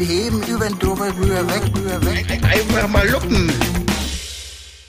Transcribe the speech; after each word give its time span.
Die 0.00 0.04
heben 0.06 0.42
über 0.42 0.66
den 0.66 0.76
drüber, 0.80 1.06
rüber, 1.16 1.46
weg, 1.46 1.62
rüber, 1.76 2.04
weg. 2.04 2.26
Einfach 2.42 2.88
mal 2.88 3.08
lupen. 3.08 3.52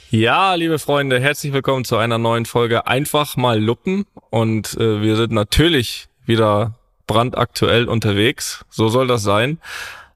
Ja, 0.09 0.55
liebe 0.55 0.79
Freunde, 0.79 1.19
herzlich 1.19 1.53
willkommen 1.53 1.85
zu 1.85 1.97
einer 1.97 2.17
neuen 2.17 2.45
Folge 2.47 2.87
Einfach 2.87 3.37
mal 3.37 3.61
luppen. 3.61 4.07
Und 4.31 4.75
äh, 4.79 5.03
wir 5.03 5.15
sind 5.15 5.31
natürlich 5.31 6.07
wieder 6.25 6.73
brandaktuell 7.05 7.87
unterwegs. 7.87 8.65
So 8.71 8.87
soll 8.89 9.05
das 9.05 9.21
sein. 9.21 9.59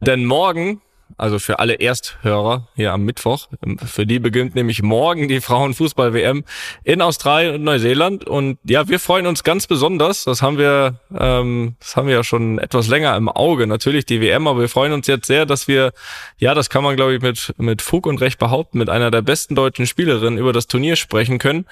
Denn 0.01 0.25
morgen 0.25 0.81
also 1.19 1.39
für 1.39 1.59
alle 1.59 1.75
Ersthörer 1.79 2.67
hier 2.75 2.93
am 2.93 3.03
Mittwoch. 3.03 3.47
Für 3.85 4.05
die 4.05 4.19
beginnt 4.19 4.55
nämlich 4.55 4.81
morgen 4.81 5.27
die 5.27 5.41
Frauenfußball-WM 5.41 6.43
in 6.83 7.01
Australien 7.01 7.55
und 7.55 7.63
Neuseeland. 7.63 8.25
Und 8.25 8.59
ja, 8.63 8.87
wir 8.87 8.99
freuen 8.99 9.27
uns 9.27 9.43
ganz 9.43 9.67
besonders. 9.67 10.23
Das 10.23 10.41
haben 10.41 10.57
wir, 10.57 10.99
ähm, 11.17 11.75
das 11.79 11.95
haben 11.95 12.07
wir 12.07 12.15
ja 12.15 12.23
schon 12.23 12.59
etwas 12.59 12.87
länger 12.87 13.15
im 13.15 13.29
Auge. 13.29 13.67
Natürlich 13.67 14.05
die 14.05 14.21
WM, 14.21 14.47
aber 14.47 14.61
wir 14.61 14.69
freuen 14.69 14.93
uns 14.93 15.07
jetzt 15.07 15.27
sehr, 15.27 15.45
dass 15.45 15.67
wir, 15.67 15.91
ja, 16.37 16.53
das 16.53 16.69
kann 16.69 16.83
man 16.83 16.95
glaube 16.95 17.15
ich 17.15 17.21
mit 17.21 17.53
mit 17.57 17.81
Fug 17.81 18.05
und 18.05 18.21
Recht 18.21 18.39
behaupten, 18.39 18.77
mit 18.77 18.89
einer 18.89 19.11
der 19.11 19.21
besten 19.21 19.55
deutschen 19.55 19.85
Spielerinnen 19.85 20.39
über 20.39 20.53
das 20.53 20.67
Turnier 20.67 20.95
sprechen 20.95 21.39
können. 21.39 21.65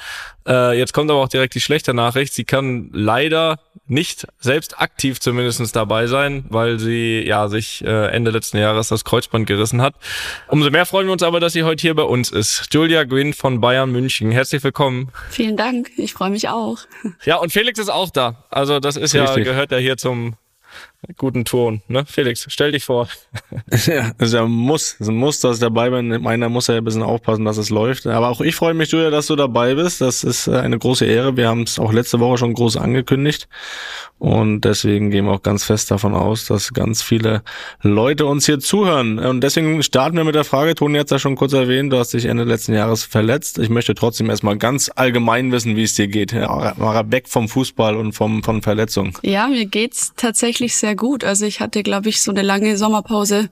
Äh, 0.47 0.77
jetzt 0.77 0.93
kommt 0.93 1.11
aber 1.11 1.19
auch 1.21 1.27
direkt 1.27 1.55
die 1.55 1.61
schlechte 1.61 1.93
Nachricht. 1.93 2.33
Sie 2.33 2.45
kann 2.45 2.89
leider 2.93 3.59
nicht 3.87 4.27
selbst 4.39 4.81
aktiv 4.81 5.19
zumindestens 5.19 5.71
dabei 5.71 6.07
sein, 6.07 6.45
weil 6.49 6.79
sie 6.79 7.23
ja 7.25 7.47
sich 7.47 7.83
äh, 7.83 8.07
Ende 8.07 8.31
letzten 8.31 8.57
Jahres 8.57 8.89
das 8.89 9.05
Kreuzband 9.05 9.36
gerissen 9.45 9.81
hat. 9.81 9.95
Umso 10.47 10.69
mehr 10.71 10.85
freuen 10.85 11.07
wir 11.07 11.13
uns 11.13 11.23
aber, 11.23 11.39
dass 11.39 11.53
sie 11.53 11.63
heute 11.63 11.81
hier 11.81 11.95
bei 11.95 12.03
uns 12.03 12.31
ist. 12.31 12.67
Julia 12.71 13.03
Gwynn 13.03 13.33
von 13.33 13.61
Bayern 13.61 13.91
München. 13.91 14.31
Herzlich 14.31 14.63
willkommen. 14.63 15.11
Vielen 15.29 15.57
Dank. 15.57 15.91
Ich 15.97 16.13
freue 16.13 16.29
mich 16.29 16.49
auch. 16.49 16.79
Ja, 17.25 17.37
und 17.37 17.51
Felix 17.51 17.79
ist 17.79 17.89
auch 17.89 18.09
da. 18.09 18.45
Also 18.49 18.79
das 18.79 18.95
ist 18.95 19.13
Richtig. 19.13 19.37
ja, 19.37 19.43
gehört 19.43 19.71
ja 19.71 19.77
hier 19.77 19.97
zum 19.97 20.35
guten 21.17 21.45
Ton. 21.45 21.81
Ne? 21.87 22.05
Felix, 22.05 22.45
stell 22.49 22.71
dich 22.71 22.85
vor. 22.85 23.07
ja, 23.85 24.11
also 24.17 24.37
er 24.37 24.47
muss, 24.47 24.97
es 24.99 25.07
muss, 25.07 25.39
dass 25.39 25.57
ich 25.57 25.61
dabei 25.61 25.89
bin. 25.89 26.21
Meiner 26.21 26.49
muss 26.49 26.67
ja 26.67 26.75
ein 26.75 26.83
bisschen 26.83 27.03
aufpassen, 27.03 27.45
dass 27.45 27.57
es 27.57 27.69
läuft. 27.69 28.07
Aber 28.07 28.29
auch 28.29 28.41
ich 28.41 28.55
freue 28.55 28.73
mich, 28.73 28.91
Julia, 28.91 29.09
dass 29.09 29.27
du 29.27 29.35
dabei 29.35 29.75
bist. 29.75 30.01
Das 30.01 30.23
ist 30.23 30.47
äh, 30.47 30.55
eine 30.55 30.77
große 30.77 31.05
Ehre. 31.05 31.37
Wir 31.37 31.47
haben 31.47 31.63
es 31.63 31.79
auch 31.79 31.93
letzte 31.93 32.19
Woche 32.19 32.37
schon 32.39 32.53
groß 32.53 32.77
angekündigt. 32.77 33.47
Und 34.19 34.61
deswegen 34.61 35.11
gehen 35.11 35.25
wir 35.25 35.33
auch 35.33 35.43
ganz 35.43 35.63
fest 35.63 35.91
davon 35.91 36.15
aus, 36.15 36.45
dass 36.45 36.73
ganz 36.73 37.03
viele 37.03 37.43
Leute 37.83 38.25
uns 38.25 38.47
hier 38.47 38.59
zuhören. 38.59 39.19
Und 39.19 39.41
deswegen 39.41 39.83
starten 39.83 40.17
wir 40.17 40.23
mit 40.23 40.33
der 40.33 40.43
Frage, 40.43 40.73
Toni 40.73 40.97
hat 40.97 41.05
es 41.05 41.11
ja 41.11 41.19
schon 41.19 41.35
kurz 41.35 41.53
erwähnt, 41.53 41.93
du 41.93 41.99
hast 41.99 42.13
dich 42.13 42.25
Ende 42.25 42.43
letzten 42.43 42.73
Jahres 42.73 43.03
verletzt. 43.03 43.59
Ich 43.59 43.69
möchte 43.69 43.93
trotzdem 43.93 44.29
erstmal 44.29 44.57
ganz 44.57 44.89
allgemein 44.95 45.51
wissen, 45.51 45.75
wie 45.75 45.83
es 45.83 45.93
dir 45.93 46.07
geht. 46.07 46.33
Mal 46.33 47.11
weg 47.11 47.27
vom 47.27 47.47
Fußball 47.47 47.95
und 47.95 48.13
vom, 48.13 48.41
von 48.41 48.63
Verletzungen. 48.63 49.13
Ja, 49.21 49.47
mir 49.47 49.65
geht's 49.65 50.13
tatsächlich 50.15 50.75
sehr 50.75 50.86
gut. 50.95 51.23
Also 51.23 51.45
ich 51.45 51.59
hatte, 51.59 51.83
glaube 51.83 52.09
ich, 52.09 52.21
so 52.21 52.31
eine 52.31 52.41
lange 52.41 52.77
Sommerpause 52.77 53.49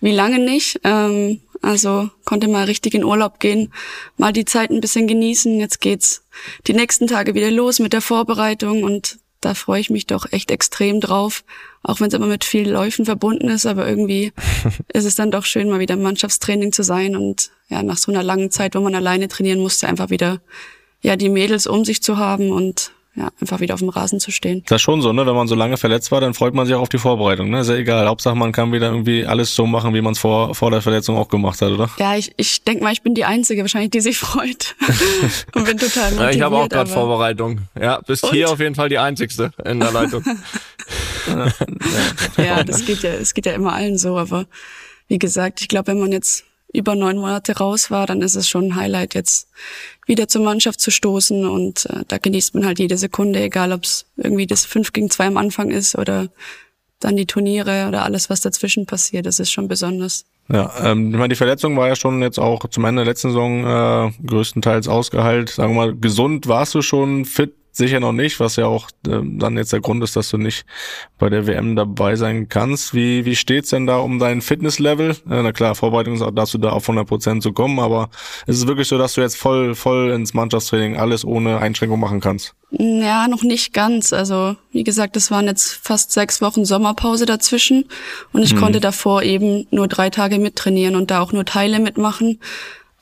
wie 0.00 0.12
lange 0.12 0.38
nicht. 0.38 0.80
Ähm, 0.84 1.40
also 1.62 2.10
konnte 2.24 2.48
mal 2.48 2.64
richtig 2.64 2.94
in 2.94 3.04
Urlaub 3.04 3.40
gehen, 3.40 3.72
mal 4.16 4.32
die 4.32 4.44
Zeit 4.44 4.70
ein 4.70 4.80
bisschen 4.80 5.06
genießen. 5.06 5.58
Jetzt 5.58 5.80
geht's 5.80 6.24
die 6.66 6.72
nächsten 6.74 7.06
Tage 7.06 7.34
wieder 7.34 7.50
los 7.50 7.78
mit 7.78 7.92
der 7.92 8.00
Vorbereitung 8.00 8.84
und 8.84 9.18
da 9.40 9.54
freue 9.54 9.80
ich 9.80 9.90
mich 9.90 10.06
doch 10.06 10.32
echt 10.32 10.50
extrem 10.50 11.00
drauf, 11.00 11.44
auch 11.82 12.00
wenn 12.00 12.08
es 12.08 12.14
immer 12.14 12.26
mit 12.26 12.44
vielen 12.44 12.72
Läufen 12.72 13.04
verbunden 13.04 13.48
ist, 13.48 13.66
aber 13.66 13.88
irgendwie 13.88 14.32
ist 14.92 15.04
es 15.04 15.14
dann 15.14 15.30
doch 15.30 15.44
schön, 15.44 15.68
mal 15.68 15.78
wieder 15.78 15.94
im 15.94 16.02
Mannschaftstraining 16.02 16.72
zu 16.72 16.82
sein 16.82 17.16
und 17.16 17.50
ja, 17.68 17.82
nach 17.82 17.98
so 17.98 18.10
einer 18.10 18.22
langen 18.22 18.50
Zeit, 18.50 18.74
wo 18.74 18.80
man 18.80 18.94
alleine 18.94 19.28
trainieren 19.28 19.60
musste, 19.60 19.88
einfach 19.88 20.10
wieder 20.10 20.40
ja 21.00 21.16
die 21.16 21.28
Mädels 21.28 21.66
um 21.66 21.84
sich 21.84 22.02
zu 22.02 22.16
haben 22.18 22.50
und 22.50 22.92
ja, 23.18 23.30
einfach 23.40 23.58
wieder 23.60 23.74
auf 23.74 23.80
dem 23.80 23.88
Rasen 23.88 24.20
zu 24.20 24.30
stehen. 24.30 24.62
Das 24.66 24.76
ist 24.76 24.82
schon 24.82 25.02
so, 25.02 25.12
ne? 25.12 25.26
Wenn 25.26 25.34
man 25.34 25.48
so 25.48 25.56
lange 25.56 25.76
verletzt 25.76 26.12
war, 26.12 26.20
dann 26.20 26.34
freut 26.34 26.54
man 26.54 26.66
sich 26.66 26.74
auch 26.76 26.82
auf 26.82 26.88
die 26.88 26.98
Vorbereitung, 26.98 27.50
ne? 27.50 27.60
Ist 27.60 27.68
ja 27.68 27.74
egal. 27.74 28.06
Hauptsache, 28.06 28.36
man 28.36 28.52
kann 28.52 28.72
wieder 28.72 28.90
irgendwie 28.90 29.26
alles 29.26 29.54
so 29.54 29.66
machen, 29.66 29.92
wie 29.92 30.00
man 30.00 30.12
es 30.12 30.20
vor, 30.20 30.54
vor 30.54 30.70
der 30.70 30.82
Verletzung 30.82 31.16
auch 31.16 31.28
gemacht 31.28 31.60
hat, 31.60 31.72
oder? 31.72 31.90
Ja, 31.98 32.16
ich, 32.16 32.32
ich 32.36 32.62
denke 32.62 32.84
mal, 32.84 32.92
ich 32.92 33.02
bin 33.02 33.14
die 33.14 33.24
Einzige 33.24 33.62
wahrscheinlich, 33.62 33.90
die 33.90 34.00
sich 34.00 34.18
freut. 34.18 34.76
Und 35.54 35.64
bin 35.64 35.78
total 35.78 36.12
motiviert. 36.12 36.20
Ja, 36.20 36.30
ich 36.30 36.40
habe 36.42 36.56
auch 36.56 36.68
gerade 36.68 36.90
Vorbereitung. 36.90 37.62
Ja, 37.80 38.00
bist 38.00 38.22
Und? 38.22 38.32
hier 38.32 38.50
auf 38.50 38.60
jeden 38.60 38.76
Fall 38.76 38.88
die 38.88 38.98
Einzigste 38.98 39.50
in 39.64 39.80
der 39.80 39.90
Leitung. 39.90 40.22
ja, 42.36 42.62
das 42.62 42.84
geht 42.84 43.02
ja, 43.02 43.10
es 43.10 43.34
geht 43.34 43.46
ja 43.46 43.52
immer 43.52 43.72
allen 43.72 43.98
so, 43.98 44.16
aber 44.16 44.46
wie 45.08 45.18
gesagt, 45.18 45.60
ich 45.60 45.68
glaube, 45.68 45.88
wenn 45.88 45.98
man 45.98 46.12
jetzt 46.12 46.44
über 46.72 46.94
neun 46.94 47.16
Monate 47.16 47.56
raus 47.56 47.90
war, 47.90 48.06
dann 48.06 48.20
ist 48.20 48.34
es 48.34 48.48
schon 48.48 48.66
ein 48.66 48.76
Highlight, 48.76 49.14
jetzt 49.14 49.48
wieder 50.06 50.28
zur 50.28 50.42
Mannschaft 50.42 50.80
zu 50.80 50.90
stoßen. 50.90 51.46
Und 51.46 51.86
äh, 51.86 52.04
da 52.08 52.18
genießt 52.18 52.54
man 52.54 52.66
halt 52.66 52.78
jede 52.78 52.98
Sekunde, 52.98 53.40
egal 53.40 53.72
ob 53.72 53.84
es 53.84 54.06
irgendwie 54.16 54.46
das 54.46 54.64
5 54.64 54.92
gegen 54.92 55.10
2 55.10 55.28
am 55.28 55.36
Anfang 55.36 55.70
ist 55.70 55.96
oder 55.96 56.28
dann 57.00 57.16
die 57.16 57.26
Turniere 57.26 57.86
oder 57.88 58.04
alles, 58.04 58.28
was 58.28 58.40
dazwischen 58.40 58.86
passiert. 58.86 59.24
Das 59.26 59.38
ist 59.38 59.50
schon 59.50 59.68
besonders. 59.68 60.24
Ja, 60.50 60.72
ähm, 60.82 61.10
ich 61.10 61.16
meine, 61.16 61.28
die 61.28 61.36
Verletzung 61.36 61.76
war 61.76 61.88
ja 61.88 61.96
schon 61.96 62.22
jetzt 62.22 62.38
auch 62.38 62.68
zum 62.68 62.84
Ende 62.84 63.04
der 63.04 63.12
letzten 63.12 63.28
Saison 63.28 63.64
äh, 63.64 64.10
größtenteils 64.26 64.88
ausgeheilt. 64.88 65.50
Sagen 65.50 65.74
wir 65.74 65.86
mal, 65.86 65.94
gesund 65.94 66.48
warst 66.48 66.74
du 66.74 66.82
schon, 66.82 67.24
fit 67.24 67.54
sicher 67.78 68.00
noch 68.00 68.12
nicht, 68.12 68.40
was 68.40 68.56
ja 68.56 68.66
auch 68.66 68.88
äh, 69.06 69.20
dann 69.22 69.56
jetzt 69.56 69.72
der 69.72 69.80
Grund 69.80 70.02
ist, 70.04 70.16
dass 70.16 70.28
du 70.28 70.36
nicht 70.36 70.66
bei 71.18 71.30
der 71.30 71.46
WM 71.46 71.76
dabei 71.76 72.16
sein 72.16 72.48
kannst. 72.48 72.94
Wie, 72.94 73.24
wie 73.24 73.36
steht's 73.36 73.70
denn 73.70 73.86
da 73.86 73.98
um 73.98 74.18
dein 74.18 74.42
Fitnesslevel? 74.42 75.10
Äh, 75.10 75.14
na 75.42 75.52
klar, 75.52 75.74
Vorbereitung 75.74 76.14
ist 76.14 76.22
auch, 76.22 76.30
dass 76.30 76.52
du 76.52 76.58
da 76.58 76.70
auf 76.70 76.84
100 76.84 77.08
Prozent 77.08 77.42
zu 77.42 77.52
kommen, 77.52 77.78
aber 77.78 78.10
ist 78.46 78.58
es 78.58 78.66
wirklich 78.66 78.88
so, 78.88 78.98
dass 78.98 79.14
du 79.14 79.22
jetzt 79.22 79.36
voll, 79.36 79.74
voll 79.74 80.10
ins 80.10 80.34
Mannschaftstraining 80.34 80.96
alles 80.96 81.24
ohne 81.24 81.58
Einschränkung 81.58 81.98
machen 81.98 82.20
kannst? 82.20 82.54
Ja, 82.70 83.28
noch 83.28 83.42
nicht 83.42 83.72
ganz. 83.72 84.12
Also, 84.12 84.56
wie 84.72 84.84
gesagt, 84.84 85.16
es 85.16 85.30
waren 85.30 85.46
jetzt 85.46 85.72
fast 85.72 86.12
sechs 86.12 86.42
Wochen 86.42 86.66
Sommerpause 86.66 87.24
dazwischen 87.24 87.86
und 88.32 88.42
ich 88.42 88.52
hm. 88.52 88.58
konnte 88.58 88.80
davor 88.80 89.22
eben 89.22 89.66
nur 89.70 89.88
drei 89.88 90.10
Tage 90.10 90.38
mittrainieren 90.38 90.94
und 90.94 91.10
da 91.10 91.20
auch 91.20 91.32
nur 91.32 91.46
Teile 91.46 91.78
mitmachen. 91.78 92.40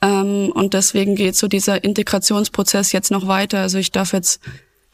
Ähm, 0.01 0.51
und 0.53 0.73
deswegen 0.73 1.15
geht 1.15 1.35
so 1.35 1.47
dieser 1.47 1.83
Integrationsprozess 1.83 2.91
jetzt 2.91 3.11
noch 3.11 3.27
weiter. 3.27 3.59
Also 3.59 3.77
ich 3.77 3.91
darf 3.91 4.13
jetzt 4.13 4.39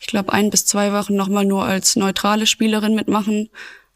ich 0.03 0.07
glaube, 0.07 0.33
ein 0.33 0.49
bis 0.49 0.65
zwei 0.65 0.91
Wochen 0.91 1.15
nochmal 1.15 1.45
nur 1.45 1.63
als 1.63 1.95
neutrale 1.95 2.45
Spielerin 2.45 2.93
mitmachen. 2.93 3.49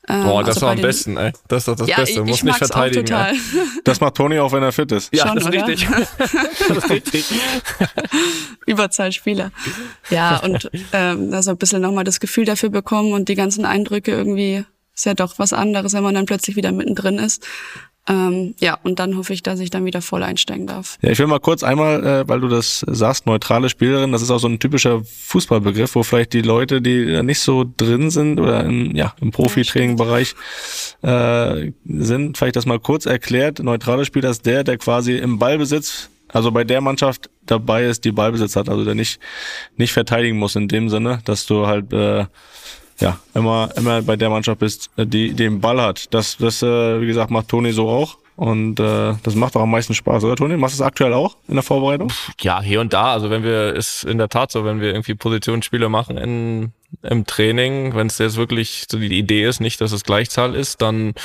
Ähm, 0.08 0.24
Boah, 0.24 0.42
das 0.42 0.56
also 0.56 0.68
war 0.68 0.72
am 0.72 0.80
besten, 0.80 1.18
ey. 1.18 1.34
Das 1.50 1.60
ist 1.64 1.68
doch 1.68 1.76
das 1.76 1.90
ja, 1.90 1.98
Beste. 1.98 2.24
Muss 2.24 2.44
nicht 2.44 2.58
verteidigen. 2.58 3.14
Auch 3.14 3.28
total. 3.28 3.34
Das 3.84 4.00
macht 4.00 4.16
Toni 4.16 4.40
auch, 4.40 4.54
wenn 4.54 4.64
er 4.64 4.72
fit 4.72 4.90
ist. 4.94 5.14
Ja, 5.14 5.28
Schon, 5.28 5.36
das, 5.36 5.46
ist 5.48 5.52
richtig. 5.52 5.88
das 6.70 6.78
ist 6.78 6.90
richtig. 6.90 7.26
Überzahlspieler. 8.66 9.52
Ja, 10.10 10.38
und 10.38 10.72
ähm, 10.94 11.34
also 11.34 11.52
ein 11.52 11.58
bisschen 11.58 11.82
nochmal 11.82 12.06
das 12.06 12.22
Gefühl 12.22 12.46
dafür 12.46 12.70
bekommen 12.70 13.12
und 13.12 13.28
die 13.28 13.36
ganzen 13.36 13.66
Eindrücke 13.66 14.12
irgendwie 14.12 14.64
ist 14.96 15.06
ja 15.06 15.14
doch 15.14 15.40
was 15.40 15.52
anderes, 15.52 15.92
wenn 15.92 16.04
man 16.04 16.16
dann 16.16 16.26
plötzlich 16.26 16.56
wieder 16.56 16.72
mittendrin 16.72 17.20
ist. 17.20 17.46
Ähm, 18.10 18.56
ja, 18.60 18.78
und 18.84 19.00
dann 19.00 19.18
hoffe 19.18 19.34
ich, 19.34 19.44
dass 19.44 19.60
ich 19.60 19.70
dann 19.70 19.86
wieder 19.86 20.02
voll 20.02 20.24
einsteigen 20.24 20.66
darf. 20.66 20.98
Ja, 21.02 21.12
ich 21.12 21.20
will 21.20 21.28
mal 21.28 21.40
kurz 21.40 21.64
einmal, 21.64 22.06
äh, 22.06 22.28
weil 22.28 22.40
du 22.40 22.48
das 22.48 22.86
sagst, 22.88 23.26
neutrale 23.26 23.70
Spielerin, 23.70 24.12
das 24.12 24.22
ist 24.22 24.32
auch 24.32 24.40
so 24.40 24.48
ein 24.48 24.60
typischer 24.60 25.02
Fußballbegriff, 25.04 25.96
wo 25.96 26.04
vielleicht 26.04 26.34
die 26.34 26.42
Leute, 26.42 26.82
die 26.82 27.12
da 27.12 27.24
nicht 27.24 27.40
so 27.40 27.66
drin 27.76 28.10
sind 28.10 28.40
oder 28.40 28.64
im, 28.64 28.96
ja, 28.96 29.14
im 29.20 29.32
Profitraining-Bereich 29.32 30.36
äh, 31.02 31.72
sind, 31.86 32.38
vielleicht 32.38 32.56
das 32.56 32.66
mal 32.66 32.80
kurz 32.80 33.06
erklärt. 33.06 33.60
Neutrale 33.60 34.06
Spieler 34.06 34.30
ist 34.30 34.46
der, 34.46 34.64
der 34.64 34.78
quasi 34.78 35.18
im 35.18 35.38
Ballbesitz 35.38 36.10
also 36.30 36.52
bei 36.52 36.64
der 36.64 36.82
Mannschaft 36.82 37.30
dabei 37.46 37.86
ist, 37.86 38.04
die 38.04 38.12
Ballbesitz 38.12 38.56
hat, 38.58 38.68
also 38.68 38.84
der 38.84 38.96
nicht 38.96 39.20
nicht 39.78 39.94
verteidigen 39.94 40.38
muss 40.38 40.56
in 40.56 40.68
dem 40.68 40.90
Sinne, 40.90 41.20
dass 41.24 41.46
du 41.46 41.68
halt 41.68 41.94
äh, 41.94 42.26
ja, 43.00 43.20
immer, 43.34 43.70
immer 43.76 44.02
bei 44.02 44.16
der 44.16 44.30
Mannschaft 44.30 44.60
bist, 44.60 44.90
die, 44.98 45.06
die 45.06 45.34
den 45.34 45.62
Ball 45.62 45.82
hat. 45.82 46.14
Das, 46.14 46.38
das, 46.38 46.62
äh, 46.64 47.02
wie 47.02 47.08
gesagt, 47.08 47.32
macht 47.32 47.48
Toni 47.48 47.72
so 47.72 47.90
auch. 47.90 48.18
Und 48.36 48.80
äh, 48.80 49.16
das 49.24 49.34
macht 49.34 49.56
auch 49.56 49.62
am 49.62 49.72
meisten 49.72 49.96
Spaß, 49.96 50.24
oder 50.24 50.36
Toni? 50.36 50.58
Machst 50.58 50.78
du 50.78 50.84
es 50.84 50.88
aktuell 50.88 51.14
auch 51.14 51.38
in 51.48 51.56
der 51.56 51.64
Vorbereitung? 51.64 52.14
Ja, 52.40 52.62
hier 52.62 52.82
und 52.82 52.94
da. 52.94 53.14
Also 53.14 53.32
wenn 53.32 53.44
wir, 53.44 53.74
ist 53.74 54.04
in 54.04 54.20
der 54.20 54.30
Tat 54.30 54.52
so, 54.52 54.64
wenn 54.64 54.80
wir 54.80 54.90
irgendwie 54.90 55.16
Positionsspiele 55.16 55.90
machen 55.90 56.18
in, 56.18 56.72
im 57.02 57.26
Training, 57.26 57.96
wenn 57.96 58.08
es 58.08 58.20
jetzt 58.20 58.38
wirklich 58.38 58.86
so 58.90 59.00
die 59.00 59.18
Idee 59.18 59.46
ist, 59.46 59.60
nicht, 59.60 59.82
dass 59.82 59.92
es 59.92 60.04
Gleichzahl 60.04 60.54
ist, 60.54 60.84
dann 60.84 61.16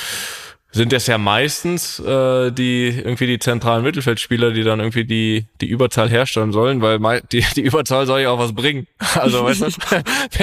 sind 0.73 0.91
es 0.91 1.05
ja 1.07 1.17
meistens 1.17 1.99
äh, 1.99 2.51
die 2.51 2.87
irgendwie 2.89 3.27
die 3.27 3.39
zentralen 3.39 3.83
Mittelfeldspieler, 3.83 4.51
die 4.51 4.63
dann 4.63 4.79
irgendwie 4.79 5.05
die 5.05 5.45
die 5.61 5.67
Überzahl 5.67 6.09
herstellen 6.09 6.51
sollen, 6.51 6.81
weil 6.81 6.99
die 7.31 7.45
die 7.55 7.61
Überzahl 7.61 8.07
soll 8.07 8.21
ja 8.21 8.31
auch 8.31 8.39
was 8.39 8.53
bringen. 8.53 8.87
Also 9.13 9.45
weißt 9.45 9.61
du, 9.61 9.65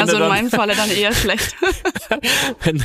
also 0.00 0.14
in 0.14 0.20
dann, 0.20 0.28
meinem 0.28 0.48
Falle 0.48 0.74
dann 0.74 0.90
eher 0.90 1.12
schlecht. 1.12 1.54
wenn, 2.62 2.84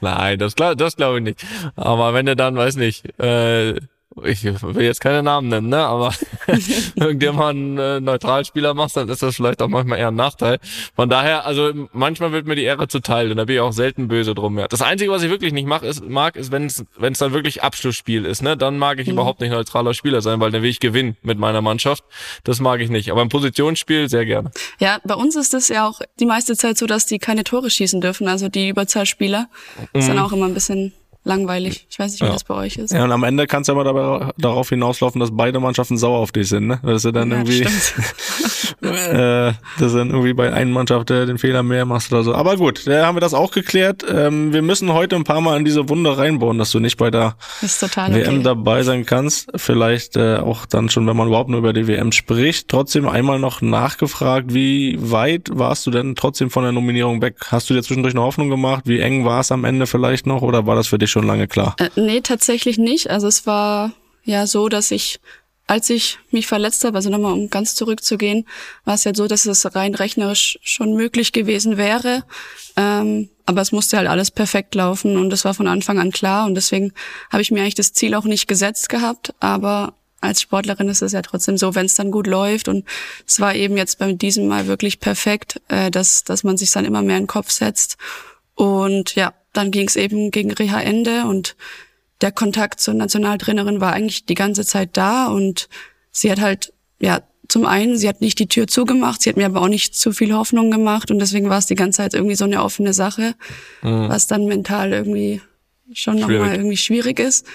nein, 0.00 0.38
das 0.38 0.54
das 0.56 0.96
glaube 0.96 1.18
ich 1.18 1.24
nicht. 1.24 1.46
Aber 1.76 2.12
wenn 2.12 2.26
du 2.26 2.34
dann 2.34 2.56
weiß 2.56 2.76
nicht 2.76 3.18
äh, 3.20 3.76
ich 4.24 4.44
will 4.44 4.84
jetzt 4.84 5.00
keine 5.00 5.22
Namen 5.22 5.48
nennen, 5.48 5.68
ne? 5.68 5.78
aber 5.78 6.12
irgendjemand 6.96 7.50
einen 7.50 7.78
äh, 7.78 8.00
Neutralspieler 8.00 8.74
machst, 8.74 8.96
dann 8.96 9.08
ist 9.08 9.22
das 9.22 9.36
vielleicht 9.36 9.62
auch 9.62 9.68
manchmal 9.68 9.98
eher 9.98 10.08
ein 10.08 10.14
Nachteil. 10.14 10.58
Von 10.94 11.08
daher, 11.08 11.46
also 11.46 11.72
manchmal 11.92 12.32
wird 12.32 12.46
mir 12.46 12.54
die 12.54 12.64
Ehre 12.64 12.88
zuteil 12.88 13.30
und 13.30 13.36
da 13.36 13.44
bin 13.44 13.56
ich 13.56 13.60
auch 13.60 13.72
selten 13.72 14.08
böse 14.08 14.34
drum. 14.34 14.58
Ja. 14.58 14.68
Das 14.68 14.82
Einzige, 14.82 15.10
was 15.10 15.22
ich 15.22 15.30
wirklich 15.30 15.52
nicht 15.52 15.66
mag, 15.66 15.82
ist, 15.82 16.04
mag, 16.04 16.36
ist, 16.36 16.52
wenn 16.52 16.66
es 16.66 16.84
dann 17.18 17.32
wirklich 17.32 17.62
Abschlussspiel 17.62 18.24
ist, 18.24 18.42
ne? 18.42 18.56
dann 18.56 18.78
mag 18.78 18.98
ich 18.98 19.06
mhm. 19.06 19.14
überhaupt 19.14 19.40
nicht 19.40 19.50
neutraler 19.50 19.94
Spieler 19.94 20.20
sein, 20.20 20.40
weil 20.40 20.50
dann 20.50 20.62
will 20.62 20.70
ich 20.70 20.80
gewinnen 20.80 21.16
mit 21.22 21.38
meiner 21.38 21.62
Mannschaft. 21.62 22.04
Das 22.44 22.60
mag 22.60 22.80
ich 22.80 22.90
nicht. 22.90 23.10
Aber 23.10 23.22
im 23.22 23.28
Positionsspiel 23.28 24.08
sehr 24.08 24.26
gerne. 24.26 24.50
Ja, 24.78 24.98
bei 25.04 25.14
uns 25.14 25.36
ist 25.36 25.54
es 25.54 25.68
ja 25.68 25.88
auch 25.88 26.00
die 26.20 26.26
meiste 26.26 26.56
Zeit 26.56 26.78
so, 26.78 26.86
dass 26.86 27.06
die 27.06 27.18
keine 27.18 27.44
Tore 27.44 27.70
schießen 27.70 28.00
dürfen, 28.00 28.28
also 28.28 28.48
die 28.48 28.68
Überzahlspieler. 28.68 29.48
Das 29.92 30.02
ist 30.02 30.08
dann 30.08 30.16
mhm. 30.16 30.22
auch 30.22 30.32
immer 30.32 30.46
ein 30.46 30.54
bisschen 30.54 30.92
langweilig. 31.24 31.86
Ich 31.88 31.98
weiß 31.98 32.12
nicht, 32.12 32.20
wie 32.20 32.26
ja. 32.26 32.32
das 32.32 32.44
bei 32.44 32.54
euch 32.54 32.76
ist. 32.76 32.92
Ja, 32.92 33.04
und 33.04 33.12
am 33.12 33.22
Ende 33.22 33.46
kann 33.46 33.62
es 33.62 33.68
ja 33.68 33.74
mal 33.74 33.84
dabei, 33.84 34.32
darauf 34.38 34.70
hinauslaufen, 34.70 35.20
dass 35.20 35.30
beide 35.32 35.60
Mannschaften 35.60 35.96
sauer 35.96 36.18
auf 36.18 36.32
dich 36.32 36.48
sind, 36.48 36.66
ne? 36.66 36.80
Dass 36.82 37.02
du 37.02 37.12
dann 37.12 37.30
ja, 37.30 37.36
irgendwie, 37.36 37.60
äh, 38.86 39.52
dass 39.78 39.92
dann 39.92 40.10
irgendwie 40.10 40.32
bei 40.34 40.52
einer 40.52 40.70
Mannschaft 40.70 41.10
äh, 41.10 41.26
den 41.26 41.38
Fehler 41.38 41.62
mehr 41.62 41.84
machst 41.84 42.12
oder 42.12 42.24
so. 42.24 42.34
Aber 42.34 42.56
gut, 42.56 42.86
da 42.86 43.06
haben 43.06 43.16
wir 43.16 43.20
das 43.20 43.34
auch 43.34 43.52
geklärt. 43.52 44.04
Ähm, 44.08 44.52
wir 44.52 44.62
müssen 44.62 44.92
heute 44.92 45.14
ein 45.14 45.24
paar 45.24 45.40
Mal 45.40 45.58
in 45.58 45.64
diese 45.64 45.88
Wunde 45.88 46.18
reinbauen, 46.18 46.58
dass 46.58 46.72
du 46.72 46.80
nicht 46.80 46.96
bei 46.96 47.10
der 47.10 47.36
WM 47.60 48.34
okay. 48.34 48.42
dabei 48.42 48.82
sein 48.82 49.06
kannst. 49.06 49.48
Vielleicht 49.54 50.16
äh, 50.16 50.38
auch 50.38 50.66
dann 50.66 50.88
schon, 50.88 51.06
wenn 51.06 51.16
man 51.16 51.28
überhaupt 51.28 51.50
nur 51.50 51.60
über 51.60 51.72
die 51.72 51.86
WM 51.86 52.10
spricht. 52.10 52.68
Trotzdem 52.68 53.08
einmal 53.08 53.38
noch 53.38 53.62
nachgefragt, 53.62 54.54
wie 54.54 54.98
weit 54.98 55.50
warst 55.52 55.86
du 55.86 55.92
denn 55.92 56.16
trotzdem 56.16 56.50
von 56.50 56.64
der 56.64 56.72
Nominierung 56.72 57.22
weg? 57.22 57.36
Hast 57.46 57.70
du 57.70 57.74
dir 57.74 57.82
zwischendurch 57.82 58.14
eine 58.14 58.22
Hoffnung 58.22 58.50
gemacht? 58.50 58.82
Wie 58.86 58.98
eng 58.98 59.24
war 59.24 59.40
es 59.40 59.52
am 59.52 59.64
Ende 59.64 59.86
vielleicht 59.86 60.26
noch 60.26 60.42
oder 60.42 60.66
war 60.66 60.74
das 60.74 60.88
für 60.88 60.98
dich 60.98 61.11
schon 61.12 61.26
lange 61.26 61.46
klar? 61.48 61.76
Äh, 61.78 61.90
nee, 61.96 62.20
tatsächlich 62.20 62.78
nicht. 62.78 63.10
Also 63.10 63.28
es 63.28 63.46
war 63.46 63.92
ja 64.24 64.46
so, 64.46 64.68
dass 64.68 64.90
ich 64.90 65.20
als 65.66 65.88
ich 65.90 66.18
mich 66.30 66.46
verletzt 66.46 66.84
habe, 66.84 66.96
also 66.96 67.08
nochmal 67.08 67.32
um 67.32 67.48
ganz 67.48 67.74
zurückzugehen, 67.74 68.46
war 68.84 68.94
es 68.94 69.04
ja 69.04 69.14
so, 69.14 69.26
dass 69.26 69.46
es 69.46 69.74
rein 69.74 69.94
rechnerisch 69.94 70.58
schon 70.62 70.94
möglich 70.94 71.32
gewesen 71.32 71.76
wäre. 71.76 72.24
Ähm, 72.76 73.30
aber 73.46 73.60
es 73.60 73.72
musste 73.72 73.96
halt 73.96 74.08
alles 74.08 74.30
perfekt 74.30 74.74
laufen 74.74 75.16
und 75.16 75.30
das 75.30 75.44
war 75.44 75.54
von 75.54 75.68
Anfang 75.68 75.98
an 75.98 76.10
klar 76.10 76.46
und 76.46 76.56
deswegen 76.56 76.92
habe 77.30 77.42
ich 77.42 77.50
mir 77.50 77.60
eigentlich 77.60 77.74
das 77.74 77.92
Ziel 77.92 78.14
auch 78.14 78.24
nicht 78.24 78.48
gesetzt 78.48 78.88
gehabt. 78.88 79.34
Aber 79.40 79.94
als 80.20 80.40
Sportlerin 80.42 80.88
ist 80.88 81.02
es 81.02 81.12
ja 81.12 81.22
trotzdem 81.22 81.56
so, 81.56 81.74
wenn 81.74 81.86
es 81.86 81.94
dann 81.94 82.10
gut 82.10 82.26
läuft 82.26 82.68
und 82.68 82.84
es 83.26 83.40
war 83.40 83.54
eben 83.54 83.76
jetzt 83.76 83.98
bei 83.98 84.12
diesem 84.12 84.48
Mal 84.48 84.66
wirklich 84.66 85.00
perfekt, 85.00 85.60
äh, 85.68 85.90
dass, 85.90 86.24
dass 86.24 86.44
man 86.44 86.56
sich 86.56 86.70
dann 86.70 86.84
immer 86.84 87.02
mehr 87.02 87.16
in 87.16 87.24
den 87.24 87.28
Kopf 87.28 87.50
setzt. 87.50 87.96
Und 88.54 89.14
ja, 89.14 89.32
dann 89.52 89.70
ging 89.70 89.86
es 89.86 89.96
eben 89.96 90.30
gegen 90.30 90.52
Reha 90.52 90.80
Ende 90.80 91.24
und 91.26 91.56
der 92.20 92.32
Kontakt 92.32 92.80
zur 92.80 92.94
Nationaltrainerin 92.94 93.80
war 93.80 93.92
eigentlich 93.92 94.24
die 94.24 94.34
ganze 94.34 94.64
Zeit 94.64 94.90
da 94.96 95.26
und 95.26 95.68
sie 96.10 96.30
hat 96.30 96.40
halt, 96.40 96.72
ja, 97.00 97.22
zum 97.48 97.66
einen, 97.66 97.98
sie 97.98 98.08
hat 98.08 98.20
nicht 98.20 98.38
die 98.38 98.46
Tür 98.46 98.66
zugemacht, 98.66 99.20
sie 99.20 99.28
hat 99.28 99.36
mir 99.36 99.46
aber 99.46 99.60
auch 99.60 99.68
nicht 99.68 99.94
zu 99.94 100.12
viel 100.12 100.32
Hoffnung 100.32 100.70
gemacht 100.70 101.10
und 101.10 101.18
deswegen 101.18 101.50
war 101.50 101.58
es 101.58 101.66
die 101.66 101.74
ganze 101.74 101.98
Zeit 101.98 102.14
irgendwie 102.14 102.36
so 102.36 102.44
eine 102.44 102.62
offene 102.62 102.94
Sache, 102.94 103.34
mhm. 103.82 104.08
was 104.08 104.26
dann 104.26 104.46
mental 104.46 104.92
irgendwie 104.92 105.42
schon 105.92 106.18
nochmal 106.18 106.54
irgendwie 106.54 106.76
schwierig 106.76 107.18
ist. 107.18 107.46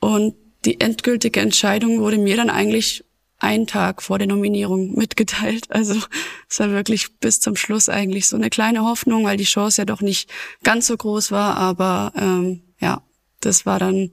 Und 0.00 0.34
die 0.64 0.80
endgültige 0.80 1.40
Entscheidung 1.40 2.00
wurde 2.00 2.18
mir 2.18 2.36
dann 2.36 2.50
eigentlich 2.50 3.04
einen 3.38 3.66
Tag 3.66 4.02
vor 4.02 4.18
der 4.18 4.26
Nominierung 4.26 4.94
mitgeteilt. 4.96 5.66
Also 5.70 5.94
es 6.48 6.60
war 6.60 6.70
wirklich 6.70 7.18
bis 7.18 7.40
zum 7.40 7.56
Schluss 7.56 7.88
eigentlich 7.88 8.26
so 8.26 8.36
eine 8.36 8.50
kleine 8.50 8.82
Hoffnung, 8.82 9.24
weil 9.24 9.36
die 9.36 9.44
Chance 9.44 9.82
ja 9.82 9.84
doch 9.84 10.00
nicht 10.00 10.30
ganz 10.64 10.86
so 10.86 10.96
groß 10.96 11.30
war. 11.30 11.56
Aber 11.56 12.12
ähm, 12.16 12.62
ja, 12.80 13.02
das 13.40 13.64
war 13.64 13.78
dann 13.78 14.12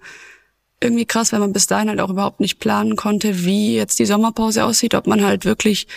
irgendwie 0.81 1.06
krass, 1.06 1.31
weil 1.31 1.39
man 1.39 1.54
bis 1.54 1.68
dahin 1.68 1.89
halt 1.89 2.00
auch 2.00 2.10
überhaupt 2.10 2.39
nicht 2.39 2.60
planen 2.60 2.95
konnte, 2.95 3.45
wie 3.45 3.75
jetzt 3.75 3.98
die 3.98 4.06
Sommerpause 4.06 4.66
aussieht, 4.66 4.94
ob 4.94 5.07
man 5.07 5.25
halt 5.25 5.45
wirklich 5.45 5.88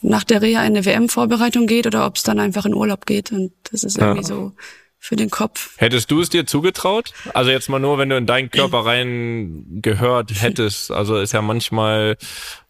nach 0.00 0.24
der 0.24 0.42
Reha 0.42 0.60
in 0.60 0.76
eine 0.76 0.84
WM-Vorbereitung 0.84 1.66
geht 1.66 1.86
oder 1.86 2.06
ob 2.06 2.16
es 2.16 2.22
dann 2.22 2.38
einfach 2.38 2.66
in 2.66 2.74
Urlaub 2.74 3.06
geht. 3.06 3.32
Und 3.32 3.52
das 3.72 3.84
ist 3.84 3.96
irgendwie 3.96 4.22
ja. 4.22 4.26
so 4.26 4.52
für 5.00 5.16
den 5.16 5.30
Kopf. 5.30 5.70
Hättest 5.78 6.10
du 6.10 6.20
es 6.20 6.28
dir 6.28 6.44
zugetraut? 6.44 7.12
Also 7.32 7.50
jetzt 7.50 7.68
mal 7.68 7.78
nur, 7.78 7.98
wenn 7.98 8.08
du 8.08 8.16
in 8.16 8.26
deinen 8.26 8.50
Körper 8.50 8.84
rein 8.84 9.64
gehört 9.80 10.30
hättest. 10.42 10.90
Also 10.90 11.16
ist 11.18 11.32
ja 11.32 11.40
manchmal, 11.40 12.16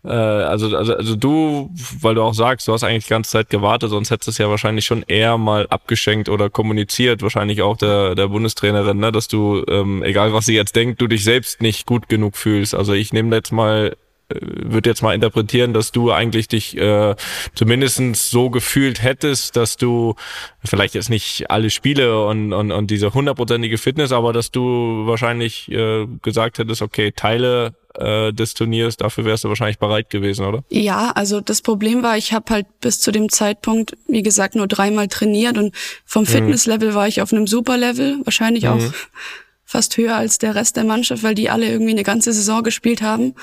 äh, 0.05 0.09
also, 0.09 0.77
also, 0.77 0.95
also 0.95 1.17
du, 1.17 1.71
weil 2.01 2.15
du 2.15 2.23
auch 2.23 2.35
sagst, 2.35 2.69
du 2.69 2.73
hast 2.73 2.85
eigentlich 2.85 3.05
die 3.05 3.11
ganze 3.11 3.31
Zeit 3.31 3.51
gewartet, 3.51 3.91
sonst 3.91 4.11
hättest 4.11 4.29
du 4.29 4.31
es 4.31 4.39
ja 4.39 4.49
wahrscheinlich 4.51 4.85
schon 4.85 5.03
eher 5.03 5.39
mal 5.39 5.67
abgeschenkt 5.69 6.29
oder 6.29 6.51
kommuniziert, 6.51 7.23
wahrscheinlich 7.23 7.63
auch 7.63 7.77
der, 7.77 8.15
der 8.15 8.29
Bundestrainerin, 8.29 8.99
ne, 8.99 9.11
dass 9.11 9.29
du, 9.29 9.65
ähm, 9.67 10.03
egal 10.03 10.33
was 10.33 10.47
sie 10.47 10.55
jetzt 10.55 10.77
denkt, 10.77 11.01
du 11.01 11.07
dich 11.07 11.25
selbst 11.25 11.63
nicht 11.63 11.87
gut 11.87 12.09
genug 12.09 12.37
fühlst. 12.37 12.75
Also 12.75 12.93
ich 12.93 13.13
nehme 13.13 13.35
jetzt 13.35 13.53
mal 13.53 13.97
würde 14.31 14.91
jetzt 14.91 15.03
mal 15.03 15.15
interpretieren, 15.15 15.73
dass 15.73 15.93
du 15.93 16.13
eigentlich 16.13 16.49
dich 16.49 16.77
äh, 16.77 17.15
zumindestens 17.55 18.31
so 18.31 18.51
gefühlt 18.51 19.03
hättest, 19.03 19.57
dass 19.57 19.77
du 19.77 20.15
vielleicht 20.65 20.95
jetzt 20.95 21.09
nicht 21.09 21.51
alle 21.51 21.71
Spiele 21.71 22.25
und, 22.27 22.53
und, 22.53 22.71
und 22.71 22.91
diese 22.91 23.15
hundertprozentige 23.15 23.79
Fitness, 23.79 24.13
aber 24.13 24.33
dass 24.33 24.51
du 24.51 25.07
wahrscheinlich 25.07 25.71
äh, 25.71 26.07
gesagt 26.23 26.59
hättest, 26.59 26.83
okay, 26.83 27.13
Teile 27.13 27.75
äh, 27.95 28.33
des 28.33 28.53
Turniers, 28.53 28.99
dafür 28.99 29.25
wärst 29.25 29.45
du 29.45 29.49
wahrscheinlich 29.49 29.79
bereit 29.79 30.11
gewesen, 30.11 30.45
oder? 30.45 30.63
Ja, 30.69 31.13
also 31.15 31.41
das 31.41 31.63
Problem 31.63 32.03
war, 32.03 32.19
ich 32.19 32.35
habe 32.35 32.53
halt 32.53 32.67
bis 32.81 33.01
zu 33.01 33.13
dem 33.13 33.31
Zeitpunkt, 33.31 33.97
wie 34.07 34.23
gesagt, 34.23 34.57
nur 34.57 34.67
dreimal 34.67 35.09
trainiert 35.09 35.57
und 35.57 35.75
vom 36.05 36.23
mhm. 36.23 36.27
Fitnesslevel 36.27 36.95
war 36.95 37.09
ich 37.09 37.23
auf 37.23 37.33
einem 37.33 37.47
Superlevel, 37.47 38.19
wahrscheinlich 38.25 38.65
mhm. 38.65 38.71
auch 38.71 38.83
fast 39.69 39.99
höher 39.99 40.17
als 40.17 40.39
der 40.39 40.55
Rest 40.55 40.77
der 40.77 40.85
Mannschaft, 40.85 41.23
weil 41.23 41.35
die 41.35 41.51
alle 41.51 41.69
irgendwie 41.69 41.91
eine 41.91 42.03
ganze 42.03 42.33
Saison 42.33 42.63
gespielt 42.63 43.03
haben. 43.03 43.35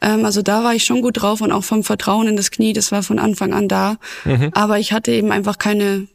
Ähm, 0.00 0.24
also 0.24 0.40
da 0.40 0.64
war 0.64 0.74
ich 0.74 0.84
schon 0.84 1.02
gut 1.02 1.20
drauf 1.20 1.42
und 1.42 1.52
auch 1.52 1.64
vom 1.64 1.84
Vertrauen 1.84 2.28
in 2.28 2.36
das 2.36 2.50
Knie, 2.50 2.72
das 2.72 2.92
war 2.92 3.02
von 3.02 3.18
Anfang 3.18 3.52
an 3.52 3.68
da. 3.68 3.98
Mhm. 4.24 4.52
Aber 4.54 4.78
ich 4.78 4.94
hatte 4.94 5.12
eben 5.12 5.30
einfach 5.32 5.58
keine 5.58 6.08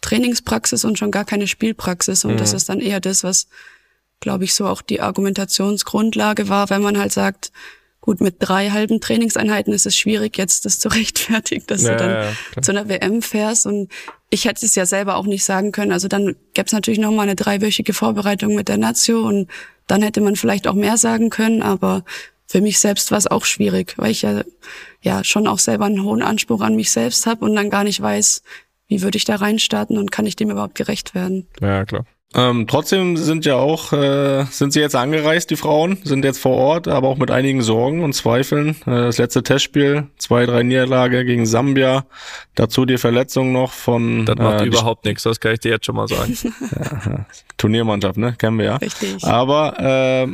Trainingspraxis 0.00 0.84
und 0.84 0.96
schon 0.96 1.10
gar 1.10 1.24
keine 1.24 1.48
Spielpraxis. 1.48 2.24
Und 2.24 2.34
mhm. 2.34 2.36
das 2.36 2.52
ist 2.52 2.68
dann 2.68 2.78
eher 2.78 3.00
das, 3.00 3.24
was, 3.24 3.48
glaube 4.20 4.44
ich, 4.44 4.54
so 4.54 4.68
auch 4.68 4.80
die 4.80 5.00
Argumentationsgrundlage 5.00 6.48
war, 6.48 6.70
wenn 6.70 6.80
man 6.80 6.96
halt 6.96 7.12
sagt, 7.12 7.50
gut, 8.00 8.20
mit 8.20 8.36
drei 8.38 8.70
halben 8.70 9.00
Trainingseinheiten 9.00 9.72
ist 9.72 9.86
es 9.86 9.96
schwierig, 9.96 10.38
jetzt 10.38 10.64
das 10.64 10.78
zu 10.78 10.88
rechtfertigen, 10.94 11.66
dass 11.66 11.82
ja, 11.82 11.92
du 11.92 11.96
dann 11.98 12.36
ja, 12.56 12.62
zu 12.62 12.70
einer 12.70 12.88
WM 12.88 13.22
fährst. 13.22 13.66
Und 13.66 13.90
ich 14.30 14.44
hätte 14.44 14.64
es 14.64 14.74
ja 14.74 14.86
selber 14.86 15.16
auch 15.16 15.26
nicht 15.26 15.44
sagen 15.44 15.72
können. 15.72 15.92
Also 15.92 16.08
dann 16.08 16.36
gäbe 16.54 16.66
es 16.66 16.72
natürlich 16.72 17.00
noch 17.00 17.10
mal 17.10 17.22
eine 17.22 17.36
dreiwöchige 17.36 17.92
Vorbereitung 17.92 18.54
mit 18.54 18.68
der 18.68 18.78
Nazio 18.78 19.26
und 19.26 19.48
dann 19.86 20.02
hätte 20.02 20.20
man 20.20 20.36
vielleicht 20.36 20.68
auch 20.68 20.74
mehr 20.74 20.96
sagen 20.96 21.30
können, 21.30 21.62
aber 21.62 22.04
für 22.46 22.60
mich 22.60 22.78
selbst 22.78 23.10
war 23.10 23.18
es 23.18 23.26
auch 23.26 23.44
schwierig, 23.44 23.94
weil 23.96 24.10
ich 24.10 24.22
ja, 24.22 24.42
ja 25.02 25.24
schon 25.24 25.46
auch 25.46 25.58
selber 25.58 25.86
einen 25.86 26.02
hohen 26.02 26.22
Anspruch 26.22 26.60
an 26.62 26.76
mich 26.76 26.90
selbst 26.90 27.26
habe 27.26 27.44
und 27.44 27.54
dann 27.54 27.70
gar 27.70 27.84
nicht 27.84 28.00
weiß, 28.00 28.42
wie 28.88 29.02
würde 29.02 29.18
ich 29.18 29.24
da 29.24 29.36
reinstarten 29.36 29.98
und 29.98 30.10
kann 30.10 30.26
ich 30.26 30.36
dem 30.36 30.50
überhaupt 30.50 30.74
gerecht 30.74 31.14
werden. 31.14 31.46
Ja, 31.60 31.84
klar. 31.84 32.06
Ähm, 32.32 32.68
trotzdem 32.68 33.16
sind 33.16 33.44
ja 33.44 33.56
auch, 33.56 33.92
äh, 33.92 34.44
sind 34.50 34.72
sie 34.72 34.78
jetzt 34.78 34.94
angereist, 34.94 35.50
die 35.50 35.56
Frauen, 35.56 35.98
sind 36.04 36.24
jetzt 36.24 36.38
vor 36.38 36.56
Ort, 36.56 36.86
aber 36.86 37.08
auch 37.08 37.16
mit 37.16 37.32
einigen 37.32 37.60
Sorgen 37.60 38.04
und 38.04 38.12
Zweifeln. 38.12 38.76
Äh, 38.86 39.06
das 39.06 39.18
letzte 39.18 39.42
Testspiel, 39.42 40.06
zwei, 40.16 40.46
drei 40.46 40.62
Niederlage 40.62 41.24
gegen 41.24 41.44
Sambia, 41.44 42.04
dazu 42.54 42.84
die 42.84 42.98
Verletzung 42.98 43.52
noch 43.52 43.72
von... 43.72 44.26
Das 44.26 44.36
macht 44.36 44.60
äh, 44.60 44.66
überhaupt 44.66 45.06
nichts, 45.06 45.24
das 45.24 45.40
kann 45.40 45.54
ich 45.54 45.60
dir 45.60 45.72
jetzt 45.72 45.86
schon 45.86 45.96
mal 45.96 46.06
sagen. 46.06 46.36
ja, 46.70 47.26
Turniermannschaft, 47.56 48.16
ne? 48.16 48.34
Kennen 48.38 48.58
wir 48.58 48.64
ja. 48.64 48.76
Richtig. 48.76 49.24
Aber 49.24 49.78
äh, 49.78 50.28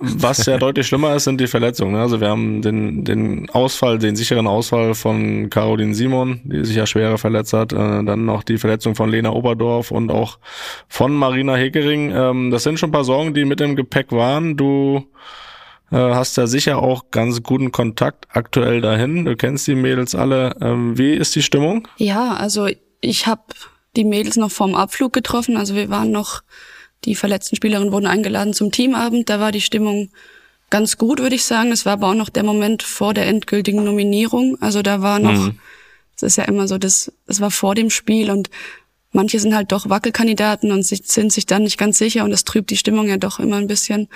was 0.00 0.44
ja 0.46 0.58
deutlich 0.58 0.86
schlimmer 0.86 1.14
ist, 1.14 1.24
sind 1.24 1.40
die 1.40 1.46
Verletzungen. 1.46 1.92
Ne? 1.92 2.00
Also 2.00 2.20
wir 2.20 2.28
haben 2.28 2.60
den, 2.60 3.04
den 3.04 3.48
Ausfall, 3.50 3.98
den 3.98 4.14
sicheren 4.16 4.46
Ausfall 4.46 4.94
von 4.94 5.48
Caroline 5.48 5.94
Simon, 5.94 6.40
die 6.44 6.64
sich 6.64 6.76
ja 6.76 6.86
schwerer 6.86 7.18
verletzt 7.18 7.52
hat, 7.52 7.72
äh, 7.72 7.76
dann 7.76 8.26
noch 8.26 8.42
die 8.42 8.58
Verletzung 8.58 8.94
von 8.94 9.10
Lena 9.10 9.30
Oberdorf 9.30 9.90
und 9.90 10.10
auch 10.10 10.38
von 10.88 11.19
Marina 11.20 11.54
Hegering. 11.54 12.10
Ähm, 12.10 12.50
das 12.50 12.64
sind 12.64 12.78
schon 12.78 12.88
ein 12.88 12.92
paar 12.92 13.04
Sorgen, 13.04 13.34
die 13.34 13.44
mit 13.44 13.60
dem 13.60 13.76
Gepäck 13.76 14.10
waren. 14.10 14.56
Du 14.56 15.06
äh, 15.92 15.96
hast 15.96 16.36
ja 16.36 16.46
sicher 16.46 16.82
auch 16.82 17.10
ganz 17.10 17.42
guten 17.42 17.70
Kontakt 17.70 18.26
aktuell 18.30 18.80
dahin. 18.80 19.24
Du 19.24 19.36
kennst 19.36 19.66
die 19.66 19.74
Mädels 19.74 20.14
alle. 20.14 20.56
Ähm, 20.60 20.98
wie 20.98 21.12
ist 21.12 21.34
die 21.36 21.42
Stimmung? 21.42 21.86
Ja, 21.96 22.34
also 22.34 22.68
ich 23.00 23.26
habe 23.26 23.42
die 23.96 24.04
Mädels 24.04 24.36
noch 24.36 24.50
vorm 24.50 24.74
Abflug 24.74 25.12
getroffen. 25.12 25.56
Also 25.56 25.74
wir 25.74 25.88
waren 25.90 26.10
noch, 26.10 26.42
die 27.04 27.14
verletzten 27.14 27.56
Spielerinnen 27.56 27.92
wurden 27.92 28.06
eingeladen 28.06 28.54
zum 28.54 28.72
Teamabend. 28.72 29.28
Da 29.28 29.40
war 29.40 29.52
die 29.52 29.60
Stimmung 29.60 30.10
ganz 30.70 30.96
gut, 30.96 31.18
würde 31.18 31.34
ich 31.34 31.44
sagen. 31.44 31.72
Es 31.72 31.84
war 31.86 31.94
aber 31.94 32.08
auch 32.08 32.14
noch 32.14 32.28
der 32.28 32.44
Moment 32.44 32.82
vor 32.82 33.14
der 33.14 33.26
endgültigen 33.26 33.84
Nominierung. 33.84 34.56
Also 34.60 34.82
da 34.82 35.02
war 35.02 35.18
noch, 35.18 35.32
mhm. 35.32 35.58
es 36.16 36.22
ist 36.22 36.36
ja 36.36 36.44
immer 36.44 36.68
so, 36.68 36.78
das, 36.78 37.12
das 37.26 37.40
war 37.40 37.50
vor 37.50 37.74
dem 37.74 37.90
Spiel 37.90 38.30
und 38.30 38.48
manche 39.12 39.40
sind 39.40 39.54
halt 39.54 39.72
doch 39.72 39.88
Wackelkandidaten 39.88 40.72
und 40.72 40.84
sind 40.84 41.32
sich 41.32 41.46
dann 41.46 41.64
nicht 41.64 41.78
ganz 41.78 41.98
sicher 41.98 42.24
und 42.24 42.30
das 42.30 42.44
trübt 42.44 42.70
die 42.70 42.76
Stimmung 42.76 43.08
ja 43.08 43.16
doch 43.16 43.40
immer 43.40 43.56
ein 43.56 43.66
bisschen. 43.66 44.08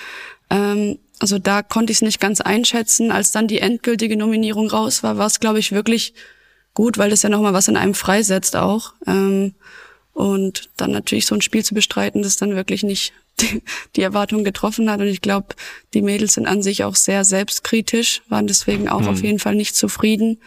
Ähm, 0.49 0.99
also 1.19 1.39
da 1.39 1.63
konnte 1.63 1.91
ich 1.91 1.97
es 1.97 2.01
nicht 2.01 2.19
ganz 2.19 2.41
einschätzen. 2.41 3.11
Als 3.11 3.31
dann 3.31 3.47
die 3.47 3.59
endgültige 3.59 4.17
Nominierung 4.17 4.69
raus 4.69 5.03
war, 5.03 5.17
war 5.17 5.27
es, 5.27 5.39
glaube 5.39 5.59
ich, 5.59 5.71
wirklich 5.71 6.13
gut, 6.73 6.97
weil 6.97 7.09
das 7.09 7.23
ja 7.23 7.29
nochmal 7.29 7.53
was 7.53 7.67
in 7.67 7.77
einem 7.77 7.93
freisetzt 7.93 8.55
auch. 8.55 8.93
Ähm, 9.07 9.55
und 10.13 10.69
dann 10.77 10.91
natürlich 10.91 11.25
so 11.25 11.35
ein 11.35 11.41
Spiel 11.41 11.63
zu 11.63 11.73
bestreiten, 11.73 12.21
das 12.21 12.37
dann 12.37 12.55
wirklich 12.55 12.83
nicht 12.83 13.13
die, 13.41 13.61
die 13.95 14.01
Erwartung 14.01 14.43
getroffen 14.43 14.89
hat. 14.89 15.01
Und 15.01 15.07
ich 15.07 15.21
glaube, 15.21 15.55
die 15.93 16.01
Mädels 16.01 16.33
sind 16.33 16.47
an 16.47 16.61
sich 16.61 16.83
auch 16.83 16.95
sehr 16.95 17.25
selbstkritisch, 17.25 18.21
waren 18.29 18.47
deswegen 18.47 18.87
auch 18.87 19.01
mhm. 19.01 19.07
auf 19.09 19.23
jeden 19.23 19.39
Fall 19.39 19.55
nicht 19.55 19.75
zufrieden. 19.75 20.39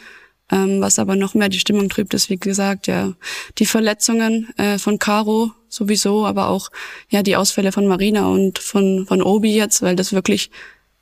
Ähm, 0.50 0.81
was 0.81 0.99
aber 0.99 1.14
noch 1.14 1.35
mehr 1.35 1.49
die 1.49 1.59
Stimmung 1.59 1.88
trübt, 1.88 2.14
ist, 2.14 2.31
wie 2.31 2.38
gesagt, 2.38 2.87
ja, 2.87 3.12
die 3.59 3.67
Verletzungen 3.67 4.49
äh, 4.57 4.78
von 4.78 4.99
Caro 4.99 5.52
sowieso, 5.69 6.25
aber 6.25 6.49
auch 6.49 6.71
ja 7.11 7.23
die 7.23 7.37
Ausfälle 7.37 7.73
von 7.73 7.87
Marina 7.87 8.26
und 8.28 8.59
von, 8.59 9.07
von 9.07 9.23
Obi 9.23 9.55
jetzt, 9.55 9.83
weil 9.83 9.95
das 9.95 10.12
wirklich, 10.12 10.50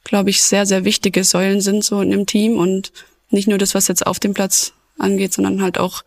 glaube 0.02 0.30
ich, 0.30 0.42
sehr, 0.42 0.66
sehr 0.66 0.84
wichtige 0.84 1.22
Säulen 1.22 1.60
sind 1.60 1.84
so 1.84 2.00
in 2.00 2.10
dem 2.10 2.26
Team 2.26 2.58
und 2.58 2.92
nicht 3.30 3.46
nur 3.46 3.58
das, 3.58 3.74
was 3.74 3.88
jetzt 3.88 4.06
auf 4.06 4.18
dem 4.18 4.34
Platz 4.34 4.72
angeht, 4.98 5.32
sondern 5.32 5.62
halt 5.62 5.78
auch 5.78 6.02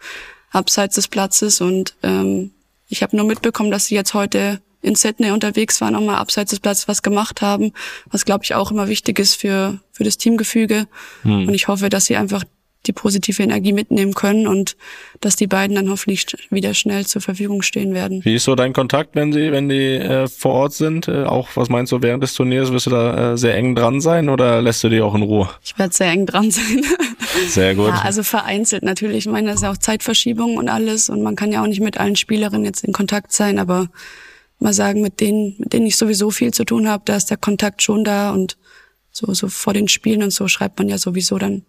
abseits 0.51 0.96
des 0.96 1.08
Platzes. 1.08 1.62
Und 1.62 1.96
ähm, 2.03 2.51
ich 2.88 3.03
habe 3.03 3.15
nur 3.15 3.25
mitbekommen, 3.25 3.72
dass 3.72 3.86
sie 3.86 3.96
jetzt 3.96 4.13
heute 4.13 4.62
in 4.81 4.96
Sydney 4.96 5.31
unterwegs 5.31 5.81
waren, 5.81 5.96
auch 5.96 6.01
mal 6.01 6.17
abseits 6.17 6.51
des 6.51 6.60
Platzes 6.60 6.88
was 6.88 7.01
gemacht 7.01 7.41
haben, 7.41 7.74
was 8.10 8.25
glaube 8.25 8.46
ich 8.46 8.55
auch 8.55 8.72
immer 8.72 8.88
wichtig 8.88 9.19
ist 9.19 9.36
für, 9.36 9.79
für 9.91 10.03
das 10.03 10.17
Teamgefüge. 10.17 10.88
Hm. 11.24 11.48
Und 11.48 11.53
ich 11.53 11.67
hoffe, 11.67 11.89
dass 11.89 12.05
sie 12.05 12.15
einfach 12.15 12.43
die 12.86 12.93
positive 12.93 13.43
Energie 13.43 13.74
mitnehmen 13.74 14.13
können 14.13 14.48
und 14.48 14.77
dass 15.19 15.36
die 15.36 15.48
beiden 15.48 15.75
dann 15.75 15.89
hoffentlich 15.89 16.25
wieder 16.50 16.74
schnell 16.74 17.05
zur 17.05 17.21
Verfügung 17.21 17.62
stehen 17.62 17.93
werden. 17.93 18.21
Wie 18.24 18.36
ist 18.36 18.45
so 18.45 18.55
dein 18.55 18.71
Kontakt, 18.71 19.15
wenn 19.15 19.33
sie, 19.33 19.51
wenn 19.51 19.67
die 19.67 19.95
äh, 19.95 20.27
vor 20.27 20.53
Ort 20.53 20.74
sind? 20.74 21.07
Äh, 21.07 21.24
auch 21.24 21.50
was 21.55 21.69
meinst 21.69 21.91
du 21.91 22.01
während 22.01 22.24
des 22.24 22.33
Turniers? 22.33 22.71
Wirst 22.71 22.86
du 22.86 22.91
da 22.91 23.33
äh, 23.33 23.38
sehr 23.38 23.55
eng 23.55 23.75
dran 23.75 24.00
sein 24.00 24.29
oder 24.29 24.62
lässt 24.62 24.83
du 24.83 24.89
die 24.89 25.01
auch 25.01 25.13
in 25.13 25.24
Ruhe? 25.24 25.50
Ich 25.62 25.77
werde 25.77 25.93
sehr 25.93 26.07
eng 26.07 26.25
dran 26.25 26.51
sein. 26.51 26.83
Sehr 27.48 27.75
gut. 27.75 27.89
Ja, 27.89 28.01
also 28.01 28.24
vereinzelt 28.24 28.83
natürlich. 28.83 29.25
Ich 29.25 29.31
meine, 29.31 29.48
das 29.48 29.57
ist 29.57 29.62
ja 29.62 29.71
auch 29.71 29.77
Zeitverschiebung 29.77 30.57
und 30.57 30.67
alles 30.67 31.09
und 31.09 31.21
man 31.21 31.36
kann 31.36 31.51
ja 31.51 31.62
auch 31.62 31.67
nicht 31.67 31.79
mit 31.79 31.98
allen 31.98 32.15
Spielerinnen 32.15 32.65
jetzt 32.65 32.83
in 32.83 32.91
Kontakt 32.91 33.31
sein, 33.31 33.59
aber 33.59 33.88
mal 34.57 34.74
sagen, 34.74 35.01
mit 35.01 35.21
denen, 35.21 35.55
mit 35.57 35.74
denen 35.74 35.86
ich 35.86 35.95
sowieso 35.95 36.31
viel 36.31 36.53
zu 36.53 36.65
tun 36.65 36.89
habe, 36.89 37.03
da 37.05 37.15
ist 37.15 37.29
der 37.29 37.38
Kontakt 37.38 37.81
schon 37.81 38.03
da 38.03 38.31
und 38.31 38.57
so, 39.12 39.33
so 39.33 39.48
vor 39.48 39.74
den 39.74 39.88
Spielen 39.88 40.24
und 40.24 40.31
so 40.31 40.48
schreibt 40.48 40.79
man 40.79 40.89
ja 40.89 40.98
sowieso 40.98 41.38
dann 41.38 41.63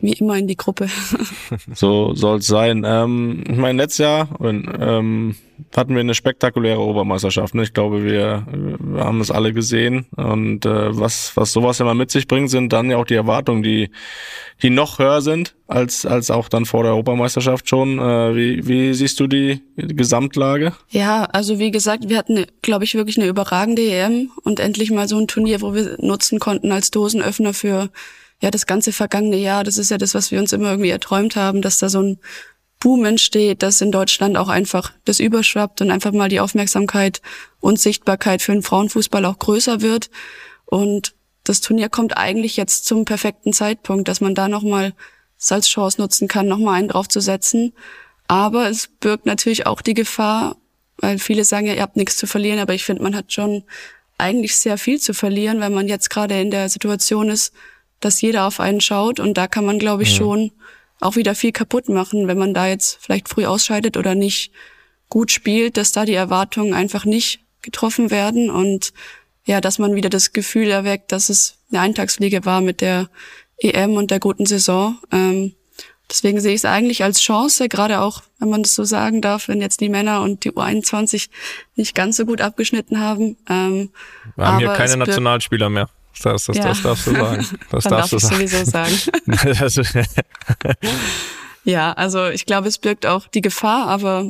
wie 0.00 0.12
immer 0.12 0.36
in 0.36 0.46
die 0.46 0.56
Gruppe. 0.56 0.88
so 1.74 2.14
soll 2.14 2.38
es 2.38 2.46
sein. 2.46 2.84
Ähm, 2.86 3.44
ich 3.48 3.56
meine, 3.56 3.82
letztes 3.82 3.98
Jahr 3.98 4.28
ähm, 4.40 5.34
hatten 5.76 5.94
wir 5.94 6.00
eine 6.00 6.14
spektakuläre 6.14 6.80
Obermeisterschaft. 6.80 7.54
Ne? 7.54 7.62
Ich 7.62 7.72
glaube, 7.72 8.04
wir, 8.04 8.46
wir 8.50 9.04
haben 9.04 9.20
es 9.20 9.30
alle 9.30 9.52
gesehen. 9.52 10.06
Und 10.16 10.64
äh, 10.66 10.98
was, 10.98 11.36
was 11.36 11.52
sowas 11.52 11.80
immer 11.80 11.94
mit 11.94 12.10
sich 12.10 12.26
bringt, 12.26 12.50
sind 12.50 12.72
dann 12.72 12.90
ja 12.90 12.96
auch 12.96 13.04
die 13.04 13.14
Erwartungen, 13.14 13.62
die, 13.62 13.90
die 14.62 14.70
noch 14.70 14.98
höher 14.98 15.20
sind 15.20 15.54
als, 15.66 16.06
als 16.06 16.30
auch 16.30 16.48
dann 16.48 16.64
vor 16.64 16.82
der 16.82 16.96
Obermeisterschaft 16.96 17.68
schon. 17.68 17.98
Äh, 17.98 18.34
wie, 18.34 18.66
wie 18.66 18.94
siehst 18.94 19.20
du 19.20 19.26
die 19.26 19.60
Gesamtlage? 19.76 20.72
Ja, 20.88 21.24
also 21.24 21.58
wie 21.58 21.70
gesagt, 21.70 22.08
wir 22.08 22.18
hatten, 22.18 22.46
glaube 22.62 22.84
ich, 22.84 22.94
wirklich 22.94 23.18
eine 23.18 23.28
überragende 23.28 23.82
EM 23.82 24.30
und 24.42 24.60
endlich 24.60 24.90
mal 24.90 25.08
so 25.08 25.18
ein 25.18 25.28
Turnier, 25.28 25.60
wo 25.60 25.74
wir 25.74 25.96
nutzen 26.00 26.38
konnten 26.38 26.72
als 26.72 26.90
Dosenöffner 26.90 27.54
für 27.54 27.90
ja, 28.40 28.50
das 28.50 28.66
ganze 28.66 28.92
vergangene 28.92 29.36
Jahr, 29.36 29.64
das 29.64 29.78
ist 29.78 29.90
ja 29.90 29.98
das, 29.98 30.14
was 30.14 30.30
wir 30.30 30.38
uns 30.38 30.52
immer 30.52 30.70
irgendwie 30.70 30.90
erträumt 30.90 31.36
haben, 31.36 31.62
dass 31.62 31.78
da 31.78 31.88
so 31.88 32.00
ein 32.00 32.18
Boom 32.80 33.04
entsteht, 33.04 33.62
dass 33.62 33.82
in 33.82 33.92
Deutschland 33.92 34.38
auch 34.38 34.48
einfach 34.48 34.92
das 35.04 35.20
überschwappt 35.20 35.82
und 35.82 35.90
einfach 35.90 36.12
mal 36.12 36.30
die 36.30 36.40
Aufmerksamkeit 36.40 37.20
und 37.60 37.78
Sichtbarkeit 37.78 38.40
für 38.40 38.52
den 38.52 38.62
Frauenfußball 38.62 39.24
auch 39.26 39.38
größer 39.38 39.82
wird. 39.82 40.10
Und 40.64 41.14
das 41.44 41.60
Turnier 41.60 41.90
kommt 41.90 42.16
eigentlich 42.16 42.56
jetzt 42.56 42.86
zum 42.86 43.04
perfekten 43.04 43.52
Zeitpunkt, 43.52 44.08
dass 44.08 44.22
man 44.22 44.34
da 44.34 44.48
nochmal 44.48 44.94
es 45.38 45.52
als 45.52 45.68
Chance 45.68 46.00
nutzen 46.00 46.26
kann, 46.26 46.48
nochmal 46.48 46.76
einen 46.78 46.88
draufzusetzen. 46.88 47.74
Aber 48.28 48.70
es 48.70 48.88
birgt 48.88 49.26
natürlich 49.26 49.66
auch 49.66 49.82
die 49.82 49.94
Gefahr, 49.94 50.56
weil 50.96 51.18
viele 51.18 51.44
sagen 51.44 51.66
ja, 51.66 51.74
ihr 51.74 51.82
habt 51.82 51.96
nichts 51.96 52.16
zu 52.16 52.26
verlieren, 52.26 52.60
aber 52.60 52.72
ich 52.72 52.84
finde, 52.84 53.02
man 53.02 53.14
hat 53.14 53.32
schon 53.32 53.64
eigentlich 54.16 54.58
sehr 54.58 54.78
viel 54.78 55.00
zu 55.00 55.12
verlieren, 55.12 55.60
wenn 55.60 55.74
man 55.74 55.88
jetzt 55.88 56.08
gerade 56.08 56.40
in 56.40 56.50
der 56.50 56.68
Situation 56.68 57.28
ist, 57.28 57.52
dass 58.00 58.20
jeder 58.20 58.46
auf 58.46 58.60
einen 58.60 58.80
schaut 58.80 59.20
und 59.20 59.36
da 59.36 59.46
kann 59.46 59.64
man, 59.64 59.78
glaube 59.78 60.02
ich, 60.02 60.12
ja. 60.12 60.18
schon 60.18 60.52
auch 61.00 61.16
wieder 61.16 61.34
viel 61.34 61.52
kaputt 61.52 61.88
machen, 61.88 62.28
wenn 62.28 62.38
man 62.38 62.54
da 62.54 62.66
jetzt 62.66 62.98
vielleicht 63.00 63.28
früh 63.28 63.46
ausscheidet 63.46 63.96
oder 63.96 64.14
nicht 64.14 64.52
gut 65.08 65.30
spielt, 65.30 65.76
dass 65.76 65.92
da 65.92 66.04
die 66.04 66.14
Erwartungen 66.14 66.74
einfach 66.74 67.04
nicht 67.04 67.40
getroffen 67.62 68.10
werden 68.10 68.50
und 68.50 68.92
ja, 69.44 69.60
dass 69.60 69.78
man 69.78 69.94
wieder 69.94 70.10
das 70.10 70.32
Gefühl 70.32 70.70
erweckt, 70.70 71.12
dass 71.12 71.28
es 71.28 71.58
eine 71.70 71.80
Eintagsfliege 71.80 72.44
war 72.44 72.60
mit 72.60 72.80
der 72.80 73.08
EM 73.58 73.94
und 73.94 74.10
der 74.10 74.20
guten 74.20 74.46
Saison. 74.46 74.98
Ähm, 75.10 75.54
deswegen 76.08 76.40
sehe 76.40 76.52
ich 76.52 76.60
es 76.60 76.64
eigentlich 76.64 77.02
als 77.02 77.20
Chance, 77.20 77.68
gerade 77.68 78.00
auch, 78.00 78.22
wenn 78.38 78.50
man 78.50 78.62
das 78.62 78.74
so 78.74 78.84
sagen 78.84 79.20
darf, 79.20 79.48
wenn 79.48 79.60
jetzt 79.60 79.80
die 79.80 79.88
Männer 79.88 80.22
und 80.22 80.44
die 80.44 80.52
U21 80.52 81.28
nicht 81.74 81.94
ganz 81.94 82.16
so 82.16 82.26
gut 82.26 82.40
abgeschnitten 82.40 83.00
haben. 83.00 83.36
Ähm, 83.48 83.90
Wir 84.36 84.46
haben 84.46 84.58
hier 84.58 84.72
keine 84.72 84.96
Nationalspieler 84.96 85.70
mehr. 85.70 85.88
Das, 86.22 86.44
das, 86.44 86.56
ja. 86.56 86.64
das 86.64 86.82
darfst 86.82 87.06
du 87.06 87.12
sagen. 87.12 87.46
Das 87.70 87.84
Dann 87.84 87.92
darfst 87.92 87.92
darf 87.92 88.10
du 88.10 88.16
ich 88.16 88.22
sagen. 88.22 88.48
sowieso 88.48 88.64
sagen. 88.70 90.06
ja, 91.64 91.92
also 91.92 92.28
ich 92.28 92.46
glaube, 92.46 92.68
es 92.68 92.78
birgt 92.78 93.06
auch 93.06 93.26
die 93.28 93.40
Gefahr, 93.40 93.88
aber 93.88 94.24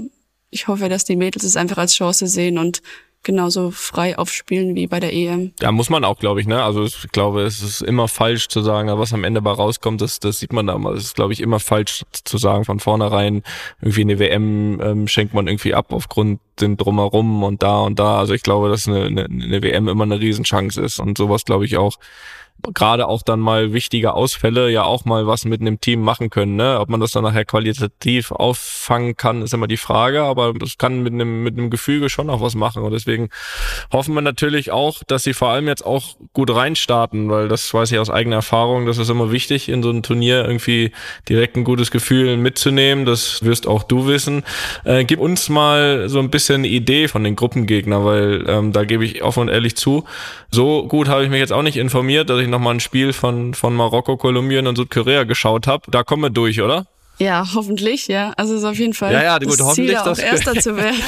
ich 0.50 0.68
hoffe, 0.68 0.88
dass 0.88 1.04
die 1.04 1.16
Mädels 1.16 1.44
es 1.44 1.56
einfach 1.56 1.78
als 1.78 1.94
Chance 1.94 2.26
sehen 2.26 2.58
und 2.58 2.82
genauso 3.22 3.70
frei 3.70 4.16
aufspielen 4.16 4.74
wie 4.74 4.86
bei 4.86 5.00
der 5.00 5.12
EM. 5.12 5.52
Ja, 5.60 5.72
muss 5.72 5.90
man 5.90 6.04
auch, 6.04 6.18
glaube 6.18 6.40
ich, 6.40 6.46
ne? 6.46 6.62
Also 6.62 6.84
ich 6.84 7.08
glaube, 7.12 7.42
es 7.42 7.62
ist 7.62 7.82
immer 7.82 8.08
falsch 8.08 8.48
zu 8.48 8.62
sagen, 8.62 8.88
was 8.98 9.12
am 9.12 9.24
Ende 9.24 9.42
bei 9.42 9.50
rauskommt, 9.50 10.00
das, 10.00 10.20
das 10.20 10.38
sieht 10.38 10.52
man 10.52 10.66
da 10.66 10.78
mal. 10.78 10.94
Es 10.94 11.04
ist, 11.04 11.16
glaube 11.16 11.32
ich, 11.32 11.40
immer 11.40 11.60
falsch 11.60 12.04
zu 12.12 12.38
sagen 12.38 12.64
von 12.64 12.80
vornherein, 12.80 13.42
irgendwie 13.80 14.02
eine 14.02 14.18
WM 14.18 14.80
ähm, 14.80 15.08
schenkt 15.08 15.34
man 15.34 15.48
irgendwie 15.48 15.74
ab 15.74 15.92
aufgrund 15.92 16.40
den 16.60 16.76
drumherum 16.76 17.42
und 17.42 17.62
da 17.62 17.80
und 17.80 17.98
da. 17.98 18.18
Also 18.18 18.34
ich 18.34 18.42
glaube, 18.42 18.68
dass 18.68 18.88
eine, 18.88 19.04
eine, 19.04 19.24
eine 19.24 19.62
WM 19.62 19.88
immer 19.88 20.04
eine 20.04 20.20
Riesenchance 20.20 20.80
ist 20.80 20.98
und 20.98 21.18
sowas, 21.18 21.44
glaube 21.44 21.64
ich, 21.64 21.76
auch 21.76 21.98
gerade 22.74 23.08
auch 23.08 23.22
dann 23.22 23.40
mal 23.40 23.72
wichtige 23.72 24.14
Ausfälle 24.14 24.70
ja 24.70 24.84
auch 24.84 25.04
mal 25.04 25.26
was 25.26 25.44
mit 25.44 25.60
einem 25.60 25.80
Team 25.80 26.00
machen 26.02 26.30
können. 26.30 26.56
Ne? 26.56 26.78
Ob 26.80 26.88
man 26.88 27.00
das 27.00 27.12
dann 27.12 27.24
nachher 27.24 27.44
qualitativ 27.44 28.32
auffangen 28.32 29.16
kann, 29.16 29.42
ist 29.42 29.54
immer 29.54 29.66
die 29.66 29.76
Frage, 29.76 30.22
aber 30.22 30.52
das 30.54 30.78
kann 30.78 31.02
mit 31.02 31.12
einem, 31.12 31.42
mit 31.42 31.56
einem 31.56 31.70
Gefüge 31.70 32.10
schon 32.10 32.30
auch 32.30 32.40
was 32.40 32.54
machen. 32.54 32.82
Und 32.82 32.92
deswegen 32.92 33.28
hoffen 33.92 34.14
wir 34.14 34.22
natürlich 34.22 34.70
auch, 34.70 35.02
dass 35.04 35.24
sie 35.24 35.34
vor 35.34 35.48
allem 35.48 35.66
jetzt 35.66 35.84
auch 35.84 36.16
gut 36.32 36.54
reinstarten, 36.54 37.30
weil 37.30 37.48
das 37.48 37.72
weiß 37.72 37.92
ich 37.92 37.98
aus 37.98 38.10
eigener 38.10 38.36
Erfahrung, 38.36 38.86
das 38.86 38.98
ist 38.98 39.08
immer 39.08 39.32
wichtig, 39.32 39.68
in 39.68 39.82
so 39.82 39.90
ein 39.90 40.02
Turnier 40.02 40.44
irgendwie 40.44 40.92
direkt 41.28 41.56
ein 41.56 41.64
gutes 41.64 41.90
Gefühl 41.90 42.36
mitzunehmen. 42.36 43.04
Das 43.04 43.44
wirst 43.44 43.66
auch 43.66 43.82
du 43.82 44.06
wissen. 44.06 44.44
Äh, 44.84 45.04
gib 45.04 45.20
uns 45.20 45.48
mal 45.48 46.08
so 46.08 46.18
ein 46.18 46.30
bisschen 46.30 46.56
eine 46.56 46.68
Idee 46.68 47.08
von 47.08 47.24
den 47.24 47.36
Gruppengegnern, 47.36 48.04
weil 48.04 48.44
ähm, 48.46 48.72
da 48.72 48.84
gebe 48.84 49.04
ich 49.04 49.22
offen 49.22 49.40
und 49.40 49.48
ehrlich 49.48 49.76
zu, 49.76 50.04
so 50.50 50.86
gut 50.86 51.08
habe 51.08 51.24
ich 51.24 51.30
mich 51.30 51.38
jetzt 51.38 51.52
auch 51.52 51.62
nicht 51.62 51.76
informiert, 51.76 52.28
dass 52.30 52.40
ich 52.40 52.48
nochmal 52.50 52.74
ein 52.74 52.80
Spiel 52.80 53.12
von, 53.12 53.54
von 53.54 53.74
Marokko, 53.74 54.16
Kolumbien 54.16 54.66
und 54.66 54.76
Südkorea 54.76 55.24
geschaut 55.24 55.66
habe. 55.66 55.90
Da 55.90 56.02
kommen 56.02 56.22
wir 56.22 56.30
durch, 56.30 56.60
oder? 56.60 56.86
Ja, 57.20 57.46
hoffentlich, 57.54 58.08
ja. 58.08 58.32
Also 58.36 58.54
es 58.54 58.60
ist 58.60 58.64
auf 58.64 58.78
jeden 58.78 58.94
Fall 58.94 59.12
ja, 59.12 59.22
ja, 59.22 59.38
gut, 59.38 59.60
das 59.60 59.74
Ziel, 59.74 59.94
auch 59.94 60.18
Erster 60.18 60.54
zu 60.54 60.74
werden. 60.76 61.00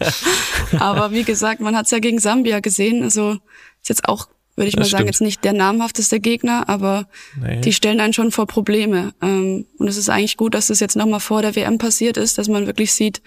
Aber 0.78 1.10
wie 1.12 1.24
gesagt, 1.24 1.60
man 1.60 1.74
hat 1.74 1.86
es 1.86 1.90
ja 1.90 2.00
gegen 2.00 2.18
Sambia 2.18 2.60
gesehen. 2.60 3.02
Also 3.02 3.38
ist 3.80 3.88
jetzt 3.88 4.06
auch, 4.06 4.28
würde 4.56 4.68
ich 4.68 4.74
das 4.74 4.80
mal 4.80 4.84
stimmt. 4.84 4.98
sagen, 4.98 5.06
jetzt 5.06 5.20
nicht 5.22 5.44
der 5.44 5.54
namhafteste 5.54 6.20
Gegner, 6.20 6.68
aber 6.68 7.06
nee. 7.40 7.60
die 7.62 7.72
stellen 7.72 8.00
einen 8.00 8.12
schon 8.12 8.30
vor 8.30 8.46
Probleme. 8.46 9.14
Ähm, 9.22 9.64
und 9.78 9.88
es 9.88 9.96
ist 9.96 10.10
eigentlich 10.10 10.36
gut, 10.36 10.52
dass 10.52 10.66
das 10.66 10.80
jetzt 10.80 10.96
nochmal 10.96 11.20
vor 11.20 11.40
der 11.40 11.56
WM 11.56 11.78
passiert 11.78 12.18
ist, 12.18 12.36
dass 12.36 12.48
man 12.48 12.66
wirklich 12.66 12.92
sieht, 12.92 13.22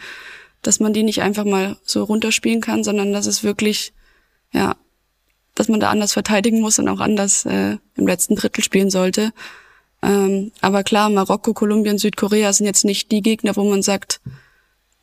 dass 0.61 0.79
man 0.79 0.93
die 0.93 1.03
nicht 1.03 1.23
einfach 1.23 1.45
mal 1.45 1.77
so 1.83 2.03
runterspielen 2.03 2.61
kann, 2.61 2.83
sondern 2.83 3.13
dass 3.13 3.25
es 3.25 3.43
wirklich, 3.43 3.93
ja, 4.51 4.75
dass 5.61 5.69
man 5.69 5.79
da 5.79 5.91
anders 5.91 6.13
verteidigen 6.13 6.59
muss 6.59 6.79
und 6.79 6.89
auch 6.89 6.99
anders 6.99 7.45
äh, 7.45 7.77
im 7.95 8.07
letzten 8.07 8.35
Drittel 8.35 8.63
spielen 8.63 8.89
sollte. 8.89 9.31
Ähm, 10.01 10.51
aber 10.59 10.81
klar, 10.81 11.07
Marokko, 11.11 11.53
Kolumbien, 11.53 11.99
Südkorea 11.99 12.51
sind 12.51 12.65
jetzt 12.65 12.83
nicht 12.83 13.11
die 13.11 13.21
Gegner, 13.21 13.55
wo 13.55 13.63
man 13.69 13.83
sagt, 13.83 14.21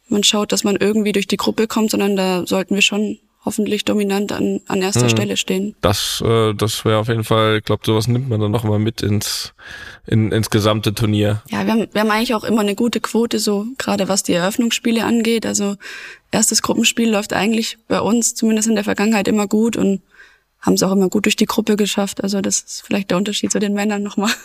man 0.08 0.24
schaut, 0.24 0.50
dass 0.50 0.64
man 0.64 0.74
irgendwie 0.74 1.12
durch 1.12 1.28
die 1.28 1.36
Gruppe 1.36 1.68
kommt, 1.68 1.92
sondern 1.92 2.16
da 2.16 2.44
sollten 2.44 2.74
wir 2.74 2.82
schon 2.82 3.20
hoffentlich 3.44 3.84
dominant 3.84 4.32
an, 4.32 4.60
an 4.66 4.82
erster 4.82 5.02
hm. 5.02 5.10
Stelle 5.10 5.36
stehen. 5.36 5.76
Das, 5.80 6.20
äh, 6.26 6.52
das 6.54 6.84
wäre 6.84 6.98
auf 6.98 7.06
jeden 7.06 7.22
Fall, 7.22 7.58
ich 7.58 7.64
glaube, 7.64 7.82
sowas 7.86 8.08
nimmt 8.08 8.28
man 8.28 8.40
dann 8.40 8.50
noch 8.50 8.64
mal 8.64 8.80
mit 8.80 9.00
ins, 9.00 9.54
in, 10.08 10.32
ins 10.32 10.50
gesamte 10.50 10.92
Turnier. 10.92 11.40
Ja, 11.50 11.64
wir 11.64 11.72
haben, 11.72 11.86
wir 11.92 12.00
haben 12.00 12.10
eigentlich 12.10 12.34
auch 12.34 12.42
immer 12.42 12.62
eine 12.62 12.74
gute 12.74 12.98
Quote, 12.98 13.38
so 13.38 13.64
gerade 13.78 14.08
was 14.08 14.24
die 14.24 14.32
Eröffnungsspiele 14.32 15.04
angeht. 15.04 15.46
Also 15.46 15.76
erstes 16.32 16.62
Gruppenspiel 16.62 17.08
läuft 17.08 17.32
eigentlich 17.32 17.78
bei 17.86 18.00
uns, 18.00 18.34
zumindest 18.34 18.66
in 18.66 18.74
der 18.74 18.82
Vergangenheit, 18.82 19.28
immer 19.28 19.46
gut 19.46 19.76
und 19.76 20.02
haben 20.60 20.74
es 20.74 20.82
auch 20.82 20.92
immer 20.92 21.08
gut 21.08 21.26
durch 21.26 21.36
die 21.36 21.46
Gruppe 21.46 21.76
geschafft. 21.76 22.22
Also 22.22 22.40
das 22.40 22.60
ist 22.60 22.82
vielleicht 22.86 23.10
der 23.10 23.16
Unterschied 23.16 23.52
zu 23.52 23.58
den 23.58 23.74
Männern 23.74 24.02
nochmal. 24.02 24.30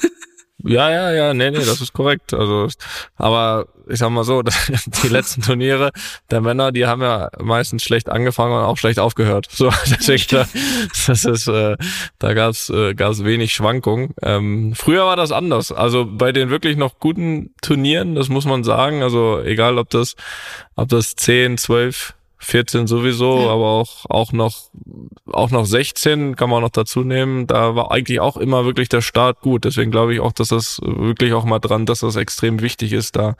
Ja, 0.65 0.89
ja, 0.89 1.12
ja, 1.12 1.34
nee, 1.34 1.51
nee, 1.51 1.58
das 1.58 1.82
ist 1.82 1.91
korrekt. 1.91 2.34
Also, 2.34 2.70
aber 3.17 3.67
ich 3.89 4.00
sag 4.00 4.12
mal 4.12 4.24
so, 4.24 4.41
die 5.03 5.08
letzten 5.10 5.41
Turniere 5.41 5.91
der 6.32 6.39
Männer, 6.39 6.72
die 6.72 6.86
haben 6.86 7.01
ja 7.01 7.29
meistens 7.41 7.84
schlecht 7.84 8.08
angefangen 8.08 8.53
und 8.53 8.63
auch 8.63 8.77
schlecht 8.77 8.98
aufgehört. 8.98 9.48
So, 9.51 9.70
deswegen, 9.89 10.46
das 11.08 11.25
ist, 11.25 11.48
äh, 11.48 11.75
da 12.17 12.34
gab's, 12.34 12.70
äh, 12.70 12.93
gab's 12.93 13.25
wenig 13.25 13.51
Schwankungen. 13.51 14.13
Ähm, 14.22 14.74
früher 14.74 15.05
war 15.05 15.17
das 15.17 15.34
anders. 15.34 15.74
Also 15.74 16.05
bei 16.05 16.32
den 16.32 16.50
wirklich 16.50 16.77
noch 16.77 16.98
guten 16.98 17.53
Turnieren, 17.62 18.15
das 18.15 18.29
muss 18.29 18.46
man 18.46 18.63
sagen. 18.63 19.03
Also 19.03 19.41
egal, 19.41 19.77
ob 19.77 19.89
das, 19.89 20.15
ob 20.75 20.88
das 20.88 21.15
10, 21.15 21.58
12 21.58 22.13
14 22.44 22.88
sowieso, 22.88 23.40
ja. 23.40 23.50
aber 23.50 23.66
auch, 23.66 24.06
auch 24.10 24.32
noch, 24.32 24.70
auch 25.32 25.52
noch 25.52 25.66
16 25.66 26.36
kann 26.36 26.50
man 26.50 26.62
noch 26.62 26.70
dazu 26.70 27.02
nehmen. 27.02 27.48
Da 27.48 27.76
war 27.76 27.92
eigentlich 27.92 28.20
auch 28.20 28.38
immer 28.38 28.66
wirklich 28.66 28.90
der 28.90 29.02
Start 29.02 29.42
gut. 29.42 29.66
Deswegen 29.66 29.92
glaube 29.92 30.14
ich 30.14 30.20
auch, 30.20 30.34
dass 30.34 30.50
das 30.50 30.80
wirklich 30.84 31.34
auch 31.34 31.46
mal 31.46 31.60
dran, 31.60 31.86
dass 31.86 32.00
das 32.00 32.16
extrem 32.16 32.62
wichtig 32.62 32.94
ist, 32.94 33.16
da, 33.16 33.36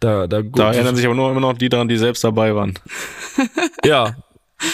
da, 0.00 0.26
da 0.26 0.42
gut. 0.42 0.58
Da 0.58 0.72
erinnern 0.72 0.96
sich 0.96 1.06
aber 1.06 1.14
nur 1.14 1.30
immer 1.30 1.40
noch 1.40 1.54
die 1.54 1.68
dran, 1.68 1.88
die 1.88 1.96
selbst 1.96 2.24
dabei 2.24 2.54
waren. 2.54 2.78
ja. 3.84 4.16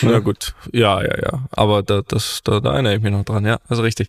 Ja 0.02 0.18
gut, 0.18 0.54
ja, 0.72 1.00
ja, 1.00 1.16
ja. 1.22 1.46
Aber 1.52 1.82
da, 1.84 2.02
das, 2.02 2.40
da, 2.42 2.58
da 2.58 2.72
erinnere 2.72 2.96
ich 2.96 3.02
mich 3.02 3.12
noch 3.12 3.24
dran, 3.24 3.46
ja, 3.46 3.58
also 3.68 3.82
richtig. 3.82 4.08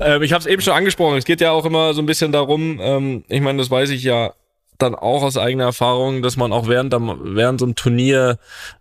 Ähm, 0.00 0.22
ich 0.22 0.32
habe 0.32 0.40
es 0.40 0.46
eben 0.46 0.62
schon 0.62 0.72
angesprochen, 0.72 1.18
es 1.18 1.26
geht 1.26 1.42
ja 1.42 1.50
auch 1.50 1.66
immer 1.66 1.92
so 1.92 2.00
ein 2.00 2.06
bisschen 2.06 2.32
darum, 2.32 2.78
ähm, 2.80 3.24
ich 3.28 3.42
meine, 3.42 3.58
das 3.58 3.70
weiß 3.70 3.90
ich 3.90 4.02
ja 4.02 4.32
dann 4.78 4.94
auch 4.94 5.22
aus 5.22 5.36
eigener 5.36 5.64
Erfahrung, 5.64 6.22
dass 6.22 6.36
man 6.36 6.52
auch 6.52 6.68
während, 6.68 6.92
während 6.94 7.60
so 7.60 7.66
einem 7.66 7.74
Turnier 7.74 8.38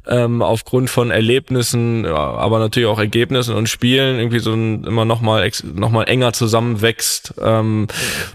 ähm, 0.07 0.41
aufgrund 0.41 0.89
von 0.89 1.11
Erlebnissen, 1.11 2.05
aber 2.05 2.59
natürlich 2.59 2.87
auch 2.87 2.99
Ergebnissen 2.99 3.55
und 3.55 3.67
Spielen 3.67 4.19
irgendwie 4.19 4.39
so 4.39 4.53
ein, 4.53 4.83
immer 4.83 5.05
noch 5.05 5.21
mal, 5.21 5.49
noch 5.73 5.89
mal 5.89 6.03
enger 6.03 6.33
zusammenwächst. 6.33 7.33
Ähm, 7.41 7.87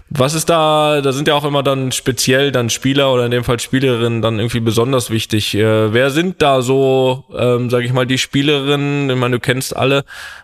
was 0.09 0.33
ist 0.33 0.49
da, 0.49 1.01
da 1.01 1.13
sind 1.13 1.27
ja 1.27 1.35
auch 1.35 1.45
immer 1.45 1.63
dann 1.63 1.91
speziell 1.91 2.51
dann 2.51 2.69
Spieler 2.69 3.13
oder 3.13 3.25
in 3.25 3.31
dem 3.31 3.43
Fall 3.43 3.59
Spielerinnen 3.59 4.21
dann 4.21 4.39
irgendwie 4.39 4.59
besonders 4.59 5.09
wichtig. 5.09 5.55
Äh, 5.55 5.93
wer 5.93 6.11
sind 6.11 6.41
da 6.41 6.61
so, 6.61 7.23
ähm, 7.35 7.69
sage 7.69 7.85
ich 7.85 7.93
mal, 7.93 8.05
die 8.05 8.17
Spielerinnen, 8.17 9.09
ich 9.09 9.17
meine, 9.17 9.37
du 9.37 9.39
kennst 9.39 9.75
alle, 9.75 10.03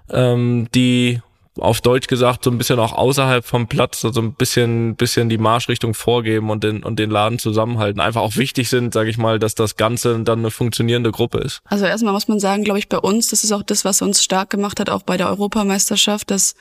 ähm, 0.09 0.67
die 0.73 1.21
auf 1.62 1.82
Deutsch 1.82 2.08
gesagt 2.08 2.44
so 2.44 2.51
ein 2.51 2.58
bisschen 2.58 2.80
auch 2.80 2.94
außerhalb 2.94 3.46
vom 3.46 3.68
Platz, 3.68 4.01
so 4.01 4.10
also 4.10 4.22
ein 4.22 4.34
bisschen, 4.34 4.96
bisschen 4.96 5.30
die 5.30 5.38
Marschrichtung 5.38 5.94
vorgeben 5.94 6.50
und 6.50 6.63
den, 6.63 6.84
und 6.84 7.00
den 7.00 7.10
Laden 7.10 7.39
zusammenhalten. 7.39 8.00
Einfach 8.00 8.22
auch 8.22 8.36
wichtig 8.36 8.70
sind, 8.70 8.94
sage 8.94 9.10
ich 9.10 9.18
mal, 9.18 9.39
dass 9.39 9.56
das 9.56 9.75
Ganze 9.75 10.20
dann 10.20 10.39
eine 10.39 10.51
funktionierende 10.51 11.12
Gruppe 11.12 11.39
ist. 11.39 11.62
Also 11.66 11.86
erstmal 11.86 12.13
muss 12.13 12.28
man 12.28 12.39
sagen, 12.39 12.63
glaube 12.63 12.80
ich, 12.80 12.89
bei 12.89 12.98
uns, 12.98 13.30
das 13.30 13.44
ist 13.44 13.51
auch 13.51 13.63
das, 13.63 13.86
was 13.86 14.01
uns 14.01 14.24
stark 14.24 14.50
gemacht 14.50 14.80
hat, 14.80 14.89
auch 14.89 15.04
bei 15.04 15.18
der 15.18 15.30
Europameisterschaft, 15.30 16.32
dass 16.32 16.56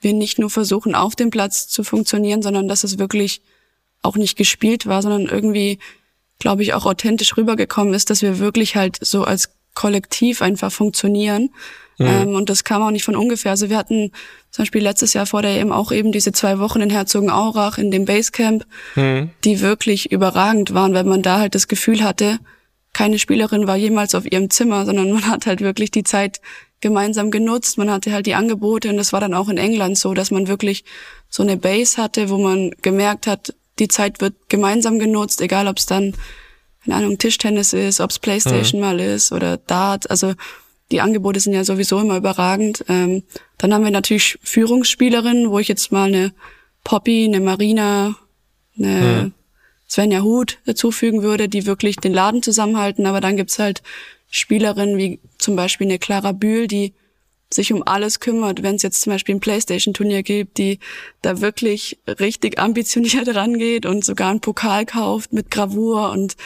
wir 0.00 0.12
nicht 0.12 0.38
nur 0.38 0.50
versuchen, 0.50 0.94
auf 0.94 1.16
dem 1.16 1.30
Platz 1.30 1.68
zu 1.68 1.84
funktionieren, 1.84 2.42
sondern 2.42 2.68
dass 2.68 2.84
es 2.84 2.98
wirklich 2.98 3.42
auch 4.02 4.16
nicht 4.16 4.36
gespielt 4.36 4.86
war, 4.86 5.02
sondern 5.02 5.26
irgendwie, 5.26 5.78
glaube 6.38 6.62
ich, 6.62 6.74
auch 6.74 6.86
authentisch 6.86 7.36
rübergekommen 7.36 7.94
ist, 7.94 8.10
dass 8.10 8.22
wir 8.22 8.38
wirklich 8.38 8.76
halt 8.76 8.98
so 9.00 9.24
als 9.24 9.50
Kollektiv 9.74 10.42
einfach 10.42 10.72
funktionieren 10.72 11.50
Mhm. 11.98 12.06
Ähm, 12.06 12.34
und 12.34 12.50
das 12.50 12.64
kam 12.64 12.82
auch 12.82 12.90
nicht 12.90 13.04
von 13.04 13.16
ungefähr. 13.16 13.52
Also 13.52 13.70
wir 13.70 13.76
hatten 13.76 14.12
zum 14.50 14.62
Beispiel 14.62 14.82
letztes 14.82 15.14
Jahr 15.14 15.26
vor 15.26 15.42
der 15.42 15.58
EM 15.58 15.72
auch 15.72 15.92
eben 15.92 16.12
diese 16.12 16.32
zwei 16.32 16.58
Wochen 16.58 16.80
in 16.80 16.90
Herzogenaurach 16.90 17.78
in 17.78 17.90
dem 17.90 18.04
Basecamp, 18.04 18.66
mhm. 18.94 19.30
die 19.44 19.60
wirklich 19.60 20.12
überragend 20.12 20.74
waren, 20.74 20.94
weil 20.94 21.04
man 21.04 21.22
da 21.22 21.38
halt 21.38 21.54
das 21.54 21.68
Gefühl 21.68 22.02
hatte, 22.02 22.38
keine 22.92 23.18
Spielerin 23.18 23.66
war 23.66 23.76
jemals 23.76 24.14
auf 24.14 24.30
ihrem 24.30 24.48
Zimmer, 24.48 24.86
sondern 24.86 25.12
man 25.12 25.28
hat 25.28 25.44
halt 25.46 25.60
wirklich 25.60 25.90
die 25.90 26.04
Zeit 26.04 26.40
gemeinsam 26.80 27.30
genutzt. 27.30 27.78
Man 27.78 27.90
hatte 27.90 28.12
halt 28.12 28.26
die 28.26 28.34
Angebote 28.34 28.88
und 28.88 28.96
das 28.96 29.12
war 29.12 29.20
dann 29.20 29.34
auch 29.34 29.48
in 29.48 29.58
England 29.58 29.98
so, 29.98 30.14
dass 30.14 30.30
man 30.30 30.48
wirklich 30.48 30.84
so 31.28 31.42
eine 31.42 31.56
Base 31.56 32.00
hatte, 32.00 32.30
wo 32.30 32.38
man 32.38 32.70
gemerkt 32.82 33.26
hat, 33.26 33.54
die 33.78 33.88
Zeit 33.88 34.20
wird 34.20 34.48
gemeinsam 34.48 34.98
genutzt, 34.98 35.40
egal 35.40 35.68
ob 35.68 35.78
es 35.78 35.86
dann, 35.86 36.14
keine 36.84 36.96
Ahnung, 36.96 37.18
Tischtennis 37.18 37.72
ist, 37.72 38.00
ob 38.00 38.10
es 38.10 38.18
Playstation 38.18 38.80
mhm. 38.80 38.86
mal 38.86 39.00
ist 39.00 39.32
oder 39.32 39.58
Dart. 39.58 40.10
Also 40.10 40.32
die 40.92 41.00
Angebote 41.00 41.40
sind 41.40 41.52
ja 41.52 41.64
sowieso 41.64 42.00
immer 42.00 42.16
überragend. 42.16 42.84
Ähm, 42.88 43.24
dann 43.58 43.74
haben 43.74 43.84
wir 43.84 43.90
natürlich 43.90 44.38
Führungsspielerinnen, 44.42 45.50
wo 45.50 45.58
ich 45.58 45.68
jetzt 45.68 45.90
mal 45.92 46.08
eine 46.08 46.32
Poppy, 46.84 47.24
eine 47.24 47.40
Marina, 47.40 48.16
eine 48.78 49.24
mhm. 49.24 49.34
Svenja 49.88 50.22
Huth 50.22 50.58
dazufügen 50.66 51.22
würde, 51.22 51.48
die 51.48 51.66
wirklich 51.66 51.96
den 51.96 52.12
Laden 52.12 52.42
zusammenhalten. 52.42 53.06
Aber 53.06 53.20
dann 53.20 53.36
gibt's 53.36 53.58
halt 53.58 53.82
Spielerinnen 54.30 54.96
wie 54.96 55.20
zum 55.38 55.56
Beispiel 55.56 55.86
eine 55.86 55.98
Clara 55.98 56.32
Bühl, 56.32 56.66
die 56.66 56.94
sich 57.52 57.72
um 57.72 57.82
alles 57.86 58.18
kümmert, 58.20 58.62
wenn 58.62 58.74
es 58.74 58.82
jetzt 58.82 59.02
zum 59.02 59.12
Beispiel 59.12 59.36
ein 59.36 59.40
Playstation-Turnier 59.40 60.22
gibt, 60.22 60.58
die 60.58 60.80
da 61.22 61.40
wirklich 61.40 61.98
richtig 62.06 62.58
ambitioniert 62.58 63.28
rangeht 63.34 63.86
und 63.86 64.04
sogar 64.04 64.30
einen 64.30 64.40
Pokal 64.40 64.84
kauft 64.84 65.32
mit 65.32 65.50
Gravur 65.50 66.10
und 66.10 66.36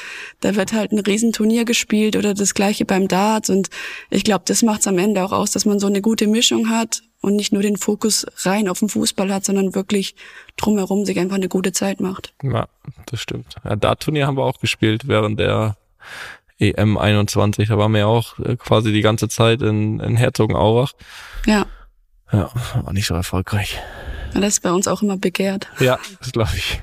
da 0.41 0.57
wird 0.57 0.73
halt 0.73 0.93
ein 0.93 0.99
Riesenturnier 0.99 1.65
gespielt 1.65 2.17
oder 2.17 2.35
das 2.35 2.55
gleiche 2.55 2.85
beim 2.85 3.09
Darts 3.09 3.49
und 3.49 3.71
ich 4.11 4.25
glaube, 4.25 4.45
das 4.47 4.63
macht 4.63 4.81
es 4.81 4.87
am 4.87 4.99
Ende 4.99 5.25
auch 5.25 5.33
aus, 5.33 5.53
dass 5.53 5.65
man 5.65 5.79
so 5.79 5.87
eine 5.87 6.03
gute 6.03 6.27
Mischung 6.27 6.69
hat 6.69 7.03
und 7.23 7.37
nicht 7.37 7.53
nur 7.53 7.63
den 7.63 7.77
Fokus 7.77 8.27
rein 8.45 8.69
auf 8.69 8.81
den 8.81 8.89
Fußball 8.89 9.33
hat, 9.33 9.45
sondern 9.45 9.75
wirklich 9.75 10.15
drumherum 10.57 11.05
sich 11.05 11.19
einfach 11.19 11.37
eine 11.37 11.49
gute 11.49 11.73
Zeit 11.73 12.01
macht. 12.01 12.35
Ja, 12.43 12.69
das 13.07 13.21
stimmt. 13.21 13.57
Ja, 13.65 13.77
Dart-Turnier 13.77 14.27
haben 14.27 14.37
wir 14.37 14.45
auch 14.45 14.61
gespielt 14.61 15.07
während 15.07 15.39
der 15.39 15.77
EM 16.61 16.99
21. 16.99 17.69
Da 17.69 17.79
waren 17.79 17.93
wir 17.93 18.01
ja 18.01 18.07
auch 18.07 18.39
äh, 18.39 18.57
quasi 18.57 18.93
die 18.93 19.01
ganze 19.01 19.29
Zeit 19.29 19.63
in, 19.63 20.01
in 20.01 20.17
Herzogenaurach. 20.17 20.93
Ja. 21.47 21.67
Ja, 22.33 22.51
war 22.85 22.93
nicht 22.93 23.07
so 23.07 23.15
erfolgreich. 23.15 23.81
Das 24.35 24.55
ist 24.55 24.63
bei 24.63 24.73
uns 24.73 24.87
auch 24.89 25.03
immer 25.03 25.17
begehrt. 25.17 25.69
Ja, 25.81 25.99
das 26.21 26.33
glaube 26.33 26.51
ich. 26.57 26.81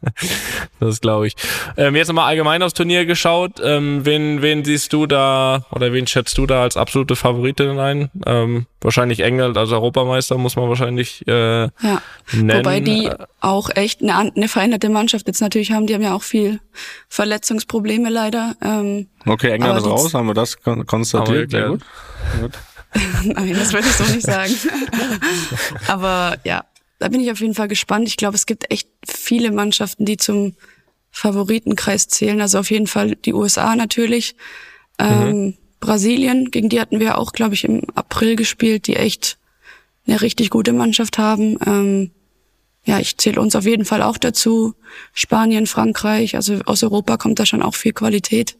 das 0.80 1.00
glaube 1.00 1.26
ich. 1.26 1.36
Ähm, 1.76 1.96
jetzt 1.96 2.08
nochmal 2.08 2.26
allgemein 2.26 2.62
aufs 2.62 2.74
Turnier 2.74 3.06
geschaut. 3.06 3.60
Ähm, 3.62 4.04
wen, 4.04 4.42
wen 4.42 4.64
siehst 4.64 4.92
du 4.92 5.06
da 5.06 5.66
oder 5.70 5.92
wen 5.92 6.06
schätzt 6.06 6.38
du 6.38 6.46
da 6.46 6.62
als 6.62 6.76
absolute 6.76 7.16
Favoritin 7.16 7.78
ein? 7.78 8.10
Ähm, 8.26 8.66
wahrscheinlich 8.80 9.20
England 9.20 9.56
als 9.56 9.70
Europameister 9.72 10.38
muss 10.38 10.56
man 10.56 10.68
wahrscheinlich 10.68 11.26
äh, 11.26 11.62
ja. 11.64 11.70
nennen. 12.32 12.58
Wobei 12.58 12.80
die 12.80 13.10
auch 13.40 13.70
echt 13.74 14.02
eine, 14.02 14.32
eine 14.34 14.48
veränderte 14.48 14.88
Mannschaft 14.88 15.26
jetzt 15.26 15.40
natürlich 15.40 15.72
haben. 15.72 15.86
Die 15.86 15.94
haben 15.94 16.02
ja 16.02 16.14
auch 16.14 16.22
viel 16.22 16.60
Verletzungsprobleme 17.08 18.10
leider. 18.10 18.56
Ähm, 18.62 19.08
okay, 19.26 19.50
England 19.50 19.78
ist 19.78 19.86
raus, 19.86 20.14
haben 20.14 20.26
wir 20.26 20.34
das 20.34 20.56
konstatiert. 20.62 21.50
Sehr 21.50 21.68
gut. 21.68 21.82
gut. 22.40 22.52
Nein, 23.24 23.54
das 23.54 23.72
würde 23.72 23.88
ich 23.88 23.94
so 23.94 24.04
nicht 24.04 24.26
sagen. 24.26 24.54
Aber 25.88 26.38
ja, 26.44 26.64
da 26.98 27.08
bin 27.08 27.20
ich 27.20 27.30
auf 27.30 27.40
jeden 27.40 27.54
Fall 27.54 27.68
gespannt. 27.68 28.08
Ich 28.08 28.16
glaube, 28.16 28.36
es 28.36 28.46
gibt 28.46 28.70
echt 28.70 28.88
viele 29.08 29.50
Mannschaften, 29.50 30.04
die 30.04 30.16
zum 30.16 30.54
Favoritenkreis 31.10 32.08
zählen. 32.08 32.40
Also 32.40 32.58
auf 32.58 32.70
jeden 32.70 32.86
Fall 32.86 33.16
die 33.16 33.32
USA 33.32 33.76
natürlich. 33.76 34.36
Ähm, 34.98 35.28
mhm. 35.28 35.54
Brasilien, 35.80 36.50
gegen 36.50 36.68
die 36.68 36.80
hatten 36.80 37.00
wir 37.00 37.18
auch, 37.18 37.32
glaube 37.32 37.54
ich, 37.54 37.64
im 37.64 37.82
April 37.94 38.36
gespielt, 38.36 38.86
die 38.86 38.96
echt 38.96 39.38
eine 40.06 40.20
richtig 40.20 40.50
gute 40.50 40.72
Mannschaft 40.72 41.18
haben. 41.18 41.58
Ähm, 41.66 42.10
ja, 42.84 43.00
ich 43.00 43.16
zähle 43.16 43.40
uns 43.40 43.56
auf 43.56 43.64
jeden 43.64 43.84
Fall 43.84 44.02
auch 44.02 44.18
dazu. 44.18 44.74
Spanien, 45.12 45.66
Frankreich, 45.66 46.36
also 46.36 46.60
aus 46.66 46.82
Europa 46.82 47.16
kommt 47.16 47.38
da 47.38 47.46
schon 47.46 47.62
auch 47.62 47.74
viel 47.74 47.92
Qualität. 47.92 48.56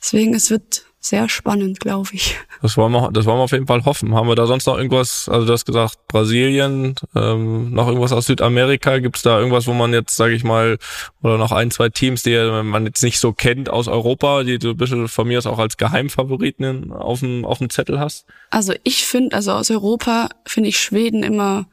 Deswegen, 0.00 0.34
es 0.34 0.50
wird 0.50 0.86
sehr 1.04 1.28
spannend, 1.28 1.80
glaube 1.80 2.10
ich. 2.12 2.36
Das 2.62 2.76
wollen 2.76 2.92
wir, 2.92 3.10
das 3.12 3.26
wollen 3.26 3.38
wir 3.38 3.42
auf 3.42 3.50
jeden 3.50 3.66
Fall 3.66 3.84
hoffen. 3.84 4.14
Haben 4.14 4.28
wir 4.28 4.36
da 4.36 4.46
sonst 4.46 4.66
noch 4.66 4.76
irgendwas, 4.76 5.28
also 5.28 5.44
du 5.46 5.52
hast 5.52 5.64
gesagt, 5.64 5.98
Brasilien, 6.06 6.94
ähm, 7.16 7.72
noch 7.72 7.88
irgendwas 7.88 8.12
aus 8.12 8.26
Südamerika? 8.26 8.98
Gibt 8.98 9.16
es 9.16 9.22
da 9.22 9.36
irgendwas, 9.38 9.66
wo 9.66 9.72
man 9.72 9.92
jetzt, 9.92 10.16
sage 10.16 10.34
ich 10.34 10.44
mal, 10.44 10.78
oder 11.20 11.38
noch 11.38 11.50
ein, 11.50 11.72
zwei 11.72 11.88
Teams, 11.88 12.22
die 12.22 12.36
man 12.62 12.86
jetzt 12.86 13.02
nicht 13.02 13.18
so 13.18 13.32
kennt 13.32 13.68
aus 13.68 13.88
Europa, 13.88 14.44
die 14.44 14.60
du 14.60 14.70
ein 14.70 14.76
bisschen 14.76 15.08
von 15.08 15.26
mir 15.26 15.38
aus 15.38 15.46
auch 15.46 15.58
als 15.58 15.76
Geheimfavoriten 15.76 16.92
auf 16.92 17.18
dem, 17.18 17.44
auf 17.44 17.58
dem 17.58 17.68
Zettel 17.68 17.98
hast? 17.98 18.24
Also 18.50 18.72
ich 18.84 19.04
finde, 19.04 19.34
also 19.34 19.52
aus 19.52 19.72
Europa 19.72 20.28
finde 20.46 20.68
ich 20.68 20.78
Schweden 20.78 21.24
immer 21.24 21.66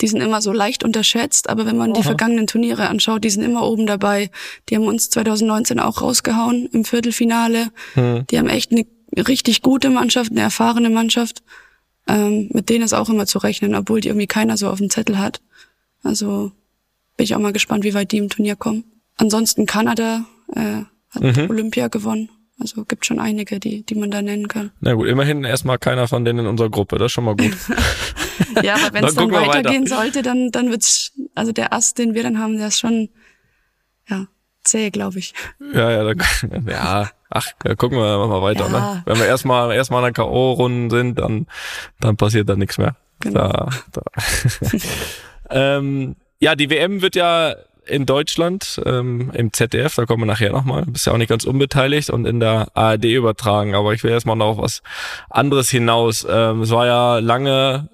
die 0.00 0.08
sind 0.08 0.20
immer 0.20 0.42
so 0.42 0.52
leicht 0.52 0.82
unterschätzt, 0.84 1.48
aber 1.48 1.66
wenn 1.66 1.76
man 1.76 1.92
Aha. 1.92 1.98
die 1.98 2.02
vergangenen 2.02 2.46
Turniere 2.46 2.88
anschaut, 2.88 3.22
die 3.24 3.30
sind 3.30 3.42
immer 3.42 3.62
oben 3.62 3.86
dabei. 3.86 4.30
Die 4.68 4.76
haben 4.76 4.86
uns 4.86 5.08
2019 5.10 5.78
auch 5.78 6.02
rausgehauen 6.02 6.66
im 6.72 6.84
Viertelfinale. 6.84 7.68
Hm. 7.94 8.26
Die 8.28 8.38
haben 8.38 8.48
echt 8.48 8.72
eine 8.72 8.86
richtig 9.26 9.62
gute 9.62 9.90
Mannschaft, 9.90 10.32
eine 10.32 10.40
erfahrene 10.40 10.90
Mannschaft. 10.90 11.42
Ähm, 12.08 12.48
mit 12.52 12.68
denen 12.68 12.84
ist 12.84 12.92
auch 12.92 13.08
immer 13.08 13.26
zu 13.26 13.38
rechnen, 13.38 13.74
obwohl 13.74 14.00
die 14.00 14.08
irgendwie 14.08 14.26
keiner 14.26 14.56
so 14.56 14.68
auf 14.68 14.78
dem 14.78 14.90
Zettel 14.90 15.18
hat. 15.18 15.40
Also 16.02 16.52
bin 17.16 17.24
ich 17.24 17.34
auch 17.34 17.40
mal 17.40 17.52
gespannt, 17.52 17.84
wie 17.84 17.94
weit 17.94 18.12
die 18.12 18.18
im 18.18 18.28
Turnier 18.28 18.56
kommen. 18.56 18.84
Ansonsten 19.16 19.64
Kanada 19.64 20.24
äh, 20.54 20.82
hat 21.10 21.22
mhm. 21.22 21.48
Olympia 21.48 21.88
gewonnen. 21.88 22.30
Also 22.60 22.84
gibt 22.84 23.06
schon 23.06 23.18
einige, 23.20 23.58
die, 23.58 23.84
die 23.84 23.94
man 23.94 24.10
da 24.10 24.22
nennen 24.22 24.48
kann. 24.48 24.70
Na 24.80 24.94
gut, 24.94 25.08
immerhin 25.08 25.44
erstmal 25.44 25.78
keiner 25.78 26.06
von 26.08 26.24
denen 26.24 26.40
in 26.40 26.46
unserer 26.46 26.70
Gruppe, 26.70 26.98
das 26.98 27.06
ist 27.06 27.12
schon 27.12 27.24
mal 27.24 27.36
gut. 27.36 27.52
ja, 28.62 28.74
aber 28.74 28.94
wenn 28.94 29.04
es 29.04 29.14
dann, 29.14 29.30
dann 29.30 29.46
weitergehen 29.46 29.84
weiter. 29.84 29.96
sollte, 29.96 30.22
dann, 30.22 30.50
dann 30.50 30.70
wird's, 30.70 31.12
also 31.34 31.52
der 31.52 31.72
Ast, 31.72 31.98
den 31.98 32.14
wir 32.14 32.22
dann 32.22 32.38
haben, 32.38 32.56
der 32.56 32.68
ist 32.68 32.78
schon, 32.78 33.08
ja, 34.08 34.26
zäh, 34.64 34.90
glaube 34.90 35.18
ich. 35.18 35.34
Ja, 35.72 35.90
ja, 35.90 36.04
dann, 36.04 36.66
ja, 36.66 37.10
ach, 37.30 37.46
ja, 37.64 37.74
gucken 37.74 37.98
wir 37.98 38.26
mal 38.26 38.42
weiter, 38.42 38.68
ne? 38.68 38.74
ja. 38.74 38.94
ne? 38.94 39.02
Wenn 39.06 39.18
wir 39.18 39.26
erstmal, 39.26 39.72
erstmal 39.72 40.00
in 40.00 40.12
der 40.14 40.24
K.O.-Runden 40.24 40.90
sind, 40.90 41.18
dann, 41.18 41.46
dann 42.00 42.16
passiert 42.16 42.48
da 42.48 42.56
nichts 42.56 42.78
mehr. 42.78 42.96
Genau. 43.20 43.48
Da, 43.48 43.68
da. 43.92 44.02
ähm, 45.50 46.16
ja, 46.40 46.56
die 46.56 46.70
WM 46.70 47.00
wird 47.02 47.16
ja 47.16 47.54
in 47.86 48.06
Deutschland 48.06 48.80
ähm, 48.84 49.30
im 49.34 49.52
ZDF, 49.52 49.94
da 49.94 50.06
kommen 50.06 50.22
wir 50.22 50.26
nachher 50.26 50.50
nochmal, 50.50 50.84
bist 50.86 51.06
ja 51.06 51.12
auch 51.12 51.18
nicht 51.18 51.28
ganz 51.28 51.44
unbeteiligt 51.44 52.10
und 52.10 52.26
in 52.26 52.40
der 52.40 52.68
ARD 52.74 53.04
übertragen, 53.04 53.74
aber 53.74 53.92
ich 53.92 54.02
will 54.02 54.10
erstmal 54.10 54.36
noch 54.36 54.58
was 54.58 54.82
anderes 55.28 55.70
hinaus. 55.70 56.26
Ähm, 56.28 56.62
es 56.62 56.70
war 56.70 56.86
ja 56.86 57.18
lange 57.18 57.88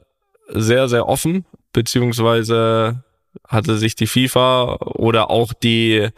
sehr, 0.53 0.89
sehr 0.89 1.09
offen, 1.09 1.45
beziehungsweise 1.73 3.03
hatte 3.47 3.77
sich 3.79 3.95
die 3.95 4.07
FIFA 4.07 4.77
oder 4.81 5.31
auch 5.31 5.53
die 5.53 6.09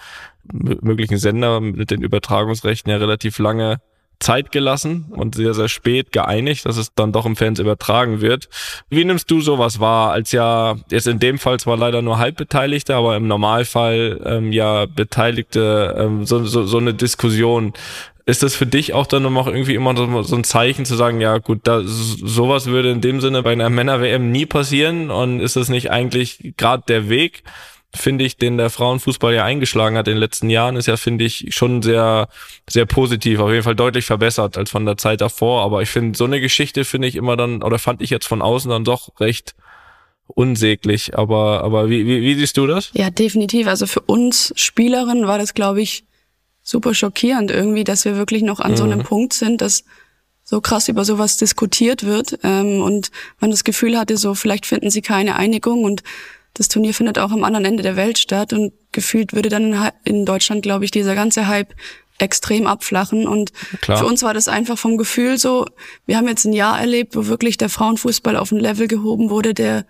möglichen 0.53 1.18
Sender 1.18 1.61
mit 1.61 1.90
den 1.90 2.03
Übertragungsrechten 2.03 2.90
ja 2.90 2.99
relativ 2.99 3.38
lange 3.38 3.81
Zeit 4.23 4.53
gelassen 4.53 5.07
und 5.11 5.35
sehr, 5.35 5.53
sehr 5.53 5.68
spät 5.68 6.12
geeinigt, 6.12 6.64
dass 6.64 6.77
es 6.77 6.95
dann 6.95 7.12
doch 7.12 7.27
im 7.27 7.37
Fans 7.37 7.59
übertragen 7.59 8.21
wird. 8.21 8.49
Wie 8.88 9.05
nimmst 9.05 9.31
du 9.31 9.40
sowas 9.40 9.81
wahr, 9.81 10.12
als 10.12 10.33
ja 10.33 10.77
jetzt 10.90 11.09
in 11.09 11.18
dem 11.18 11.38
Fall 11.38 11.59
zwar 11.59 11.77
leider 11.77 12.03
nur 12.03 12.18
Halbbeteiligte, 12.18 12.95
aber 12.95 13.16
im 13.16 13.27
Normalfall 13.27 14.21
ähm, 14.25 14.53
ja 14.53 14.87
Beteiligte, 14.87 15.97
ähm, 15.99 16.25
so, 16.25 16.45
so, 16.45 16.64
so 16.64 16.79
eine 16.79 16.95
Diskussion. 16.95 17.73
Ist 18.24 18.42
das 18.42 18.54
für 18.54 18.66
dich 18.66 18.94
auch 18.94 19.06
dann 19.06 19.24
noch 19.24 19.46
irgendwie 19.46 19.74
immer 19.74 19.96
so, 19.96 20.22
so 20.22 20.37
ein 20.37 20.44
Zeichen 20.44 20.85
zu 20.85 20.94
sagen, 20.94 21.20
ja 21.20 21.38
gut, 21.38 21.61
da, 21.64 21.82
sowas 21.85 22.66
würde 22.66 22.90
in 22.90 23.00
dem 23.00 23.20
Sinne 23.20 23.42
bei 23.42 23.52
einer 23.52 23.68
Männer-WM 23.68 24.30
nie 24.30 24.46
passieren 24.46 25.11
und 25.11 25.40
ist 25.40 25.56
das 25.56 25.68
nicht 25.68 25.90
eigentlich 25.90 26.54
gerade 26.56 26.85
der 26.87 27.08
Weg, 27.08 27.42
finde 27.94 28.24
ich, 28.24 28.37
den 28.37 28.56
der 28.56 28.70
Frauenfußball 28.70 29.35
ja 29.35 29.44
eingeschlagen 29.44 29.96
hat 29.96 30.08
in 30.08 30.14
den 30.14 30.20
letzten 30.20 30.50
Jahren, 30.50 30.76
ist 30.76 30.87
ja, 30.87 30.96
finde 30.96 31.24
ich, 31.24 31.46
schon 31.50 31.82
sehr, 31.82 32.28
sehr 32.68 32.87
positiv, 32.87 33.40
auf 33.40 33.50
jeden 33.50 33.62
Fall 33.62 33.74
deutlich 33.74 34.06
verbessert 34.06 34.56
als 34.56 34.70
von 34.70 34.87
der 34.87 34.96
Zeit 34.96 35.20
davor. 35.20 35.62
Aber 35.62 35.82
ich 35.82 35.90
finde, 35.90 36.16
so 36.16 36.24
eine 36.24 36.40
Geschichte 36.40 36.85
finde 36.85 37.08
ich 37.08 37.16
immer 37.16 37.37
dann, 37.37 37.62
oder 37.62 37.78
fand 37.78 38.02
ich 38.02 38.11
jetzt 38.11 38.26
von 38.26 38.40
außen 38.40 38.70
dann 38.70 38.85
doch 38.85 39.20
recht 39.20 39.54
unsäglich. 40.26 41.18
Aber, 41.18 41.62
aber 41.62 41.90
wie, 41.90 42.06
wie, 42.06 42.22
wie 42.22 42.35
siehst 42.35 42.56
du 42.56 42.66
das? 42.66 42.90
Ja, 42.94 43.11
definitiv. 43.11 43.66
Also 43.66 43.87
für 43.87 44.00
uns 44.00 44.52
Spielerinnen 44.56 45.26
war 45.26 45.38
das, 45.38 45.54
glaube 45.54 45.82
ich, 45.82 46.04
super 46.62 46.94
schockierend 46.94 47.51
irgendwie, 47.51 47.85
dass 47.85 48.05
wir 48.05 48.16
wirklich 48.16 48.42
noch 48.42 48.61
an 48.61 48.72
mhm. 48.72 48.77
so 48.77 48.85
einem 48.85 48.98
mhm. 49.01 49.05
Punkt 49.05 49.33
sind, 49.33 49.61
dass 49.61 49.85
so 50.44 50.61
krass 50.61 50.88
über 50.88 51.05
sowas 51.05 51.37
diskutiert 51.37 52.05
wird 52.05 52.38
ähm, 52.42 52.83
und 52.83 53.11
man 53.40 53.51
das 53.51 53.64
Gefühl 53.64 53.98
hatte, 53.98 54.16
so 54.16 54.35
vielleicht 54.35 54.66
finden 54.66 54.90
sie 54.90 55.03
keine 55.03 55.37
Einigung 55.37 55.85
und 55.85 56.03
das 56.55 56.68
Turnier 56.68 56.92
findet 56.92 57.18
auch 57.18 57.33
am 57.33 57.44
anderen 57.44 57.64
Ende 57.64 57.83
der 57.83 57.96
Welt 57.96 58.18
statt 58.18 58.53
und 58.53 58.72
gefühlt 58.92 59.33
würde 59.33 59.48
dann 59.48 59.90
in 60.05 60.27
Deutschland, 60.27 60.62
glaube 60.62 60.85
ich, 60.85 60.90
dieser 60.90 61.14
ganze 61.14 61.46
Hype 61.46 61.75
extrem 62.18 62.66
abflachen. 62.66 63.27
Und 63.27 63.53
Klar. 63.81 63.98
für 63.98 64.07
uns 64.07 64.22
war 64.22 64.35
das 64.35 64.48
einfach 64.48 64.77
vom 64.77 64.98
Gefühl 64.98 65.38
so, 65.38 65.66
wir 66.05 66.18
haben 66.18 66.29
jetzt 66.29 66.44
ein 66.44 66.53
Jahr 66.53 66.79
erlebt, 66.79 67.16
wo 67.16 67.27
wirklich 67.27 67.57
der 67.57 67.70
Frauenfußball 67.70 68.37
auf 68.37 68.53
ein 68.53 68.61
Level 68.61 68.87
gehoben 68.87 69.31
wurde, 69.31 69.55
der 69.55 69.87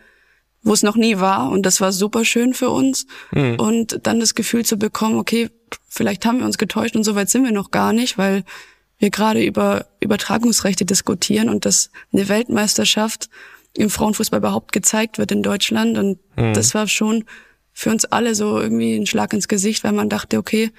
wo 0.65 0.73
es 0.73 0.85
noch 0.85 0.95
nie 0.95 1.19
war. 1.19 1.51
Und 1.51 1.67
das 1.67 1.81
war 1.81 1.91
super 1.91 2.25
schön 2.25 2.55
für 2.55 2.71
uns. 2.71 3.07
Mhm. 3.33 3.57
Und 3.57 4.07
dann 4.07 4.21
das 4.21 4.37
Gefühl 4.37 4.65
zu 4.65 4.77
bekommen, 4.77 5.19
okay, 5.19 5.51
vielleicht 5.89 6.25
haben 6.27 6.39
wir 6.39 6.47
uns 6.47 6.59
getäuscht 6.59 6.97
und 6.97 7.05
so 7.05 7.15
weit 7.15 7.31
sind 7.31 7.45
wir 7.45 7.53
noch 7.53 7.71
gar 7.71 7.93
nicht, 7.93 8.19
weil 8.19 8.45
wir 8.99 9.11
gerade 9.11 9.45
über 9.45 9.87
Übertragungsrechte 10.01 10.85
diskutieren 10.85 11.49
und 11.49 11.67
dass 11.67 11.91
eine 12.13 12.29
Weltmeisterschaft 12.29 13.29
im 13.75 13.91
Frauenfußball 13.91 14.39
überhaupt 14.39 14.73
gezeigt 14.73 15.19
wird 15.19 15.33
in 15.33 15.43
Deutschland. 15.43 15.99
Und 15.99 16.19
mhm. 16.37 16.55
das 16.55 16.75
war 16.75 16.87
schon 16.87 17.25
für 17.73 17.91
uns 17.91 18.05
alle 18.05 18.35
so 18.35 18.61
irgendwie 18.61 18.97
ein 18.97 19.07
Schlag 19.07 19.33
ins 19.33 19.49
Gesicht, 19.49 19.83
weil 19.83 19.93
man 19.93 20.09
dachte, 20.09 20.39
okay, 20.39 20.71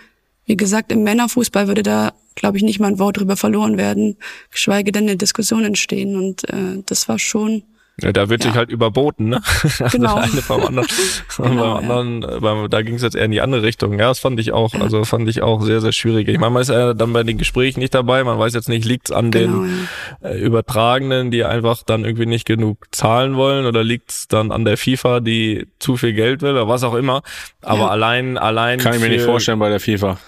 wie 0.45 0.57
gesagt, 0.57 0.91
im 0.91 1.03
Männerfußball 1.03 1.67
würde 1.67 1.83
da, 1.83 2.13
glaube 2.35 2.57
ich, 2.57 2.63
nicht 2.63 2.79
mal 2.79 2.87
ein 2.87 2.99
Wort 2.99 3.17
drüber 3.17 3.37
verloren 3.37 3.77
werden, 3.77 4.17
geschweige 4.51 4.91
denn 4.91 5.03
eine 5.03 5.17
Diskussion 5.17 5.63
entstehen. 5.63 6.15
Und 6.15 6.47
äh, 6.49 6.83
das 6.85 7.07
war 7.07 7.19
schon 7.19 7.63
ja, 8.01 8.11
da 8.11 8.27
wird 8.27 8.43
ja. 8.43 8.49
sich 8.49 8.57
halt 8.57 8.71
überboten, 8.71 9.29
ne? 9.29 9.41
Also 9.63 9.97
genau. 9.97 10.15
Also 10.15 10.31
eine 10.33 10.41
vom 10.41 10.65
anderen. 10.65 10.87
genau, 11.37 11.75
beim 11.75 11.91
anderen, 11.91 12.21
ja. 12.23 12.39
beim, 12.39 12.69
da 12.69 12.81
ging 12.81 12.95
es 12.95 13.03
jetzt 13.03 13.15
eher 13.15 13.25
in 13.25 13.31
die 13.31 13.41
andere 13.41 13.61
Richtung. 13.61 13.99
Ja, 13.99 14.07
das 14.07 14.19
fand 14.19 14.39
ich 14.39 14.51
auch, 14.51 14.73
also 14.73 15.03
fand 15.03 15.29
ich 15.29 15.43
auch 15.43 15.61
sehr, 15.61 15.79
sehr 15.79 15.91
schwierig. 15.91 16.27
Ich 16.27 16.39
meine, 16.39 16.51
man 16.51 16.63
ist 16.63 16.69
ja 16.69 16.95
dann 16.95 17.13
bei 17.13 17.21
den 17.21 17.37
Gesprächen 17.37 17.81
nicht 17.81 17.93
dabei, 17.93 18.23
man 18.23 18.39
weiß 18.39 18.55
jetzt 18.55 18.67
nicht, 18.67 18.83
liegt's 18.85 19.11
an 19.11 19.29
genau, 19.29 19.63
den 19.63 19.87
ja. 20.23 20.29
äh, 20.29 20.39
Übertragenen, 20.39 21.29
die 21.29 21.43
einfach 21.43 21.83
dann 21.83 22.03
irgendwie 22.03 22.25
nicht 22.25 22.45
genug 22.45 22.87
zahlen 22.91 23.35
wollen 23.35 23.67
oder 23.67 23.83
liegt's 23.83 24.27
dann 24.27 24.51
an 24.51 24.65
der 24.65 24.77
FIFA, 24.77 25.19
die 25.19 25.67
zu 25.77 25.95
viel 25.95 26.13
Geld 26.13 26.41
will 26.41 26.51
oder 26.51 26.67
was 26.67 26.83
auch 26.83 26.95
immer. 26.95 27.21
Aber 27.61 27.91
allein, 27.91 28.39
allein. 28.39 28.79
Kann 28.79 28.95
ich 28.95 29.01
mir 29.01 29.09
nicht 29.09 29.25
vorstellen 29.25 29.59
bei 29.59 29.69
der 29.69 29.79
FIFA. 29.79 30.17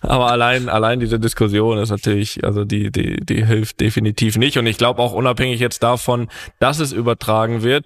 Aber 0.00 0.30
allein, 0.30 0.68
allein 0.68 1.00
diese 1.00 1.18
Diskussion 1.18 1.78
ist 1.78 1.90
natürlich, 1.90 2.44
also 2.44 2.64
die, 2.64 2.92
die, 2.92 3.16
die 3.16 3.44
hilft 3.44 3.80
definitiv 3.80 4.36
nicht. 4.36 4.56
Und 4.56 4.66
ich 4.66 4.78
glaube 4.78 5.02
auch 5.02 5.12
unabhängig 5.12 5.60
jetzt 5.60 5.82
davon, 5.82 6.28
dass 6.60 6.78
es 6.78 6.92
übertragen 6.92 7.62
wird, 7.62 7.84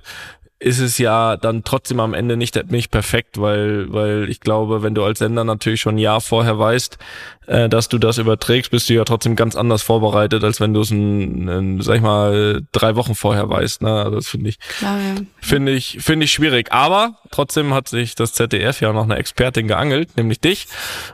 ist 0.62 0.78
es 0.78 0.98
ja 0.98 1.36
dann 1.36 1.64
trotzdem 1.64 1.98
am 1.98 2.14
Ende 2.14 2.36
nicht, 2.36 2.70
nicht 2.70 2.90
perfekt, 2.90 3.40
weil, 3.40 3.92
weil 3.92 4.28
ich 4.28 4.40
glaube, 4.40 4.82
wenn 4.82 4.94
du 4.94 5.02
als 5.02 5.18
Sender 5.18 5.42
natürlich 5.42 5.80
schon 5.80 5.96
ein 5.96 5.98
Jahr 5.98 6.20
vorher 6.20 6.58
weißt, 6.58 6.98
äh, 7.46 7.68
dass 7.68 7.88
du 7.88 7.98
das 7.98 8.18
überträgst, 8.18 8.70
bist 8.70 8.88
du 8.88 8.94
ja 8.94 9.04
trotzdem 9.04 9.36
ganz 9.36 9.56
anders 9.56 9.82
vorbereitet, 9.82 10.44
als 10.44 10.60
wenn 10.60 10.74
du 10.74 10.80
es, 10.80 10.90
ein, 10.90 11.48
ein, 11.48 11.80
sag 11.80 11.96
ich 11.96 12.02
mal, 12.02 12.62
drei 12.72 12.96
Wochen 12.96 13.14
vorher 13.14 13.48
weißt. 13.48 13.82
Ne? 13.82 13.92
Also 13.92 14.16
das 14.16 14.28
finde 14.28 14.50
ich, 14.50 14.58
ja. 14.80 14.96
finde 15.40 15.72
ich, 15.72 15.98
finde 16.00 16.24
ich 16.24 16.32
schwierig. 16.32 16.72
Aber 16.72 17.18
trotzdem 17.30 17.74
hat 17.74 17.88
sich 17.88 18.14
das 18.14 18.32
ZDF 18.32 18.80
ja 18.80 18.92
noch 18.92 19.04
eine 19.04 19.16
Expertin 19.16 19.68
geangelt, 19.68 20.16
nämlich 20.16 20.40
dich. 20.40 20.66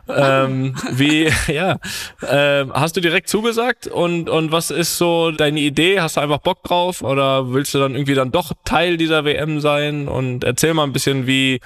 Ähm, 0.09 0.75
wie, 0.93 1.31
ja, 1.47 1.79
äh, 2.23 2.67
hast 2.73 2.97
du 2.97 3.01
direkt 3.01 3.29
zugesagt 3.29 3.87
und 3.87 4.29
und 4.29 4.53
was 4.53 4.71
ist 4.71 4.99
so 4.99 5.31
deine 5.31 5.61
Idee? 5.61 6.01
Hast 6.01 6.17
du 6.17 6.21
einfach 6.21 6.39
Bock 6.39 6.63
drauf 6.65 7.03
oder 7.03 7.53
willst 7.53 7.75
du 7.75 7.79
dann 7.79 7.95
irgendwie 7.95 8.15
dann 8.15 8.31
doch 8.31 8.53
Teil 8.65 8.97
dieser 8.97 9.25
WM 9.25 9.61
sein? 9.61 10.09
Und 10.09 10.45
erzähl 10.45 10.75
mal 10.75 10.85
ein 10.85 10.93
bisschen, 10.93 11.27
wie 11.27 11.61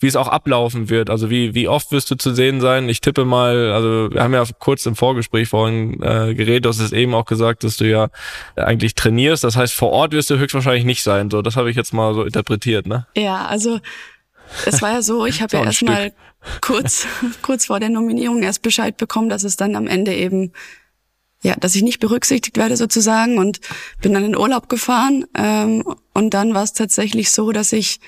wie 0.00 0.06
es 0.06 0.16
auch 0.16 0.28
ablaufen 0.28 0.90
wird. 0.90 1.10
Also 1.10 1.30
wie 1.30 1.54
wie 1.54 1.68
oft 1.68 1.92
wirst 1.92 2.10
du 2.10 2.16
zu 2.16 2.34
sehen 2.34 2.60
sein? 2.60 2.88
Ich 2.88 3.00
tippe 3.00 3.24
mal, 3.24 3.72
also 3.72 4.07
wir 4.12 4.22
haben 4.22 4.34
ja 4.34 4.44
kurz 4.58 4.86
im 4.86 4.96
Vorgespräch 4.96 5.48
vorhin 5.48 6.02
äh, 6.02 6.34
geredet, 6.34 6.64
du 6.64 6.68
hast 6.68 6.80
es 6.80 6.92
eben 6.92 7.14
auch 7.14 7.24
gesagt, 7.24 7.64
dass 7.64 7.76
du 7.76 7.88
ja 7.88 8.08
eigentlich 8.56 8.94
trainierst. 8.94 9.44
Das 9.44 9.56
heißt, 9.56 9.74
vor 9.74 9.90
Ort 9.90 10.12
wirst 10.12 10.30
du 10.30 10.38
höchstwahrscheinlich 10.38 10.84
nicht 10.84 11.02
sein. 11.02 11.30
So, 11.30 11.42
das 11.42 11.56
habe 11.56 11.70
ich 11.70 11.76
jetzt 11.76 11.92
mal 11.92 12.14
so 12.14 12.24
interpretiert, 12.24 12.86
ne? 12.86 13.06
Ja, 13.16 13.46
also 13.46 13.80
es 14.66 14.82
war 14.82 14.92
ja 14.92 15.02
so, 15.02 15.26
ich 15.26 15.42
habe 15.42 15.56
ja 15.56 15.64
erstmal 15.64 16.12
kurz, 16.60 17.06
kurz 17.42 17.66
vor 17.66 17.80
der 17.80 17.90
Nominierung 17.90 18.42
erst 18.42 18.62
Bescheid 18.62 18.96
bekommen, 18.96 19.28
dass 19.28 19.44
es 19.44 19.56
dann 19.56 19.76
am 19.76 19.86
Ende 19.86 20.14
eben 20.14 20.52
ja, 21.42 21.54
dass 21.54 21.76
ich 21.76 21.82
nicht 21.82 22.00
berücksichtigt 22.00 22.56
werde 22.56 22.76
sozusagen 22.76 23.38
und 23.38 23.60
bin 24.00 24.12
dann 24.12 24.24
in 24.24 24.36
Urlaub 24.36 24.68
gefahren 24.68 25.24
ähm, 25.36 25.84
und 26.12 26.34
dann 26.34 26.52
war 26.52 26.64
es 26.64 26.72
tatsächlich 26.72 27.30
so, 27.30 27.52
dass 27.52 27.72
ich 27.72 28.00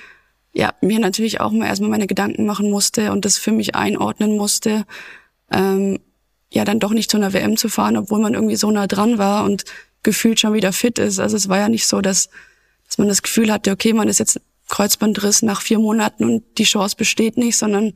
ja 0.52 0.74
mir 0.80 0.98
natürlich 0.98 1.40
auch 1.40 1.52
mal 1.52 1.66
erstmal 1.66 1.90
meine 1.90 2.08
Gedanken 2.08 2.44
machen 2.44 2.70
musste 2.70 3.12
und 3.12 3.24
das 3.24 3.38
für 3.38 3.52
mich 3.52 3.76
einordnen 3.76 4.36
musste, 4.36 4.84
ähm, 5.50 6.00
ja 6.52 6.64
dann 6.64 6.80
doch 6.80 6.92
nicht 6.92 7.10
zu 7.10 7.16
einer 7.16 7.32
WM 7.32 7.56
zu 7.56 7.68
fahren, 7.68 7.96
obwohl 7.96 8.20
man 8.20 8.34
irgendwie 8.34 8.56
so 8.56 8.70
nah 8.70 8.86
dran 8.86 9.18
war 9.18 9.44
und 9.44 9.64
gefühlt 10.02 10.40
schon 10.40 10.54
wieder 10.54 10.72
fit 10.72 10.98
ist. 10.98 11.18
Also 11.18 11.36
es 11.36 11.48
war 11.48 11.58
ja 11.58 11.68
nicht 11.68 11.86
so, 11.86 12.00
dass, 12.00 12.28
dass 12.86 12.98
man 12.98 13.08
das 13.08 13.22
Gefühl 13.22 13.52
hatte, 13.52 13.70
okay, 13.70 13.92
man 13.92 14.08
ist 14.08 14.18
jetzt 14.18 14.40
Kreuzbandriss 14.68 15.42
nach 15.42 15.60
vier 15.60 15.78
Monaten 15.78 16.24
und 16.24 16.44
die 16.58 16.64
Chance 16.64 16.96
besteht 16.96 17.36
nicht, 17.36 17.58
sondern 17.58 17.94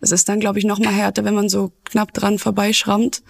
es 0.00 0.10
ist 0.10 0.28
dann, 0.28 0.40
glaube 0.40 0.58
ich, 0.58 0.64
noch 0.64 0.78
mal 0.78 0.92
härter, 0.92 1.24
wenn 1.24 1.34
man 1.34 1.48
so 1.48 1.72
knapp 1.84 2.12
dran 2.12 2.38
vorbeischrammt. 2.38 3.22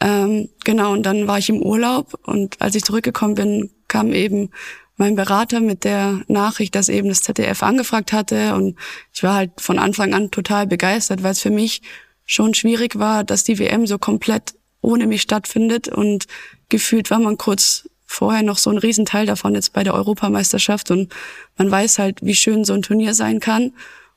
Ähm, 0.00 0.48
genau, 0.64 0.92
und 0.92 1.04
dann 1.04 1.26
war 1.26 1.38
ich 1.38 1.48
im 1.48 1.62
Urlaub 1.62 2.18
und 2.24 2.60
als 2.60 2.74
ich 2.74 2.84
zurückgekommen 2.84 3.34
bin, 3.34 3.70
kam 3.88 4.12
eben 4.12 4.50
mein 4.96 5.14
Berater 5.14 5.60
mit 5.60 5.84
der 5.84 6.22
Nachricht, 6.26 6.74
dass 6.74 6.88
eben 6.88 7.08
das 7.08 7.22
ZDF 7.22 7.62
angefragt 7.62 8.12
hatte 8.12 8.54
und 8.54 8.78
ich 9.12 9.22
war 9.22 9.34
halt 9.34 9.60
von 9.60 9.78
Anfang 9.78 10.14
an 10.14 10.30
total 10.30 10.66
begeistert, 10.66 11.22
weil 11.22 11.32
es 11.32 11.40
für 11.40 11.50
mich 11.50 11.82
schon 12.26 12.54
schwierig 12.54 12.98
war, 12.98 13.24
dass 13.24 13.44
die 13.44 13.58
WM 13.58 13.86
so 13.86 13.98
komplett 13.98 14.54
ohne 14.82 15.06
mich 15.06 15.22
stattfindet 15.22 15.88
und 15.88 16.26
gefühlt 16.68 17.10
war 17.10 17.20
man 17.20 17.38
kurz 17.38 17.88
vorher 18.04 18.42
noch 18.42 18.58
so 18.58 18.70
ein 18.70 18.78
Riesenteil 18.78 19.26
davon 19.26 19.54
jetzt 19.54 19.72
bei 19.72 19.82
der 19.82 19.94
Europameisterschaft 19.94 20.90
und 20.90 21.12
man 21.56 21.70
weiß 21.70 21.98
halt, 21.98 22.18
wie 22.22 22.34
schön 22.34 22.64
so 22.64 22.72
ein 22.72 22.82
Turnier 22.82 23.14
sein 23.14 23.40
kann 23.40 23.72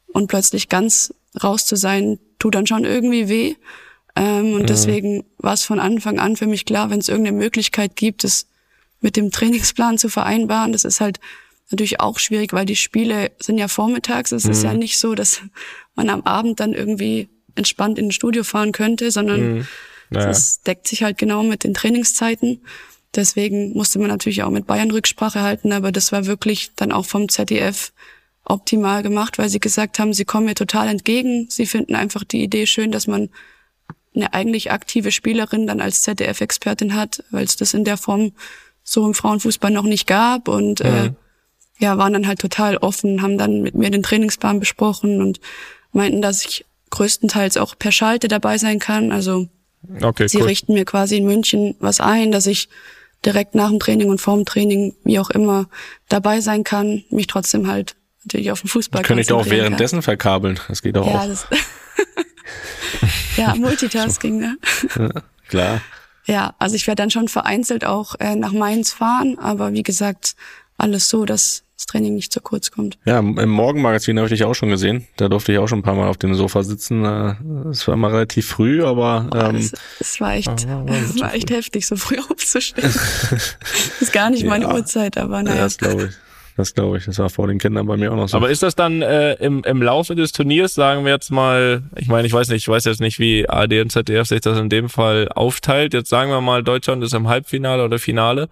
und 0.08 0.28
plötzlich 0.28 0.69
ganz 0.69 1.13
raus 1.41 1.65
zu 1.65 1.76
sein, 1.76 2.19
tut 2.38 2.56
dann 2.56 2.67
schon 2.67 2.86
irgendwie 2.86 3.30
weh. 3.30 3.56
Ähm, 4.15 4.54
und 4.54 4.63
mhm. 4.63 4.67
deswegen 4.67 5.26
war 5.38 5.54
es 5.54 5.63
von 5.63 5.80
Anfang 5.80 6.19
an 6.19 6.36
für 6.36 6.48
mich 6.48 6.65
klar, 6.65 6.89
wenn 6.89 7.00
es 7.00 7.10
irgendeine 7.10 7.38
Möglichkeit 7.38 7.95
gibt, 7.95 8.24
es 8.24 8.48
mit 9.02 9.15
dem 9.15 9.32
Trainingsplan 9.32 9.98
zu 9.98 10.10
vereinbaren, 10.10 10.72
das 10.72 10.84
ist 10.84 11.00
halt 11.00 11.19
natürlich 11.72 12.00
auch 12.00 12.19
schwierig, 12.19 12.54
weil 12.54 12.65
die 12.65 12.76
Spiele 12.76 13.32
sind 13.39 13.58
ja 13.58 13.67
vormittags. 13.67 14.32
Es 14.32 14.45
mhm. 14.45 14.52
ist 14.52 14.63
ja 14.63 14.74
mhm. 14.74 14.80
nicht 14.80 15.00
so, 15.00 15.15
dass 15.15 15.41
man 15.95 16.10
am 16.10 16.22
Abend 16.22 16.60
dann 16.60 16.74
irgendwie 16.74 17.30
entspannt 17.60 18.00
in 18.00 18.08
ein 18.08 18.12
Studio 18.12 18.43
fahren 18.43 18.72
könnte, 18.72 19.12
sondern 19.12 19.58
mhm. 19.58 19.67
naja. 20.10 20.28
das 20.28 20.62
deckt 20.62 20.88
sich 20.88 21.04
halt 21.04 21.17
genau 21.17 21.43
mit 21.43 21.63
den 21.63 21.76
Trainingszeiten. 21.76 22.62
Deswegen 23.15 23.74
musste 23.74 24.00
man 24.00 24.10
natürlich 24.10 24.43
auch 24.43 24.50
mit 24.50 24.67
Bayern 24.67 24.91
Rücksprache 24.91 25.41
halten, 25.41 25.72
aber 25.72 25.91
das 25.91 26.12
war 26.12 26.26
wirklich 26.26 26.72
dann 26.76 26.91
auch 26.91 27.06
vom 27.06 27.30
ZDF 27.30 27.91
optimal 28.45 29.04
gemacht, 29.04 29.38
weil 29.38 29.50
sie 29.50 29.60
gesagt 29.60 30.00
haben, 30.00 30.13
sie 30.13 30.26
kommen 30.26 30.45
mir 30.45 30.56
total 30.56 30.88
entgegen. 30.88 31.48
Sie 31.50 31.65
finden 31.65 31.95
einfach 31.95 32.24
die 32.24 32.43
Idee 32.43 32.65
schön, 32.65 32.91
dass 32.91 33.08
man 33.08 33.30
eine 34.15 34.34
eigentlich 34.34 34.72
aktive 34.72 35.12
Spielerin 35.12 35.67
dann 35.67 35.82
als 35.82 36.02
ZDF-Expertin 36.02 36.95
hat, 36.95 37.24
weil 37.32 37.45
es 37.45 37.56
das 37.56 37.74
in 37.74 37.84
der 37.84 37.98
Form 37.98 38.32
so 38.84 39.06
im 39.06 39.13
Frauenfußball 39.13 39.72
noch 39.72 39.84
nicht 39.84 40.08
gab 40.08 40.48
und 40.48 40.82
äh, 40.82 40.89
mhm. 40.89 41.08
äh, 41.08 41.13
ja, 41.84 41.98
waren 41.98 42.13
dann 42.13 42.28
halt 42.28 42.39
total 42.39 42.78
offen, 42.78 43.22
haben 43.22 43.38
dann 43.38 43.62
mit 43.62 43.76
mir 43.76 43.89
den 43.89 44.04
Trainingsplan 44.04 44.60
besprochen 44.60 45.22
und 45.22 45.39
meinten, 45.93 46.22
dass 46.22 46.43
ich 46.43 46.65
größtenteils 46.89 47.58
auch 47.58 47.78
per 47.78 47.91
Schalte 47.91 48.28
dabei 48.28 48.58
sein 48.58 48.80
kann. 48.80 49.12
Also 49.12 49.47
okay, 50.02 50.28
sie 50.28 50.39
cool. 50.39 50.45
richten 50.45 50.73
mir 50.73 50.86
quasi 50.86 51.17
in 51.17 51.25
München 51.25 51.75
was 51.80 51.99
ein, 51.99 52.32
dass 52.32 52.47
ich 52.47 52.69
direkt 53.25 53.56
nach 53.56 53.69
dem 53.69 53.80
Training 53.80 54.10
und 54.10 54.21
vor 54.21 54.36
dem 54.36 54.45
Training, 54.45 54.95
wie 55.04 55.19
auch 55.19 55.30
immer, 55.30 55.67
dabei 56.08 56.41
sein 56.41 56.63
kann, 56.63 57.04
mich 57.10 57.28
trotzdem 57.28 57.67
halt 57.67 57.95
natürlich 58.23 58.52
auf 58.52 58.62
den 58.62 58.69
Fußball 58.69 59.02
Könnte 59.04 59.21
ich 59.21 59.28
doch 59.28 59.41
auch 59.41 59.49
währenddessen 59.49 59.97
kann. 59.97 60.04
verkabeln. 60.04 60.60
Das 60.67 60.82
geht 60.82 60.97
auch. 60.97 61.08
Ja, 61.08 61.28
das 61.28 61.47
ja 63.38 63.56
Multitasking, 63.56 64.39
ne? 64.39 64.58
Ja, 64.97 65.10
klar. 65.49 65.82
Ja, 66.25 66.54
also 66.60 66.75
ich 66.75 66.86
werde 66.86 67.02
dann 67.02 67.10
schon 67.10 67.28
vereinzelt 67.28 67.86
auch 67.86 68.15
äh, 68.19 68.36
nach 68.36 68.52
Mainz 68.52 68.93
fahren, 68.93 69.39
aber 69.39 69.73
wie 69.73 69.84
gesagt, 69.84 70.36
alles 70.78 71.10
so, 71.10 71.25
dass 71.25 71.41
das 71.45 71.63
Training 71.89 72.15
nicht 72.15 72.32
zu 72.32 72.41
kurz 72.41 72.71
kommt. 72.71 72.97
Ja, 73.06 73.19
im 73.19 73.49
Morgenmagazin 73.49 74.17
habe 74.17 74.28
ich 74.28 74.34
dich 74.34 74.43
auch 74.43 74.54
schon 74.54 74.69
gesehen. 74.69 75.08
Da 75.17 75.28
durfte 75.28 75.52
ich 75.52 75.58
auch 75.58 75.67
schon 75.67 75.80
ein 75.80 75.84
paar 75.84 75.95
Mal 75.95 76.08
auf 76.08 76.17
dem 76.17 76.36
Sofa 76.36 76.63
sitzen. 76.63 77.04
Äh, 77.04 77.36
es 77.71 77.88
war 77.88 77.95
immer 77.95 78.12
relativ 78.12 78.47
früh, 78.47 78.84
aber 78.84 79.30
ähm, 79.34 79.56
es, 79.56 79.73
es 79.99 80.21
war 80.21 80.34
echt, 80.34 80.49
es 80.88 81.19
war 81.19 81.34
echt 81.34 81.49
heftig, 81.49 81.88
so 81.88 81.95
früh 81.95 82.17
aufzustehen. 82.32 82.88
ist 83.99 84.13
gar 84.13 84.30
nicht 84.30 84.45
meine 84.45 84.65
ja, 84.65 84.73
Uhrzeit, 84.73 85.17
aber 85.17 85.41
naja. 85.41 85.58
Ja, 85.58 85.63
das 85.63 85.78
glaube 85.78 86.04
ich. 86.06 86.12
das 86.58 86.73
glaube 86.75 86.97
ich. 86.97 87.06
Das 87.06 87.17
war 87.17 87.30
vor 87.32 87.47
den 87.47 87.58
Kindern 87.58 87.88
bei 87.88 87.97
mir 87.97 88.12
auch 88.12 88.17
noch 88.17 88.30
so. 88.30 88.38
Aber 88.38 88.52
ist 88.52 88.62
das 88.62 88.75
dann 88.75 89.02
äh, 89.02 89.34
im, 89.34 89.63
im 89.63 89.82
Laufe 89.82 90.15
des 90.15 90.32
Turniers, 90.32 90.75
sagen 90.75 91.06
wir 91.06 91.13
jetzt 91.13 91.32
mal, 91.32 91.82
ich 91.95 92.08
meine, 92.08 92.28
ich 92.28 92.34
weiß 92.34 92.49
nicht, 92.49 92.63
ich 92.63 92.67
weiß 92.67 92.86
jetzt 92.86 93.02
nicht, 93.02 93.17
wie 93.17 93.49
AD 93.49 93.82
und 93.82 93.91
ZDF 93.91 94.28
sich 94.28 94.41
das 94.41 94.60
in 94.60 94.69
dem 94.69 94.89
Fall 94.89 95.28
aufteilt. 95.30 95.95
Jetzt 95.95 96.10
sagen 96.10 96.30
wir 96.30 96.41
mal, 96.41 96.63
Deutschland 96.63 97.04
ist 97.04 97.15
im 97.15 97.28
Halbfinale 97.28 97.84
oder 97.84 97.97
Finale. 97.97 98.47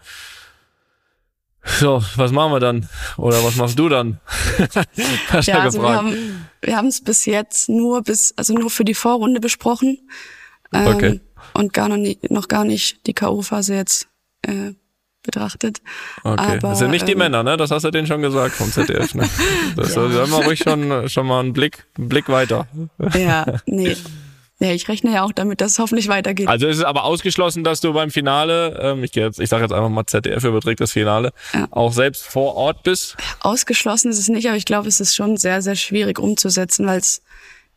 So, 1.68 2.02
was 2.16 2.32
machen 2.32 2.54
wir 2.54 2.60
dann? 2.60 2.88
Oder 3.18 3.44
was 3.44 3.56
machst 3.56 3.78
du 3.78 3.90
dann? 3.90 4.20
Hast 5.30 5.48
ja, 5.48 5.60
also 5.60 5.80
gefragt. 5.80 6.16
wir 6.62 6.78
haben 6.78 6.88
es 6.88 7.04
bis 7.04 7.26
jetzt 7.26 7.70
nur 7.70 8.02
bis, 8.04 8.34
also 8.38 8.54
nur 8.54 8.70
für 8.70 8.86
die 8.86 8.94
Vorrunde 8.94 9.40
besprochen. 9.40 10.10
Ähm, 10.74 10.88
okay. 10.88 11.22
Und 11.54 11.74
gar 11.74 11.90
noch, 11.90 11.98
nie, 11.98 12.18
noch 12.30 12.48
gar 12.48 12.64
nicht 12.64 13.06
die 13.08 13.14
K.O.-Phase 13.14 13.76
jetzt 13.76 14.08
äh, 14.44 14.74
betrachtet. 15.24 15.82
Okay. 16.24 16.58
Aber, 16.58 16.58
das 16.58 16.80
sind 16.80 16.92
nicht 16.92 17.08
die 17.08 17.14
ähm, 17.14 17.20
Männer, 17.20 17.44
ne? 17.44 17.58
Das 17.58 17.72
hast 17.72 17.84
du 17.84 17.92
denen 17.92 18.08
schon 18.08 18.22
gesagt 18.22 18.56
vom 18.56 18.72
ZDF. 18.72 19.14
Ne? 19.14 19.30
Das 19.76 19.96
ja. 19.96 20.10
soll 20.10 20.28
man 20.28 20.44
ruhig 20.44 20.60
schon, 20.60 21.10
schon 21.10 21.28
mal 21.28 21.42
einen 21.42 21.54
Blick, 21.54 21.86
einen 21.98 22.10
Blick 22.10 22.30
weiter. 22.30 22.68
Ja, 23.14 23.46
nee. 23.66 23.96
Ja, 24.60 24.72
ich 24.72 24.88
rechne 24.88 25.14
ja 25.14 25.24
auch 25.24 25.34
damit, 25.34 25.62
dass 25.62 25.74
es 25.74 25.80
hoffentlich 25.80 26.08
weitergeht. 26.08 26.48
Also 26.48 26.68
ist 26.68 26.78
es 26.78 26.84
aber 26.84 27.04
ausgeschlossen, 27.04 27.64
dass 27.64 27.80
du 27.80 27.94
beim 27.94 28.10
Finale, 28.10 28.80
ähm, 28.82 29.04
ich, 29.04 29.14
jetzt, 29.14 29.40
ich 29.40 29.50
sage 29.50 29.64
jetzt 29.64 29.72
einfach 29.72 29.90
mal 29.90 30.06
ZDF 30.08 30.44
überträgt 30.44 30.80
das 30.80 30.94
Finale, 30.94 31.32
ja. 31.54 31.68
auch 31.70 31.94
selbst 31.94 32.24
vor 32.26 32.56
Ort 32.56 32.82
bist? 32.82 33.18
Ausgeschlossen 33.40 34.10
ist 34.10 34.18
es 34.18 34.30
nicht, 34.30 34.48
aber 34.48 34.58
ich 34.58 34.66
glaube, 34.66 34.88
es 34.88 35.00
ist 35.00 35.16
schon 35.16 35.38
sehr, 35.38 35.62
sehr 35.62 35.76
schwierig 35.76 36.18
umzusetzen, 36.18 36.88
weil 36.88 37.00
es, 37.00 37.22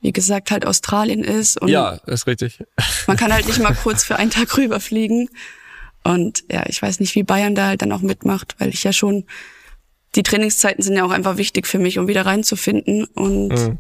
wie 0.01 0.13
gesagt, 0.13 0.51
halt 0.51 0.65
Australien 0.65 1.23
ist. 1.23 1.61
Und 1.61 1.69
ja, 1.69 2.01
ist 2.07 2.27
richtig. 2.27 2.65
Man 3.07 3.19
kann 3.19 3.31
halt 3.31 3.47
nicht 3.47 3.61
mal 3.61 3.75
kurz 3.75 4.03
für 4.03 4.17
einen 4.17 4.31
Tag 4.31 4.57
rüberfliegen. 4.57 5.29
Und 6.03 6.45
ja, 6.51 6.65
ich 6.67 6.81
weiß 6.81 7.01
nicht, 7.01 7.15
wie 7.15 7.25
Bayern 7.25 7.55
da 7.55 7.67
halt 7.67 7.83
dann 7.83 7.93
auch 7.93 8.01
mitmacht, 8.01 8.57
weil 8.59 8.71
ich 8.71 8.85
ja 8.85 8.95
schon, 8.95 9.27
die 10.15 10.23
Trainingszeiten 10.23 10.83
sind 10.83 10.97
ja 10.97 11.05
auch 11.05 11.11
einfach 11.11 11.37
wichtig 11.37 11.67
für 11.67 11.79
mich, 11.79 11.99
um 11.99 12.09
wieder 12.09 12.25
reinzufinden. 12.25 13.05
Und 13.05 13.49
mhm. 13.51 13.79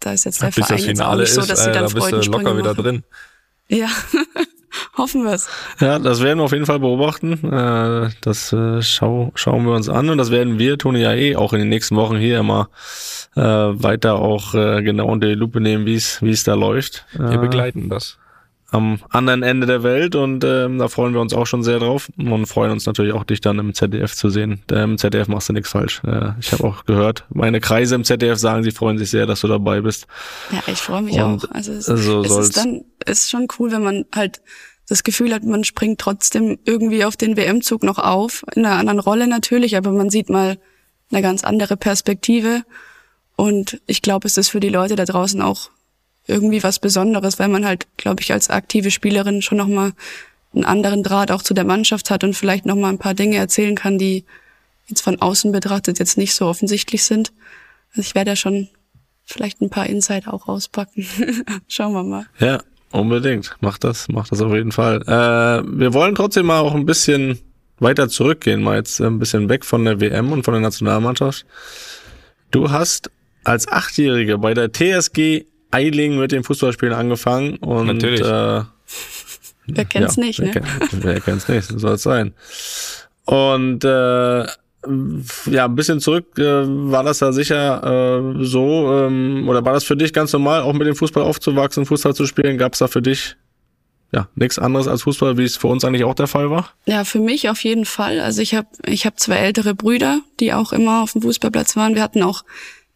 Da 0.00 0.12
ist 0.12 0.24
jetzt 0.24 0.42
der 0.42 0.48
Bis 0.48 0.66
Verein 0.66 0.84
jetzt 0.84 1.02
auch 1.02 1.16
nicht 1.16 1.32
so, 1.32 1.42
dass 1.42 1.64
sie 1.64 1.72
dann 1.72 1.84
äh, 1.84 1.88
da 1.88 1.94
bist 1.94 2.12
du 2.12 2.30
locker 2.30 2.56
wieder 2.56 2.70
machen. 2.70 2.82
drin. 2.82 3.04
Ja, 3.68 3.88
hoffen 4.96 5.24
wir 5.24 5.34
es. 5.34 5.48
Ja, 5.78 5.98
das 5.98 6.22
werden 6.22 6.38
wir 6.38 6.44
auf 6.44 6.52
jeden 6.52 6.66
Fall 6.66 6.80
beobachten. 6.80 7.32
Äh, 7.52 8.10
das 8.20 8.52
äh, 8.52 8.82
schau, 8.82 9.30
schauen 9.34 9.64
wir 9.66 9.74
uns 9.74 9.88
an 9.88 10.10
und 10.10 10.18
das 10.18 10.30
werden 10.30 10.58
wir, 10.58 10.78
Toni, 10.78 11.00
ja 11.00 11.14
eh 11.14 11.36
auch 11.36 11.52
in 11.52 11.60
den 11.60 11.68
nächsten 11.68 11.96
Wochen 11.96 12.16
hier 12.16 12.38
immer 12.40 12.68
weiter 13.36 14.16
auch 14.16 14.52
genau 14.52 15.06
unter 15.06 15.28
die 15.28 15.34
Lupe 15.34 15.60
nehmen, 15.60 15.86
wie 15.86 15.94
es 15.94 16.20
wie 16.20 16.30
es 16.30 16.42
da 16.42 16.54
läuft. 16.54 17.06
Wir 17.12 17.38
begleiten 17.38 17.88
das 17.88 18.18
am 18.70 19.00
anderen 19.10 19.42
Ende 19.42 19.66
der 19.66 19.82
Welt 19.82 20.14
und 20.14 20.44
ähm, 20.44 20.78
da 20.78 20.88
freuen 20.88 21.12
wir 21.12 21.20
uns 21.20 21.32
auch 21.32 21.46
schon 21.46 21.62
sehr 21.62 21.78
drauf 21.78 22.08
und 22.16 22.46
freuen 22.46 22.70
uns 22.70 22.86
natürlich 22.86 23.12
auch, 23.12 23.24
dich 23.24 23.40
dann 23.40 23.58
im 23.58 23.74
ZDF 23.74 24.14
zu 24.14 24.30
sehen. 24.30 24.62
Im 24.70 24.98
ZDF 24.98 25.28
machst 25.28 25.48
du 25.48 25.52
nichts 25.52 25.70
falsch. 25.70 26.02
Äh, 26.04 26.32
ich 26.40 26.52
habe 26.52 26.64
auch 26.64 26.84
gehört, 26.84 27.24
meine 27.30 27.60
Kreise 27.60 27.94
im 27.94 28.04
ZDF 28.04 28.38
sagen, 28.38 28.62
sie 28.62 28.70
freuen 28.70 28.98
sich 28.98 29.10
sehr, 29.10 29.26
dass 29.26 29.40
du 29.40 29.48
dabei 29.48 29.80
bist. 29.80 30.06
Ja, 30.52 30.62
ich 30.66 30.78
freue 30.78 31.02
mich 31.02 31.16
und 31.20 31.44
auch. 31.44 31.50
Also 31.50 31.72
es, 31.72 31.86
so 31.86 32.22
es 32.22 32.36
ist 32.36 32.56
dann 32.56 32.84
ist 33.06 33.30
schon 33.30 33.48
cool, 33.58 33.72
wenn 33.72 33.82
man 33.82 34.04
halt 34.14 34.40
das 34.88 35.04
Gefühl 35.04 35.32
hat, 35.32 35.44
man 35.44 35.64
springt 35.64 36.00
trotzdem 36.00 36.58
irgendwie 36.64 37.04
auf 37.04 37.16
den 37.16 37.36
WM-Zug 37.36 37.82
noch 37.82 37.98
auf, 37.98 38.44
in 38.54 38.66
einer 38.66 38.76
anderen 38.76 38.98
Rolle 38.98 39.28
natürlich, 39.28 39.76
aber 39.76 39.92
man 39.92 40.10
sieht 40.10 40.28
mal 40.28 40.58
eine 41.12 41.22
ganz 41.22 41.44
andere 41.44 41.76
Perspektive. 41.76 42.62
Und 43.36 43.80
ich 43.86 44.02
glaube, 44.02 44.26
es 44.26 44.36
ist 44.36 44.48
für 44.50 44.60
die 44.60 44.68
Leute 44.68 44.96
da 44.96 45.04
draußen 45.04 45.40
auch 45.42 45.70
irgendwie 46.30 46.62
was 46.62 46.78
Besonderes, 46.78 47.38
weil 47.38 47.48
man 47.48 47.66
halt, 47.66 47.86
glaube 47.96 48.22
ich, 48.22 48.32
als 48.32 48.48
aktive 48.48 48.90
Spielerin 48.90 49.42
schon 49.42 49.58
nochmal 49.58 49.92
einen 50.54 50.64
anderen 50.64 51.02
Draht 51.02 51.30
auch 51.30 51.42
zu 51.42 51.54
der 51.54 51.64
Mannschaft 51.64 52.10
hat 52.10 52.24
und 52.24 52.34
vielleicht 52.34 52.66
nochmal 52.66 52.92
ein 52.92 52.98
paar 52.98 53.14
Dinge 53.14 53.36
erzählen 53.36 53.74
kann, 53.74 53.98
die 53.98 54.24
jetzt 54.88 55.02
von 55.02 55.20
außen 55.20 55.52
betrachtet 55.52 55.98
jetzt 55.98 56.18
nicht 56.18 56.34
so 56.34 56.46
offensichtlich 56.46 57.04
sind. 57.04 57.32
Also 57.90 58.00
ich 58.00 58.14
werde 58.14 58.32
da 58.32 58.36
schon 58.36 58.68
vielleicht 59.24 59.60
ein 59.60 59.70
paar 59.70 59.86
Insider 59.86 60.34
auch 60.34 60.48
rauspacken. 60.48 61.06
Schauen 61.68 61.92
wir 61.92 62.02
mal. 62.02 62.26
Ja, 62.38 62.60
unbedingt. 62.90 63.56
Mach 63.60 63.78
das, 63.78 64.08
mach 64.08 64.28
das 64.28 64.40
auf 64.40 64.52
jeden 64.52 64.72
Fall. 64.72 65.02
Äh, 65.02 65.62
wir 65.66 65.94
wollen 65.94 66.14
trotzdem 66.14 66.46
mal 66.46 66.60
auch 66.60 66.74
ein 66.74 66.86
bisschen 66.86 67.38
weiter 67.78 68.08
zurückgehen, 68.08 68.62
mal 68.62 68.76
jetzt 68.76 69.00
ein 69.00 69.18
bisschen 69.18 69.48
weg 69.48 69.64
von 69.64 69.84
der 69.84 70.00
WM 70.00 70.32
und 70.32 70.44
von 70.44 70.54
der 70.54 70.60
Nationalmannschaft. 70.60 71.46
Du 72.50 72.70
hast 72.70 73.10
als 73.44 73.68
Achtjährige 73.68 74.38
bei 74.38 74.54
der 74.54 74.70
TSG 74.72 75.46
Eiling 75.70 76.18
mit 76.18 76.32
dem 76.32 76.44
Fußballspielen 76.44 76.94
angefangen 76.94 77.56
und 77.56 77.86
Natürlich. 77.86 78.20
Äh, 78.20 78.62
wer 79.66 79.84
kennt's 79.88 80.16
ja, 80.16 80.24
nicht, 80.24 80.38
wer 80.40 80.46
ne? 80.46 80.52
Kennt, 80.52 81.04
wer 81.04 81.20
kennt's 81.20 81.48
nicht, 81.48 81.68
so 81.68 81.78
soll 81.78 81.94
es 81.94 82.02
sein. 82.02 82.34
Und 83.24 83.84
äh, 83.84 84.46
ja, 85.50 85.64
ein 85.66 85.74
bisschen 85.74 86.00
zurück, 86.00 86.38
äh, 86.38 86.42
war 86.42 87.04
das 87.04 87.18
da 87.18 87.32
sicher 87.32 87.82
äh, 88.40 88.44
so, 88.44 88.92
ähm, 88.92 89.48
oder 89.48 89.64
war 89.64 89.74
das 89.74 89.84
für 89.84 89.96
dich 89.96 90.12
ganz 90.12 90.32
normal, 90.32 90.62
auch 90.62 90.72
mit 90.72 90.86
dem 90.86 90.96
Fußball 90.96 91.22
aufzuwachsen, 91.22 91.86
Fußball 91.86 92.14
zu 92.14 92.26
spielen? 92.26 92.56
Gab 92.56 92.72
es 92.72 92.78
da 92.78 92.88
für 92.88 93.02
dich 93.02 93.36
ja 94.12 94.28
nichts 94.34 94.58
anderes 94.58 94.88
als 94.88 95.02
Fußball, 95.02 95.36
wie 95.38 95.44
es 95.44 95.56
für 95.56 95.68
uns 95.68 95.84
eigentlich 95.84 96.04
auch 96.04 96.14
der 96.14 96.26
Fall 96.26 96.50
war? 96.50 96.70
Ja, 96.86 97.04
für 97.04 97.20
mich 97.20 97.48
auf 97.48 97.62
jeden 97.62 97.84
Fall. 97.84 98.20
Also 98.20 98.40
ich 98.40 98.54
habe 98.54 98.68
ich 98.86 99.06
hab 99.06 99.20
zwei 99.20 99.36
ältere 99.36 99.74
Brüder, 99.74 100.20
die 100.40 100.52
auch 100.52 100.72
immer 100.72 101.02
auf 101.02 101.12
dem 101.12 101.22
Fußballplatz 101.22 101.76
waren. 101.76 101.94
Wir 101.94 102.02
hatten 102.02 102.22
auch 102.22 102.42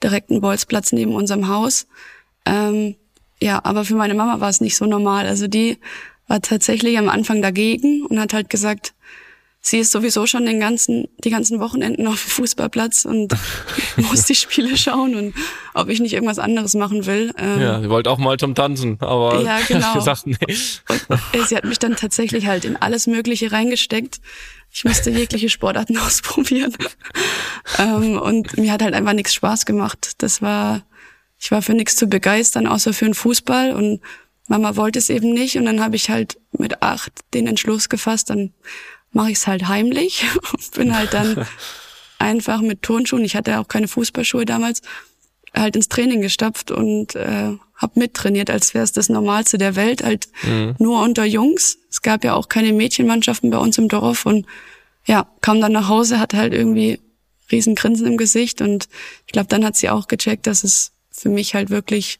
direkt 0.02 0.30
einen 0.30 0.40
Bolzplatz 0.40 0.92
neben 0.92 1.14
unserem 1.14 1.48
Haus. 1.48 1.86
Ähm, 2.46 2.96
ja, 3.40 3.60
aber 3.64 3.84
für 3.84 3.94
meine 3.94 4.14
Mama 4.14 4.40
war 4.40 4.48
es 4.48 4.60
nicht 4.60 4.76
so 4.76 4.86
normal. 4.86 5.26
Also 5.26 5.48
die 5.48 5.78
war 6.28 6.40
tatsächlich 6.40 6.98
am 6.98 7.08
Anfang 7.08 7.42
dagegen 7.42 8.06
und 8.06 8.18
hat 8.18 8.32
halt 8.32 8.48
gesagt, 8.48 8.94
sie 9.60 9.78
ist 9.78 9.92
sowieso 9.92 10.26
schon 10.26 10.44
den 10.44 10.60
ganzen, 10.60 11.08
die 11.24 11.30
ganzen 11.30 11.58
Wochenenden 11.58 12.06
auf 12.06 12.22
dem 12.22 12.30
Fußballplatz 12.30 13.06
und 13.06 13.34
muss 13.96 14.24
die 14.24 14.34
Spiele 14.34 14.76
schauen 14.76 15.14
und 15.14 15.34
ob 15.72 15.88
ich 15.88 16.00
nicht 16.00 16.12
irgendwas 16.12 16.38
anderes 16.38 16.74
machen 16.74 17.06
will. 17.06 17.32
Ähm, 17.38 17.60
ja, 17.60 17.80
sie 17.80 17.88
wollte 17.88 18.10
auch 18.10 18.18
mal 18.18 18.36
zum 18.36 18.54
Tanzen, 18.54 18.98
aber 19.00 19.42
ja, 19.42 19.58
genau. 19.68 19.94
gesagt, 19.94 20.26
nee. 20.26 20.36
Und, 20.88 21.18
äh, 21.32 21.44
sie 21.46 21.56
hat 21.56 21.64
mich 21.64 21.78
dann 21.78 21.96
tatsächlich 21.96 22.46
halt 22.46 22.66
in 22.66 22.76
alles 22.76 23.06
Mögliche 23.06 23.52
reingesteckt. 23.52 24.20
Ich 24.70 24.84
musste 24.84 25.10
jegliche 25.10 25.48
Sportarten 25.48 25.96
ausprobieren. 26.06 26.74
ähm, 27.78 28.18
und 28.18 28.56
mir 28.58 28.70
hat 28.70 28.82
halt 28.82 28.94
einfach 28.94 29.14
nichts 29.14 29.32
Spaß 29.32 29.64
gemacht. 29.64 30.12
Das 30.18 30.42
war 30.42 30.82
ich 31.44 31.50
war 31.50 31.60
für 31.60 31.74
nichts 31.74 31.96
zu 31.96 32.06
begeistern, 32.06 32.66
außer 32.66 32.94
für 32.94 33.04
den 33.04 33.12
Fußball. 33.12 33.74
Und 33.74 34.00
Mama 34.48 34.76
wollte 34.76 34.98
es 34.98 35.10
eben 35.10 35.34
nicht. 35.34 35.58
Und 35.58 35.66
dann 35.66 35.82
habe 35.82 35.94
ich 35.94 36.08
halt 36.08 36.38
mit 36.52 36.82
acht 36.82 37.12
den 37.34 37.46
Entschluss 37.46 37.90
gefasst, 37.90 38.30
dann 38.30 38.54
mache 39.12 39.30
ich 39.30 39.36
es 39.36 39.46
halt 39.46 39.68
heimlich. 39.68 40.24
Und 40.52 40.70
bin 40.72 40.96
halt 40.96 41.12
dann 41.12 41.46
einfach 42.18 42.62
mit 42.62 42.80
Turnschuhen, 42.80 43.26
ich 43.26 43.36
hatte 43.36 43.58
auch 43.58 43.68
keine 43.68 43.88
Fußballschuhe 43.88 44.46
damals, 44.46 44.80
halt 45.54 45.76
ins 45.76 45.90
Training 45.90 46.22
gestapft 46.22 46.70
und 46.70 47.14
äh, 47.14 47.52
habe 47.76 48.00
mittrainiert, 48.00 48.50
als 48.50 48.72
wäre 48.72 48.82
es 48.82 48.92
das 48.92 49.08
Normalste 49.08 49.58
der 49.58 49.76
Welt, 49.76 50.02
halt 50.02 50.28
mhm. 50.42 50.74
nur 50.78 51.02
unter 51.02 51.24
Jungs. 51.26 51.76
Es 51.90 52.00
gab 52.00 52.24
ja 52.24 52.34
auch 52.34 52.48
keine 52.48 52.72
Mädchenmannschaften 52.72 53.50
bei 53.50 53.58
uns 53.58 53.76
im 53.76 53.88
Dorf. 53.88 54.24
Und 54.24 54.46
ja, 55.04 55.28
kam 55.42 55.60
dann 55.60 55.72
nach 55.72 55.88
Hause, 55.88 56.18
hatte 56.18 56.38
halt 56.38 56.54
irgendwie 56.54 57.00
riesen 57.52 57.74
Grinsen 57.74 58.06
im 58.06 58.16
Gesicht. 58.16 58.62
Und 58.62 58.88
ich 59.26 59.32
glaube, 59.32 59.48
dann 59.48 59.64
hat 59.64 59.76
sie 59.76 59.90
auch 59.90 60.08
gecheckt, 60.08 60.46
dass 60.46 60.64
es 60.64 60.93
für 61.16 61.28
mich 61.28 61.54
halt 61.54 61.70
wirklich, 61.70 62.18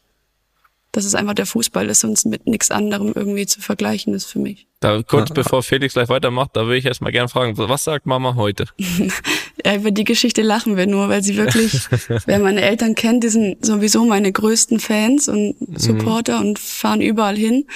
dass 0.93 1.05
es 1.05 1.15
einfach 1.15 1.35
der 1.35 1.47
Fußball 1.47 1.89
ist 1.89 2.05
und 2.05 2.25
mit 2.27 2.47
nichts 2.47 2.71
anderem 2.71 3.13
irgendwie 3.15 3.47
zu 3.47 3.61
vergleichen 3.61 4.15
ist 4.15 4.27
für 4.27 4.39
mich. 4.39 4.69
Da 4.79 5.03
kurz 5.03 5.31
ja. 5.31 5.35
bevor 5.35 5.63
Felix 5.63 5.95
gleich 5.95 6.09
weitermacht, 6.09 6.51
da 6.55 6.63
würde 6.63 6.77
ich 6.77 6.85
erst 6.85 7.01
mal 7.01 7.11
gerne 7.11 7.29
fragen, 7.29 7.59
was 7.59 7.85
sagt 7.85 8.07
Mama 8.07 8.37
heute? 8.37 8.67
ja, 9.65 9.75
über 9.75 9.91
die 9.91 10.05
Geschichte 10.05 10.43
lachen 10.43 10.77
wir 10.77 10.87
nur, 10.87 11.09
weil 11.09 11.23
sie 11.23 11.37
wirklich, 11.37 11.73
wer 12.27 12.39
meine 12.39 12.63
Eltern 12.63 12.95
kennt, 12.95 13.25
die 13.25 13.29
sind 13.29 13.65
sowieso 13.65 14.05
meine 14.05 14.31
größten 14.31 14.79
Fans 14.79 15.29
und 15.29 15.61
mhm. 15.61 15.77
Supporter 15.77 16.41
mhm. 16.41 16.49
und 16.49 16.59
fahren 16.59 17.01
überall 17.01 17.37
hin. 17.37 17.67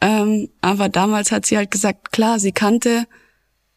Ähm, 0.00 0.48
aber 0.62 0.88
damals 0.88 1.30
hat 1.30 1.44
sie 1.46 1.56
halt 1.56 1.70
gesagt, 1.70 2.10
klar, 2.12 2.40
sie 2.40 2.52
kannte 2.52 3.06